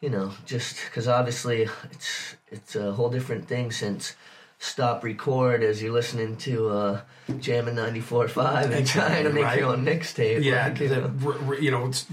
you 0.00 0.10
know 0.10 0.32
just 0.44 0.76
because 0.84 1.06
obviously 1.06 1.68
it's 1.92 2.36
it's 2.50 2.76
a 2.76 2.92
whole 2.92 3.08
different 3.10 3.48
thing 3.48 3.70
since. 3.70 4.16
Stop 4.64 5.04
record 5.04 5.62
as 5.62 5.82
you're 5.82 5.92
listening 5.92 6.36
to 6.38 6.70
uh, 6.70 7.00
Jammin' 7.38 7.76
94.5 7.76 8.70
and 8.70 8.86
trying 8.86 9.24
to 9.24 9.30
make 9.30 9.44
right. 9.44 9.58
your 9.58 9.68
own 9.68 9.84
mixtape. 9.84 10.42
Yeah, 10.42 10.68
like, 10.68 10.80
you 10.80 10.88
the, 10.88 11.00
know. 11.02 11.08
re- 11.08 11.60
you 11.60 11.70
know, 11.70 11.86
it's 11.86 12.06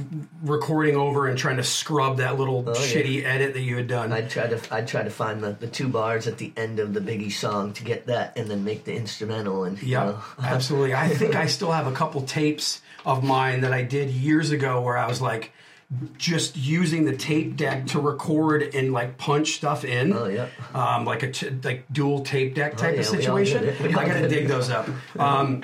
recording 0.43 0.97
over 0.97 1.27
and 1.27 1.37
trying 1.37 1.55
to 1.57 1.63
scrub 1.63 2.17
that 2.17 2.37
little 2.37 2.61
Oh, 2.67 2.73
yeah. 2.73 2.79
shitty 2.79 3.23
edit 3.23 3.53
that 3.53 3.61
you 3.61 3.77
had 3.77 3.87
done. 3.87 4.11
I'd 4.11 4.29
try 4.29 4.47
to 4.47 4.59
I'd 4.75 4.85
try 4.85 5.01
to 5.01 5.09
find 5.09 5.41
the, 5.41 5.53
the 5.53 5.67
two 5.67 5.87
bars 5.87 6.27
at 6.27 6.39
the 6.39 6.51
end 6.57 6.79
of 6.79 6.93
the 6.93 6.99
Biggie 6.99 7.31
song 7.31 7.71
to 7.73 7.85
get 7.85 8.07
that 8.07 8.37
and 8.37 8.49
then 8.49 8.65
make 8.65 8.83
the 8.83 8.93
instrumental 8.95 9.63
and 9.63 9.81
you 9.81 9.87
Yeah, 9.93 10.03
know. 10.03 10.19
absolutely. 10.43 10.93
I 10.93 11.07
think 11.07 11.35
I 11.35 11.45
still 11.45 11.71
have 11.71 11.87
a 11.87 11.93
couple 11.93 12.21
tapes 12.23 12.81
of 13.05 13.23
mine 13.23 13.61
that 13.61 13.71
I 13.73 13.83
did 13.83 14.09
years 14.09 14.51
ago 14.51 14.81
where 14.81 14.97
I 14.97 15.07
was 15.07 15.21
like 15.21 15.53
just 16.17 16.55
using 16.55 17.03
the 17.05 17.15
tape 17.15 17.57
deck 17.57 17.85
to 17.87 17.99
record 17.99 18.73
and 18.73 18.93
like 18.93 19.17
punch 19.17 19.53
stuff 19.55 19.83
in. 19.83 20.13
Oh, 20.13 20.27
yeah. 20.27 20.47
Um, 20.73 21.05
like 21.05 21.23
a 21.23 21.31
t- 21.31 21.49
like 21.63 21.85
dual 21.91 22.21
tape 22.21 22.55
deck 22.55 22.77
type 22.77 22.93
yeah, 22.93 23.01
of 23.01 23.05
situation. 23.05 23.61
did 23.63 23.81
it. 23.81 23.81
We 23.81 23.89
I 23.95 24.05
got 24.05 24.13
to 24.13 24.27
dig 24.27 24.47
those 24.47 24.69
up. 24.69 24.87
Um, 25.19 25.63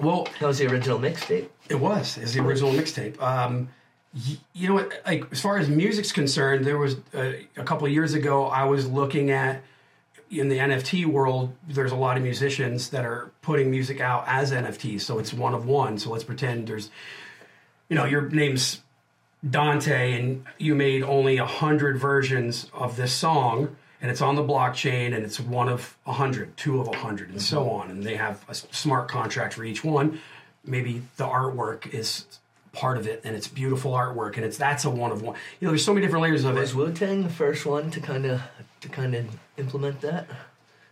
well, 0.00 0.26
That 0.40 0.46
was 0.48 0.58
the 0.58 0.66
original 0.66 0.98
mixtape. 0.98 1.48
it 1.70 1.76
was 1.76 2.18
is 2.18 2.34
the 2.34 2.40
original 2.42 2.72
mixtape. 2.72 3.20
Um, 3.22 3.68
y- 4.14 4.36
you 4.52 4.68
know 4.68 4.74
what? 4.74 4.92
Like 5.06 5.24
as 5.32 5.40
far 5.40 5.58
as 5.58 5.68
music's 5.68 6.12
concerned, 6.12 6.64
there 6.66 6.76
was 6.78 6.96
uh, 7.14 7.32
a 7.56 7.64
couple 7.64 7.86
of 7.86 7.92
years 7.92 8.14
ago. 8.14 8.46
I 8.46 8.64
was 8.64 8.86
looking 8.88 9.30
at 9.30 9.62
in 10.28 10.48
the 10.48 10.58
NFT 10.58 11.06
world. 11.06 11.54
There's 11.68 11.92
a 11.92 11.96
lot 11.96 12.16
of 12.16 12.22
musicians 12.24 12.90
that 12.90 13.04
are 13.06 13.30
putting 13.42 13.70
music 13.70 14.00
out 14.00 14.24
as 14.26 14.50
NFTs, 14.52 15.02
so 15.02 15.18
it's 15.20 15.32
one 15.32 15.54
of 15.54 15.66
one. 15.66 15.98
So 15.98 16.10
let's 16.10 16.24
pretend 16.24 16.66
there's, 16.66 16.90
you 17.88 17.94
know, 17.96 18.04
your 18.04 18.28
name's 18.28 18.82
Dante, 19.48 20.12
and 20.12 20.44
you 20.58 20.74
made 20.74 21.02
only 21.02 21.38
a 21.38 21.46
hundred 21.46 21.98
versions 21.98 22.70
of 22.72 22.96
this 22.96 23.12
song. 23.12 23.76
And 24.02 24.10
it's 24.10 24.20
on 24.20 24.34
the 24.34 24.42
blockchain, 24.42 25.14
and 25.14 25.24
it's 25.24 25.40
one 25.40 25.68
of 25.70 25.96
a 26.06 26.12
hundred, 26.12 26.54
two 26.56 26.80
of 26.80 26.86
a 26.88 26.96
hundred, 26.96 27.30
and 27.30 27.40
so 27.40 27.62
mm-hmm. 27.62 27.80
on. 27.80 27.90
And 27.90 28.02
they 28.04 28.16
have 28.16 28.44
a 28.46 28.54
smart 28.54 29.08
contract 29.08 29.54
for 29.54 29.64
each 29.64 29.82
one. 29.82 30.20
Maybe 30.64 31.02
the 31.16 31.24
artwork 31.24 31.92
is 31.94 32.26
part 32.72 32.98
of 32.98 33.06
it, 33.06 33.22
and 33.24 33.34
it's 33.34 33.48
beautiful 33.48 33.92
artwork, 33.92 34.36
and 34.36 34.44
it's 34.44 34.58
that's 34.58 34.84
a 34.84 34.90
one 34.90 35.10
of 35.12 35.22
one. 35.22 35.34
You 35.58 35.66
know, 35.66 35.72
there's 35.72 35.84
so 35.84 35.94
many 35.94 36.04
different 36.04 36.24
layers 36.24 36.44
of 36.44 36.56
it. 36.56 36.60
Was 36.60 36.74
Wu 36.74 36.92
Tang 36.92 37.22
the 37.22 37.30
first 37.30 37.64
one 37.64 37.90
to 37.90 38.00
kind 38.00 38.26
of 38.26 38.42
to 38.82 38.88
kind 38.88 39.14
of 39.14 39.26
implement 39.56 40.02
that? 40.02 40.26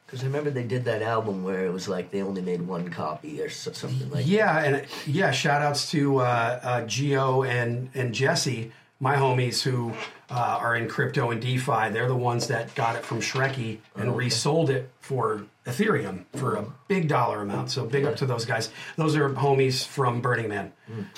Because 0.07 0.23
I 0.23 0.27
remember 0.27 0.51
they 0.51 0.65
did 0.65 0.85
that 0.85 1.03
album 1.03 1.43
where 1.45 1.65
it 1.67 1.73
was 1.73 1.89
like 1.89 2.11
they 2.11 2.23
only 2.23 2.43
made 2.43 2.63
one 2.63 2.89
copy 2.91 3.41
or 3.41 3.49
something 3.49 4.11
like. 4.11 4.27
Yeah, 4.27 4.59
and 4.63 4.87
yeah, 5.07 5.31
shout 5.31 5.63
outs 5.63 5.91
to 5.93 6.19
uh, 6.19 6.61
uh, 6.63 6.81
Geo 6.87 7.43
and 7.43 7.91
and 7.95 8.15
Jesse, 8.15 8.71
my 9.01 9.17
homies 9.17 9.63
who 9.63 9.93
uh, 10.31 10.59
are 10.61 10.77
in 10.77 10.89
crypto 10.89 11.31
and 11.31 11.41
DeFi. 11.41 11.91
They're 11.91 12.09
the 12.09 12.15
ones 12.15 12.47
that 12.49 12.75
got 12.75 12.97
it 12.97 13.05
from 13.05 13.21
Shkreli 13.21 13.79
and 13.97 14.17
resold 14.17 14.71
it 14.71 14.91
for 15.01 15.45
Ethereum 15.67 16.25
for 16.37 16.57
a 16.57 16.65
big 16.89 17.09
dollar 17.09 17.41
amount. 17.41 17.71
So 17.71 17.85
big 17.87 18.05
up 18.05 18.17
to 18.17 18.27
those 18.27 18.45
guys. 18.45 18.71
Those 18.97 19.17
are 19.17 19.29
homies 19.31 19.87
from 19.87 20.21
Burning 20.21 20.49
Man. 20.49 20.73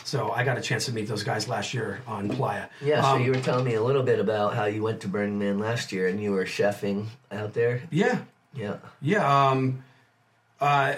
So 0.05 0.31
I 0.31 0.45
got 0.45 0.57
a 0.59 0.61
chance 0.61 0.87
to 0.87 0.93
meet 0.93 1.09
those 1.09 1.25
guys 1.25 1.49
last 1.49 1.75
year 1.75 2.01
on 2.07 2.29
Playa. 2.29 2.67
Yeah, 2.81 3.03
so 3.03 3.09
Um, 3.17 3.23
you 3.25 3.33
were 3.33 3.41
telling 3.41 3.65
me 3.65 3.75
a 3.75 3.83
little 3.83 4.05
bit 4.05 4.21
about 4.21 4.55
how 4.55 4.67
you 4.67 4.83
went 4.85 5.01
to 5.01 5.09
Burning 5.09 5.39
Man 5.39 5.59
last 5.59 5.91
year 5.93 6.07
and 6.09 6.21
you 6.23 6.31
were 6.33 6.45
chefing 6.45 7.07
out 7.33 7.55
there. 7.55 7.83
yeah, 7.91 8.21
Yeah. 8.57 8.77
Yeah, 9.01 9.49
um, 9.51 9.85
uh, 10.61 10.95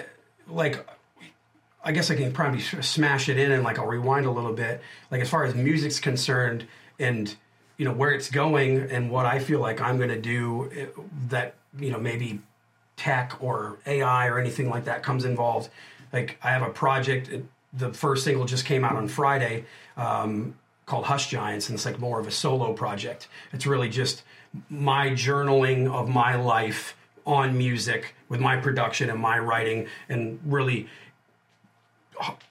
like 0.47 0.85
I 1.83 1.91
guess 1.91 2.11
I 2.11 2.15
can 2.15 2.31
probably 2.31 2.59
smash 2.61 3.29
it 3.29 3.37
in 3.37 3.51
and 3.51 3.63
like 3.63 3.79
I'll 3.79 3.87
rewind 3.87 4.25
a 4.25 4.31
little 4.31 4.53
bit. 4.53 4.81
Like 5.11 5.21
as 5.21 5.29
far 5.29 5.43
as 5.43 5.55
music's 5.55 5.99
concerned, 5.99 6.65
and 6.99 7.33
you 7.77 7.85
know 7.85 7.93
where 7.93 8.11
it's 8.11 8.29
going, 8.29 8.79
and 8.91 9.09
what 9.09 9.25
I 9.25 9.39
feel 9.39 9.59
like 9.59 9.81
I'm 9.81 9.97
going 9.97 10.09
to 10.09 10.19
do 10.19 10.69
eh, 10.75 10.85
that 11.29 11.55
you 11.77 11.91
know 11.91 11.99
maybe 11.99 12.41
tech 12.97 13.41
or 13.41 13.77
AI 13.85 14.27
or 14.27 14.39
anything 14.39 14.69
like 14.69 14.85
that 14.85 15.03
comes 15.03 15.23
involved. 15.25 15.69
Like 16.11 16.37
I 16.43 16.51
have 16.51 16.63
a 16.63 16.69
project. 16.69 17.29
It, 17.29 17.45
the 17.71 17.93
first 17.93 18.23
single 18.23 18.45
just 18.45 18.65
came 18.65 18.83
out 18.83 18.95
on 18.95 19.07
Friday 19.07 19.65
um, 19.95 20.55
called 20.85 21.05
Hush 21.05 21.29
Giants, 21.29 21.69
and 21.69 21.75
it's 21.75 21.85
like 21.85 21.99
more 21.99 22.19
of 22.19 22.27
a 22.27 22.31
solo 22.31 22.73
project. 22.73 23.27
It's 23.53 23.65
really 23.65 23.89
just 23.89 24.23
my 24.69 25.11
journaling 25.11 25.89
of 25.91 26.09
my 26.09 26.35
life 26.35 26.95
on 27.29 27.57
music 27.57 28.15
with 28.27 28.39
my 28.39 28.57
production 28.57 29.09
and 29.09 29.19
my 29.19 29.37
writing, 29.39 29.87
and 30.09 30.39
really 30.43 30.87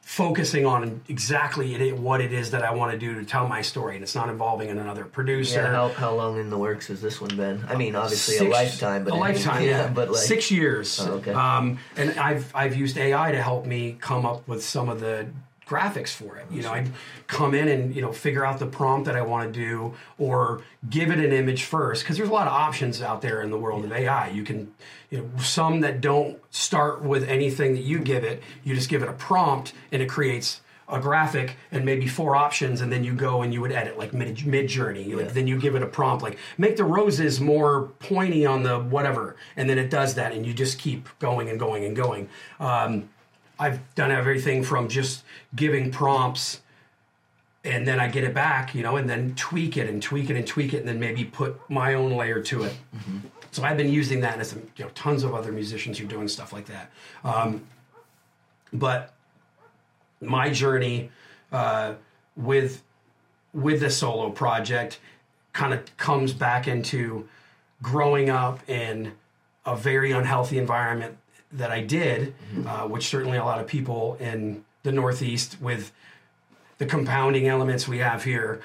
focusing 0.01 0.65
on 0.65 1.03
exactly 1.09 1.75
it, 1.75 1.99
what 1.99 2.21
it 2.21 2.33
is 2.33 2.53
that 2.53 2.63
I 2.63 2.73
want 2.73 2.93
to 2.93 2.99
do 2.99 3.15
to 3.17 3.25
tell 3.25 3.47
my 3.47 3.61
story, 3.61 3.97
and 3.97 4.03
it's 4.03 4.15
not 4.15 4.31
involving 4.31 4.71
another 4.71 5.05
producer. 5.05 5.61
Yeah, 5.61 5.71
how, 5.71 5.89
how 5.89 6.15
long 6.15 6.39
in 6.39 6.49
the 6.49 6.57
works 6.57 6.87
has 6.87 7.03
this 7.03 7.21
one 7.21 7.37
been? 7.37 7.65
I 7.69 7.77
mean, 7.77 7.95
obviously 7.95 8.47
a 8.47 8.51
lifetime, 8.51 9.05
but 9.05 9.13
a 9.13 9.17
lifetime, 9.17 9.65
yeah, 9.65 9.89
but 9.89 10.11
like 10.11 10.23
six 10.23 10.51
years. 10.51 10.99
Oh, 11.01 11.15
okay. 11.15 11.33
Um, 11.33 11.79
and 11.97 12.19
I've 12.19 12.55
I've 12.55 12.75
used 12.75 12.97
AI 12.97 13.33
to 13.33 13.43
help 13.43 13.67
me 13.67 13.99
come 14.01 14.25
up 14.25 14.49
with 14.49 14.65
some 14.65 14.89
of 14.89 15.01
the 15.01 15.29
graphics 15.69 16.09
for 16.09 16.37
it. 16.37 16.47
You 16.51 16.63
know, 16.63 16.73
I'd 16.73 16.91
come 17.27 17.55
in 17.55 17.69
and 17.69 17.95
you 17.95 18.03
know 18.03 18.13
figure 18.13 18.45
out 18.45 18.59
the 18.59 18.67
prompt 18.67 19.07
that 19.07 19.17
I 19.17 19.23
want 19.23 19.53
to 19.53 19.61
do, 19.61 19.95
or 20.19 20.63
give 20.89 21.11
it 21.11 21.19
an 21.19 21.33
image 21.33 21.65
first, 21.65 22.03
because 22.03 22.17
there's 22.17 22.29
a 22.29 22.33
lot 22.33 22.47
of 22.47 22.53
options 22.53 23.03
out 23.03 23.21
there 23.21 23.43
in 23.43 23.51
the 23.51 23.59
world 23.59 23.85
of 23.85 23.93
AI. 23.93 24.29
You 24.31 24.43
can, 24.43 24.73
you 25.11 25.19
know, 25.19 25.43
some 25.43 25.81
that 25.81 26.01
don't 26.01 26.39
start 26.51 27.03
with 27.03 27.29
anything 27.29 27.75
that 27.75 27.83
you 27.83 27.99
give 27.99 28.25
it. 28.25 28.43
You 28.65 28.75
just 28.75 28.89
give 28.89 29.03
it 29.03 29.09
a 29.09 29.15
prompt, 29.15 29.75
and 29.93 30.03
it 30.03 30.09
creates 30.09 30.61
a 30.91 30.99
graphic 30.99 31.57
and 31.71 31.85
maybe 31.85 32.07
four 32.07 32.35
options 32.35 32.81
and 32.81 32.91
then 32.91 33.05
you 33.05 33.13
go 33.13 33.43
and 33.43 33.53
you 33.53 33.61
would 33.61 33.73
edit 33.73 33.99
like 33.99 34.15
mid 34.15 34.37
Midjourney 34.39 35.15
like, 35.15 35.35
then 35.35 35.47
you 35.47 35.61
give 35.61 35.75
it 35.75 35.83
a 35.83 35.87
prompt 35.87 36.23
like 36.23 36.39
make 36.57 36.77
the 36.77 36.85
roses 36.85 37.41
more 37.41 37.89
pointy 37.99 38.47
on 38.47 38.63
the 38.63 38.79
whatever 38.79 39.37
and 39.57 39.69
then 39.69 39.79
it 39.79 39.91
does 39.91 40.15
that 40.15 40.33
and 40.33 40.47
you 40.47 40.55
just 40.55 40.79
keep 40.79 41.07
going 41.19 41.51
and 41.51 41.61
going 41.61 41.85
and 41.85 41.95
going 41.95 42.27
um, 42.59 43.09
i've 43.59 43.95
done 43.95 44.11
everything 44.11 44.63
from 44.63 44.89
just 44.89 45.25
giving 45.55 45.91
prompts 45.91 46.61
and 47.65 47.87
then 47.87 47.99
i 48.01 48.09
get 48.09 48.25
it 48.25 48.35
back 48.35 48.75
you 48.75 48.83
know 48.83 48.97
and 48.97 49.09
then 49.09 49.35
tweak 49.35 49.77
it 49.77 49.89
and 49.89 50.03
tweak 50.03 50.31
it 50.31 50.37
and 50.37 50.47
tweak 50.47 50.73
it 50.73 50.79
and 50.79 50.89
then 50.89 51.01
maybe 51.01 51.25
put 51.25 51.59
my 51.69 51.95
own 51.95 52.13
layer 52.13 52.41
to 52.41 52.63
it. 52.65 52.75
So 53.51 53.65
i've 53.65 53.77
been 53.77 53.93
using 53.93 54.21
that 54.21 54.35
and 54.35 54.43
as 54.43 54.53
you 54.55 54.85
know 54.85 54.91
tons 54.95 55.25
of 55.25 55.35
other 55.35 55.53
musicians 55.53 56.01
are 56.01 56.05
doing 56.05 56.29
stuff 56.29 56.53
like 56.53 56.67
that. 56.67 56.91
Um, 57.25 57.67
but 58.73 59.15
my 60.21 60.51
journey 60.51 61.11
uh, 61.53 61.95
with 62.37 62.83
with 63.55 63.81
the 63.81 63.91
solo 63.91 64.31
project 64.31 65.01
kind 65.53 65.73
of 65.73 65.97
comes 65.97 66.33
back 66.33 66.69
into 66.69 67.29
growing 67.83 68.31
up 68.31 68.69
in 68.69 69.13
a 69.65 69.77
very 69.77 70.13
unhealthy 70.13 70.59
environment 70.59 71.17
that 71.53 71.71
I 71.71 71.81
did, 71.81 72.35
uh, 72.67 72.87
which 72.89 73.07
certainly 73.07 73.39
a 73.39 73.45
lot 73.45 73.61
of 73.61 73.67
people 73.67 74.17
in 74.21 74.65
the 74.83 74.93
Northeast 74.93 75.61
with 75.61 75.93
the 76.79 76.87
compounding 76.87 77.49
elements 77.49 77.89
we 77.89 77.99
have 77.99 78.25
here 78.25 78.61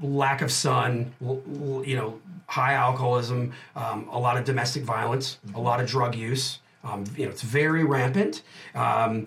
lack 0.00 0.40
of 0.40 0.50
sun 0.50 1.12
l- 1.24 1.42
l- 1.60 1.84
you 1.84 1.94
know 1.94 2.18
high 2.46 2.72
alcoholism 2.74 3.52
um, 3.76 4.08
a 4.10 4.18
lot 4.18 4.36
of 4.38 4.44
domestic 4.44 4.82
violence 4.82 5.38
a 5.54 5.60
lot 5.60 5.80
of 5.80 5.86
drug 5.86 6.14
use 6.14 6.58
um, 6.82 7.04
you 7.16 7.24
know 7.24 7.30
it's 7.30 7.42
very 7.42 7.84
rampant 7.84 8.42
um, 8.74 9.26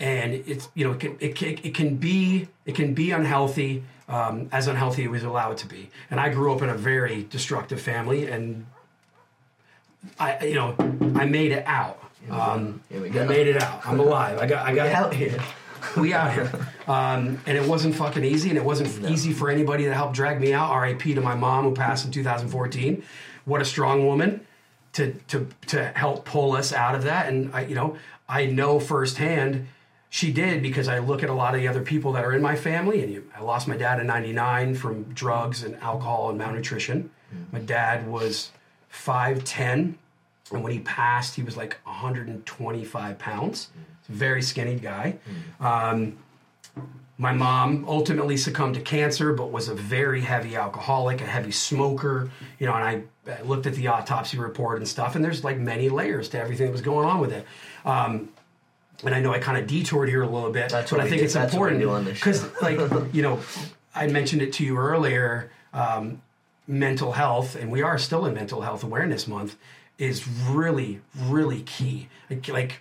and 0.00 0.32
it's 0.32 0.68
you 0.74 0.86
know 0.86 0.92
it 0.92 1.00
can, 1.00 1.16
it 1.20 1.34
can, 1.36 1.48
it 1.62 1.74
can 1.74 1.96
be 1.96 2.48
it 2.64 2.74
can 2.74 2.94
be 2.94 3.10
unhealthy 3.10 3.82
um, 4.08 4.48
as 4.52 4.66
unhealthy 4.66 5.04
as 5.04 5.10
we 5.10 5.20
allow 5.20 5.52
to 5.52 5.66
be. 5.66 5.90
And 6.10 6.18
i 6.18 6.30
grew 6.30 6.52
up 6.52 6.62
in 6.62 6.70
a 6.70 6.74
very 6.76 7.24
destructive 7.30 7.80
family 7.80 8.26
and 8.30 8.66
i 10.18 10.42
you 10.44 10.54
know 10.54 10.74
i 11.16 11.26
made 11.26 11.52
it 11.52 11.64
out 11.66 11.99
um, 12.28 12.80
Here 12.88 13.00
we 13.00 13.18
I 13.18 13.24
made 13.24 13.46
it 13.46 13.62
out. 13.62 13.86
I'm 13.86 14.00
alive. 14.00 14.38
I 14.38 14.46
got. 14.46 14.66
I 14.66 14.74
got 14.74 14.88
out 14.88 15.14
here. 15.14 15.40
we 15.96 16.12
out 16.12 16.32
here. 16.32 16.50
Um, 16.86 17.40
and 17.46 17.56
it 17.56 17.66
wasn't 17.66 17.94
fucking 17.94 18.24
easy, 18.24 18.50
and 18.50 18.58
it 18.58 18.64
wasn't 18.64 19.10
easy 19.10 19.32
for 19.32 19.48
anybody 19.48 19.84
to 19.84 19.94
help 19.94 20.12
drag 20.12 20.40
me 20.40 20.52
out. 20.52 20.76
RIP 20.78 21.02
to 21.02 21.20
my 21.20 21.34
mom 21.34 21.64
who 21.64 21.74
passed 21.74 22.04
in 22.04 22.10
2014. 22.10 23.02
What 23.44 23.60
a 23.60 23.64
strong 23.64 24.06
woman 24.06 24.46
to 24.92 25.12
to 25.28 25.46
to 25.68 25.84
help 25.94 26.24
pull 26.24 26.52
us 26.52 26.72
out 26.72 26.94
of 26.94 27.04
that. 27.04 27.28
And 27.28 27.54
I, 27.54 27.64
you 27.64 27.74
know, 27.74 27.96
I 28.28 28.46
know 28.46 28.80
firsthand 28.80 29.68
she 30.08 30.32
did 30.32 30.62
because 30.62 30.88
I 30.88 30.98
look 30.98 31.22
at 31.22 31.30
a 31.30 31.34
lot 31.34 31.54
of 31.54 31.60
the 31.60 31.68
other 31.68 31.82
people 31.82 32.12
that 32.12 32.24
are 32.24 32.32
in 32.32 32.42
my 32.42 32.56
family, 32.56 33.02
and 33.02 33.12
you, 33.12 33.30
I 33.36 33.42
lost 33.42 33.68
my 33.68 33.76
dad 33.76 34.00
in 34.00 34.06
'99 34.06 34.74
from 34.74 35.04
drugs 35.14 35.62
and 35.62 35.76
alcohol 35.76 36.28
and 36.28 36.38
malnutrition. 36.38 37.10
My 37.52 37.60
dad 37.60 38.08
was 38.08 38.50
5'10 38.92 39.94
and 40.52 40.62
when 40.62 40.72
he 40.72 40.80
passed, 40.80 41.34
he 41.36 41.42
was 41.42 41.56
like 41.56 41.78
125 41.84 43.18
pounds. 43.18 43.68
Very 44.08 44.42
skinny 44.42 44.76
guy. 44.76 45.16
Um, 45.60 46.16
my 47.18 47.32
mom 47.32 47.84
ultimately 47.86 48.36
succumbed 48.36 48.74
to 48.74 48.80
cancer, 48.80 49.32
but 49.32 49.52
was 49.52 49.68
a 49.68 49.74
very 49.74 50.22
heavy 50.22 50.56
alcoholic, 50.56 51.20
a 51.20 51.26
heavy 51.26 51.52
smoker. 51.52 52.30
You 52.58 52.66
know, 52.66 52.74
and 52.74 52.82
I, 53.28 53.30
I 53.32 53.42
looked 53.42 53.66
at 53.66 53.74
the 53.74 53.86
autopsy 53.88 54.38
report 54.38 54.78
and 54.78 54.88
stuff, 54.88 55.14
and 55.14 55.24
there's 55.24 55.44
like 55.44 55.58
many 55.58 55.88
layers 55.88 56.28
to 56.30 56.40
everything 56.40 56.66
that 56.66 56.72
was 56.72 56.80
going 56.80 57.06
on 57.06 57.20
with 57.20 57.32
it. 57.32 57.46
Um, 57.84 58.30
and 59.04 59.14
I 59.14 59.20
know 59.20 59.32
I 59.32 59.38
kind 59.38 59.58
of 59.58 59.66
detoured 59.66 60.08
here 60.08 60.22
a 60.22 60.28
little 60.28 60.50
bit, 60.50 60.70
That's 60.70 60.90
but 60.90 60.98
what 60.98 61.06
I 61.06 61.08
think 61.08 61.20
do- 61.20 61.24
it's 61.26 61.34
that's 61.34 61.52
important 61.54 61.80
because, 62.06 62.50
like, 62.60 62.78
you 63.14 63.22
know, 63.22 63.40
I 63.94 64.06
mentioned 64.08 64.42
it 64.42 64.52
to 64.54 64.64
you 64.64 64.76
earlier. 64.78 65.50
Um, 65.72 66.20
mental 66.66 67.10
health, 67.12 67.56
and 67.56 67.70
we 67.70 67.82
are 67.82 67.98
still 67.98 68.26
in 68.26 68.34
Mental 68.34 68.60
Health 68.60 68.84
Awareness 68.84 69.26
Month, 69.26 69.56
is 70.00 70.26
really, 70.26 71.00
really 71.16 71.62
key. 71.62 72.08
Like, 72.30 72.48
like 72.48 72.80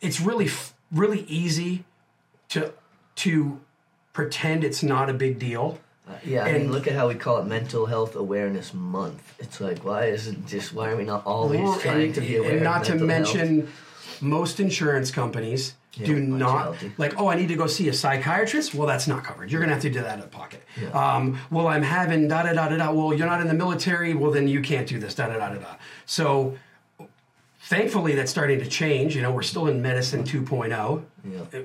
it's 0.00 0.20
really, 0.20 0.48
really 0.90 1.20
easy 1.28 1.84
to 2.48 2.72
to 3.16 3.60
pretend 4.12 4.64
it's 4.64 4.82
not 4.82 5.10
a 5.10 5.14
big 5.14 5.38
deal. 5.38 5.78
Uh, 6.08 6.12
yeah, 6.24 6.42
I 6.44 6.52
mean, 6.52 6.62
And- 6.62 6.72
look 6.72 6.86
at 6.88 6.94
how 6.94 7.06
we 7.08 7.14
call 7.14 7.38
it 7.38 7.46
Mental 7.46 7.86
Health 7.86 8.16
Awareness 8.16 8.72
Month. 8.74 9.34
It's 9.38 9.60
like, 9.60 9.84
why 9.84 10.06
is 10.06 10.26
it 10.26 10.46
just? 10.46 10.72
Why 10.72 10.90
are 10.90 10.96
we 10.96 11.04
not 11.04 11.24
always 11.26 11.60
Well, 11.60 11.78
trying 11.78 12.06
and, 12.06 12.14
to 12.14 12.20
be 12.22 12.36
aware? 12.36 12.52
and 12.52 12.62
not 12.62 12.84
to 12.84 12.94
mention, 12.96 13.60
health? 13.60 14.22
most 14.22 14.58
insurance 14.58 15.10
companies 15.10 15.74
Yeah, 15.94 16.06
do 16.06 16.20
not 16.20 16.76
like. 16.98 17.18
Oh, 17.20 17.26
I 17.28 17.34
need 17.34 17.48
to 17.48 17.56
go 17.56 17.66
see 17.66 17.88
a 17.88 17.92
psychiatrist. 17.92 18.74
Well, 18.74 18.86
that's 18.86 19.08
not 19.08 19.24
covered. 19.24 19.50
You're 19.50 19.60
gonna 19.60 19.72
have 19.72 19.82
to 19.82 19.90
do 19.90 20.00
that 20.00 20.18
out 20.18 20.24
of 20.24 20.30
pocket. 20.30 20.62
Yeah. 20.80 20.88
Um, 20.90 21.38
well, 21.50 21.66
I'm 21.66 21.82
having 21.82 22.28
da 22.28 22.44
da 22.44 22.52
da 22.52 22.68
da 22.68 22.76
da. 22.76 22.92
Well, 22.92 23.12
you're 23.12 23.26
not 23.26 23.40
in 23.40 23.48
the 23.48 23.54
military. 23.54 24.14
Well, 24.14 24.30
then 24.30 24.46
you 24.46 24.60
can't 24.60 24.86
do 24.86 25.00
this 25.00 25.14
da 25.16 25.26
da 25.26 25.38
da 25.38 25.48
da 25.48 25.58
da. 25.60 25.74
So, 26.06 26.56
thankfully, 27.62 28.14
that's 28.14 28.30
starting 28.30 28.60
to 28.60 28.66
change. 28.66 29.16
You 29.16 29.22
know, 29.22 29.32
we're 29.32 29.42
still 29.42 29.66
in 29.66 29.82
medicine 29.82 30.22
2.0 30.24 31.02
Yeah. 31.24 31.60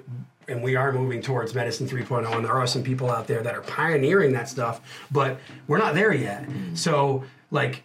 and 0.47 0.61
we 0.63 0.75
are 0.75 0.91
moving 0.91 1.21
towards 1.21 1.53
medicine 1.55 1.87
3.0 1.87 2.35
and 2.35 2.43
there 2.45 2.53
are 2.53 2.67
some 2.67 2.83
people 2.83 3.09
out 3.11 3.27
there 3.27 3.41
that 3.41 3.55
are 3.55 3.61
pioneering 3.61 4.33
that 4.33 4.47
stuff 4.47 5.05
but 5.09 5.39
we're 5.67 5.79
not 5.79 5.95
there 5.95 6.13
yet 6.13 6.45
so 6.75 7.23
like 7.49 7.83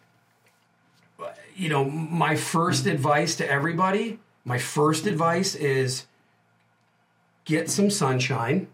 you 1.56 1.68
know 1.70 1.84
my 1.84 2.36
first 2.36 2.84
advice 2.86 3.36
to 3.36 3.50
everybody 3.50 4.18
my 4.44 4.58
first 4.58 5.06
advice 5.06 5.54
is 5.54 6.04
get 7.50 7.68
some 7.68 7.90
sunshine 7.90 8.68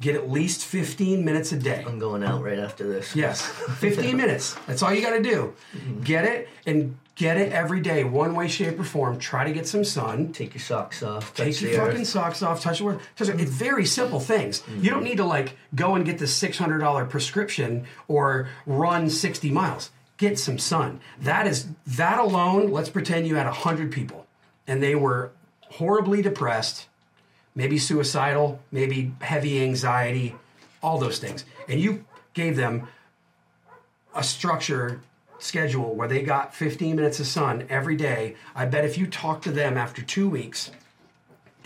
get 0.00 0.14
at 0.14 0.30
least 0.30 0.64
15 0.64 1.24
minutes 1.24 1.52
a 1.52 1.56
day 1.56 1.84
I'm 1.86 1.98
going 1.98 2.22
out 2.22 2.42
right 2.42 2.58
after 2.58 2.86
this. 2.86 3.14
Yes, 3.14 3.42
15 3.78 4.16
minutes. 4.16 4.54
That's 4.66 4.82
all 4.82 4.92
you 4.92 5.00
got 5.00 5.16
to 5.16 5.22
do. 5.22 5.54
Get 6.02 6.24
it 6.24 6.48
and 6.66 6.98
get 7.14 7.38
it 7.38 7.52
every 7.52 7.80
day, 7.80 8.04
one 8.04 8.34
way, 8.34 8.48
shape, 8.48 8.78
or 8.78 8.84
form. 8.84 9.18
Try 9.18 9.44
to 9.44 9.52
get 9.52 9.66
some 9.66 9.84
sun. 9.84 10.32
Take 10.32 10.54
your 10.54 10.60
socks 10.60 11.02
off. 11.02 11.34
Take 11.34 11.60
your 11.60 11.70
earth. 11.80 11.88
fucking 11.88 12.04
socks 12.04 12.42
off. 12.42 12.60
Touch 12.60 12.80
the 12.80 12.88
earth. 12.88 13.02
Touch 13.16 13.28
it. 13.28 13.40
It's 13.40 13.50
very 13.50 13.86
simple 13.86 14.20
things. 14.20 14.62
You 14.78 14.90
don't 14.90 15.04
need 15.04 15.18
to 15.18 15.24
like 15.24 15.56
go 15.74 15.94
and 15.94 16.04
get 16.04 16.18
the 16.18 16.26
six 16.26 16.58
hundred 16.58 16.78
dollar 16.78 17.04
prescription 17.04 17.86
or 18.08 18.48
run 18.66 19.08
sixty 19.08 19.50
miles. 19.50 19.90
Get 20.16 20.38
some 20.38 20.58
sun. 20.58 21.00
That 21.20 21.46
is 21.46 21.68
that 21.86 22.18
alone. 22.18 22.70
Let's 22.70 22.90
pretend 22.90 23.26
you 23.26 23.36
had 23.36 23.46
hundred 23.46 23.92
people 23.92 24.26
and 24.66 24.82
they 24.82 24.94
were 24.94 25.30
horribly 25.70 26.22
depressed, 26.22 26.86
maybe 27.54 27.78
suicidal, 27.78 28.60
maybe 28.72 29.12
heavy 29.20 29.62
anxiety, 29.62 30.34
all 30.82 30.98
those 30.98 31.18
things, 31.18 31.44
and 31.68 31.80
you 31.80 32.04
gave 32.34 32.56
them 32.56 32.88
a 34.14 34.22
structure 34.22 35.00
schedule 35.38 35.94
where 35.94 36.08
they 36.08 36.22
got 36.22 36.54
15 36.54 36.96
minutes 36.96 37.20
of 37.20 37.26
sun 37.26 37.66
every 37.68 37.96
day, 37.96 38.36
I 38.54 38.64
bet 38.66 38.84
if 38.84 38.96
you 38.96 39.06
talk 39.06 39.42
to 39.42 39.50
them 39.50 39.76
after 39.76 40.02
two 40.02 40.28
weeks, 40.28 40.70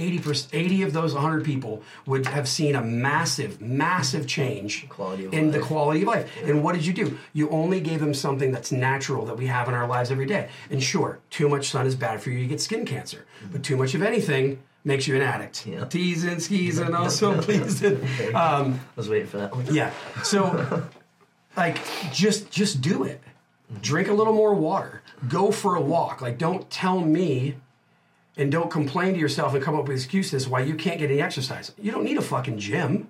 80, 0.01 0.23
80 0.53 0.83
of 0.83 0.93
those 0.93 1.13
100 1.13 1.45
people 1.45 1.83
would 2.07 2.27
have 2.27 2.49
seen 2.49 2.77
a 2.77 2.83
massive, 2.83 3.61
massive 3.61 4.29
change 4.29 4.87
in 5.33 5.51
the 5.51 5.59
quality 5.59 6.03
of 6.03 6.07
life. 6.07 6.31
And 6.45 6.63
what 6.63 6.77
did 6.77 6.87
you 6.87 6.93
do? 6.93 7.19
You 7.33 7.49
only 7.51 7.81
gave 7.81 7.99
them 7.99 8.15
something 8.15 8.53
that's 8.53 8.71
natural 8.71 9.27
that 9.27 9.37
we 9.37 9.47
have 9.47 9.67
in 9.67 9.75
our 9.75 9.89
lives 9.89 10.13
every 10.13 10.27
day. 10.27 10.51
And 10.71 10.81
sure, 10.81 11.19
too 11.31 11.49
much 11.49 11.69
sun 11.71 11.85
is 11.85 11.97
bad 11.97 12.23
for 12.23 12.31
you. 12.31 12.39
You 12.39 12.47
get 12.47 12.61
skin 12.61 12.87
cancer. 12.87 13.27
But 13.51 13.65
too 13.65 13.77
much 13.77 13.95
of 13.95 14.03
anything 14.03 14.61
makes 14.89 15.07
you 15.07 15.15
an 15.15 15.23
addict. 15.23 15.67
Yeah. 15.67 15.85
Teasing, 15.85 16.85
and 16.85 16.97
also 16.97 17.41
pleasing. 17.43 18.03
Um, 18.35 18.81
I 18.81 18.97
was 18.97 19.09
waiting 19.09 19.29
for 19.29 19.37
that 19.37 19.55
one. 19.55 19.73
yeah. 19.73 19.93
So, 20.25 20.89
like, 21.57 21.79
just 22.13 22.51
just 22.51 22.81
do 22.81 23.05
it. 23.05 23.21
Drink 23.83 24.09
a 24.09 24.13
little 24.15 24.33
more 24.33 24.55
water. 24.55 25.03
Go 25.29 25.53
for 25.53 25.77
a 25.77 25.81
walk. 25.81 26.23
Like, 26.23 26.39
don't 26.39 26.69
tell 26.71 27.01
me, 27.01 27.55
and 28.37 28.51
don't 28.51 28.71
complain 28.71 29.15
to 29.15 29.21
yourself 29.21 29.55
and 29.55 29.63
come 29.63 29.77
up 29.77 29.87
with 29.87 29.97
excuses 29.97 30.49
why 30.49 30.61
you 30.61 30.75
can't 30.75 30.99
get 30.99 31.11
any 31.11 31.21
exercise. 31.21 31.71
You 31.79 31.93
don't 31.93 32.05
need 32.05 32.17
a 32.17 32.23
fucking 32.23 32.59
gym. 32.59 33.09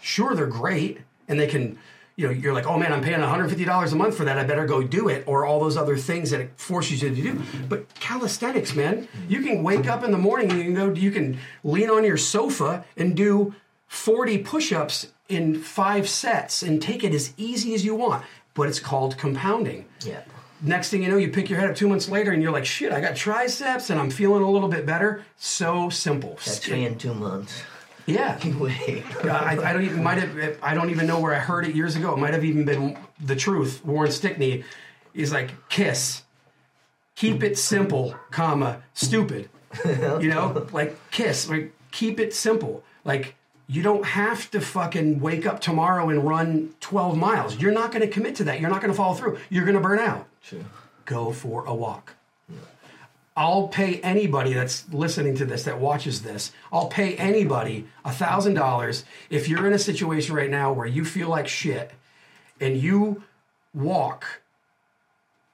Sure, 0.00 0.34
they're 0.34 0.46
great, 0.46 0.98
and 1.26 1.40
they 1.40 1.46
can. 1.48 1.78
You 2.18 2.26
know, 2.26 2.32
you're 2.32 2.52
like, 2.52 2.66
oh 2.66 2.76
man, 2.76 2.92
I'm 2.92 3.00
paying 3.00 3.20
$150 3.20 3.92
a 3.92 3.94
month 3.94 4.16
for 4.16 4.24
that. 4.24 4.38
I 4.38 4.42
better 4.42 4.66
go 4.66 4.82
do 4.82 5.08
it, 5.08 5.22
or 5.28 5.46
all 5.46 5.60
those 5.60 5.76
other 5.76 5.96
things 5.96 6.32
that 6.32 6.40
it 6.40 6.50
forces 6.56 7.00
you 7.00 7.10
to 7.10 7.14
do. 7.14 7.40
But 7.68 7.94
calisthenics, 7.94 8.74
man, 8.74 9.06
you 9.28 9.40
can 9.40 9.62
wake 9.62 9.86
up 9.86 10.02
in 10.02 10.10
the 10.10 10.18
morning 10.18 10.50
and 10.50 10.58
you 10.58 10.64
can 10.64 10.74
go. 10.74 10.92
You 10.92 11.12
can 11.12 11.38
lean 11.62 11.88
on 11.88 12.02
your 12.02 12.16
sofa 12.16 12.84
and 12.96 13.16
do 13.16 13.54
40 13.86 14.38
push-ups 14.38 15.12
in 15.28 15.60
five 15.60 16.08
sets 16.08 16.60
and 16.60 16.82
take 16.82 17.04
it 17.04 17.14
as 17.14 17.32
easy 17.36 17.72
as 17.72 17.84
you 17.84 17.94
want. 17.94 18.24
But 18.52 18.68
it's 18.68 18.80
called 18.80 19.16
compounding. 19.16 19.84
Yeah. 20.04 20.22
Next 20.60 20.90
thing 20.90 21.04
you 21.04 21.10
know, 21.10 21.18
you 21.18 21.28
pick 21.28 21.48
your 21.48 21.60
head 21.60 21.70
up 21.70 21.76
two 21.76 21.88
months 21.88 22.08
later 22.08 22.32
and 22.32 22.42
you're 22.42 22.50
like, 22.50 22.66
shit, 22.66 22.90
I 22.90 23.00
got 23.00 23.14
triceps 23.14 23.90
and 23.90 24.00
I'm 24.00 24.10
feeling 24.10 24.42
a 24.42 24.50
little 24.50 24.68
bit 24.68 24.84
better. 24.84 25.24
So 25.36 25.88
simple. 25.88 26.36
That's 26.44 26.68
me 26.68 26.84
in 26.84 26.98
two 26.98 27.14
months. 27.14 27.62
Yeah. 29.24 29.36
I, 29.36 29.58
I 29.58 29.72
don't 29.72 29.84
even 29.84 30.02
might 30.02 30.18
have 30.18 30.58
I 30.62 30.74
don't 30.74 30.90
even 30.90 31.06
know 31.06 31.20
where 31.20 31.34
I 31.34 31.38
heard 31.38 31.66
it 31.66 31.74
years 31.74 31.96
ago. 31.96 32.14
It 32.14 32.18
might 32.18 32.34
have 32.34 32.44
even 32.44 32.64
been 32.64 32.96
the 33.20 33.36
truth. 33.36 33.84
Warren 33.84 34.10
Stickney 34.10 34.64
is 35.14 35.32
like 35.32 35.50
kiss, 35.68 36.22
keep 37.14 37.42
it 37.42 37.58
simple, 37.58 38.14
comma 38.30 38.82
stupid. 38.94 39.50
You 39.84 40.28
know, 40.30 40.66
like 40.72 40.96
kiss, 41.10 41.48
like 41.48 41.72
keep 41.90 42.18
it 42.18 42.32
simple. 42.34 42.82
Like 43.04 43.34
you 43.66 43.82
don't 43.82 44.04
have 44.04 44.50
to 44.52 44.60
fucking 44.60 45.20
wake 45.20 45.44
up 45.44 45.60
tomorrow 45.60 46.08
and 46.08 46.24
run 46.26 46.74
12 46.80 47.16
miles. 47.18 47.56
You're 47.60 47.72
not 47.72 47.92
going 47.92 48.00
to 48.00 48.08
commit 48.08 48.34
to 48.36 48.44
that. 48.44 48.60
You're 48.60 48.70
not 48.70 48.80
going 48.80 48.92
to 48.92 48.96
follow 48.96 49.14
through. 49.14 49.38
You're 49.50 49.64
going 49.66 49.74
to 49.76 49.80
burn 49.82 49.98
out. 49.98 50.26
Go 51.04 51.32
for 51.32 51.66
a 51.66 51.74
walk. 51.74 52.14
I'll 53.38 53.68
pay 53.68 54.00
anybody 54.00 54.52
that's 54.52 54.84
listening 54.92 55.36
to 55.36 55.44
this, 55.44 55.62
that 55.62 55.78
watches 55.78 56.22
this, 56.22 56.50
I'll 56.72 56.88
pay 56.88 57.14
anybody 57.14 57.86
a 58.04 58.10
thousand 58.10 58.54
dollars 58.54 59.04
if 59.30 59.48
you're 59.48 59.64
in 59.64 59.72
a 59.72 59.78
situation 59.78 60.34
right 60.34 60.50
now 60.50 60.72
where 60.72 60.88
you 60.88 61.04
feel 61.04 61.28
like 61.28 61.46
shit 61.46 61.92
and 62.60 62.76
you 62.76 63.22
walk 63.72 64.42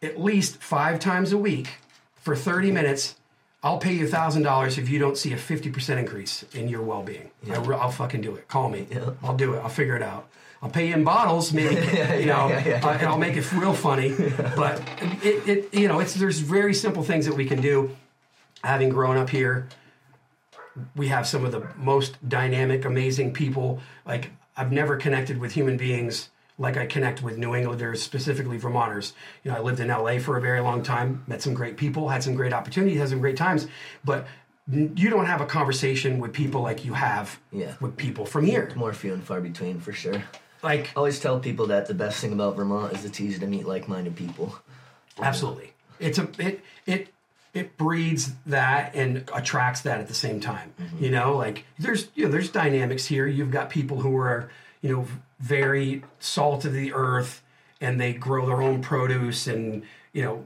at 0.01 0.19
least 0.19 0.63
five 0.63 0.99
times 0.99 1.31
a 1.33 1.37
week 1.37 1.75
for 2.17 2.35
30 2.35 2.73
minutes. 2.73 3.17
I'll 3.65 3.79
pay 3.79 3.95
you 3.95 4.05
a 4.05 4.09
thousand 4.09 4.43
dollars 4.43 4.77
if 4.77 4.91
you 4.91 4.99
don't 4.99 5.17
see 5.17 5.33
a 5.33 5.37
50% 5.37 5.99
increase 5.99 6.45
in 6.53 6.69
your 6.69 6.83
well-being. 6.83 7.31
I 7.51 7.59
will 7.59 7.91
fucking 7.91 8.21
do 8.21 8.37
it. 8.37 8.47
Call 8.47 8.69
me. 8.69 8.87
I'll 9.23 9.37
do 9.37 9.55
it. 9.55 9.61
I'll 9.61 9.71
figure 9.71 9.97
it 9.97 10.03
out. 10.03 10.29
I'll 10.63 10.69
pay 10.69 10.89
you 10.89 10.95
in 10.95 11.03
bottles, 11.03 11.53
maybe, 11.53 11.75
you 12.21 12.27
know, 12.27 12.49
yeah, 12.49 12.69
yeah. 12.69 12.87
uh, 12.87 12.91
and 12.91 13.07
I'll 13.09 13.19
make 13.19 13.37
it 13.37 13.51
real 13.53 13.75
funny. 13.75 14.15
But 14.57 14.83
it, 15.23 15.49
it, 15.49 15.75
you 15.75 15.89
know, 15.89 15.99
it's 16.01 16.15
there's 16.15 16.41
very 16.41 16.75
simple 16.75 17.03
things 17.03 17.27
that 17.27 17.35
we 17.35 17.47
can 17.47 17.61
do. 17.61 17.97
Having 18.63 18.91
grown 18.91 19.17
up 19.17 19.31
here, 19.31 19.69
we 20.95 21.09
have 21.09 21.27
some 21.27 21.45
of 21.45 21.53
the 21.53 21.67
most 21.77 22.17
dynamic, 22.27 22.85
amazing 22.85 23.33
people. 23.33 23.81
Like 24.07 24.31
I've 24.57 24.73
never 24.73 24.97
connected 24.97 25.39
with 25.39 25.53
human 25.53 25.77
beings 25.77 26.29
like 26.59 26.77
I 26.77 26.87
connect 26.87 27.23
with 27.23 27.37
New 27.39 27.55
Englanders, 27.55 28.03
specifically 28.03 28.59
Vermonters. 28.59 29.13
You 29.43 29.51
know, 29.51 29.57
I 29.57 29.61
lived 29.61 29.81
in 29.81 29.89
LA 29.89 30.19
for 30.19 30.37
a 30.37 30.41
very 30.41 30.61
long 30.61 30.83
time, 30.83 31.25
met 31.27 31.43
some 31.43 31.55
great 31.55 31.77
people, 31.77 32.09
had 32.09 32.23
some 32.23 32.35
great 32.35 32.53
opportunities, 32.53 32.99
had 33.01 33.09
some 33.09 33.21
great 33.21 33.37
times, 33.37 33.67
but 34.05 34.27
you 34.71 35.11
don't 35.11 35.27
have 35.27 35.41
a 35.41 35.47
conversation 35.47 36.19
with 36.21 36.33
people 36.33 36.63
like 36.63 36.85
you 36.85 36.95
have 36.95 37.39
Yeah. 37.53 37.75
with 37.81 37.97
people 37.97 38.25
from 38.25 38.47
here. 38.47 38.63
It's 38.63 38.77
More 38.77 38.93
few 38.93 39.13
and 39.13 39.23
far 39.23 39.41
between 39.41 39.81
for 39.81 39.93
sure. 39.93 40.23
Like 40.63 40.87
I 40.89 40.93
always 40.97 41.21
tell 41.21 41.39
people 41.41 41.67
that 41.67 41.87
the 41.87 41.93
best 41.95 42.21
thing 42.21 42.33
about 42.33 42.57
Vermont 42.57 42.95
is 42.95 43.05
it's 43.05 43.21
easy 43.21 43.39
to 43.41 43.47
meet 43.47 43.67
like-minded 43.67 44.17
people. 44.17 44.59
Absolutely. 45.21 45.73
It's 46.01 46.19
a 46.19 46.29
it 46.39 46.61
it 46.87 47.09
it 47.53 47.77
breeds 47.77 48.33
that 48.47 48.95
and 48.95 49.29
attracts 49.35 49.83
that 49.83 50.01
at 50.01 50.09
the 50.09 50.15
same 50.15 50.41
time. 50.41 50.73
Mm-hmm. 50.81 51.05
You 51.05 51.11
know, 51.11 51.37
like 51.37 51.65
there's 51.79 52.09
you 52.15 52.25
know 52.25 52.31
there's 52.31 52.49
dynamics 52.51 53.05
here. 53.07 53.27
You've 53.27 53.51
got 53.51 53.69
people 53.71 54.01
who 54.01 54.17
are 54.17 54.51
you 54.81 54.91
know 54.97 55.07
very 55.45 56.03
salt 56.21 56.65
of 56.65 56.73
the 56.73 56.93
earth 56.95 57.43
and 57.83 58.01
they 58.01 58.15
grow 58.15 58.47
their 58.47 58.63
own 58.63 58.81
produce 58.81 59.47
and 59.47 59.83
you 60.13 60.23
know 60.23 60.43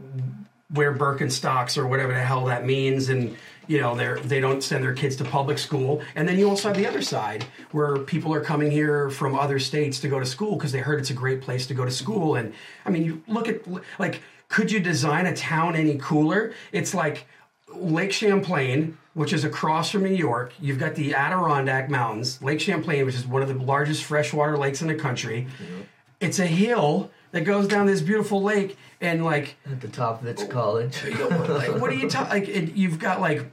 wear 0.75 0.93
Birkenstocks 0.93 1.79
or 1.79 1.87
whatever 1.87 2.13
the 2.13 2.21
hell 2.21 2.45
that 2.47 2.67
means. 2.67 3.09
And 3.09 3.37
you 3.69 3.81
know 3.81 3.95
they're 3.95 4.19
they 4.19 4.41
don't 4.41 4.63
send 4.63 4.83
their 4.83 4.95
kids 4.95 5.15
to 5.17 5.25
public 5.25 5.59
school. 5.59 6.03
And 6.17 6.29
then 6.29 6.37
you 6.37 6.49
also 6.49 6.69
have 6.69 6.77
the 6.77 6.87
other 6.87 7.03
side 7.03 7.45
where 7.71 7.99
people 7.99 8.35
are 8.35 8.41
coming 8.41 8.73
here 8.73 9.09
from 9.09 9.39
other 9.39 9.61
states 9.61 10.01
to 10.01 10.09
go 10.09 10.19
to 10.19 10.27
school 10.27 10.57
because 10.57 10.73
they 10.73 10.81
heard 10.81 10.99
it's 10.99 11.11
a 11.11 11.15
great 11.15 11.43
place 11.43 11.67
to 11.69 11.75
go 11.75 11.85
to 11.85 11.93
school. 11.93 12.35
And 12.35 12.53
I 12.85 12.91
mean 12.91 13.05
you 13.05 13.23
look 13.29 13.49
at 13.49 13.63
like 14.01 14.21
could 14.49 14.73
you 14.73 14.81
design 14.81 15.27
a 15.27 15.37
town 15.37 15.77
any 15.77 15.97
cooler? 15.99 16.55
It's 16.73 16.93
like 16.93 17.27
Lake 17.75 18.13
Champlain, 18.13 18.99
which 19.15 19.33
is 19.33 19.45
across 19.45 19.91
from 19.91 20.05
New 20.05 20.15
York, 20.15 20.53
you've 20.61 20.79
got 20.79 20.95
the 20.95 21.15
Adirondack 21.15 21.91
Mountains, 21.91 22.41
Lake 22.43 22.61
Champlain, 22.61 23.05
which 23.07 23.15
is 23.15 23.27
one 23.27 23.43
of 23.43 23.49
the 23.49 23.55
largest 23.55 24.05
freshwater 24.05 24.57
lakes 24.57 24.83
in 24.83 24.89
the 24.89 24.95
country. 24.95 25.47
It's 26.21 26.39
a 26.39 26.47
hill 26.47 27.11
that 27.33 27.43
goes 27.43 27.69
down 27.69 27.87
this 27.87 28.01
beautiful 28.01 28.43
lake, 28.43 28.77
and 29.01 29.25
like, 29.25 29.57
At 29.71 29.81
the 29.81 29.89
top 29.89 30.23
of 30.23 30.27
it's 30.27 30.45
college. 30.45 30.97
what 31.03 31.91
are 31.91 31.95
you 31.95 32.09
talking? 32.09 32.31
Like, 32.41 32.49
and 32.49 32.77
you've 32.77 32.99
got 32.99 33.21
like 33.21 33.51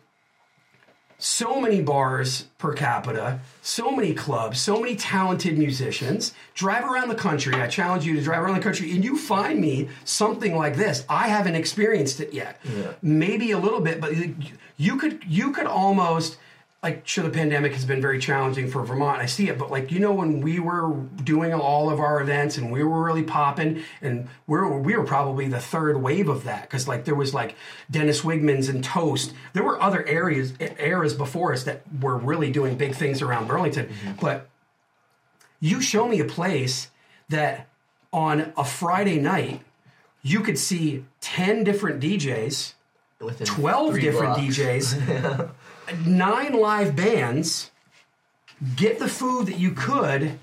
so 1.18 1.60
many 1.62 1.82
bars 1.82 2.46
per 2.58 2.74
capita, 2.74 3.40
so 3.62 3.92
many 3.92 4.14
clubs, 4.14 4.60
so 4.60 4.80
many 4.80 4.96
talented 4.96 5.58
musicians. 5.58 6.34
Drive 6.54 6.84
around 6.84 7.10
the 7.10 7.16
country. 7.16 7.54
I 7.56 7.68
challenge 7.68 8.06
you 8.06 8.16
to 8.16 8.22
drive 8.22 8.42
around 8.44 8.56
the 8.56 8.62
country, 8.62 8.92
and 8.92 9.04
you 9.04 9.18
find 9.18 9.60
me 9.60 9.90
something 10.04 10.56
like 10.56 10.76
this. 10.76 11.06
I 11.10 11.28
haven't 11.30 11.56
experienced 11.56 12.20
it 12.20 12.34
yet. 12.34 12.60
Yeah. 12.64 12.92
Maybe 13.02 13.52
a 13.52 13.58
little 13.60 13.82
bit, 13.82 14.02
but 14.02 14.16
you- 14.16 14.36
you 14.78 14.98
could 14.98 15.24
you 15.26 15.52
could 15.54 15.68
almost 15.68 16.38
like 16.84 17.08
sure 17.08 17.24
the 17.24 17.32
pandemic 17.32 17.74
has 17.74 17.84
been 17.84 18.02
very 18.02 18.20
challenging 18.20 18.68
for 18.68 18.84
Vermont. 18.84 19.20
I 19.20 19.26
see 19.26 19.50
it, 19.50 19.58
but 19.58 19.72
like 19.72 19.92
you 19.92 20.00
know 20.00 20.14
when 20.14 20.42
we 20.42 20.60
were 20.60 20.94
doing 21.24 21.54
all 21.54 21.90
of 21.90 22.00
our 22.00 22.22
events 22.22 22.58
and 22.58 22.72
we 22.72 22.84
were 22.84 23.04
really 23.04 23.24
popping, 23.24 23.84
and 24.02 24.28
we 24.46 24.58
were 24.58 24.80
we 24.80 24.96
were 24.96 25.04
probably 25.04 25.48
the 25.48 25.60
third 25.60 26.02
wave 26.02 26.30
of 26.30 26.44
that 26.44 26.64
because 26.64 26.88
like 26.88 27.06
there 27.06 27.16
was 27.16 27.34
like 27.34 27.56
Dennis 27.90 28.22
Wigman's 28.22 28.70
and 28.70 28.84
Toast. 28.84 29.34
There 29.54 29.64
were 29.64 29.82
other 29.82 30.06
areas 30.06 30.54
eras 30.60 31.14
before 31.16 31.54
us 31.54 31.64
that 31.64 31.82
were 32.02 32.18
really 32.18 32.52
doing 32.52 32.78
big 32.78 32.94
things 32.94 33.22
around 33.22 33.48
Burlington, 33.48 33.88
mm-hmm. 33.88 34.12
but 34.22 34.48
you 35.60 35.82
show 35.82 36.08
me 36.08 36.20
a 36.20 36.26
place 36.26 36.92
that 37.30 37.68
on 38.14 38.54
a 38.56 38.64
Friday 38.64 39.20
night 39.20 39.62
you 40.22 40.40
could 40.40 40.58
see 40.58 41.06
10 41.22 41.64
different 41.64 42.02
DJs, 42.02 42.74
Within 43.20 43.46
12 43.46 44.00
different 44.00 44.36
blocks. 44.36 44.58
DJs, 44.58 45.52
nine 46.06 46.54
live 46.54 46.96
bands, 46.96 47.72
get 48.76 49.00
the 49.00 49.08
food 49.08 49.48
that 49.48 49.60
you 49.60 49.72
could 49.72 50.40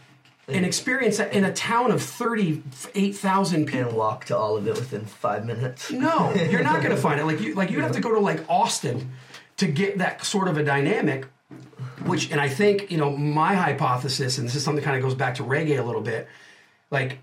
and 0.48 0.66
experience 0.66 1.19
that 1.19 1.32
in 1.32 1.44
a 1.44 1.52
town 1.52 1.90
of 1.90 2.02
38,000 2.02 3.66
people. 3.66 3.89
And 3.89 3.97
walk 3.97 4.27
to 4.27 4.36
all 4.36 4.56
of 4.56 4.66
it 4.66 4.74
within 4.74 5.05
five 5.05 5.44
minutes. 5.44 5.90
No, 5.90 6.32
you're 6.35 6.62
not 6.62 6.82
going 6.82 6.94
to 6.94 7.01
find 7.01 7.20
it. 7.20 7.24
Like 7.24 7.40
you, 7.40 7.55
like 7.55 7.70
you'd 7.70 7.82
have 7.82 7.93
to 7.93 8.01
go 8.01 8.12
to 8.14 8.20
like 8.20 8.44
Austin 8.48 9.12
to 9.59 9.66
get 9.66 9.98
that 9.98 10.24
sort 10.24 10.48
of 10.48 10.56
a 10.56 10.64
dynamic. 10.64 11.27
Which, 12.05 12.32
and 12.32 12.40
I 12.40 12.48
think 12.48 12.90
you 12.90 12.98
know 12.98 13.16
my 13.16 13.55
hypothesis, 13.55 14.39
and 14.39 14.48
this 14.48 14.56
is 14.56 14.64
something 14.64 14.82
that 14.82 14.85
kind 14.85 14.97
of 14.97 15.02
goes 15.02 15.14
back 15.14 15.36
to 15.36 15.44
reggae 15.44 15.78
a 15.78 15.82
little 15.82 16.01
bit. 16.01 16.27
Like, 16.90 17.19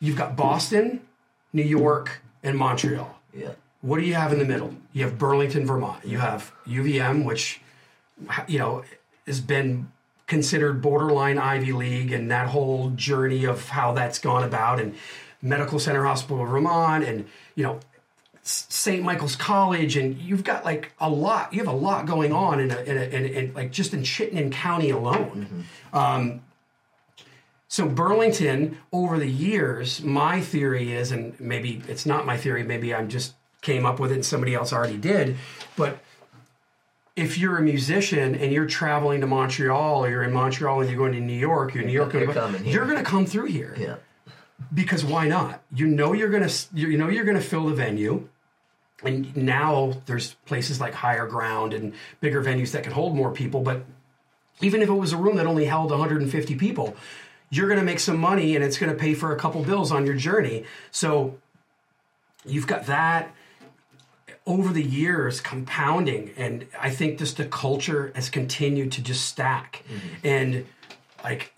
you've 0.00 0.16
got 0.16 0.34
Boston, 0.34 1.02
New 1.52 1.62
York, 1.62 2.22
and 2.42 2.56
Montreal. 2.56 3.18
Yeah. 3.34 3.50
What 3.80 3.98
do 3.98 4.06
you 4.06 4.14
have 4.14 4.32
in 4.32 4.38
the 4.38 4.44
middle? 4.44 4.74
You 4.92 5.04
have 5.04 5.18
Burlington, 5.18 5.66
Vermont. 5.66 6.04
You 6.04 6.18
have 6.18 6.52
UVM, 6.66 7.24
which 7.24 7.60
you 8.46 8.58
know 8.58 8.84
has 9.26 9.40
been 9.40 9.90
considered 10.26 10.82
borderline 10.82 11.38
Ivy 11.38 11.72
League, 11.72 12.12
and 12.12 12.30
that 12.30 12.48
whole 12.48 12.90
journey 12.90 13.44
of 13.44 13.68
how 13.68 13.92
that's 13.92 14.18
gone 14.18 14.42
about, 14.42 14.80
and 14.80 14.94
Medical 15.40 15.78
Center 15.78 16.04
Hospital 16.04 16.42
of 16.42 16.50
Vermont, 16.50 17.04
and 17.04 17.26
you 17.54 17.62
know 17.62 17.78
St. 18.42 19.02
Michael's 19.02 19.36
College, 19.36 19.96
and 19.96 20.16
you've 20.18 20.42
got 20.42 20.64
like 20.64 20.92
a 20.98 21.08
lot. 21.08 21.52
You 21.52 21.60
have 21.60 21.72
a 21.72 21.76
lot 21.76 22.06
going 22.06 22.32
on 22.32 22.60
in, 22.60 22.70
a, 22.70 22.80
in, 22.80 22.96
a, 22.96 23.02
in, 23.02 23.24
in 23.26 23.54
like 23.54 23.70
just 23.70 23.92
in 23.94 24.02
Chittenden 24.02 24.50
County 24.50 24.90
alone. 24.90 25.64
Um, 25.92 26.40
so 27.68 27.86
Burlington, 27.86 28.78
over 28.92 29.18
the 29.18 29.30
years, 29.30 30.02
my 30.02 30.40
theory 30.40 30.94
is, 30.94 31.12
and 31.12 31.38
maybe 31.38 31.82
it's 31.86 32.06
not 32.06 32.24
my 32.24 32.38
theory. 32.38 32.62
Maybe 32.62 32.94
I'm 32.94 33.10
just 33.10 33.34
came 33.60 33.84
up 33.86 33.98
with 34.00 34.10
it 34.10 34.14
and 34.16 34.24
somebody 34.24 34.54
else 34.54 34.72
already 34.72 34.96
did, 34.96 35.36
but 35.76 35.98
if 37.16 37.36
you're 37.36 37.56
a 37.58 37.62
musician 37.62 38.34
and 38.36 38.52
you're 38.52 38.66
traveling 38.66 39.20
to 39.22 39.26
Montreal 39.26 40.04
or 40.04 40.08
you're 40.08 40.22
in 40.22 40.32
Montreal 40.32 40.80
and 40.80 40.88
you're 40.88 40.98
going 40.98 41.12
to 41.12 41.20
New 41.20 41.32
York, 41.32 41.74
you're 41.74 41.82
New 41.84 41.92
York, 41.92 42.12
You're 42.12 42.30
here. 42.32 42.62
you're 42.64 42.84
going 42.86 42.98
to 42.98 43.02
come 43.04 43.26
through 43.26 43.46
here 43.46 43.74
Yeah. 43.76 43.96
because 44.72 45.04
why 45.04 45.26
not? 45.26 45.60
You 45.74 45.88
know 45.88 46.12
you're 46.12 46.28
gonna 46.30 46.50
you 46.72 46.96
know 46.96 47.08
you're 47.08 47.24
gonna 47.24 47.40
fill 47.40 47.66
the 47.66 47.74
venue, 47.74 48.28
and 49.02 49.36
now 49.36 49.94
there's 50.06 50.34
places 50.46 50.80
like 50.80 50.94
Higher 50.94 51.26
Ground 51.26 51.74
and 51.74 51.92
bigger 52.20 52.42
venues 52.42 52.70
that 52.72 52.84
can 52.84 52.92
hold 52.92 53.16
more 53.16 53.32
people. 53.32 53.62
But 53.62 53.84
even 54.60 54.80
if 54.82 54.88
it 54.88 54.92
was 54.94 55.12
a 55.12 55.16
room 55.16 55.36
that 55.36 55.46
only 55.46 55.64
held 55.64 55.90
150 55.90 56.54
people, 56.54 56.96
you're 57.50 57.68
gonna 57.68 57.82
make 57.84 57.98
some 58.00 58.18
money 58.18 58.54
and 58.54 58.64
it's 58.64 58.78
gonna 58.78 58.94
pay 58.94 59.14
for 59.14 59.32
a 59.32 59.36
couple 59.36 59.62
bills 59.64 59.90
on 59.90 60.06
your 60.06 60.14
journey. 60.16 60.64
So 60.92 61.38
you've 62.44 62.66
got 62.68 62.86
that 62.86 63.34
over 64.48 64.72
the 64.72 64.82
years 64.82 65.40
compounding 65.40 66.32
and 66.36 66.66
i 66.80 66.90
think 66.90 67.18
just 67.18 67.36
the 67.36 67.44
culture 67.44 68.10
has 68.16 68.28
continued 68.28 68.90
to 68.90 69.02
just 69.02 69.26
stack 69.26 69.84
mm-hmm. 69.88 70.26
and 70.26 70.66
like 71.22 71.52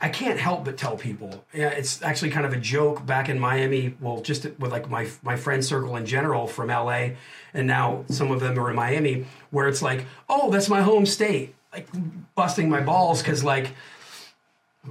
I 0.00 0.08
can't 0.08 0.38
help 0.38 0.64
but 0.64 0.76
tell 0.76 0.96
people. 0.96 1.44
Yeah, 1.52 1.70
it's 1.70 2.02
actually 2.02 2.30
kind 2.30 2.46
of 2.46 2.52
a 2.52 2.56
joke 2.56 3.04
back 3.04 3.28
in 3.28 3.38
Miami. 3.38 3.96
Well, 4.00 4.20
just 4.20 4.44
with 4.44 4.70
like 4.70 4.88
my 4.88 5.08
my 5.22 5.36
friend 5.36 5.64
circle 5.64 5.96
in 5.96 6.06
general 6.06 6.46
from 6.46 6.68
LA, 6.68 7.10
and 7.52 7.66
now 7.66 8.04
some 8.08 8.30
of 8.30 8.40
them 8.40 8.58
are 8.58 8.70
in 8.70 8.76
Miami, 8.76 9.26
where 9.50 9.66
it's 9.66 9.82
like, 9.82 10.04
oh, 10.28 10.50
that's 10.50 10.68
my 10.68 10.82
home 10.82 11.04
state. 11.04 11.54
Like 11.72 11.88
busting 12.34 12.70
my 12.70 12.80
balls 12.80 13.22
because 13.22 13.42
like 13.42 13.72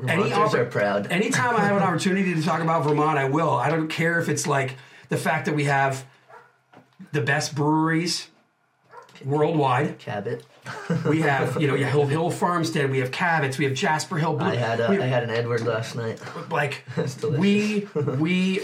any 0.07 0.29
oppor- 0.29 0.53
are 0.53 0.65
proud. 0.65 1.07
anytime 1.07 1.55
I 1.55 1.61
have 1.61 1.77
an 1.77 1.84
opportunity 1.88 2.35
to 2.35 2.41
talk 2.41 2.61
about 2.61 2.84
Vermont, 2.84 3.17
I 3.17 3.29
will. 3.29 3.53
I 3.53 3.69
don't 3.69 3.88
care 3.88 4.19
if 4.19 4.27
it's 4.27 4.45
like 4.45 4.75
the 5.09 5.17
fact 5.17 5.45
that 5.45 5.55
we 5.55 5.63
have 5.65 6.05
the 7.11 7.21
best 7.21 7.55
breweries 7.55 8.27
worldwide. 9.25 9.99
Cabot. 9.99 10.45
We 11.07 11.21
have, 11.31 11.61
you 11.61 11.67
know, 11.67 11.75
yeah, 11.75 11.89
Hill, 11.89 12.05
Hill 12.05 12.29
Farmstead. 12.29 12.91
We 12.91 12.99
have 12.99 13.11
Cabot's. 13.11 13.57
We 13.57 13.65
have 13.65 13.73
Jasper 13.73 14.17
Hill. 14.17 14.35
Blue. 14.35 14.47
I 14.47 14.55
had 14.55 14.79
a, 14.79 14.89
we- 14.89 14.99
I 14.99 15.05
had 15.07 15.23
an 15.23 15.29
Edward 15.29 15.61
last 15.61 15.95
night. 15.95 16.21
like 16.51 16.84
we 17.23 17.88
we 17.95 18.61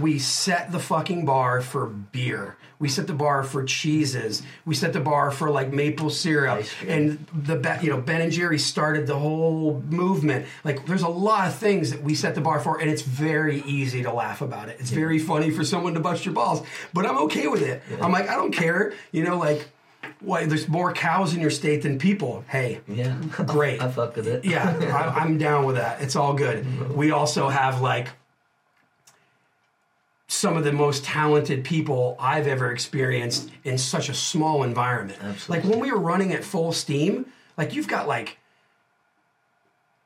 we 0.00 0.18
set 0.18 0.72
the 0.72 0.78
fucking 0.78 1.24
bar 1.24 1.60
for 1.60 1.86
beer. 1.86 2.56
We 2.82 2.88
set 2.88 3.06
the 3.06 3.14
bar 3.14 3.44
for 3.44 3.62
cheeses. 3.62 4.42
We 4.64 4.74
set 4.74 4.92
the 4.92 4.98
bar 5.00 5.30
for 5.30 5.48
like 5.50 5.72
maple 5.72 6.10
syrup. 6.10 6.66
And 6.88 7.24
the 7.32 7.78
you 7.80 7.90
know 7.90 8.00
Ben 8.00 8.20
and 8.20 8.32
Jerry 8.32 8.58
started 8.58 9.06
the 9.06 9.16
whole 9.16 9.80
movement. 9.88 10.46
Like 10.64 10.84
there's 10.86 11.02
a 11.02 11.08
lot 11.08 11.46
of 11.46 11.54
things 11.54 11.92
that 11.92 12.02
we 12.02 12.16
set 12.16 12.34
the 12.34 12.40
bar 12.40 12.58
for, 12.58 12.80
and 12.80 12.90
it's 12.90 13.02
very 13.02 13.62
easy 13.62 14.02
to 14.02 14.12
laugh 14.12 14.40
about 14.42 14.68
it. 14.68 14.78
It's 14.80 14.90
very 14.90 15.20
funny 15.20 15.52
for 15.52 15.62
someone 15.64 15.94
to 15.94 16.00
bust 16.00 16.24
your 16.26 16.34
balls, 16.34 16.66
but 16.92 17.06
I'm 17.06 17.18
okay 17.26 17.46
with 17.46 17.62
it. 17.62 17.82
I'm 18.00 18.10
like 18.10 18.28
I 18.28 18.34
don't 18.34 18.52
care. 18.52 18.92
You 19.12 19.22
know, 19.24 19.38
like. 19.38 19.68
Why 20.18 20.46
there's 20.46 20.68
more 20.68 20.92
cows 20.92 21.34
in 21.34 21.40
your 21.40 21.50
state 21.50 21.82
than 21.82 21.98
people? 21.98 22.44
Hey, 22.48 22.80
Yeah. 22.86 23.16
great. 23.46 23.80
I 23.86 23.90
fuck 23.90 24.14
with 24.14 24.28
it. 24.28 24.44
Yeah, 24.44 24.68
I, 24.94 25.20
I'm 25.20 25.36
down 25.36 25.64
with 25.64 25.76
that. 25.76 26.00
It's 26.00 26.14
all 26.14 26.32
good. 26.34 26.64
We 26.96 27.10
also 27.10 27.48
have 27.48 27.80
like 27.80 28.08
some 30.32 30.56
of 30.56 30.64
the 30.64 30.72
most 30.72 31.04
talented 31.04 31.62
people 31.62 32.16
I've 32.18 32.46
ever 32.46 32.72
experienced 32.72 33.50
in 33.64 33.76
such 33.76 34.08
a 34.08 34.14
small 34.14 34.62
environment. 34.62 35.18
Absolutely. 35.22 35.56
Like 35.62 35.70
when 35.70 35.80
we 35.80 35.92
were 35.92 36.00
running 36.00 36.32
at 36.32 36.42
full 36.42 36.72
steam, 36.72 37.26
like 37.58 37.74
you've 37.74 37.86
got 37.86 38.08
like 38.08 38.38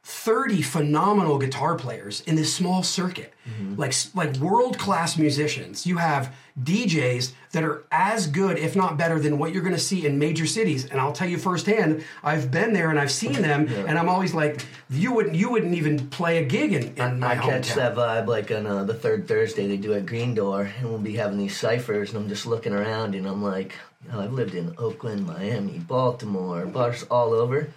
30 0.08 0.62
phenomenal 0.62 1.36
guitar 1.36 1.74
players 1.74 2.20
in 2.28 2.36
this 2.36 2.54
small 2.54 2.84
circuit. 2.84 3.34
Like 3.76 3.92
like 4.14 4.36
world 4.36 4.78
class 4.78 5.16
musicians. 5.16 5.84
You 5.84 5.96
have 5.98 6.32
DJs 6.62 7.32
that 7.50 7.64
are 7.64 7.84
as 7.90 8.28
good 8.28 8.56
if 8.56 8.76
not 8.76 8.96
better 8.96 9.18
than 9.18 9.36
what 9.38 9.52
you're 9.52 9.62
going 9.62 9.74
to 9.74 9.80
see 9.80 10.06
in 10.06 10.16
major 10.18 10.46
cities. 10.46 10.84
And 10.84 11.00
I'll 11.00 11.12
tell 11.12 11.28
you 11.28 11.38
firsthand 11.38 12.04
I've 12.22 12.52
been 12.52 12.72
there 12.72 12.90
and 12.90 13.00
I've 13.00 13.10
seen 13.10 13.32
them 13.42 13.66
and 13.68 13.98
I'm 13.98 14.08
always 14.08 14.32
like 14.32 14.64
you 14.90 15.12
wouldn't 15.12 15.34
you 15.34 15.50
wouldn't 15.50 15.74
even 15.74 16.08
play 16.08 16.38
a 16.38 16.44
gig 16.44 16.72
in, 16.72 16.94
in 16.96 17.18
my 17.18 17.32
I 17.32 17.34
catch 17.36 17.70
hometown. 17.70 17.74
that 17.74 17.94
vibe 17.96 18.26
like 18.28 18.50
on 18.52 18.64
uh, 18.66 18.84
the 18.84 18.94
third 18.94 19.26
Thursday 19.26 19.66
they 19.66 19.76
do 19.76 19.92
at 19.94 20.06
Green 20.06 20.34
Door, 20.34 20.70
and 20.78 20.88
we'll 20.88 20.98
be 20.98 21.16
having 21.16 21.38
these 21.38 21.56
ciphers, 21.56 22.10
and 22.10 22.18
I'm 22.22 22.28
just 22.28 22.46
looking 22.46 22.72
around, 22.72 23.14
and 23.16 23.26
I'm 23.26 23.42
like, 23.42 23.74
oh, 24.12 24.20
I've 24.20 24.32
lived 24.32 24.54
in 24.54 24.72
Oakland, 24.78 25.26
Miami, 25.26 25.78
Baltimore, 25.80 26.64
bars 26.66 27.02
all 27.10 27.32
over. 27.32 27.68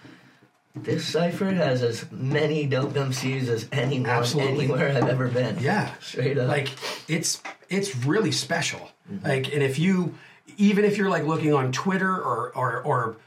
This 0.76 1.06
cipher 1.06 1.52
has 1.52 1.82
as 1.82 2.10
many 2.12 2.66
dope 2.68 2.94
MCs 2.94 3.48
as 3.48 3.68
anyone 3.72 4.10
Absolutely. 4.10 4.66
anywhere 4.66 4.96
I've 4.96 5.10
ever 5.10 5.28
been. 5.28 5.58
Yeah, 5.60 5.92
straight 6.00 6.38
up. 6.38 6.48
Like 6.48 6.70
it's 7.08 7.42
it's 7.70 7.96
really 7.96 8.32
special. 8.32 8.92
Mm-hmm. 9.12 9.28
Like, 9.28 9.54
and 9.54 9.64
if 9.64 9.80
you 9.80 10.16
even 10.58 10.86
if 10.86 10.98
you're 10.98 11.10
like 11.10 11.24
looking 11.24 11.54
on 11.54 11.72
Twitter 11.72 12.12
or 12.12 12.52
or 12.56 12.82
or 12.82 13.18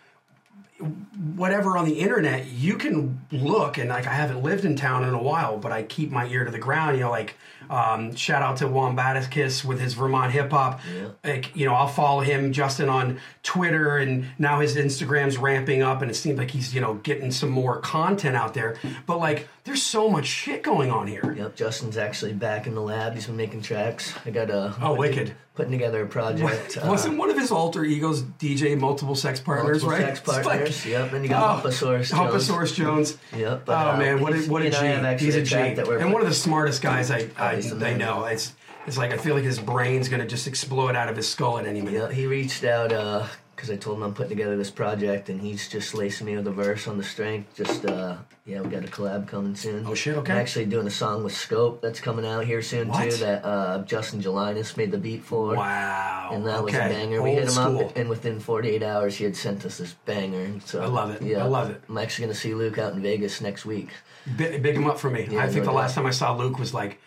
whatever 1.35 1.77
on 1.77 1.85
the 1.85 2.01
internet, 2.01 2.47
you 2.47 2.77
can 2.77 3.20
look 3.31 3.77
and 3.77 3.89
like 3.89 4.06
I 4.06 4.14
haven't 4.14 4.43
lived 4.43 4.64
in 4.64 4.77
town 4.77 5.05
in 5.05 5.14
a 5.14 5.23
while, 5.23 5.59
but 5.59 5.73
I 5.73 5.82
keep 5.82 6.10
my 6.10 6.27
ear 6.28 6.44
to 6.44 6.51
the 6.51 6.59
ground. 6.59 6.97
You 6.97 7.05
know, 7.05 7.10
like 7.10 7.36
um, 7.73 8.15
shout 8.15 8.43
out 8.43 8.59
to 8.59 8.65
Wombaticus 8.66 9.65
with 9.65 9.81
his 9.81 9.94
Vermont 9.94 10.32
hip 10.32 10.51
hop. 10.51 10.81
Like 11.24 11.55
you 11.57 11.66
know, 11.66 11.74
I'll 11.74 11.89
follow 11.89 12.20
him 12.20 12.53
Justin 12.53 12.89
on 12.89 13.19
Twitter, 13.43 13.97
and 13.99 14.27
now 14.39 14.61
his 14.61 14.77
Instagram's 14.77 15.39
ramping 15.39 15.82
up, 15.82 16.03
and 16.03 16.11
it 16.11 16.15
seems 16.15 16.39
like 16.39 16.51
he's 16.51 16.74
you 16.74 16.81
know 16.81 16.94
getting 16.94 17.31
some 17.32 17.51
more 17.51 17.81
content 17.81 18.36
out 18.36 18.55
there. 18.55 18.77
But 19.07 19.19
like, 19.19 19.49
there's 19.65 19.82
so 19.82 20.09
much 20.09 20.27
shit 20.27 20.62
going 20.62 20.90
on 20.90 21.07
here. 21.07 21.35
Yep, 21.36 21.57
Justin's 21.57 21.97
actually 21.97 22.35
back 22.35 22.66
in 22.66 22.74
the 22.74 22.82
lab. 22.82 23.15
He's 23.15 23.27
been 23.27 23.36
making 23.36 23.62
tracks. 23.62 24.12
I 24.27 24.31
got 24.31 24.51
a 24.51 24.74
Oh, 24.81 24.94
wicked. 24.94 25.35
putting 25.55 25.73
together 25.73 26.03
a 26.03 26.07
project. 26.07 26.78
uh, 26.78 26.86
Wasn't 26.89 27.16
one 27.19 27.31
of 27.31 27.39
his 27.39 27.51
alter 27.51 27.85
egos 27.85 28.23
DJ 28.23 28.78
multiple 28.78 29.15
sex 29.15 29.39
partners, 29.39 29.82
multiple 29.82 29.90
right? 29.90 30.16
sex 30.16 30.20
It's 30.39 30.47
like- 30.47 30.86
yep, 30.86 31.12
and 31.12 31.23
you 31.24 31.28
got 31.31 31.43
Oh, 31.43 31.53
Humpasaurus 31.55 32.09
Jones. 32.11 32.20
Humpasaurus 32.23 32.73
Jones. 32.74 33.19
Yep, 33.36 33.66
but, 33.66 33.73
oh 33.86 33.90
uh, 33.93 33.97
man, 33.99 34.20
what 34.20 34.32
a, 34.35 34.39
what 34.51 34.62
a 34.62 34.69
I 34.77 34.85
have 34.86 35.19
G. 35.19 35.27
He's 35.27 35.36
a 35.36 35.40
a 35.40 35.44
G. 35.44 35.57
And 35.57 36.12
one 36.12 36.23
of 36.23 36.28
the 36.28 36.35
smartest 36.35 36.81
guys 36.82 37.11
I 37.11 37.28
I, 37.39 37.61
the 37.70 37.86
I 37.86 37.94
know. 37.94 38.24
It's 38.24 38.55
it's 38.86 38.98
like 38.98 39.12
I 39.12 39.16
feel 39.16 39.34
like 39.34 39.44
his 39.44 39.59
brain's 39.59 40.09
gonna 40.09 40.26
just 40.26 40.47
explode 40.47 40.97
out 40.97 41.09
of 41.09 41.16
his 41.16 41.28
skull 41.28 41.59
at 41.59 41.66
any 41.66 41.80
minute. 41.80 42.10
Yeah, 42.10 42.12
he 42.12 42.26
reached 42.26 42.64
out 42.64 42.90
because 43.55 43.70
I 43.70 43.76
told 43.76 43.98
him 43.98 44.02
I'm 44.02 44.14
putting 44.14 44.30
together 44.30 44.56
this 44.56 44.70
project, 44.70 45.28
and 45.28 45.40
he's 45.40 45.68
just 45.68 45.94
lacing 45.94 46.26
me 46.26 46.36
with 46.36 46.47
a 46.48 46.51
verse 46.51 46.89
on 46.89 46.98
the 46.98 47.05
strength. 47.05 47.55
Just 47.55 47.84
uh, 47.86 48.16
yeah, 48.44 48.60
we 48.60 48.68
got 48.68 48.84
a 48.84 48.89
collab 48.89 49.28
coming 49.28 49.55
soon. 49.55 49.86
Oh, 49.86 49.94
shit, 49.94 50.16
okay. 50.16 50.32
I'm 50.32 50.39
actually 50.39 50.64
doing 50.64 50.89
a 50.89 50.90
song 50.90 51.22
with 51.22 51.32
Scope 51.32 51.80
that's 51.80 52.01
coming 52.01 52.26
out 52.26 52.44
here 52.44 52.60
soon 52.60 52.89
What? 52.89 53.09
too. 53.09 53.16
That 53.18 53.44
uh, 53.44 53.82
Justin 53.84 54.20
Jelinas 54.20 54.76
made 54.76 54.90
the 54.90 54.98
beat 54.98 55.22
for. 55.22 55.55
Wow. 55.55 56.30
And 56.32 56.44
that 56.47 56.64
was 56.64 56.74
a 56.74 56.78
banger. 56.78 57.22
we 57.22 57.32
hit 57.34 57.44
him 57.44 57.51
school. 57.51 57.84
up, 57.84 57.97
and 57.97 58.09
within 58.09 58.40
48 58.40 58.82
hours, 58.82 59.14
he 59.14 59.22
had 59.22 59.36
sent 59.36 59.64
us 59.64 59.78
this 59.78 59.93
banger. 60.06 60.59
So 60.64 60.82
I 60.82 60.86
love 60.86 61.10
it. 61.10 61.22
Yeah, 61.22 61.44
I 61.44 61.47
love 61.47 61.70
it. 61.70 61.80
I'm 61.89 61.98
actually 61.98 62.24
going 62.24 62.34
to 62.34 62.40
see 62.40 62.55
Luke 62.55 62.78
out 62.78 62.94
in 62.94 63.02
Vegas 63.02 63.40
next 63.40 63.64
week. 63.64 63.90
Big, 64.36 64.60
big 64.60 64.74
him 64.74 64.89
up 64.89 64.98
for 64.98 65.10
me. 65.10 65.28
Yeah, 65.30 65.39
I 65.40 65.47
think 65.47 65.59
no 65.59 65.60
the 65.60 65.66
doubt. 65.66 65.74
last 65.76 65.94
time 65.94 66.06
I 66.06 66.10
saw 66.10 66.34
Luke 66.34 66.59
was 66.59 66.74
like 66.74 66.98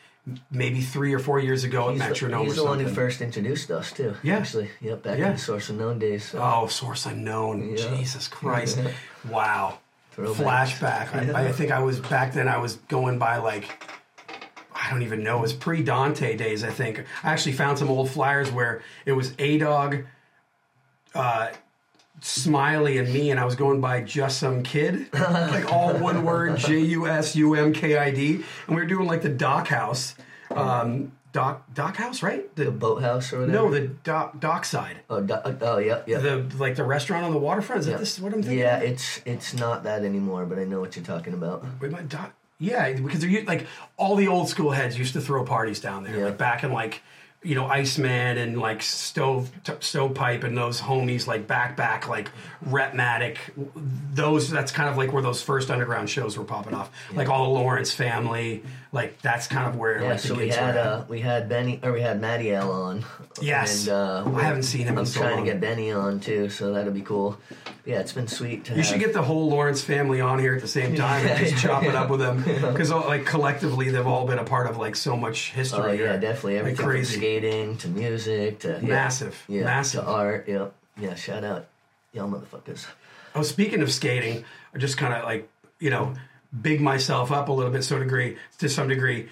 maybe 0.51 0.81
three 0.81 1.13
or 1.13 1.19
four 1.19 1.39
years 1.39 1.63
ago 1.63 1.87
at 1.87 1.93
He's, 1.93 2.01
the, 2.01 2.07
Metronome 2.07 2.45
he's 2.45 2.53
or 2.53 2.55
the 2.55 2.63
one 2.65 2.79
who 2.79 2.87
first 2.87 3.21
introduced 3.21 3.69
us 3.71 3.91
too. 3.91 4.15
Yeah. 4.23 4.37
actually, 4.37 4.69
yep, 4.81 5.03
back 5.03 5.19
Yeah. 5.19 5.27
in 5.27 5.33
the 5.33 5.39
Source 5.39 5.69
Unknown 5.69 5.99
days. 5.99 6.25
So. 6.25 6.39
Oh, 6.41 6.67
source 6.67 7.05
unknown. 7.05 7.75
Yeah. 7.77 7.95
Jesus 7.95 8.27
Christ. 8.27 8.79
wow. 9.29 9.79
Throwback. 10.11 10.69
Flashback. 10.69 11.35
I, 11.35 11.47
I 11.47 11.51
think 11.51 11.71
I 11.71 11.79
was 11.79 11.99
back 11.99 12.33
then. 12.33 12.47
I 12.47 12.57
was 12.57 12.75
going 12.87 13.19
by 13.19 13.37
like 13.37 13.85
I 14.73 14.89
don't 14.91 15.01
even 15.01 15.23
know. 15.23 15.39
It 15.39 15.41
was 15.41 15.53
pre 15.53 15.83
Dante 15.83 16.37
days. 16.37 16.63
I 16.63 16.69
think 16.69 17.03
I 17.23 17.31
actually 17.31 17.53
found 17.53 17.77
some 17.77 17.89
old 17.89 18.09
flyers 18.09 18.51
where 18.51 18.81
it 19.05 19.13
was 19.13 19.33
a 19.39 19.57
dog, 19.57 20.05
uh, 21.13 21.49
Smiley, 22.25 22.97
and 22.97 23.13
me, 23.13 23.29
and 23.29 23.39
I 23.39 23.45
was 23.45 23.55
going 23.55 23.81
by 23.81 24.01
just 24.01 24.39
some 24.39 24.63
kid, 24.63 25.07
like 25.13 25.71
all 25.71 25.93
one 25.97 26.23
word 26.23 26.57
J 26.57 26.79
U 26.79 27.05
S 27.07 27.35
U 27.35 27.53
M 27.53 27.71
K 27.71 27.97
I 27.97 28.09
D, 28.09 28.43
and 28.65 28.75
we 28.75 28.81
were 28.81 28.85
doing 28.87 29.07
like 29.07 29.21
the 29.21 29.29
dock 29.29 29.67
house, 29.67 30.15
um, 30.49 31.11
dock 31.33 31.71
dock 31.75 31.97
house, 31.97 32.23
right? 32.23 32.53
the 32.55 32.65
The 32.65 32.71
boathouse 32.71 33.31
or 33.31 33.41
whatever. 33.41 33.51
no, 33.57 33.69
the 33.69 33.81
dock 33.87 34.39
dockside. 34.39 34.97
Oh, 35.07 35.21
do- 35.21 35.37
oh, 35.61 35.77
yeah, 35.77 36.01
yeah. 36.07 36.17
The 36.17 36.37
like 36.57 36.75
the 36.75 36.83
restaurant 36.83 37.25
on 37.25 37.31
the 37.31 37.37
waterfront. 37.37 37.81
Is 37.81 37.85
that 37.85 37.99
this 37.99 38.19
what 38.19 38.33
I'm 38.33 38.41
thinking? 38.41 38.57
yeah, 38.57 38.79
it's 38.79 39.21
it's 39.25 39.53
not 39.53 39.83
that 39.83 40.03
anymore, 40.03 40.47
but 40.47 40.57
I 40.57 40.63
know 40.63 40.79
what 40.79 40.95
you're 40.95 41.05
talking 41.05 41.33
about. 41.35 41.63
Wait, 41.79 41.91
my 41.91 42.01
doc. 42.01 42.33
Yeah, 42.57 42.91
because 42.93 43.19
they're 43.19 43.43
like 43.43 43.67
all 43.97 44.15
the 44.15 44.29
old 44.29 44.49
school 44.49 44.71
heads 44.71 44.97
used 44.97 45.13
to 45.13 45.21
throw 45.21 45.43
parties 45.45 45.79
down 45.79 46.03
there, 46.05 46.17
Yeah. 46.17 46.25
like 46.25 46.37
back 46.39 46.63
in 46.63 46.71
like 46.71 47.03
you 47.45 47.55
know 47.55 47.67
Iceman 47.67 48.37
and 48.37 48.59
like 48.59 48.81
stove 48.81 49.51
t- 49.63 49.73
stovepipe 49.79 50.43
and 50.43 50.57
those 50.57 50.81
homies 50.81 51.27
like 51.27 51.47
back 51.47 51.77
back 51.77 52.07
like 52.07 52.31
Retmatic. 52.67 53.37
Those 54.13 54.49
that's 54.49 54.71
kind 54.71 54.89
of 54.89 54.97
like 54.97 55.13
where 55.13 55.21
those 55.21 55.41
first 55.41 55.69
underground 55.69 56.09
shows 56.09 56.37
were 56.37 56.43
popping 56.43 56.73
off. 56.73 56.91
Like 57.13 57.29
all 57.29 57.43
the 57.43 57.59
Lawrence 57.59 57.91
family. 57.93 58.63
Like 58.95 59.21
that's 59.21 59.45
kind 59.47 59.67
of 59.67 59.75
where 59.75 60.01
Yeah, 60.01 60.07
like 60.11 60.19
so 60.19 60.35
we 60.35 60.47
had 60.47 60.77
uh, 60.77 61.03
we 61.09 61.19
had 61.19 61.49
Benny 61.49 61.81
or 61.83 61.91
we 61.91 61.99
had 61.99 62.21
Matty 62.21 62.53
L 62.53 62.71
on. 62.71 63.03
Yes. 63.41 63.87
and 63.87 63.95
uh, 63.95 64.31
I 64.33 64.43
haven't 64.43 64.63
seen 64.63 64.83
him 64.87 64.93
in 64.93 64.99
I'm 64.99 65.05
so 65.05 65.19
trying 65.19 65.35
long. 65.35 65.45
to 65.45 65.51
get 65.51 65.59
Benny 65.59 65.91
on 65.91 66.21
too, 66.21 66.49
so 66.49 66.71
that'll 66.71 66.93
be 66.93 67.01
cool. 67.01 67.37
Yeah, 67.83 67.99
it's 67.99 68.13
been 68.13 68.29
sweet. 68.29 68.63
To 68.65 68.75
You 68.75 68.83
should 68.83 69.01
get 69.01 69.11
the 69.11 69.21
whole 69.21 69.49
Lawrence 69.49 69.83
family 69.83 70.21
on 70.21 70.39
here 70.39 70.55
at 70.55 70.61
the 70.61 70.67
same 70.69 70.95
time 70.95 71.27
and 71.27 71.37
just 71.37 71.61
chop 71.61 71.83
it 71.83 71.93
up 71.93 72.09
with 72.09 72.21
them 72.21 72.41
because 72.71 72.89
like 72.89 73.25
collectively 73.25 73.89
they've 73.89 74.07
all 74.07 74.25
been 74.25 74.39
a 74.39 74.45
part 74.45 74.67
of 74.67 74.77
like 74.77 74.95
so 74.95 75.17
much 75.17 75.51
history. 75.51 75.83
Oh 75.83 75.87
yeah, 75.91 75.97
here. 75.97 76.19
definitely 76.19 76.53
Like 76.53 76.59
everything 76.61 76.77
from 76.77 76.85
crazy. 76.91 77.17
skating 77.17 77.77
to 77.79 77.89
music 77.89 78.59
to 78.59 78.79
yeah, 78.81 78.87
Massive. 78.87 79.43
yeah, 79.49 79.63
Massive. 79.65 80.05
to 80.05 80.09
art. 80.09 80.47
Yep, 80.47 80.73
yeah. 81.01 81.15
Shout 81.15 81.43
out, 81.43 81.67
y'all 82.13 82.29
motherfuckers. 82.29 82.85
Oh, 83.35 83.41
speaking 83.41 83.81
of 83.81 83.91
skating, 83.91 84.45
I 84.73 84.77
just 84.77 84.97
kind 84.97 85.13
of 85.13 85.25
like 85.25 85.49
you 85.81 85.89
know 85.89 86.13
big 86.61 86.81
myself 86.81 87.31
up 87.31 87.49
a 87.49 87.51
little 87.51 87.71
bit, 87.71 87.83
so 87.83 87.99
degree 87.99 88.37
to 88.59 88.69
some 88.69 88.87
degree. 88.87 89.29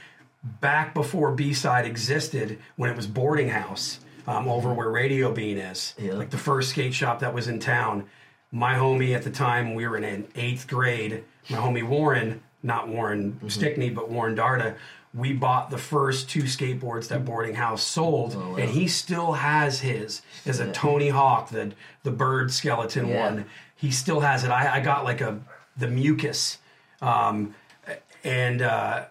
Back 0.61 0.94
before 0.94 1.31
B 1.31 1.53
side 1.53 1.85
existed, 1.85 2.60
when 2.76 2.90
it 2.90 2.95
was 2.98 3.07
boarding 3.07 3.49
house 3.49 3.99
um, 4.27 4.48
over 4.48 4.73
where 4.73 4.90
Radio 4.90 5.31
Bean 5.31 5.57
is, 5.57 5.94
Yeah. 5.98 6.14
like 6.14 6.31
the 6.31 6.38
first 6.38 6.72
skate 6.72 6.94
shop 6.94 7.19
that 7.19 7.34
was 7.34 7.48
in 7.48 7.60
town. 7.60 8.06
My 8.52 8.73
homie 8.76 9.15
at 9.15 9.23
the 9.23 9.31
time, 9.31 9.73
we 9.73 9.88
were 9.88 9.98
in 9.98 10.27
eighth 10.35 10.68
grade. 10.68 11.23
My 11.49 11.57
homie 11.57 11.84
Warren, 11.88 12.44
not 12.61 12.88
Warren 12.88 13.34
Mm-hmm. 13.34 13.48
Stickney, 13.49 13.90
but 13.90 14.10
Warren 14.10 14.35
Darda. 14.35 14.76
We 15.14 15.31
bought 15.31 15.69
the 15.69 15.77
first 15.77 16.30
two 16.30 16.44
skateboards 16.44 17.07
that 17.10 17.23
boarding 17.23 17.53
house 17.56 17.84
sold, 17.84 18.34
Oh, 18.35 18.49
wow. 18.52 18.56
and 18.56 18.69
he 18.69 18.88
still 18.88 19.34
has 19.34 19.80
his. 19.80 20.22
Is 20.45 20.60
a 20.60 20.72
Tony 20.72 21.10
Hawk, 21.10 21.49
the 21.49 21.72
the 22.03 22.11
bird 22.11 22.52
skeleton 22.52 23.07
Yeah. 23.07 23.23
one 23.30 23.45
he 23.76 23.91
still 23.91 24.22
has 24.22 24.44
it. 24.44 24.49
I, 24.49 24.76
I 24.76 24.80
got 24.80 25.03
like 25.03 25.22
a 25.22 25.40
the 25.77 25.88
mucus, 25.88 26.57
um, 27.04 27.56
and 28.24 28.62
uh, 28.62 29.06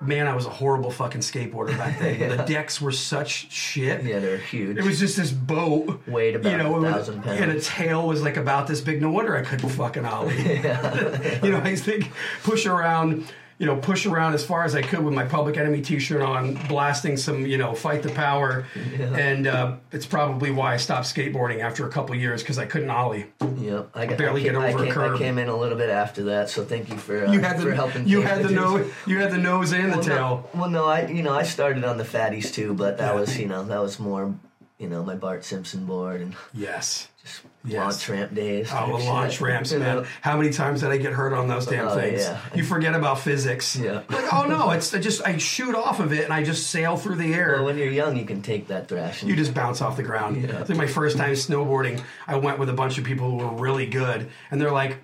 man, 0.00 0.26
I 0.26 0.34
was 0.34 0.46
a 0.46 0.50
horrible 0.50 0.90
fucking 0.90 1.22
skateboarder 1.22 1.76
back 1.76 1.98
then. 1.98 2.36
The 2.36 2.44
decks 2.46 2.80
were 2.80 2.92
such 2.92 3.50
shit. 3.50 4.04
Yeah, 4.04 4.18
they're 4.20 4.38
huge. 4.38 4.76
It 4.78 4.84
was 4.84 4.98
just 5.00 5.16
this 5.16 5.30
boat, 5.32 6.00
Weighed 6.06 6.36
about 6.36 6.52
you 6.52 6.58
know, 6.58 6.76
a 6.76 6.82
thousand 6.92 7.22
pounds. 7.22 7.40
and 7.40 7.50
its 7.50 7.68
tail 7.68 8.06
was 8.06 8.22
like 8.22 8.36
about 8.36 8.66
this 8.68 8.80
big. 8.80 9.00
No 9.00 9.10
wonder 9.10 9.36
I 9.36 9.42
couldn't 9.42 9.68
fucking 9.70 10.04
ollie. 10.06 10.36
you 10.38 11.50
know, 11.50 11.60
I 11.62 11.74
think 11.76 12.10
push 12.42 12.66
around, 12.66 13.32
you 13.58 13.66
know, 13.66 13.74
push 13.76 14.06
around 14.06 14.34
as 14.34 14.44
far 14.44 14.62
as 14.64 14.76
I 14.76 14.82
could 14.82 15.00
with 15.00 15.12
my 15.14 15.24
Public 15.24 15.56
Enemy 15.56 15.80
T-shirt 15.82 16.22
on, 16.22 16.54
blasting 16.68 17.16
some, 17.16 17.44
you 17.44 17.58
know, 17.58 17.74
fight 17.74 18.04
the 18.04 18.08
power, 18.10 18.66
and 18.98 19.48
uh, 19.48 19.74
it's 19.90 20.06
probably 20.06 20.52
why 20.52 20.74
I 20.74 20.76
stopped 20.76 21.06
skateboarding 21.06 21.60
after 21.60 21.84
a 21.86 21.90
couple 21.90 22.14
years 22.14 22.40
because 22.42 22.56
I 22.58 22.66
couldn't 22.66 22.90
ollie. 22.90 23.26
Yep, 23.58 23.90
I 23.96 24.06
got, 24.06 24.18
Barely 24.18 24.42
I 24.42 24.44
get 24.44 24.52
came, 24.54 24.62
I 24.62 24.72
over 24.72 24.84
a 24.84 24.90
curb. 24.92 25.14
I 25.16 25.18
came 25.18 25.38
in 25.38 25.48
a 25.48 25.56
little 25.56 25.76
bit 25.76 25.90
after 25.90 26.22
that, 26.24 26.50
so 26.50 26.64
thank 26.64 26.88
you 26.88 26.96
for 26.96 27.26
uh, 27.26 27.32
You 27.32 27.40
had 27.40 27.56
for 27.58 27.64
the 27.70 27.74
helping. 27.74 28.06
you 28.06 28.20
had 28.22 28.42
the 28.42 28.48
the 28.48 28.54
nose 28.54 28.92
you 29.06 29.18
had 29.18 29.32
the 29.32 29.38
nose 29.38 29.72
and 29.72 29.92
the 29.92 29.96
Well, 29.96 30.04
tail. 30.04 30.50
No, 30.54 30.60
well, 30.60 30.70
no, 30.70 30.86
I 30.86 31.06
you 31.08 31.24
know 31.24 31.32
I 31.34 31.42
started 31.42 31.82
on 31.84 31.98
the 31.98 32.04
fatties 32.04 32.52
too, 32.54 32.74
but 32.74 32.98
that 32.98 33.14
Yeah. 33.14 33.20
was 33.20 33.36
you 33.38 33.46
know 33.48 33.64
that 33.64 33.80
was 33.80 33.98
more 33.98 34.32
you 34.78 34.88
know 34.88 35.02
my 35.02 35.16
Bart 35.16 35.44
Simpson 35.44 35.84
board 35.84 36.20
and 36.20 36.36
Yes. 36.54 37.08
just 37.24 37.40
Yes. 37.68 37.78
launch 37.84 38.08
ramp 38.08 38.34
days. 38.34 38.68
Oh, 38.72 38.98
the 38.98 39.04
launch 39.04 39.40
ramps, 39.40 39.72
you 39.72 39.78
man! 39.78 39.96
know? 39.96 40.06
How 40.22 40.36
many 40.36 40.50
times 40.50 40.80
did 40.80 40.90
I 40.90 40.96
get 40.98 41.12
hurt 41.12 41.32
on 41.32 41.48
those 41.48 41.68
oh, 41.68 41.70
damn 41.70 41.88
Oh, 41.88 41.94
things? 41.94 42.22
yeah. 42.22 42.40
You 42.54 42.64
forget 42.64 42.94
about 42.94 43.20
physics. 43.20 43.76
Yeah. 43.76 44.02
Like, 44.08 44.32
oh 44.32 44.46
no, 44.46 44.70
it's 44.70 44.92
I 44.94 44.98
just 44.98 45.26
I 45.26 45.36
shoot 45.38 45.74
off 45.74 46.00
of 46.00 46.12
it 46.12 46.24
and 46.24 46.32
I 46.32 46.42
just 46.42 46.68
sail 46.68 46.96
through 46.96 47.16
the 47.16 47.34
air. 47.34 47.54
Well, 47.56 47.66
when 47.66 47.78
you're 47.78 47.90
young, 47.90 48.16
you 48.16 48.24
can 48.24 48.42
take 48.42 48.68
that 48.68 48.88
thrashing. 48.88 49.28
you 49.28 49.36
just 49.36 49.54
bounce 49.54 49.80
off 49.82 49.96
the 49.96 50.02
ground. 50.02 50.42
Yeah. 50.42 50.60
It's 50.60 50.68
like 50.68 50.78
my 50.78 50.86
first 50.86 51.16
time 51.16 51.32
snowboarding. 51.32 52.02
I 52.26 52.36
went 52.36 52.58
with 52.58 52.68
a 52.68 52.72
bunch 52.74 52.98
of 52.98 53.04
people 53.04 53.30
who 53.30 53.36
were 53.36 53.62
really 53.62 53.86
good, 53.86 54.28
and 54.50 54.60
they're 54.60 54.72
like, 54.72 54.98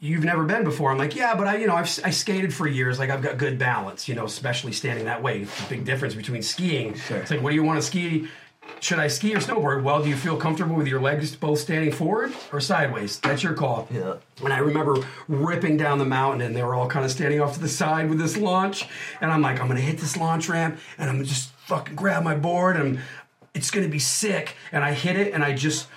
"You've 0.00 0.24
never 0.24 0.44
been 0.44 0.64
before." 0.64 0.90
I'm 0.90 0.98
like, 0.98 1.14
"Yeah, 1.16 1.34
but 1.34 1.46
I, 1.46 1.56
you 1.56 1.66
know, 1.66 1.74
I've 1.74 1.88
I 2.04 2.10
skated 2.10 2.52
for 2.52 2.66
years. 2.66 2.98
Like 2.98 3.10
I've 3.10 3.22
got 3.22 3.38
good 3.38 3.58
balance. 3.58 4.08
You 4.08 4.14
know, 4.14 4.24
especially 4.26 4.72
standing 4.72 5.06
that 5.06 5.22
way. 5.22 5.46
Big 5.68 5.84
difference 5.84 6.14
between 6.14 6.42
skiing. 6.42 6.94
Sure. 6.94 7.18
It's 7.18 7.30
like, 7.30 7.40
what 7.42 7.50
do 7.50 7.56
you 7.56 7.62
want 7.64 7.80
to 7.80 7.86
ski? 7.86 8.28
Should 8.84 8.98
I 8.98 9.08
ski 9.08 9.34
or 9.34 9.38
snowboard? 9.38 9.82
Well, 9.82 10.02
do 10.02 10.10
you 10.10 10.16
feel 10.16 10.36
comfortable 10.36 10.76
with 10.76 10.86
your 10.86 11.00
legs 11.00 11.34
both 11.34 11.58
standing 11.58 11.90
forward 11.90 12.34
or 12.52 12.60
sideways? 12.60 13.18
That's 13.18 13.42
your 13.42 13.54
call. 13.54 13.88
Yeah. 13.90 14.16
And 14.42 14.52
I 14.52 14.58
remember 14.58 14.96
ripping 15.26 15.78
down 15.78 15.98
the 15.98 16.04
mountain, 16.04 16.42
and 16.42 16.54
they 16.54 16.62
were 16.62 16.74
all 16.74 16.86
kind 16.86 17.02
of 17.02 17.10
standing 17.10 17.40
off 17.40 17.54
to 17.54 17.60
the 17.60 17.68
side 17.68 18.10
with 18.10 18.18
this 18.18 18.36
launch. 18.36 18.86
And 19.22 19.30
I'm 19.30 19.40
like, 19.40 19.58
I'm 19.58 19.68
gonna 19.68 19.80
hit 19.80 19.98
this 19.98 20.18
launch 20.18 20.50
ramp, 20.50 20.78
and 20.98 21.08
I'm 21.08 21.16
gonna 21.16 21.26
just 21.26 21.50
fucking 21.66 21.96
grab 21.96 22.22
my 22.22 22.34
board, 22.34 22.76
and 22.76 23.00
it's 23.54 23.70
gonna 23.70 23.88
be 23.88 23.98
sick. 23.98 24.54
And 24.70 24.84
I 24.84 24.92
hit 24.92 25.16
it, 25.16 25.32
and 25.32 25.42
I 25.42 25.54
just 25.54 25.88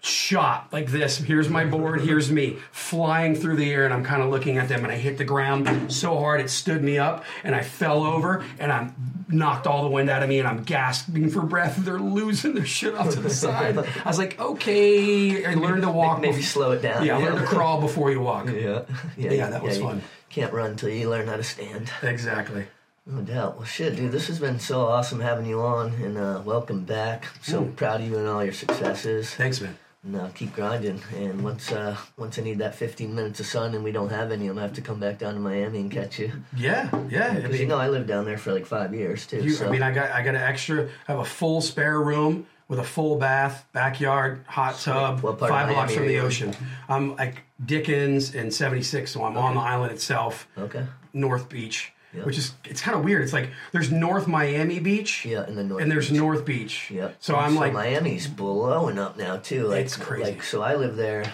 shot 0.00 0.66
like 0.72 0.88
this. 0.88 1.18
Here's 1.18 1.48
my 1.48 1.64
board, 1.64 2.00
here's 2.08 2.30
me 2.32 2.58
flying 2.72 3.36
through 3.36 3.54
the 3.54 3.70
air, 3.70 3.84
and 3.84 3.94
I'm 3.94 4.04
kind 4.04 4.20
of 4.20 4.30
looking 4.30 4.58
at 4.58 4.68
them, 4.68 4.82
and 4.82 4.92
I 4.92 4.96
hit 4.96 5.16
the 5.16 5.24
ground 5.24 5.92
so 5.92 6.18
hard 6.18 6.40
it 6.40 6.50
stood 6.50 6.82
me 6.82 6.98
up, 6.98 7.24
and 7.44 7.54
I 7.54 7.62
fell 7.62 8.02
over, 8.02 8.44
and 8.58 8.72
I'm 8.72 8.94
knocked 9.28 9.66
all 9.66 9.82
the 9.82 9.88
wind 9.90 10.10
out 10.10 10.22
of 10.22 10.28
me, 10.28 10.38
and 10.38 10.48
I'm 10.48 10.62
gasping 10.62 11.30
for 11.30 11.42
breath. 11.42 11.76
They're 11.76 11.98
losing 11.98 12.54
their 12.54 12.64
shit 12.64 12.94
off 12.94 13.10
to 13.14 13.20
the 13.20 13.30
side. 13.30 13.78
I 13.78 14.08
was 14.08 14.18
like, 14.18 14.38
okay, 14.40 15.44
I 15.44 15.54
learned 15.54 15.82
to 15.82 15.90
walk. 15.90 16.20
Maybe 16.20 16.38
bef- 16.38 16.42
slow 16.44 16.72
it 16.72 16.82
down. 16.82 17.04
yeah, 17.04 17.16
learn 17.18 17.36
to 17.36 17.46
crawl 17.46 17.80
before 17.80 18.10
you 18.10 18.20
walk. 18.20 18.46
Yeah. 18.48 18.82
Yeah, 19.16 19.30
Yeah, 19.32 19.50
that 19.50 19.62
was 19.62 19.78
you 19.78 19.84
fun. 19.84 20.02
Can't 20.30 20.52
run 20.52 20.70
until 20.72 20.88
you 20.88 21.10
learn 21.10 21.26
how 21.26 21.36
to 21.36 21.42
stand. 21.44 21.90
Exactly. 22.02 22.66
No 23.04 23.20
doubt. 23.20 23.56
Well, 23.56 23.66
shit, 23.66 23.96
dude, 23.96 24.12
this 24.12 24.28
has 24.28 24.38
been 24.38 24.60
so 24.60 24.86
awesome 24.86 25.18
having 25.20 25.44
you 25.46 25.60
on, 25.60 25.92
and 25.94 26.16
uh, 26.16 26.40
welcome 26.44 26.84
back. 26.84 27.26
So 27.42 27.64
proud 27.64 28.00
of 28.00 28.06
you 28.06 28.16
and 28.16 28.28
all 28.28 28.44
your 28.44 28.52
successes. 28.52 29.34
Thanks, 29.34 29.60
man. 29.60 29.76
Uh, 30.14 30.28
keep 30.34 30.52
grinding. 30.52 31.00
And 31.16 31.44
once 31.44 31.70
uh, 31.70 31.96
once 32.16 32.36
I 32.36 32.42
need 32.42 32.58
that 32.58 32.74
15 32.74 33.14
minutes 33.14 33.38
of 33.38 33.46
sun 33.46 33.74
and 33.74 33.84
we 33.84 33.92
don't 33.92 34.10
have 34.10 34.32
any, 34.32 34.48
I'm 34.48 34.54
gonna 34.54 34.66
have 34.66 34.74
to 34.74 34.80
come 34.80 34.98
back 34.98 35.18
down 35.18 35.34
to 35.34 35.40
Miami 35.40 35.78
and 35.78 35.90
catch 35.90 36.18
you. 36.18 36.32
Yeah, 36.56 36.90
yeah. 37.08 37.28
I 37.30 37.40
Because 37.40 37.60
you 37.60 37.66
know 37.66 37.78
I 37.78 37.88
lived 37.88 38.08
down 38.08 38.24
there 38.24 38.36
for 38.38 38.52
like 38.52 38.66
five 38.66 38.92
years 38.92 39.26
too. 39.26 39.44
you, 39.44 39.50
so. 39.50 39.68
I 39.68 39.70
mean, 39.70 39.82
I 39.82 39.92
got 39.92 40.10
I 40.10 40.22
got 40.22 40.34
an 40.34 40.42
extra. 40.42 40.86
I 40.86 41.12
have 41.12 41.20
a 41.20 41.24
full 41.24 41.60
spare 41.60 42.00
room 42.00 42.46
with 42.66 42.80
a 42.80 42.84
full 42.84 43.16
bath, 43.16 43.66
backyard, 43.72 44.44
hot 44.48 44.78
tub, 44.78 45.20
What 45.20 45.38
part 45.38 45.50
of 45.50 45.56
five 45.56 45.68
blocks 45.68 45.94
from 45.94 46.06
the 46.06 46.18
ocean. 46.18 46.54
I'm 46.88 47.14
like 47.16 47.42
Dickens 47.64 48.34
and 48.34 48.52
76, 48.52 49.10
so 49.10 49.24
I'm 49.24 49.36
on 49.36 49.56
the 49.56 49.60
island 49.60 49.92
itself, 49.92 50.48
okay. 50.56 50.86
North 51.12 51.50
Beach, 51.50 51.92
Yeah. 52.14 52.24
which 52.24 52.36
is 52.36 52.52
it's 52.64 52.82
kind 52.82 52.96
of 52.96 53.04
weird. 53.04 53.22
It's 53.22 53.32
like 53.32 53.48
there's 53.72 53.90
North 53.90 54.26
Miami 54.28 54.80
Beach, 54.80 55.24
Yeah, 55.24 55.44
and 55.44 55.56
then 55.56 55.68
North 55.68 55.80
and 55.82 55.90
there's 55.90 56.10
Beach. 56.10 56.18
North 56.18 56.44
Beach. 56.44 56.90
Yep. 56.90 57.16
So 57.20 57.36
I'm 57.36 57.54
like, 57.54 57.72
Miami's 57.72 58.26
blowing 58.26 58.98
up 58.98 59.16
now 59.16 59.38
too. 59.38 59.66
Like, 59.68 59.86
It's 59.86 59.96
crazy. 59.96 60.24
Like 60.32 60.42
so, 60.42 60.60
I 60.62 60.74
live 60.74 60.96
there. 60.96 61.24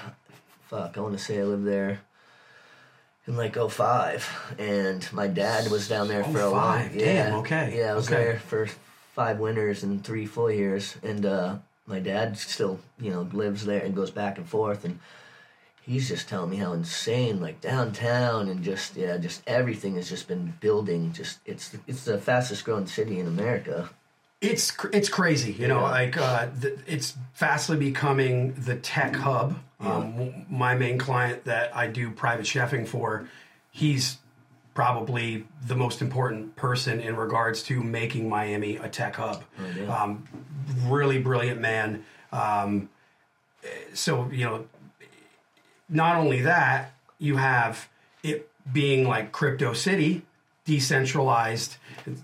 Fuck, 0.68 0.96
I 0.96 1.00
want 1.00 1.18
to 1.18 1.22
say 1.22 1.40
I 1.40 1.42
live 1.44 1.64
there 1.64 2.00
in 3.26 3.36
like 3.36 3.56
05 3.56 4.54
and 4.58 5.06
my 5.12 5.26
dad 5.26 5.68
was 5.70 5.88
down 5.88 6.06
there 6.08 6.22
for 6.24 6.40
a. 6.40 6.50
05, 6.50 6.94
Yeah. 6.94 7.04
damn, 7.30 7.34
okay, 7.40 7.74
Yeah, 7.78 7.92
I 7.92 7.94
was 7.94 8.06
okay. 8.10 8.22
there 8.24 8.38
for 8.38 8.68
five 9.14 9.38
winters 9.40 9.82
and 9.82 10.04
three 10.04 10.26
full 10.26 10.50
years, 10.50 10.96
and 11.02 11.26
uh, 11.26 11.56
my 11.86 11.98
dad 11.98 12.38
still 12.38 12.78
you 13.00 13.10
know 13.10 13.22
lives 13.32 13.64
there 13.66 13.82
and 13.82 13.96
goes 13.96 14.10
back 14.12 14.38
and 14.38 14.48
forth 14.48 14.84
and. 14.84 15.00
He's 15.88 16.06
just 16.06 16.28
telling 16.28 16.50
me 16.50 16.56
how 16.56 16.74
insane, 16.74 17.40
like 17.40 17.62
downtown, 17.62 18.48
and 18.48 18.62
just 18.62 18.94
yeah, 18.94 19.16
just 19.16 19.42
everything 19.46 19.94
has 19.94 20.06
just 20.06 20.28
been 20.28 20.52
building. 20.60 21.12
Just 21.14 21.38
it's 21.46 21.74
it's 21.86 22.04
the 22.04 22.18
fastest 22.18 22.66
growing 22.66 22.86
city 22.86 23.18
in 23.18 23.26
America. 23.26 23.88
It's 24.42 24.76
it's 24.92 25.08
crazy, 25.08 25.52
you 25.52 25.66
know. 25.66 25.80
Yeah. 25.80 25.90
Like 25.90 26.16
uh, 26.18 26.48
th- 26.60 26.78
it's 26.86 27.16
fastly 27.32 27.78
becoming 27.78 28.52
the 28.52 28.76
tech 28.76 29.16
hub. 29.16 29.58
Um, 29.80 30.12
w- 30.12 30.34
my 30.50 30.74
main 30.74 30.98
client 30.98 31.44
that 31.44 31.74
I 31.74 31.86
do 31.86 32.10
private 32.10 32.44
chefing 32.44 32.86
for, 32.86 33.28
he's 33.70 34.18
probably 34.74 35.46
the 35.66 35.74
most 35.74 36.02
important 36.02 36.54
person 36.54 37.00
in 37.00 37.16
regards 37.16 37.62
to 37.64 37.82
making 37.82 38.28
Miami 38.28 38.76
a 38.76 38.88
tech 38.88 39.16
hub. 39.16 39.42
yeah. 39.76 39.86
um, 39.86 40.28
really 40.86 41.18
brilliant 41.18 41.60
man. 41.60 42.04
Um, 42.30 42.90
so 43.94 44.30
you 44.30 44.44
know, 44.44 44.66
not 45.88 46.16
only 46.16 46.42
that, 46.42 46.92
you 47.18 47.36
have 47.36 47.88
it 48.22 48.50
being 48.72 49.06
like 49.08 49.32
crypto 49.32 49.72
city, 49.72 50.22
decentralized. 50.64 51.76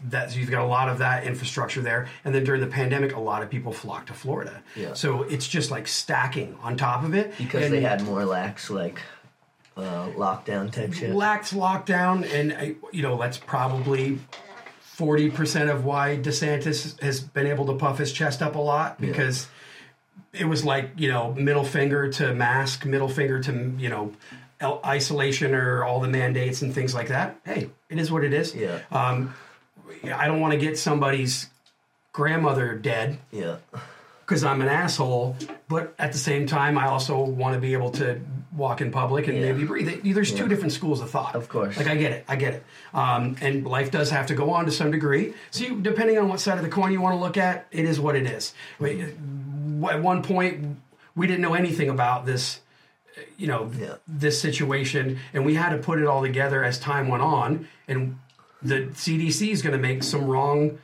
That 0.09 0.35
you've 0.37 0.51
got 0.51 0.63
a 0.63 0.67
lot 0.67 0.89
of 0.89 0.99
that 0.99 1.25
infrastructure 1.25 1.83
there, 1.83 2.09
and 2.25 2.35
then 2.35 2.45
during 2.45 2.61
the 2.61 2.67
pandemic, 2.67 3.15
a 3.15 3.21
lot 3.21 3.43
of 3.43 3.51
people 3.51 3.73
flocked 3.73 4.09
to 4.09 4.15
Florida. 4.15 4.63
Yeah. 4.77 4.95
So 4.95 5.23
it's 5.25 5.47
just 5.47 5.71
like 5.71 5.87
stacking 5.87 6.57
on 6.63 6.77
top 6.77 7.05
of 7.05 7.15
it 7.15 7.37
because 7.37 7.65
And 7.65 7.75
they 7.75 7.81
had 7.81 8.03
more 8.03 8.25
lax 8.25 8.71
like 8.71 9.01
uh, 9.77 10.09
lockdown 10.11 10.73
type 10.73 10.93
shit. 10.95 11.15
lax 11.15 11.53
lockdown, 11.53 12.31
and 12.33 12.53
uh, 12.53 12.75
you 12.93 13.03
know 13.03 13.19
that's 13.19 13.37
probably 13.37 14.19
forty 14.81 15.29
percent 15.31 15.69
of 15.69 15.85
why 15.85 16.19
DeSantis 16.23 16.99
has 17.03 17.21
been 17.21 17.47
able 17.47 17.67
to 17.67 17.75
puff 17.75 17.99
his 17.99 18.13
chest 18.13 18.41
up 18.41 18.55
a 18.55 18.61
lot 18.61 19.01
because 19.01 19.49
it 20.35 20.45
was 20.47 20.65
like 20.65 20.91
you 20.97 21.09
know 21.09 21.33
middle 21.35 21.65
finger 21.65 22.11
to 22.13 22.35
mask, 22.35 22.85
middle 22.85 23.09
finger 23.09 23.41
to 23.41 23.75
you 23.79 23.89
know 23.89 24.13
isolation 24.85 25.55
or 25.55 25.85
all 25.85 26.01
the 26.01 26.09
mandates 26.09 26.63
and 26.63 26.75
things 26.75 26.95
like 26.95 27.09
that. 27.09 27.37
Hey, 27.45 27.71
it 27.91 27.99
is 27.99 28.11
what 28.11 28.25
it 28.25 28.33
is. 28.33 28.55
Yeah. 28.55 28.81
Um, 28.91 29.35
I 30.05 30.27
don't 30.27 30.41
want 30.41 30.53
to 30.53 30.59
get 30.59 30.79
somebody's 30.79 31.49
grandmother 32.13 32.75
dead 32.75 33.19
yeah, 33.33 33.57
because 34.21 34.45
I'm 34.45 34.61
an 34.63 34.69
asshole, 34.69 35.37
but 35.69 35.95
at 35.99 36.13
the 36.13 36.19
same 36.19 36.47
time, 36.47 36.79
I 36.79 36.87
also 36.87 37.23
want 37.23 37.55
to 37.55 37.61
be 37.61 37.73
able 37.73 37.91
to 37.93 38.21
walk 38.57 38.81
in 38.81 38.93
public 38.93 39.27
and 39.27 39.37
Yeah. 39.37 39.53
maybe 39.53 39.65
breathe. 39.65 40.15
There's 40.15 40.33
two 40.33 40.47
different 40.47 40.73
schools 40.73 41.01
of 41.01 41.11
thought. 41.11 41.35
Of 41.35 41.49
course. 41.49 41.77
Like, 41.77 41.89
I 41.89 41.97
get 41.97 42.13
it. 42.13 42.25
I 42.29 42.37
get 42.37 42.55
it. 42.55 42.65
Um, 42.95 43.37
and 43.41 43.67
life 43.67 43.91
does 43.91 44.11
have 44.11 44.29
to 44.29 44.35
go 44.35 44.51
on 44.51 44.67
to 44.67 44.71
some 44.71 44.93
degree. 44.93 45.35
So, 45.51 45.65
you, 45.65 45.81
depending 45.81 46.19
on 46.19 46.29
what 46.29 46.39
side 46.39 46.57
of 46.59 46.63
the 46.63 46.71
coin 46.71 46.93
you 46.93 47.01
want 47.01 47.15
to 47.17 47.21
look 47.21 47.37
at, 47.37 47.67
it 47.73 47.85
is 47.85 47.99
what 47.99 48.15
it 48.15 48.27
is. 48.27 48.55
We- 48.79 49.13
At 49.91 50.03
one 50.03 50.23
point, 50.23 50.77
we 51.15 51.27
didn't 51.27 51.43
know 51.43 51.55
anything 51.55 51.89
about 51.91 52.27
this 52.27 52.61
you 53.37 53.47
know 53.47 53.71
Yeah. 53.79 53.95
this 54.09 54.41
situation 54.41 55.21
and 55.33 55.45
we 55.47 55.55
had 55.55 55.71
to 55.71 55.79
put 55.79 56.01
it 56.01 56.07
all 56.07 56.21
together 56.21 56.65
as 56.65 56.81
time 56.81 57.07
went 57.09 57.23
on 57.23 57.69
and 57.87 58.19
the 58.61 58.87
cdc 58.87 59.51
is 59.51 59.63
going 59.63 59.73
to 59.73 59.79
make 59.79 60.03
some 60.03 60.25
wrong 60.27 60.79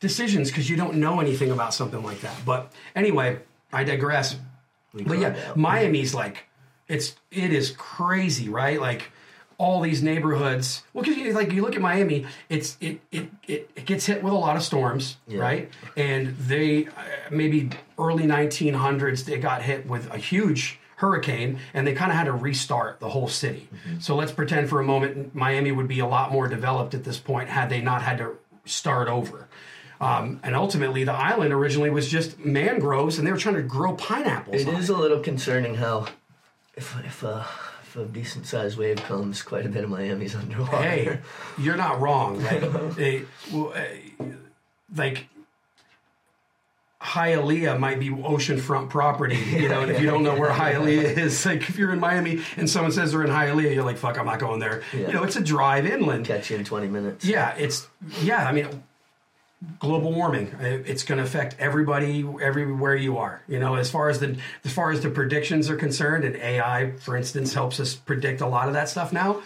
decisions 0.00 0.50
because 0.50 0.68
you 0.68 0.76
don't 0.76 0.94
know 0.94 1.20
anything 1.20 1.50
about 1.52 1.72
something 1.74 2.02
like 2.02 2.20
that. 2.22 2.36
But 2.44 2.72
anyway 2.96 3.38
i 3.72 3.84
digress. 3.84 4.36
But 4.94 5.18
yeah 5.20 5.52
miami's 5.54 6.12
like 6.14 6.46
it's 6.88 7.14
it 7.30 7.52
is 7.52 7.70
crazy 7.76 8.48
right? 8.48 8.80
Like 8.80 9.12
all 9.58 9.80
these 9.80 10.02
neighborhoods. 10.02 10.82
Well 10.92 11.02
because 11.04 11.16
you, 11.18 11.32
like 11.32 11.52
you 11.52 11.62
look 11.62 11.74
at 11.74 11.80
miami 11.80 12.26
it's 12.48 12.76
it, 12.80 13.00
it 13.10 13.28
it 13.48 13.70
it 13.74 13.84
gets 13.86 14.06
hit 14.06 14.22
with 14.22 14.32
a 14.32 14.36
lot 14.36 14.56
of 14.56 14.62
storms 14.62 15.16
Yeah. 15.26 15.40
right? 15.40 15.70
And 15.96 16.36
they 16.38 16.86
uh, 16.86 16.90
maybe 17.30 17.70
early 17.98 18.24
1900s 18.24 19.24
they 19.24 19.38
got 19.38 19.62
hit 19.62 19.86
with 19.86 20.10
a 20.12 20.18
huge 20.18 20.78
hurricane 20.96 21.58
and 21.74 21.86
they 21.86 21.92
kind 21.94 22.10
of 22.10 22.16
had 22.16 22.24
to 22.24 22.32
restart 22.32 23.00
the 23.00 23.08
whole 23.10 23.28
city. 23.28 23.68
So 24.00 24.14
let's 24.16 24.32
pretend 24.32 24.68
for 24.70 24.80
a 24.80 24.84
moment 24.84 25.34
miami 25.34 25.70
would 25.72 25.88
be 25.88 26.00
a 26.00 26.06
lot 26.06 26.32
more 26.32 26.48
developed 26.48 26.94
at 26.94 27.04
this 27.04 27.18
point 27.18 27.48
had 27.50 27.68
they 27.70 27.80
not 27.80 28.02
had 28.02 28.18
to 28.18 28.38
start 28.64 29.08
over. 29.08 29.48
Um, 30.00 30.40
and 30.42 30.54
ultimately 30.54 31.04
the 31.04 31.12
island 31.12 31.52
originally 31.54 31.88
was 31.90 32.08
just 32.08 32.38
mangroves 32.38 33.16
and 33.18 33.26
they 33.26 33.32
were 33.32 33.38
trying 33.38 33.54
to 33.54 33.62
grow 33.62 33.94
pineapples 33.94 34.60
it 34.62 34.68
is 34.68 34.90
a 34.90 34.96
little 34.96 35.20
concerning 35.20 35.74
how 35.76 36.06
if 36.76 36.94
if 37.04 37.24
uh, 37.24 37.44
a 37.96 38.04
decent 38.04 38.46
sized 38.46 38.78
wave 38.78 38.96
comes, 38.96 39.42
quite 39.42 39.66
a 39.66 39.68
bit 39.68 39.84
of 39.84 39.90
Miami's 39.90 40.34
underwater. 40.36 40.76
hey, 40.76 41.18
you're 41.58 41.76
not 41.76 42.00
wrong. 42.00 42.42
Like, 42.42 42.62
well, 43.52 43.72
eh, 43.74 43.98
like 44.94 45.26
Hialeah 47.00 47.78
might 47.78 48.00
be 48.00 48.10
oceanfront 48.10 48.90
property, 48.90 49.36
you 49.36 49.68
know. 49.68 49.82
And 49.82 49.90
if 49.90 50.00
you 50.00 50.06
don't 50.06 50.22
know 50.22 50.36
where 50.36 50.50
Hialeah 50.50 51.16
is, 51.18 51.46
like 51.46 51.68
if 51.68 51.78
you're 51.78 51.92
in 51.92 52.00
Miami 52.00 52.42
and 52.56 52.68
someone 52.68 52.92
says 52.92 53.12
they're 53.12 53.22
in 53.22 53.30
Hialeah, 53.30 53.74
you're 53.74 53.84
like, 53.84 53.98
"Fuck, 53.98 54.18
I'm 54.18 54.26
not 54.26 54.38
going 54.40 54.60
there." 54.60 54.82
Yeah. 54.92 55.08
You 55.08 55.12
know, 55.12 55.22
it's 55.22 55.36
a 55.36 55.42
drive 55.42 55.86
inland. 55.86 56.26
Catch 56.26 56.50
you 56.50 56.56
in 56.56 56.64
twenty 56.64 56.88
minutes. 56.88 57.24
Yeah, 57.24 57.54
it's 57.56 57.86
yeah. 58.22 58.48
I 58.48 58.52
mean, 58.52 58.82
global 59.78 60.12
warming. 60.12 60.54
It's 60.60 61.02
going 61.02 61.18
to 61.18 61.24
affect 61.24 61.56
everybody 61.58 62.26
everywhere 62.40 62.94
you 62.94 63.18
are. 63.18 63.42
You 63.48 63.58
know, 63.58 63.76
as 63.76 63.90
far 63.90 64.08
as 64.08 64.20
the 64.20 64.36
as 64.64 64.72
far 64.72 64.90
as 64.90 65.00
the 65.00 65.10
predictions 65.10 65.70
are 65.70 65.76
concerned, 65.76 66.24
and 66.24 66.36
AI, 66.36 66.92
for 66.98 67.16
instance, 67.16 67.54
helps 67.54 67.80
us 67.80 67.94
predict 67.94 68.40
a 68.40 68.46
lot 68.46 68.68
of 68.68 68.74
that 68.74 68.88
stuff 68.88 69.12
now. 69.12 69.42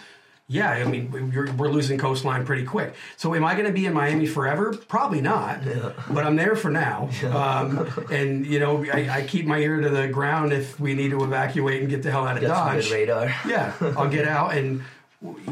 Yeah, 0.47 0.69
I 0.69 0.83
mean, 0.83 1.31
we're, 1.33 1.49
we're 1.53 1.69
losing 1.69 1.97
coastline 1.97 2.45
pretty 2.45 2.65
quick. 2.65 2.93
So, 3.15 3.33
am 3.35 3.45
I 3.45 3.53
going 3.53 3.67
to 3.67 3.71
be 3.71 3.85
in 3.85 3.93
Miami 3.93 4.25
forever? 4.25 4.73
Probably 4.73 5.21
not. 5.21 5.61
But 6.09 6.25
I'm 6.25 6.35
there 6.35 6.57
for 6.57 6.69
now. 6.69 7.09
Um, 7.23 7.89
and 8.11 8.45
you 8.45 8.59
know, 8.59 8.83
I, 8.91 9.09
I 9.09 9.21
keep 9.25 9.45
my 9.45 9.59
ear 9.59 9.79
to 9.79 9.89
the 9.89 10.09
ground 10.09 10.51
if 10.51 10.77
we 10.77 10.93
need 10.93 11.11
to 11.11 11.23
evacuate 11.23 11.79
and 11.79 11.89
get 11.89 12.03
the 12.03 12.11
hell 12.11 12.27
out 12.27 12.35
of 12.35 12.43
some 12.43 12.51
Dodge 12.51 12.91
radar. 12.91 13.33
yeah, 13.47 13.73
I'll 13.95 14.09
get 14.09 14.27
out 14.27 14.57
and 14.57 14.83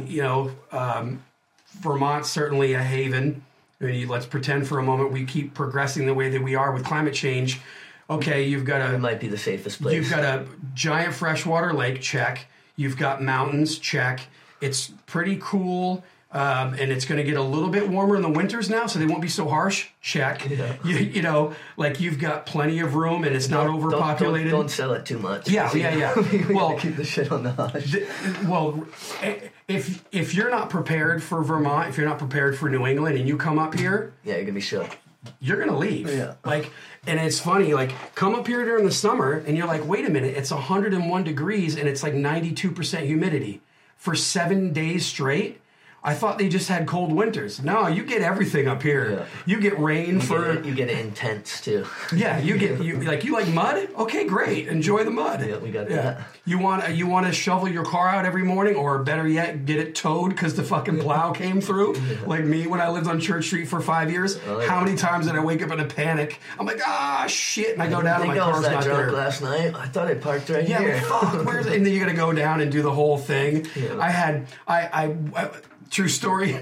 you 0.05 0.21
know, 0.21 0.51
um, 0.73 1.23
Vermont's 1.79 2.29
certainly 2.29 2.73
a 2.73 2.83
haven. 2.83 3.45
Let's 3.81 4.25
pretend 4.25 4.67
for 4.67 4.79
a 4.79 4.83
moment 4.83 5.11
we 5.11 5.25
keep 5.25 5.53
progressing 5.53 6.05
the 6.05 6.13
way 6.13 6.29
that 6.29 6.41
we 6.41 6.53
are 6.55 6.73
with 6.73 6.83
climate 6.83 7.13
change. 7.13 7.61
Okay, 8.09 8.43
you've 8.43 8.65
got 8.65 8.81
It 8.81 8.95
a 8.95 8.97
might 8.97 9.19
be 9.19 9.27
the 9.27 9.37
safest 9.37 9.81
place. 9.81 9.95
you've 9.95 10.09
got 10.09 10.23
a 10.23 10.45
giant 10.73 11.13
freshwater 11.13 11.71
lake 11.71 12.01
check. 12.01 12.47
You've 12.75 12.97
got 12.97 13.21
mountains 13.21 13.77
check. 13.77 14.21
It's 14.59 14.91
pretty 15.05 15.37
cool 15.41 16.03
Um, 16.31 16.75
and 16.75 16.91
it's 16.91 17.05
going 17.05 17.17
to 17.17 17.23
get 17.23 17.37
a 17.37 17.41
little 17.41 17.69
bit 17.69 17.89
warmer 17.89 18.15
in 18.15 18.21
the 18.21 18.29
winters 18.29 18.69
now, 18.69 18.85
so 18.85 18.99
they 18.99 19.07
won't 19.07 19.21
be 19.23 19.27
so 19.27 19.47
harsh. 19.47 19.87
Check. 19.99 20.47
You, 20.85 20.95
you 20.97 21.21
know, 21.23 21.55
like 21.75 21.99
you've 21.99 22.19
got 22.19 22.45
plenty 22.45 22.79
of 22.81 22.93
room, 22.93 23.23
and 23.23 23.35
it's 23.35 23.49
not 23.49 23.63
Don't- 23.65 23.79
don't- 23.79 23.93
overpopulated. 23.93 24.51
Don't, 24.51 24.69
sell 24.69 24.93
it 24.93 25.05
too 25.07 25.17
much. 25.17 25.49
Yeah, 25.49 25.73
yeah, 25.73 25.95
yeah. 25.95 26.19
we 26.47 26.53
Well- 26.53 26.77
keep 26.77 26.95
the 26.97 27.03
shit 27.03 27.31
on 27.31 27.41
the 27.43 27.51
hush. 27.53 27.95
well, 28.45 28.85
if 29.67 30.03
if 30.11 30.33
you're 30.35 30.51
not 30.51 30.69
prepared 30.69 31.23
for 31.23 31.43
Vermont, 31.43 31.89
if 31.89 31.97
you're 31.97 32.07
not 32.07 32.19
prepared 32.19 32.57
for 32.57 32.69
New 32.69 32.85
England, 32.85 33.17
and 33.17 33.27
you 33.27 33.35
come 33.37 33.57
up 33.57 33.73
here, 33.73 34.13
Yeah, 34.23 34.35
you're 34.35 34.43
gonna 34.43 34.53
be 34.53 34.61
shook. 34.61 34.97
you're 35.39 35.57
gonna 35.59 35.77
leave. 35.77 36.09
Yeah. 36.09 36.35
Like, 36.45 36.71
and 37.07 37.19
it's 37.19 37.39
funny. 37.39 37.73
Like, 37.73 37.91
come 38.15 38.35
up 38.35 38.45
here 38.47 38.63
during 38.65 38.85
the 38.85 38.91
summer, 38.91 39.43
and 39.47 39.57
you're 39.57 39.67
like, 39.67 39.85
wait 39.87 40.05
a 40.05 40.11
minute, 40.11 40.35
it's 40.37 40.51
101 40.51 41.23
degrees, 41.23 41.75
and 41.75 41.87
it's 41.89 42.03
like 42.03 42.13
92 42.13 42.71
percent 42.71 43.05
humidity 43.07 43.61
for 43.97 44.13
seven 44.15 44.71
days 44.73 45.05
straight. 45.07 45.59
I 46.03 46.13
thought 46.13 46.37
they 46.37 46.47
just 46.47 46.69
had 46.69 46.87
cold 46.87 47.11
winters. 47.11 47.61
No, 47.61 47.87
you 47.87 48.03
get 48.03 48.21
everything 48.21 48.67
up 48.67 48.81
here. 48.81 49.11
Yeah. 49.11 49.25
You 49.45 49.59
get 49.59 49.77
rain 49.79 50.15
You 50.15 50.21
for 50.21 50.45
get, 50.53 50.55
it, 50.57 50.65
you 50.65 50.73
get 50.75 50.89
it 50.89 50.97
intense 50.99 51.59
too. 51.61 51.85
yeah. 52.15 52.39
You 52.39 52.57
get 52.57 52.81
you 52.83 53.01
like 53.01 53.23
you 53.25 53.33
like 53.33 53.47
mud. 53.49 53.89
Okay, 53.97 54.25
great. 54.25 54.67
Enjoy 54.69 55.03
the 55.03 55.11
mud. 55.11 55.45
Yeah, 55.45 55.57
we 55.57 55.71
got 55.71 55.89
that. 55.89 56.21
You 56.45 56.57
want 56.57 56.95
you 56.95 57.05
want 57.07 57.27
to 57.27 57.33
shovel 57.33 57.67
your 57.67 57.83
car 57.83 58.07
out 58.07 58.25
every 58.25 58.43
morning, 58.43 58.75
or 58.75 59.03
better 59.03 59.27
yet, 59.27 59.65
get 59.65 59.77
it 59.77 59.93
towed 59.95 60.29
because 60.29 60.55
the 60.55 60.63
fucking 60.63 60.99
plow 60.99 61.31
came 61.33 61.59
through. 61.59 61.95
Like 62.25 62.45
me 62.45 62.65
when 62.67 62.79
I 62.79 62.89
lived 62.89 63.07
on 63.07 63.19
Church 63.19 63.45
Street 63.47 63.65
for 63.67 63.81
five 63.81 64.09
years. 64.09 64.39
Oh, 64.47 64.61
yeah. 64.61 64.67
How 64.69 64.81
many 64.83 64.95
times 64.95 65.27
did 65.27 65.35
I 65.35 65.39
wake 65.43 65.61
up 65.61 65.71
in 65.71 65.79
a 65.81 65.85
panic? 65.85 66.39
I'm 66.57 66.65
like, 66.65 66.79
ah, 66.87 67.25
shit, 67.27 67.73
and 67.73 67.83
I 67.83 67.89
go 67.89 67.97
I 67.99 68.03
down, 68.03 68.21
and 68.21 68.29
my 68.29 68.37
I 68.39 68.47
was 68.47 68.53
car's 68.53 68.63
that 68.65 68.73
not 68.75 68.83
drunk 68.83 68.99
there. 69.07 69.11
last 69.11 69.41
night. 69.41 69.75
I 69.75 69.85
thought 69.87 70.07
I 70.07 70.15
parked 70.15 70.49
right 70.49 70.67
Yeah, 70.67 70.79
here. 70.79 71.01
but 71.09 71.19
fuck, 71.21 71.45
where's 71.45 71.65
and 71.65 71.85
then 71.85 71.93
you 71.93 71.99
got 71.99 72.07
to 72.09 72.15
go 72.15 72.31
down 72.31 72.61
and 72.61 72.71
do 72.71 72.81
the 72.81 72.91
whole 72.91 73.17
thing. 73.17 73.67
Yeah. 73.75 73.97
I 73.99 74.09
had 74.09 74.47
I, 74.67 74.79
I 74.81 75.43
I 75.43 75.49
true 75.89 76.07
story. 76.09 76.59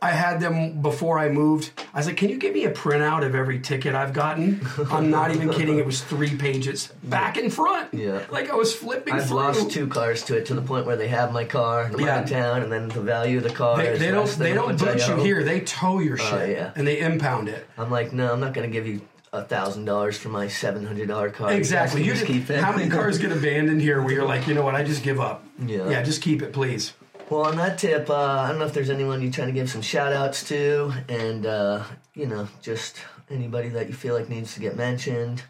I 0.00 0.10
had 0.10 0.40
them 0.40 0.82
before 0.82 1.20
I 1.20 1.28
moved. 1.28 1.70
I 1.94 1.98
was 1.98 2.06
like, 2.08 2.16
"Can 2.16 2.28
you 2.28 2.36
give 2.36 2.54
me 2.54 2.64
a 2.64 2.72
printout 2.72 3.24
of 3.24 3.36
every 3.36 3.60
ticket 3.60 3.94
I've 3.94 4.12
gotten?" 4.12 4.60
I'm 4.90 5.10
not 5.10 5.30
even 5.32 5.48
kidding. 5.50 5.78
It 5.78 5.86
was 5.86 6.00
three 6.02 6.34
pages, 6.36 6.92
back 7.04 7.36
and 7.36 7.54
front. 7.54 7.94
Yeah. 7.94 8.22
like 8.28 8.50
I 8.50 8.56
was 8.56 8.74
flipping 8.74 9.14
I've 9.14 9.28
through. 9.28 9.36
lost 9.36 9.70
two 9.70 9.86
cars 9.86 10.24
to 10.24 10.36
it 10.36 10.46
to 10.46 10.54
the 10.54 10.62
point 10.62 10.86
where 10.86 10.96
they 10.96 11.06
have 11.06 11.32
my 11.32 11.44
car, 11.44 11.84
I'm 11.84 12.00
Yeah. 12.00 12.16
out 12.16 12.24
of 12.24 12.30
town, 12.30 12.62
and 12.64 12.72
then 12.72 12.88
the 12.88 13.00
value 13.00 13.36
of 13.38 13.44
the 13.44 13.50
car 13.50 13.76
They, 13.76 13.88
is 13.90 14.00
they 14.00 14.10
don't. 14.10 14.28
They 14.28 14.54
don't 14.54 14.76
boot 14.76 15.06
you 15.06 15.16
here. 15.18 15.44
They 15.44 15.60
tow 15.60 16.00
your 16.00 16.14
oh, 16.20 16.24
shit 16.24 16.32
Oh, 16.40 16.44
yeah. 16.46 16.72
and 16.74 16.84
they 16.84 16.98
impound 16.98 17.48
it. 17.48 17.64
I'm 17.78 17.90
like, 17.90 18.12
no, 18.12 18.32
I'm 18.32 18.40
not 18.40 18.54
gonna 18.54 18.66
give 18.66 18.88
you 18.88 19.02
a 19.32 19.44
thousand 19.44 19.84
dollars 19.84 20.18
for 20.18 20.30
my 20.30 20.48
seven 20.48 20.84
hundred 20.84 21.06
dollar 21.06 21.30
car. 21.30 21.52
Exactly. 21.52 22.00
You 22.00 22.08
You 22.08 22.12
just, 22.14 22.26
just 22.26 22.32
keep 22.40 22.50
it. 22.50 22.58
how 22.60 22.72
many 22.76 22.90
cars 22.90 23.18
get 23.18 23.30
abandoned 23.30 23.80
here 23.80 24.02
where 24.02 24.12
you're 24.12 24.26
like, 24.26 24.48
you 24.48 24.54
know 24.54 24.64
what? 24.64 24.74
I 24.74 24.82
just 24.82 25.04
give 25.04 25.20
up. 25.20 25.44
Yeah. 25.64 25.88
Yeah. 25.88 26.02
Just 26.02 26.22
keep 26.22 26.42
it, 26.42 26.52
please. 26.52 26.92
Well, 27.32 27.46
on 27.46 27.56
that 27.56 27.78
tip, 27.78 28.10
uh, 28.10 28.14
I 28.14 28.48
don't 28.50 28.58
know 28.58 28.66
if 28.66 28.74
there's 28.74 28.90
anyone 28.90 29.22
you're 29.22 29.32
trying 29.32 29.46
to 29.46 29.54
give 29.54 29.70
some 29.70 29.80
shout 29.80 30.12
outs 30.12 30.46
to, 30.48 30.92
and, 31.08 31.46
uh, 31.46 31.82
you 32.12 32.26
know, 32.26 32.46
just 32.60 32.98
anybody 33.30 33.70
that 33.70 33.88
you 33.88 33.94
feel 33.94 34.14
like 34.14 34.28
needs 34.28 34.52
to 34.52 34.60
get 34.60 34.76
mentioned. 34.76 35.42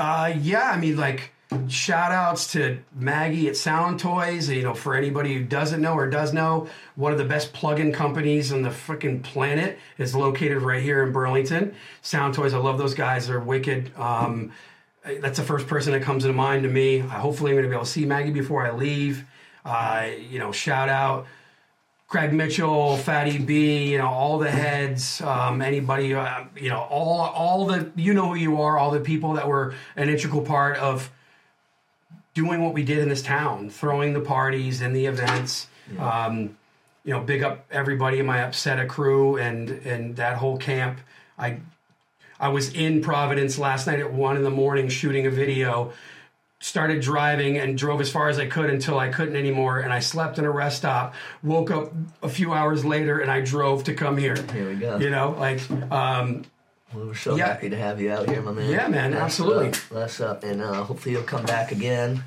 Uh, 0.00 0.32
yeah, 0.40 0.68
I 0.68 0.76
mean, 0.80 0.96
like, 0.96 1.30
shout 1.68 2.10
outs 2.10 2.50
to 2.54 2.80
Maggie 2.92 3.46
at 3.46 3.56
Sound 3.56 4.00
Toys. 4.00 4.48
You 4.48 4.64
know, 4.64 4.74
for 4.74 4.96
anybody 4.96 5.32
who 5.32 5.44
doesn't 5.44 5.80
know 5.80 5.94
or 5.94 6.10
does 6.10 6.32
know, 6.32 6.66
one 6.96 7.12
of 7.12 7.18
the 7.18 7.24
best 7.24 7.52
plug 7.52 7.78
in 7.78 7.92
companies 7.92 8.52
on 8.52 8.62
the 8.62 8.70
freaking 8.70 9.22
planet 9.22 9.78
is 9.96 10.16
located 10.16 10.62
right 10.62 10.82
here 10.82 11.04
in 11.04 11.12
Burlington. 11.12 11.72
Sound 12.02 12.34
Toys, 12.34 12.52
I 12.52 12.58
love 12.58 12.78
those 12.78 12.94
guys. 12.94 13.28
They're 13.28 13.38
wicked. 13.38 13.96
Um, 13.96 14.50
that's 15.04 15.38
the 15.38 15.44
first 15.44 15.68
person 15.68 15.92
that 15.92 16.02
comes 16.02 16.24
to 16.24 16.32
mind 16.32 16.64
to 16.64 16.68
me. 16.68 17.00
Uh, 17.00 17.06
hopefully, 17.06 17.52
I'm 17.52 17.58
going 17.58 17.62
to 17.62 17.68
be 17.68 17.76
able 17.76 17.84
to 17.84 17.90
see 17.92 18.04
Maggie 18.04 18.32
before 18.32 18.66
I 18.66 18.72
leave. 18.72 19.24
Uh, 19.64 20.08
you 20.30 20.38
know, 20.38 20.52
shout 20.52 20.88
out 20.88 21.26
Craig 22.08 22.32
Mitchell, 22.32 22.96
Fatty 22.96 23.38
B, 23.38 23.92
you 23.92 23.98
know, 23.98 24.08
all 24.08 24.38
the 24.38 24.50
heads, 24.50 25.20
um, 25.20 25.60
anybody, 25.60 26.14
uh, 26.14 26.44
you 26.56 26.70
know, 26.70 26.80
all 26.80 27.20
all 27.20 27.66
the 27.66 27.92
you 27.96 28.14
know 28.14 28.28
who 28.28 28.34
you 28.34 28.62
are, 28.62 28.78
all 28.78 28.90
the 28.90 29.00
people 29.00 29.34
that 29.34 29.46
were 29.46 29.74
an 29.94 30.08
integral 30.08 30.40
part 30.42 30.78
of 30.78 31.10
doing 32.32 32.62
what 32.62 32.72
we 32.72 32.82
did 32.82 32.98
in 32.98 33.10
this 33.10 33.20
town, 33.20 33.68
throwing 33.68 34.14
the 34.14 34.20
parties 34.20 34.80
and 34.80 34.96
the 34.96 35.04
events. 35.04 35.66
Um, 35.98 36.56
you 37.04 37.12
know, 37.12 37.20
big 37.20 37.42
up 37.42 37.66
everybody 37.70 38.18
in 38.18 38.26
my 38.26 38.38
Upsetta 38.38 38.88
crew 38.88 39.36
and 39.36 39.68
and 39.68 40.16
that 40.16 40.38
whole 40.38 40.56
camp. 40.56 41.00
I 41.38 41.60
I 42.40 42.48
was 42.48 42.72
in 42.72 43.02
Providence 43.02 43.58
last 43.58 43.86
night 43.86 43.98
at 43.98 44.12
one 44.12 44.36
in 44.36 44.44
the 44.44 44.50
morning 44.50 44.88
shooting 44.88 45.26
a 45.26 45.30
video. 45.30 45.92
Started 46.60 47.00
driving 47.00 47.56
and 47.56 47.78
drove 47.78 48.00
as 48.00 48.10
far 48.10 48.28
as 48.28 48.38
I 48.40 48.46
could 48.46 48.68
until 48.68 48.98
I 48.98 49.08
couldn't 49.10 49.36
anymore, 49.36 49.78
and 49.78 49.92
I 49.92 50.00
slept 50.00 50.38
in 50.38 50.44
a 50.44 50.50
rest 50.50 50.78
stop. 50.78 51.14
Woke 51.44 51.70
up 51.70 51.92
a 52.20 52.28
few 52.28 52.52
hours 52.52 52.84
later, 52.84 53.20
and 53.20 53.30
I 53.30 53.40
drove 53.42 53.84
to 53.84 53.94
come 53.94 54.16
here. 54.16 54.34
Here 54.52 54.68
we 54.68 54.74
go. 54.74 54.98
You 54.98 55.10
know, 55.10 55.36
like 55.38 55.60
um, 55.92 56.44
Well, 56.92 57.06
we're 57.06 57.14
so 57.14 57.36
Yeah. 57.36 57.46
happy 57.46 57.70
to 57.70 57.76
have 57.76 58.00
you 58.00 58.10
out 58.10 58.28
here, 58.28 58.42
my 58.42 58.50
man. 58.50 58.68
Yeah, 58.70 58.88
man, 58.88 59.14
absolutely. 59.14 59.68
Up, 59.68 59.76
bless 59.88 60.20
up, 60.20 60.42
and 60.42 60.60
uh, 60.60 60.82
hopefully 60.82 61.14
you'll 61.14 61.22
come 61.22 61.44
back 61.44 61.70
again. 61.70 62.24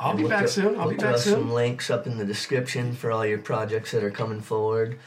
I'll 0.00 0.16
be 0.16 0.24
back 0.26 0.40
throw- 0.40 0.70
soon. 0.72 0.80
I'll 0.80 0.88
be 0.90 0.96
back 0.96 1.18
some 1.18 1.34
soon. 1.34 1.50
links 1.50 1.88
up 1.88 2.06
in 2.08 2.18
the 2.18 2.24
description 2.24 2.94
for 2.94 3.12
all 3.12 3.24
your 3.24 3.38
projects 3.38 3.92
that 3.92 4.02
are 4.02 4.10
coming 4.10 4.40
forward. 4.40 4.98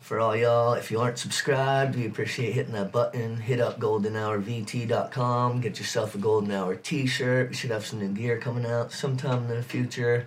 For 0.00 0.18
all 0.18 0.34
y'all, 0.34 0.72
if 0.72 0.90
you 0.90 0.98
aren't 0.98 1.18
subscribed, 1.18 1.94
we 1.94 2.06
appreciate 2.06 2.54
hitting 2.54 2.72
that 2.72 2.90
button. 2.90 3.36
Hit 3.36 3.60
up 3.60 3.78
goldenhourvt.com. 3.78 5.60
Get 5.60 5.78
yourself 5.78 6.14
a 6.14 6.18
Golden 6.18 6.50
Hour 6.50 6.74
t-shirt. 6.74 7.50
We 7.50 7.54
should 7.54 7.70
have 7.70 7.86
some 7.86 8.00
new 8.00 8.08
gear 8.08 8.38
coming 8.38 8.66
out 8.66 8.92
sometime 8.92 9.44
in 9.44 9.48
the 9.50 9.62
future. 9.62 10.26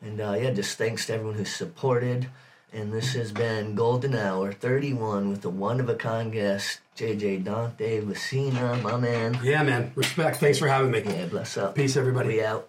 And 0.00 0.20
uh, 0.20 0.32
yeah, 0.32 0.50
just 0.50 0.76
thanks 0.78 1.06
to 1.06 1.14
everyone 1.14 1.36
who's 1.36 1.54
supported. 1.54 2.28
And 2.72 2.90
this 2.92 3.12
has 3.12 3.32
been 3.32 3.74
Golden 3.74 4.14
Hour 4.14 4.50
31 4.52 5.28
with 5.28 5.44
a 5.44 5.50
one-of-a-kind 5.50 6.32
guest, 6.32 6.80
JJ 6.96 7.44
Dante 7.44 8.00
Vezina, 8.00 8.80
my 8.82 8.96
man. 8.96 9.38
Yeah, 9.44 9.62
man. 9.62 9.92
Respect. 9.94 10.38
Thanks 10.38 10.58
for 10.58 10.68
having 10.68 10.90
me. 10.90 11.02
Yeah, 11.04 11.26
bless 11.26 11.58
up. 11.58 11.74
Peace, 11.74 11.98
everybody. 11.98 12.28
We 12.28 12.42
out. 12.42 12.66